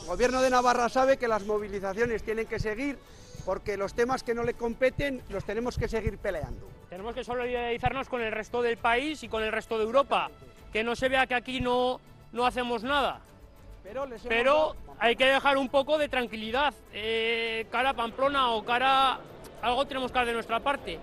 el 0.00 0.06
Gobierno 0.06 0.40
de 0.40 0.50
Navarra 0.50 0.88
sabe 0.88 1.16
que 1.16 1.28
las 1.28 1.44
movilizaciones 1.44 2.22
tienen 2.22 2.46
que 2.46 2.58
seguir 2.58 2.98
porque 3.44 3.76
los 3.76 3.94
temas 3.94 4.22
que 4.22 4.34
no 4.34 4.42
le 4.42 4.54
competen 4.54 5.22
los 5.28 5.44
tenemos 5.44 5.78
que 5.78 5.88
seguir 5.88 6.18
peleando. 6.18 6.68
Tenemos 6.90 7.14
que 7.14 7.24
solidarizarnos 7.24 8.08
con 8.08 8.20
el 8.20 8.32
resto 8.32 8.60
del 8.60 8.76
país 8.76 9.22
y 9.22 9.28
con 9.28 9.42
el 9.42 9.52
resto 9.52 9.78
de 9.78 9.84
Europa, 9.84 10.30
que 10.72 10.82
no 10.82 10.96
se 10.96 11.08
vea 11.08 11.26
que 11.26 11.34
aquí 11.34 11.60
no, 11.60 12.00
no 12.32 12.44
hacemos 12.44 12.82
nada. 12.82 13.20
Pero, 14.28 14.74
hay 14.98 15.14
que 15.14 15.26
dejar 15.26 15.56
un 15.58 15.68
poco 15.68 15.96
de 15.96 16.08
tranquilidad, 16.08 16.74
eh, 16.92 17.66
cara 17.70 17.90
a 17.90 17.94
Pamplona 17.94 18.50
o 18.50 18.64
cara... 18.64 19.20
Algo 19.62 19.86
tenemos 19.86 20.12
que 20.12 20.18
dar 20.18 20.26
de 20.26 20.32
nuestra 20.32 20.60
parte. 20.60 20.98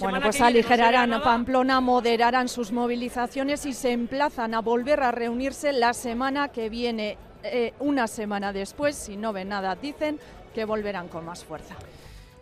bueno, 0.00 0.20
pues 0.20 0.40
aligerarán 0.40 1.12
a 1.12 1.22
Pamplona, 1.22 1.80
moderarán 1.80 2.48
sus 2.48 2.72
movilizaciones 2.72 3.66
y 3.66 3.72
se 3.72 3.92
emplazan 3.92 4.54
a 4.54 4.60
volver 4.60 5.02
a 5.02 5.12
reunirse 5.12 5.72
la 5.72 5.92
semana 5.92 6.48
que 6.48 6.68
viene. 6.68 7.18
Eh, 7.42 7.72
una 7.78 8.06
semana 8.06 8.52
después, 8.52 8.96
si 8.96 9.16
no 9.16 9.32
ven 9.32 9.48
nada, 9.48 9.74
dicen 9.76 10.18
que 10.54 10.64
volverán 10.64 11.08
con 11.08 11.24
más 11.24 11.44
fuerza. 11.44 11.76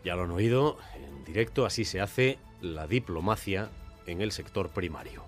Ya 0.04 0.14
lo 0.14 0.24
han 0.24 0.30
oído, 0.30 0.78
en 0.94 1.24
directo 1.24 1.66
así 1.66 1.84
se 1.84 2.00
hace 2.00 2.38
la 2.60 2.86
diplomacia 2.86 3.68
en 4.06 4.20
el 4.20 4.32
sector 4.32 4.70
primario. 4.70 5.27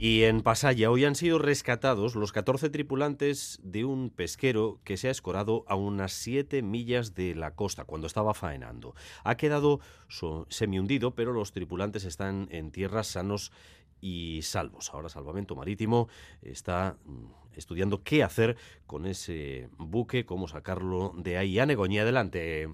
Y 0.00 0.22
en 0.22 0.42
Pasaya 0.42 0.92
hoy 0.92 1.04
han 1.04 1.16
sido 1.16 1.40
rescatados 1.40 2.14
los 2.14 2.30
14 2.30 2.70
tripulantes 2.70 3.58
de 3.64 3.84
un 3.84 4.10
pesquero 4.10 4.78
que 4.84 4.96
se 4.96 5.08
ha 5.08 5.10
escorado 5.10 5.64
a 5.66 5.74
unas 5.74 6.12
7 6.12 6.62
millas 6.62 7.16
de 7.16 7.34
la 7.34 7.56
costa 7.56 7.84
cuando 7.84 8.06
estaba 8.06 8.32
faenando. 8.32 8.94
Ha 9.24 9.36
quedado 9.36 9.80
semi-hundido, 10.50 11.16
pero 11.16 11.32
los 11.32 11.50
tripulantes 11.50 12.04
están 12.04 12.46
en 12.52 12.70
tierras 12.70 13.08
sanos 13.08 13.50
y 14.00 14.42
salvos. 14.42 14.94
Ahora 14.94 15.08
Salvamento 15.08 15.56
Marítimo 15.56 16.06
está 16.42 16.96
mm, 17.04 17.56
estudiando 17.56 18.04
qué 18.04 18.22
hacer 18.22 18.56
con 18.86 19.04
ese 19.04 19.68
buque, 19.78 20.24
cómo 20.24 20.46
sacarlo 20.46 21.12
de 21.16 21.38
ahí. 21.38 21.58
Anegoñi, 21.58 21.98
adelante. 21.98 22.68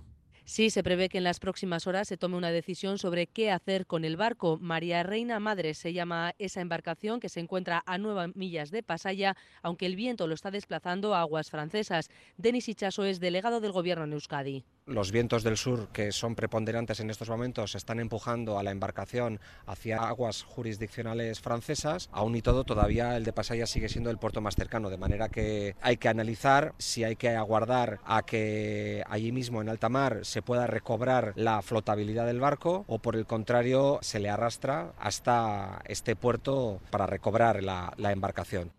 Sí, 0.47 0.69
se 0.69 0.83
prevé 0.83 1.09
que 1.09 1.17
en 1.17 1.25
las 1.25 1.41
próximas 1.41 1.87
horas 1.87 2.07
se 2.07 2.19
tome 2.19 2.37
una 2.37 2.51
decisión 2.51 2.99
sobre 2.99 3.27
qué 3.27 3.51
hacer 3.51 3.87
con 3.87 4.05
el 4.05 4.19
barco. 4.19 4.59
María 4.61 5.03
Reina 5.03 5.41
Madre 5.41 5.73
se 5.73 5.95
llama 5.95 6.35
esa 6.39 6.61
embarcación 6.61 7.19
que 7.19 7.31
se 7.31 7.41
encuentra 7.41 7.83
a 7.87 7.97
nueve 7.97 8.31
millas 8.35 8.71
de 8.71 8.83
Pasaya, 8.83 9.37
aunque 9.63 9.87
el 9.87 9.97
viento 9.97 10.27
lo 10.27 10.35
está 10.35 10.51
desplazando 10.51 11.15
a 11.15 11.21
aguas 11.21 11.49
francesas. 11.49 12.11
Denis 12.37 12.69
Ichaso 12.69 13.05
es 13.05 13.21
delegado 13.21 13.61
del 13.61 13.73
Gobierno 13.73 14.05
en 14.05 14.13
Euskadi. 14.13 14.65
Los 14.87 15.13
vientos 15.13 15.43
del 15.43 15.57
sur, 15.57 15.89
que 15.95 16.13
son 16.13 16.35
preponderantes 16.35 17.01
en 17.01 17.09
estos 17.09 17.31
momentos, 17.31 17.75
están 17.75 18.01
empujando 18.01 18.59
a 18.59 18.63
la 18.63 18.71
embarcación 18.71 19.41
hacia 19.65 20.07
aguas 20.07 20.43
jurisdiccionales 20.43 21.41
francesas. 21.41 22.11
Aún 22.13 22.37
y 22.37 22.43
todo, 22.43 22.65
todavía 22.65 23.17
el 23.17 23.25
de 23.25 23.33
Pasaya 23.33 23.67
sigue 23.67 23.89
siendo 23.89 24.11
el 24.11 24.19
puerto 24.19 24.43
más 24.43 24.57
cercano, 24.57 24.91
de 24.91 24.99
manera 24.99 25.31
que 25.31 25.75
hay 25.81 25.97
que 25.97 26.11
analizar 26.11 26.75
si 26.77 27.03
hay 27.03 27.17
que 27.17 27.31
aguardar 27.31 27.99
a 28.05 28.27
que 28.27 29.03
allí 29.09 29.33
mismo 29.33 29.63
en 29.63 29.71
alta 29.71 29.89
mar 29.89 30.19
se 30.21 30.43
pueda 30.43 30.67
recobrar 30.67 31.33
la 31.35 31.63
flotabilidad 31.63 32.27
del 32.27 32.41
barco 32.41 32.85
o 32.87 32.99
por 32.99 33.17
el 33.17 33.25
contrario 33.25 34.01
se 34.03 34.21
le 34.21 34.29
arrastra 34.29 34.93
hasta 34.99 35.81
este 35.87 36.15
puerto 36.15 36.83
para 36.91 37.07
recobrar 37.07 37.63
la, 37.63 37.95
la 37.97 38.13
embarcación. 38.13 38.71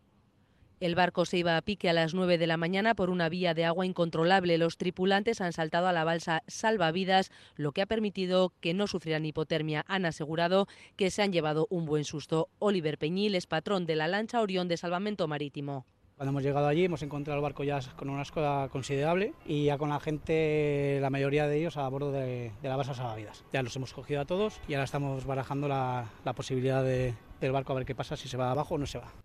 El 0.85 0.93
barco 0.93 1.25
se 1.25 1.39
iba 1.39 1.57
a 1.57 1.61
pique 1.63 1.89
a 1.89 1.93
las 1.93 2.13
9 2.13 2.37
de 2.37 2.45
la 2.45 2.57
mañana 2.57 2.93
por 2.93 3.09
una 3.09 3.27
vía 3.27 3.55
de 3.55 3.65
agua 3.65 3.87
incontrolable. 3.87 4.59
Los 4.59 4.77
tripulantes 4.77 5.41
han 5.41 5.51
saltado 5.51 5.87
a 5.87 5.93
la 5.93 6.03
balsa 6.03 6.43
salvavidas, 6.45 7.31
lo 7.55 7.71
que 7.71 7.81
ha 7.81 7.87
permitido 7.87 8.53
que 8.59 8.75
no 8.75 8.85
sufrieran 8.85 9.25
hipotermia. 9.25 9.83
Han 9.87 10.05
asegurado 10.05 10.67
que 10.95 11.09
se 11.09 11.23
han 11.23 11.33
llevado 11.33 11.65
un 11.71 11.87
buen 11.87 12.03
susto. 12.03 12.49
Oliver 12.59 12.99
Peñil 12.99 13.33
es 13.33 13.47
patrón 13.47 13.87
de 13.87 13.95
la 13.95 14.07
lancha 14.07 14.41
Orión 14.41 14.67
de 14.67 14.77
Salvamento 14.77 15.27
Marítimo. 15.27 15.87
Cuando 16.17 16.29
hemos 16.29 16.43
llegado 16.43 16.67
allí 16.67 16.85
hemos 16.85 17.01
encontrado 17.01 17.39
el 17.39 17.41
barco 17.43 17.63
ya 17.63 17.79
con 17.95 18.11
una 18.11 18.21
escoda 18.21 18.69
considerable 18.69 19.33
y 19.43 19.65
ya 19.65 19.79
con 19.79 19.89
la 19.89 19.99
gente, 19.99 20.99
la 21.01 21.09
mayoría 21.09 21.47
de 21.47 21.57
ellos 21.57 21.77
a 21.77 21.89
bordo 21.89 22.11
de, 22.11 22.51
la 22.61 22.75
balsa 22.75 22.93
salvavidas. 22.93 23.43
Ya 23.51 23.63
los 23.63 23.75
hemos 23.75 23.91
cogido 23.91 24.21
a 24.21 24.25
todos 24.25 24.61
y 24.67 24.75
ahora 24.75 24.83
estamos 24.83 25.25
barajando 25.25 25.67
la, 25.67 26.11
posibilidad 26.35 26.83
del 26.83 27.51
barco 27.51 27.73
a 27.73 27.77
ver 27.77 27.85
qué 27.87 27.95
pasa, 27.95 28.15
si 28.15 28.29
se 28.29 28.37
va 28.37 28.51
abajo 28.51 28.75
o 28.75 28.77
no 28.77 28.85
se 28.85 28.99
va. 28.99 29.24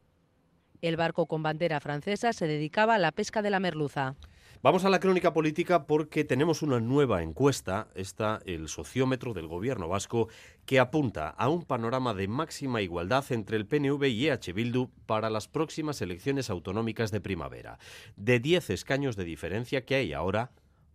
El 0.82 0.96
barco 0.96 1.26
con 1.26 1.42
bandera 1.42 1.80
francesa 1.80 2.32
se 2.32 2.46
dedicaba 2.46 2.94
a 2.94 2.98
la 2.98 3.12
pesca 3.12 3.42
de 3.42 3.50
la 3.50 3.60
merluza. 3.60 4.16
Vamos 4.62 4.84
a 4.84 4.90
la 4.90 5.00
crónica 5.00 5.32
política 5.32 5.86
porque 5.86 6.22
tenemos 6.22 6.60
una 6.60 6.80
nueva 6.80 7.22
encuesta, 7.22 7.88
está 7.94 8.40
el 8.44 8.68
sociómetro 8.68 9.32
del 9.32 9.46
gobierno 9.46 9.88
vasco, 9.88 10.28
que 10.66 10.78
apunta 10.78 11.30
a 11.30 11.48
un 11.48 11.64
panorama 11.64 12.12
de 12.12 12.28
máxima 12.28 12.82
igualdad 12.82 13.24
entre 13.30 13.56
el 13.56 13.66
PNV 13.66 14.04
y 14.08 14.28
EH 14.28 14.52
Bildu 14.52 14.90
para 15.06 15.30
las 15.30 15.48
próximas 15.48 16.02
elecciones 16.02 16.50
autonómicas 16.50 17.10
de 17.10 17.22
primavera. 17.22 17.78
De 18.16 18.38
10 18.38 18.70
escaños 18.70 19.16
de 19.16 19.24
diferencia 19.24 19.86
que 19.86 19.94
hay 19.94 20.12
ahora, 20.12 20.50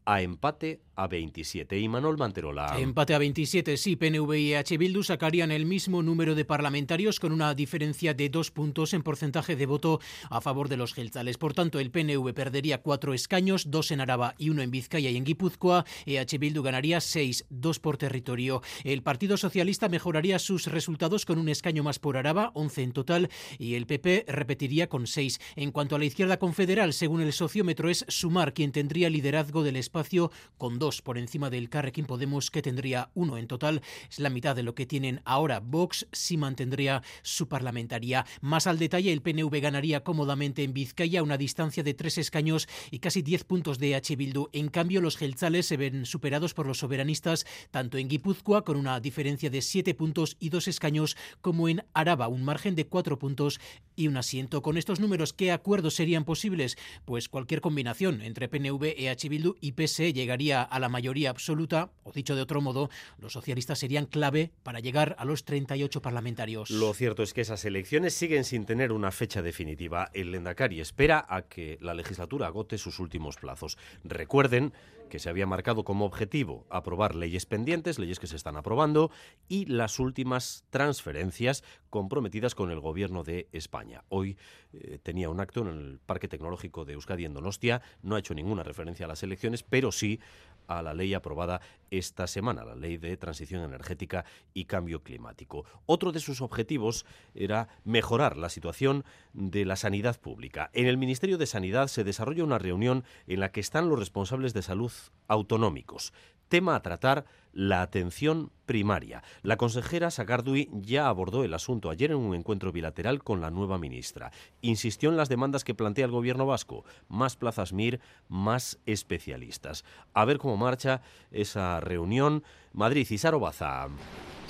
a 0.05 0.21
empate 0.21 0.81
a 0.95 1.07
27. 1.07 1.79
Y 1.79 1.87
Manuel 1.87 2.17
Manterola. 2.17 2.77
Empate 2.79 3.13
a 3.13 3.17
27, 3.17 3.77
sí. 3.77 3.95
PNV 3.95 4.33
y 4.35 4.53
EH 4.53 4.77
Bildu 4.77 5.03
sacarían 5.03 5.51
el 5.51 5.65
mismo 5.65 6.01
número 6.03 6.35
de 6.35 6.45
parlamentarios 6.45 7.19
con 7.19 7.31
una 7.31 7.53
diferencia 7.53 8.13
de 8.13 8.29
dos 8.29 8.51
puntos 8.51 8.93
en 8.93 9.03
porcentaje 9.03 9.55
de 9.55 9.65
voto 9.65 9.99
a 10.29 10.41
favor 10.41 10.69
de 10.69 10.77
los 10.77 10.93
gelzales. 10.93 11.37
Por 11.37 11.53
tanto, 11.53 11.79
el 11.79 11.91
PNV 11.91 12.33
perdería 12.33 12.81
cuatro 12.81 13.13
escaños, 13.13 13.69
dos 13.71 13.91
en 13.91 14.01
Araba 14.01 14.35
y 14.37 14.49
uno 14.49 14.61
en 14.61 14.71
Vizcaya 14.71 15.09
y 15.09 15.17
en 15.17 15.25
Guipúzcoa. 15.25 15.85
EH 16.05 16.37
Bildu 16.37 16.61
ganaría 16.61 17.01
seis, 17.01 17.45
dos 17.49 17.79
por 17.79 17.97
territorio. 17.97 18.61
El 18.83 19.03
Partido 19.03 19.37
Socialista 19.37 19.89
mejoraría 19.89 20.39
sus 20.39 20.67
resultados 20.67 21.25
con 21.25 21.39
un 21.39 21.49
escaño 21.49 21.83
más 21.83 21.99
por 21.99 22.17
Araba, 22.17 22.51
11 22.53 22.83
en 22.83 22.91
total, 22.91 23.29
y 23.57 23.75
el 23.75 23.85
PP 23.85 24.25
repetiría 24.27 24.87
con 24.87 25.07
seis. 25.07 25.39
En 25.55 25.71
cuanto 25.71 25.95
a 25.95 25.99
la 25.99 26.05
izquierda 26.05 26.37
confederal, 26.37 26.93
según 26.93 27.21
el 27.21 27.33
sociómetro, 27.33 27.89
es 27.89 28.05
Sumar 28.07 28.53
quien 28.53 28.71
tendría 28.71 29.09
liderazgo 29.09 29.63
del 29.63 29.75
espacio 29.75 30.31
con 30.57 30.79
dos 30.79 30.84
por 30.85 31.17
encima 31.17 31.49
del 31.49 31.69
Carrequín 31.69 32.05
Podemos, 32.05 32.51
que 32.51 32.61
tendría 32.61 33.09
uno 33.15 33.37
en 33.37 33.47
total. 33.47 33.81
Es 34.09 34.19
la 34.19 34.29
mitad 34.29 34.55
de 34.55 34.61
lo 34.61 34.75
que 34.75 34.85
tienen 34.85 35.21
ahora. 35.25 35.59
Vox 35.59 36.07
sí 36.11 36.37
mantendría 36.37 37.01
su 37.23 37.47
parlamentaria. 37.47 38.25
Más 38.41 38.67
al 38.67 38.77
detalle, 38.77 39.11
el 39.11 39.23
PNV 39.23 39.59
ganaría 39.61 40.03
cómodamente 40.03 40.63
en 40.63 40.73
Vizcaya 40.73 41.23
una 41.23 41.37
distancia 41.37 41.81
de 41.81 41.95
tres 41.95 42.19
escaños 42.19 42.67
y 42.91 42.99
casi 42.99 43.23
diez 43.23 43.43
puntos 43.43 43.79
de 43.79 43.95
H. 43.95 44.15
Bildu. 44.15 44.49
En 44.53 44.69
cambio, 44.69 45.01
los 45.01 45.17
gelzales 45.17 45.65
se 45.65 45.77
ven 45.77 46.05
superados 46.05 46.53
por 46.53 46.67
los 46.67 46.77
soberanistas, 46.77 47.45
tanto 47.71 47.97
en 47.97 48.07
Guipúzcoa, 48.07 48.63
con 48.63 48.77
una 48.77 48.99
diferencia 48.99 49.49
de 49.49 49.61
siete 49.61 49.95
puntos 49.95 50.37
y 50.39 50.49
dos 50.49 50.67
escaños, 50.67 51.17
como 51.41 51.67
en 51.67 51.83
Araba, 51.93 52.27
un 52.27 52.43
margen 52.43 52.75
de 52.75 52.85
cuatro 52.85 53.17
puntos 53.17 53.59
y 53.95 54.07
un 54.07 54.17
asiento. 54.17 54.61
Con 54.61 54.77
estos 54.77 54.99
números, 54.99 55.33
¿qué 55.33 55.51
acuerdos 55.51 55.95
serían 55.95 56.25
posibles? 56.25 56.77
Pues 57.05 57.29
cualquier 57.29 57.61
combinación 57.61 58.21
entre 58.21 58.47
PNV, 58.47 58.83
EH 58.97 59.29
Bildu 59.29 59.55
y 59.61 59.71
PS 59.71 60.13
llegaría 60.13 60.61
a 60.61 60.74
la 60.79 60.89
mayoría 60.89 61.29
absoluta, 61.29 61.91
o 62.03 62.11
dicho 62.11 62.35
de 62.35 62.41
otro 62.41 62.61
modo, 62.61 62.89
los 63.17 63.33
socialistas 63.33 63.79
serían 63.79 64.05
clave 64.05 64.51
para 64.63 64.79
llegar 64.79 65.15
a 65.19 65.25
los 65.25 65.45
38 65.45 66.01
parlamentarios. 66.01 66.69
Lo 66.69 66.93
cierto 66.93 67.23
es 67.23 67.33
que 67.33 67.41
esas 67.41 67.65
elecciones 67.65 68.13
siguen 68.13 68.43
sin 68.43 68.65
tener 68.65 68.91
una 68.91 69.11
fecha 69.11 69.41
definitiva. 69.41 70.09
El 70.13 70.31
Lendakari 70.31 70.79
espera 70.79 71.25
a 71.27 71.43
que 71.43 71.77
la 71.81 71.93
legislatura 71.93 72.47
agote 72.47 72.77
sus 72.77 72.99
últimos 72.99 73.37
plazos. 73.37 73.77
Recuerden 74.03 74.73
que 75.09 75.19
se 75.19 75.29
había 75.29 75.45
marcado 75.45 75.83
como 75.83 76.05
objetivo 76.05 76.65
aprobar 76.69 77.15
leyes 77.15 77.45
pendientes, 77.45 77.99
leyes 77.99 78.19
que 78.19 78.27
se 78.27 78.35
están 78.35 78.57
aprobando, 78.57 79.11
y 79.47 79.65
las 79.65 79.99
últimas 79.99 80.65
transferencias 80.69 81.63
comprometidas 81.89 82.55
con 82.55 82.71
el 82.71 82.79
gobierno 82.79 83.23
de 83.23 83.47
España. 83.51 84.03
Hoy 84.09 84.37
eh, 84.73 84.99
tenía 85.01 85.29
un 85.29 85.39
acto 85.39 85.61
en 85.61 85.67
el 85.67 85.99
Parque 86.05 86.27
Tecnológico 86.27 86.85
de 86.85 86.93
Euskadi 86.93 87.25
en 87.25 87.33
Donostia, 87.33 87.81
no 88.01 88.15
ha 88.15 88.19
hecho 88.19 88.33
ninguna 88.33 88.63
referencia 88.63 89.05
a 89.05 89.09
las 89.09 89.23
elecciones, 89.23 89.63
pero 89.63 89.91
sí 89.91 90.19
a 90.67 90.81
la 90.81 90.93
ley 90.93 91.13
aprobada 91.13 91.61
esta 91.91 92.27
semana, 92.27 92.63
la 92.63 92.75
ley 92.75 92.97
de 92.97 93.15
transición 93.17 93.63
energética 93.63 94.25
y 94.53 94.65
cambio 94.65 95.03
climático. 95.03 95.65
Otro 95.85 96.11
de 96.11 96.19
sus 96.19 96.41
objetivos 96.41 97.05
era 97.33 97.67
mejorar 97.83 98.37
la 98.37 98.49
situación 98.49 99.05
de 99.33 99.65
la 99.65 99.75
sanidad 99.75 100.19
pública. 100.19 100.69
En 100.73 100.87
el 100.87 100.97
Ministerio 100.97 101.37
de 101.37 101.45
Sanidad 101.45 101.87
se 101.87 102.03
desarrolla 102.03 102.43
una 102.43 102.59
reunión 102.59 103.03
en 103.27 103.39
la 103.39 103.51
que 103.51 103.59
están 103.59 103.89
los 103.89 103.99
responsables 103.99 104.53
de 104.53 104.61
salud 104.61 104.91
autonómicos. 105.27 106.13
Tema 106.47 106.75
a 106.75 106.81
tratar, 106.81 107.25
la 107.55 107.81
atención 107.81 108.51
primaria. 108.67 109.23
La 109.41 109.57
consejera 109.57 110.11
Sagardui 110.11 110.69
ya 110.73 111.07
abordó 111.07 111.43
el 111.43 111.53
asunto 111.53 111.89
ayer 111.89 112.11
en 112.11 112.17
un 112.17 112.35
encuentro 112.35 112.71
bilateral 112.71 113.23
con 113.23 113.41
la 113.41 113.49
nueva 113.49 113.79
ministra. 113.79 114.31
Insistió 114.61 115.09
en 115.09 115.17
las 115.17 115.29
demandas 115.29 115.63
que 115.63 115.73
plantea 115.73 116.05
el 116.05 116.11
gobierno 116.11 116.45
vasco, 116.45 116.83
más 117.07 117.37
plazas 117.37 117.73
MIR, 117.73 117.99
más 118.27 118.77
especialistas. 118.85 119.85
A 120.13 120.25
ver 120.25 120.37
cómo 120.37 120.57
marcha 120.57 121.01
esa 121.31 121.79
reunión. 121.79 122.43
Madrid 122.73 123.07
y 123.09 123.17
Sarobaza. 123.17 123.87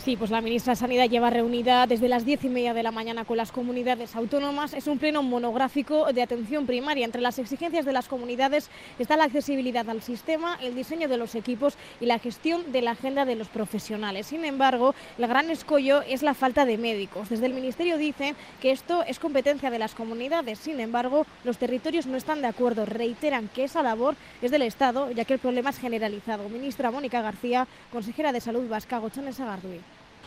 Sí, 0.05 0.17
pues 0.17 0.29
la 0.29 0.41
ministra 0.41 0.73
de 0.73 0.77
Sanidad 0.77 1.09
lleva 1.09 1.31
reunida 1.31 1.87
desde 1.87 2.07
las 2.07 2.25
diez 2.25 2.43
y 2.43 2.49
media 2.49 2.75
de 2.75 2.83
la 2.83 2.91
mañana 2.91 3.25
con 3.25 3.37
las 3.37 3.51
comunidades 3.51 4.15
autónomas. 4.15 4.75
Es 4.75 4.85
un 4.85 4.99
pleno 4.99 5.23
monográfico 5.23 6.13
de 6.13 6.21
atención 6.21 6.67
primaria. 6.67 7.05
Entre 7.05 7.21
las 7.21 7.39
exigencias 7.39 7.85
de 7.85 7.91
las 7.91 8.07
comunidades 8.07 8.69
está 8.99 9.17
la 9.17 9.23
accesibilidad 9.23 9.89
al 9.89 10.03
sistema, 10.03 10.59
el 10.61 10.75
diseño 10.75 11.07
de 11.07 11.17
los 11.17 11.33
equipos 11.33 11.75
y 11.99 12.05
la 12.05 12.19
gestión 12.19 12.71
de 12.71 12.83
la 12.83 12.93
agenda 12.95 13.25
de 13.25 13.35
los 13.35 13.47
profesionales. 13.47 14.27
Sin 14.27 14.43
embargo, 14.43 14.95
el 15.17 15.27
gran 15.27 15.49
escollo 15.49 16.01
es 16.01 16.23
la 16.23 16.33
falta 16.33 16.65
de 16.65 16.77
médicos. 16.77 17.29
Desde 17.29 17.45
el 17.45 17.53
Ministerio 17.53 17.97
dicen 17.97 18.35
que 18.61 18.71
esto 18.71 19.03
es 19.03 19.19
competencia 19.19 19.69
de 19.69 19.79
las 19.79 19.93
comunidades. 19.93 20.59
Sin 20.59 20.79
embargo, 20.79 21.25
los 21.43 21.57
territorios 21.57 22.07
no 22.07 22.17
están 22.17 22.41
de 22.41 22.47
acuerdo. 22.47 22.85
Reiteran 22.85 23.47
que 23.49 23.65
esa 23.65 23.83
labor 23.83 24.15
es 24.41 24.51
del 24.51 24.63
Estado, 24.63 25.11
ya 25.11 25.25
que 25.25 25.33
el 25.33 25.39
problema 25.39 25.69
es 25.69 25.77
generalizado. 25.77 26.49
Ministra 26.49 26.91
Mónica 26.91 27.21
García, 27.21 27.67
consejera 27.91 28.31
de 28.31 28.41
Salud 28.41 28.67
Vasca, 28.67 28.97
Gochones 28.97 29.39
Agardui. 29.39 29.81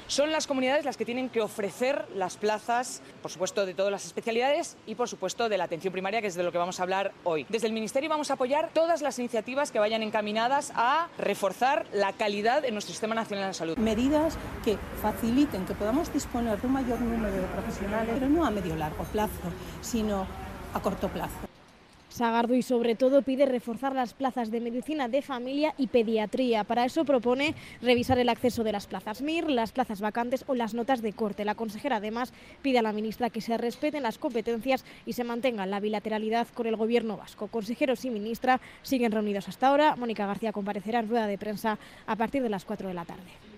Son 0.08 0.32
las 0.32 0.46
comunidades 0.46 0.86
las 0.86 0.96
que 0.96 1.04
tienen 1.04 1.28
que 1.28 1.42
ofrecer 1.42 2.06
las 2.14 2.38
plazas, 2.38 3.02
por 3.20 3.30
supuesto, 3.30 3.66
de 3.66 3.74
todas 3.74 3.92
las 3.92 4.06
especialidades 4.06 4.78
y, 4.86 4.94
por 4.94 5.06
supuesto, 5.06 5.50
de 5.50 5.58
la 5.58 5.64
atención 5.64 5.92
primaria, 5.92 6.22
que 6.22 6.28
es 6.28 6.34
de 6.34 6.42
lo 6.42 6.50
que 6.50 6.56
vamos 6.56 6.80
a 6.80 6.82
hablar 6.82 7.12
hoy. 7.24 7.44
Desde 7.50 7.66
el 7.66 7.74
Ministerio 7.74 8.08
vamos 8.08 8.30
a 8.30 8.34
apoyar 8.34 8.70
todas 8.72 9.02
las 9.02 9.18
iniciativas 9.18 9.70
que 9.70 9.78
vayan 9.78 10.02
encaminadas 10.02 10.72
a 10.74 11.08
reforzar 11.18 11.84
la 11.92 12.14
calidad 12.14 12.64
en 12.64 12.72
nuestro 12.72 12.92
Sistema 12.92 13.14
Nacional 13.14 13.48
de 13.48 13.54
Salud. 13.54 13.76
Medidas 13.76 14.38
que 14.64 14.78
faciliten 15.02 15.66
que 15.66 15.74
podamos 15.74 16.10
disponer 16.10 16.58
de 16.58 16.66
un 16.66 16.72
mayor 16.72 16.98
número 17.02 17.34
de 17.34 17.46
profesionales, 17.48 18.14
pero 18.14 18.30
no 18.30 18.46
a 18.46 18.50
medio 18.50 18.76
largo 18.76 19.04
plazo, 19.04 19.52
sino 19.82 20.26
a 20.72 20.80
corto 20.80 21.08
plazo. 21.08 21.47
Sagardo 22.18 22.56
y 22.56 22.62
sobre 22.62 22.96
todo 22.96 23.22
pide 23.22 23.46
reforzar 23.46 23.94
las 23.94 24.12
plazas 24.12 24.50
de 24.50 24.60
medicina 24.60 25.06
de 25.06 25.22
familia 25.22 25.72
y 25.78 25.86
pediatría. 25.86 26.64
Para 26.64 26.84
eso 26.84 27.04
propone 27.04 27.54
revisar 27.80 28.18
el 28.18 28.28
acceso 28.28 28.64
de 28.64 28.72
las 28.72 28.88
plazas 28.88 29.22
MIR, 29.22 29.48
las 29.48 29.70
plazas 29.70 30.00
vacantes 30.00 30.42
o 30.48 30.56
las 30.56 30.74
notas 30.74 31.00
de 31.00 31.12
corte. 31.12 31.44
La 31.44 31.54
consejera 31.54 31.98
además 31.98 32.32
pide 32.60 32.80
a 32.80 32.82
la 32.82 32.92
ministra 32.92 33.30
que 33.30 33.40
se 33.40 33.56
respeten 33.56 34.02
las 34.02 34.18
competencias 34.18 34.84
y 35.06 35.12
se 35.12 35.22
mantenga 35.22 35.64
la 35.64 35.78
bilateralidad 35.78 36.48
con 36.48 36.66
el 36.66 36.74
gobierno 36.74 37.16
vasco. 37.16 37.46
Consejeros 37.46 38.04
y 38.04 38.10
ministra 38.10 38.60
siguen 38.82 39.12
reunidos 39.12 39.46
hasta 39.46 39.68
ahora. 39.68 39.94
Mónica 39.94 40.26
García 40.26 40.50
comparecerá 40.50 40.98
en 40.98 41.08
rueda 41.08 41.28
de 41.28 41.38
prensa 41.38 41.78
a 42.04 42.16
partir 42.16 42.42
de 42.42 42.48
las 42.48 42.64
4 42.64 42.88
de 42.88 42.94
la 42.94 43.04
tarde. 43.04 43.57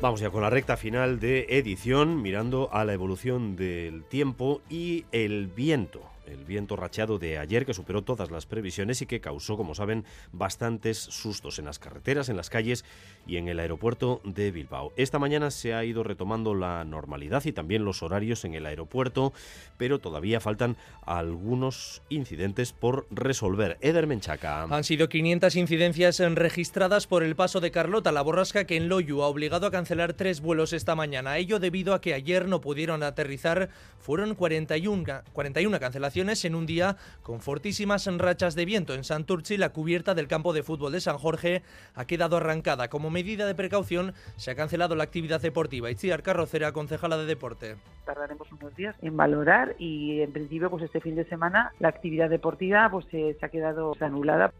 Vamos 0.00 0.20
ya 0.20 0.30
con 0.30 0.42
la 0.42 0.50
recta 0.50 0.76
final 0.76 1.18
de 1.18 1.46
edición, 1.48 2.20
mirando 2.20 2.68
a 2.72 2.84
la 2.84 2.92
evolución 2.92 3.56
del 3.56 4.04
tiempo 4.04 4.60
y 4.68 5.06
el 5.12 5.46
viento. 5.46 6.02
El 6.26 6.44
viento 6.44 6.76
rachado 6.76 7.18
de 7.18 7.38
ayer 7.38 7.64
que 7.64 7.74
superó 7.74 8.02
todas 8.02 8.30
las 8.30 8.44
previsiones 8.44 9.00
y 9.02 9.06
que 9.06 9.20
causó, 9.20 9.56
como 9.56 9.74
saben, 9.74 10.04
bastantes 10.32 10.98
sustos 10.98 11.58
en 11.58 11.66
las 11.66 11.78
carreteras, 11.78 12.28
en 12.28 12.36
las 12.36 12.50
calles 12.50 12.84
y 13.26 13.36
en 13.36 13.48
el 13.48 13.60
aeropuerto 13.60 14.20
de 14.24 14.50
Bilbao. 14.50 14.92
Esta 14.96 15.18
mañana 15.18 15.50
se 15.50 15.74
ha 15.74 15.84
ido 15.84 16.02
retomando 16.02 16.54
la 16.54 16.84
normalidad 16.84 17.44
y 17.44 17.52
también 17.52 17.84
los 17.84 18.02
horarios 18.02 18.44
en 18.44 18.54
el 18.54 18.66
aeropuerto, 18.66 19.32
pero 19.76 19.98
todavía 19.98 20.40
faltan 20.40 20.76
algunos 21.06 22.02
incidentes 22.08 22.72
por 22.72 23.06
resolver. 23.10 23.78
Eder 23.80 24.06
Menchaca. 24.06 24.62
Han 24.64 24.84
sido 24.84 25.08
500 25.08 25.56
incidencias 25.56 26.18
registradas 26.18 27.06
por 27.06 27.22
el 27.22 27.36
paso 27.36 27.60
de 27.60 27.70
Carlota, 27.70 28.12
la 28.12 28.22
borrasca 28.22 28.64
que 28.64 28.76
en 28.76 28.88
Loyu 28.88 29.22
ha 29.22 29.28
obligado 29.28 29.66
a 29.66 29.70
cancelar 29.70 30.14
tres 30.14 30.40
vuelos 30.40 30.72
esta 30.72 30.94
mañana. 30.94 31.38
Ello 31.38 31.58
debido 31.58 31.94
a 31.94 32.00
que 32.00 32.14
ayer 32.14 32.48
no 32.48 32.60
pudieron 32.60 33.02
aterrizar. 33.02 33.70
Fueron 33.98 34.34
41, 34.34 35.22
41 35.32 35.80
cancelaciones 35.80 36.44
en 36.44 36.54
un 36.54 36.66
día 36.66 36.96
con 37.22 37.40
fortísimas 37.40 38.06
rachas 38.18 38.54
de 38.54 38.66
viento. 38.66 38.94
En 38.94 39.04
Santurci, 39.04 39.56
la 39.56 39.70
cubierta 39.70 40.14
del 40.14 40.28
campo 40.28 40.52
de 40.52 40.62
fútbol 40.62 40.92
de 40.92 41.00
San 41.00 41.16
Jorge 41.16 41.62
ha 41.94 42.06
quedado 42.06 42.36
arrancada. 42.36 42.88
Como 42.88 43.10
medida 43.14 43.46
de 43.46 43.54
precaución, 43.54 44.12
se 44.36 44.50
ha 44.50 44.54
cancelado 44.54 44.94
la 44.96 45.04
actividad 45.04 45.40
deportiva. 45.40 45.90
Itziar 45.90 46.22
Carrocera, 46.22 46.72
concejala 46.72 47.16
de 47.16 47.24
deporte. 47.24 47.76
Tardaremos 48.04 48.50
unos 48.52 48.74
días 48.74 48.96
en 49.00 49.16
valorar 49.16 49.76
y, 49.78 50.20
en 50.20 50.32
principio, 50.32 50.68
pues 50.68 50.82
este 50.82 51.00
fin 51.00 51.14
de 51.14 51.24
semana 51.24 51.72
la 51.78 51.88
actividad 51.88 52.28
deportiva 52.28 52.90
pues 52.90 53.06
se 53.06 53.36
ha 53.40 53.48
quedado 53.48 53.94
anulada. 54.00 54.52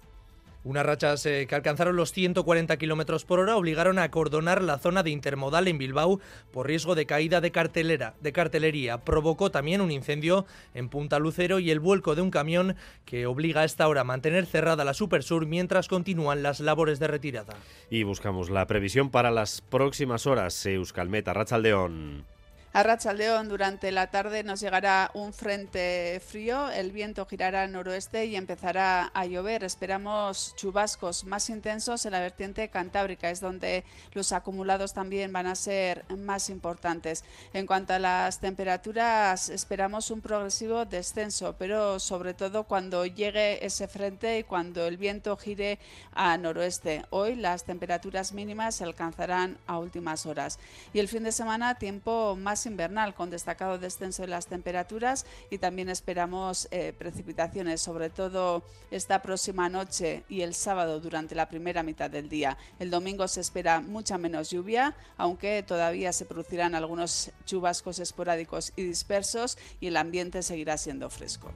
Unas 0.65 0.87
rachas 0.87 1.27
eh, 1.27 1.47
que 1.47 1.55
alcanzaron 1.55 1.95
los 1.95 2.11
140 2.13 2.79
kilómetros 2.79 3.27
por 3.27 3.39
hora 3.39 3.57
obligaron 3.57 3.99
a 3.99 4.05
acordonar 4.05 4.63
la 4.63 4.79
zona 4.79 5.03
de 5.03 5.11
intermodal 5.11 5.69
en 5.69 5.77
Bilbao 5.77 6.21
por 6.53 6.67
riesgo 6.67 6.95
de 6.95 7.05
caída 7.05 7.43
de, 7.43 7.53
cartelera, 7.53 8.15
de 8.23 8.33
cartelería. 8.33 9.05
Provocó 9.05 9.51
también 9.51 9.83
un 9.83 9.91
incendio 9.91 10.47
en 10.73 10.89
Punta 10.89 11.19
Lucero 11.19 11.59
y 11.59 11.71
el 11.71 11.81
vuelco 11.81 12.15
de 12.15 12.23
un 12.23 12.31
camión 12.31 12.77
que 13.05 13.27
obliga 13.27 13.61
a 13.61 13.65
esta 13.65 13.87
hora 13.89 14.01
a 14.01 14.05
mantener 14.05 14.47
cerrada 14.47 14.85
la 14.85 14.95
Supersur 14.95 15.45
mientras 15.47 15.87
continúan 15.87 16.43
las 16.43 16.61
labores 16.61 16.99
de 16.99 17.09
retirada. 17.09 17.55
Y 17.91 18.03
buscamos 18.05 18.49
la 18.49 18.67
previsión 18.67 19.11
para 19.11 19.31
las 19.31 19.61
próximas 19.61 20.27
horas. 20.27 20.65
Euskalmeta, 20.65 21.35
Rachaldeón. 21.35 22.34
A 22.77 22.83
Rachaldeón 22.83 23.49
durante 23.49 23.93
la 23.93 24.09
tarde 24.09 24.43
nos 24.43 24.59
llegará 24.59 25.13
un 25.15 25.33
frente 25.33 26.21
frío, 26.27 26.69
el 26.71 26.91
viento 26.91 27.25
girará 27.25 27.63
al 27.63 27.71
noroeste 27.71 28.27
y 28.27 28.35
empezará 28.35 29.13
a 29.15 29.27
llover. 29.27 29.63
Esperamos 29.63 30.57
chubascos 30.57 31.23
más 31.25 31.51
intensos 31.51 32.05
en 32.05 32.11
la 32.11 32.19
vertiente 32.19 32.69
cantábrica, 32.71 33.31
es 33.31 33.39
donde 33.39 33.85
los 34.13 34.33
acumulados 34.33 34.93
también 34.93 35.33
van 35.33 35.47
a 35.47 35.55
ser 35.55 36.05
más 36.17 36.51
importantes. 36.51 37.23
En 37.53 37.65
cuanto 37.65 37.93
a 37.93 38.01
las 38.01 38.41
temperaturas, 38.41 39.51
esperamos 39.51 40.11
un 40.11 40.21
progresivo 40.21 40.85
descenso, 40.85 41.55
pero 41.57 42.01
sobre 42.01 42.35
todo 42.35 42.65
cuando 42.65 43.07
llegue 43.07 43.65
ese 43.65 43.87
frente 43.87 44.41
y 44.41 44.43
cuando 44.43 44.85
el 44.89 44.97
viento 44.97 45.37
gire 45.37 45.79
a 46.13 46.37
noroeste. 46.39 47.05
Hoy 47.11 47.37
las 47.37 47.63
temperaturas 47.63 48.33
mínimas 48.33 48.75
se 48.75 48.83
alcanzarán 48.83 49.59
a 49.69 49.79
últimas 49.79 50.27
horas. 50.27 50.59
Y 50.93 50.99
el 50.99 51.07
fin 51.07 51.23
de 51.23 51.31
semana, 51.31 51.77
tiempo 51.77 52.35
más 52.35 52.64
invernal 52.67 53.15
con 53.15 53.31
destacado 53.31 53.79
descenso 53.79 54.23
de 54.23 54.29
las 54.29 54.47
temperaturas 54.47 55.27
y 55.51 55.59
también 55.59 55.89
esperamos 55.89 56.69
eh, 56.71 56.93
precipitaciones, 56.97 57.81
sobre 57.81 58.11
todo 58.11 58.63
esta 58.91 59.23
próxima 59.23 59.69
noche 59.69 60.25
y 60.29 60.43
el 60.43 60.55
sábado 60.55 61.01
durante 61.01 61.35
la 61.35 61.49
primera 61.49 61.83
mitad 61.83 62.11
del 62.11 62.29
día. 62.29 62.57
El 62.79 62.91
domingo 62.91 63.29
se 63.29 63.41
espera 63.41 63.81
mucha 63.81 64.19
menos 64.19 64.51
lluvia, 64.51 64.95
aunque 65.17 65.63
todavía 65.63 66.13
se 66.13 66.25
producirán 66.25 66.75
algunos 66.75 67.31
chubascos 67.45 67.99
esporádicos 67.99 68.73
y 68.77 68.85
dispersos 68.85 69.59
y 69.81 69.89
el 69.89 69.97
ambiente 69.97 70.43
seguirá 70.43 70.77
siendo 70.77 71.11
fresco. 71.11 71.51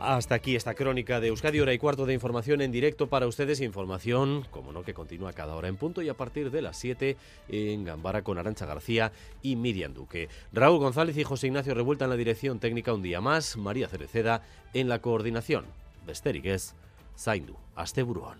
Hasta 0.00 0.34
aquí 0.34 0.56
esta 0.56 0.72
crónica 0.72 1.20
de 1.20 1.28
Euskadi, 1.28 1.60
hora 1.60 1.74
y 1.74 1.78
cuarto 1.78 2.06
de 2.06 2.14
información 2.14 2.62
en 2.62 2.72
directo 2.72 3.08
para 3.08 3.26
ustedes. 3.26 3.60
Información, 3.60 4.46
como 4.50 4.72
no, 4.72 4.82
que 4.82 4.94
continúa 4.94 5.34
cada 5.34 5.54
hora 5.54 5.68
en 5.68 5.76
punto 5.76 6.00
y 6.00 6.08
a 6.08 6.14
partir 6.14 6.50
de 6.50 6.62
las 6.62 6.78
7 6.78 7.18
en 7.50 7.84
Gambara 7.84 8.22
con 8.22 8.38
Arancha 8.38 8.64
García 8.64 9.12
y 9.42 9.56
Miriam 9.56 9.92
Duque. 9.92 10.30
Raúl 10.54 10.78
González 10.78 11.18
y 11.18 11.24
José 11.24 11.48
Ignacio 11.48 11.74
Revuelta 11.74 12.06
en 12.06 12.10
la 12.10 12.16
dirección 12.16 12.60
técnica 12.60 12.94
un 12.94 13.02
día 13.02 13.20
más, 13.20 13.58
María 13.58 13.88
Cereceda 13.88 14.42
en 14.72 14.88
la 14.88 15.00
coordinación. 15.00 15.66
Besterigues, 16.06 16.74
Zaindu, 17.18 17.56
Asteburuón. 17.76 18.38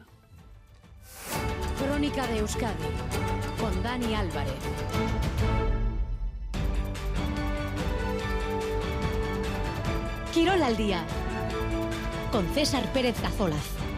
Crónica 1.78 2.26
de 2.26 2.38
Euskadi 2.38 2.84
con 3.60 3.82
Dani 3.82 4.14
Álvarez. 4.14 4.54
Quirol 10.32 10.62
al 10.62 10.76
día 10.76 11.04
con 12.30 12.46
César 12.54 12.92
Pérez 12.92 13.16
Cazolas. 13.20 13.89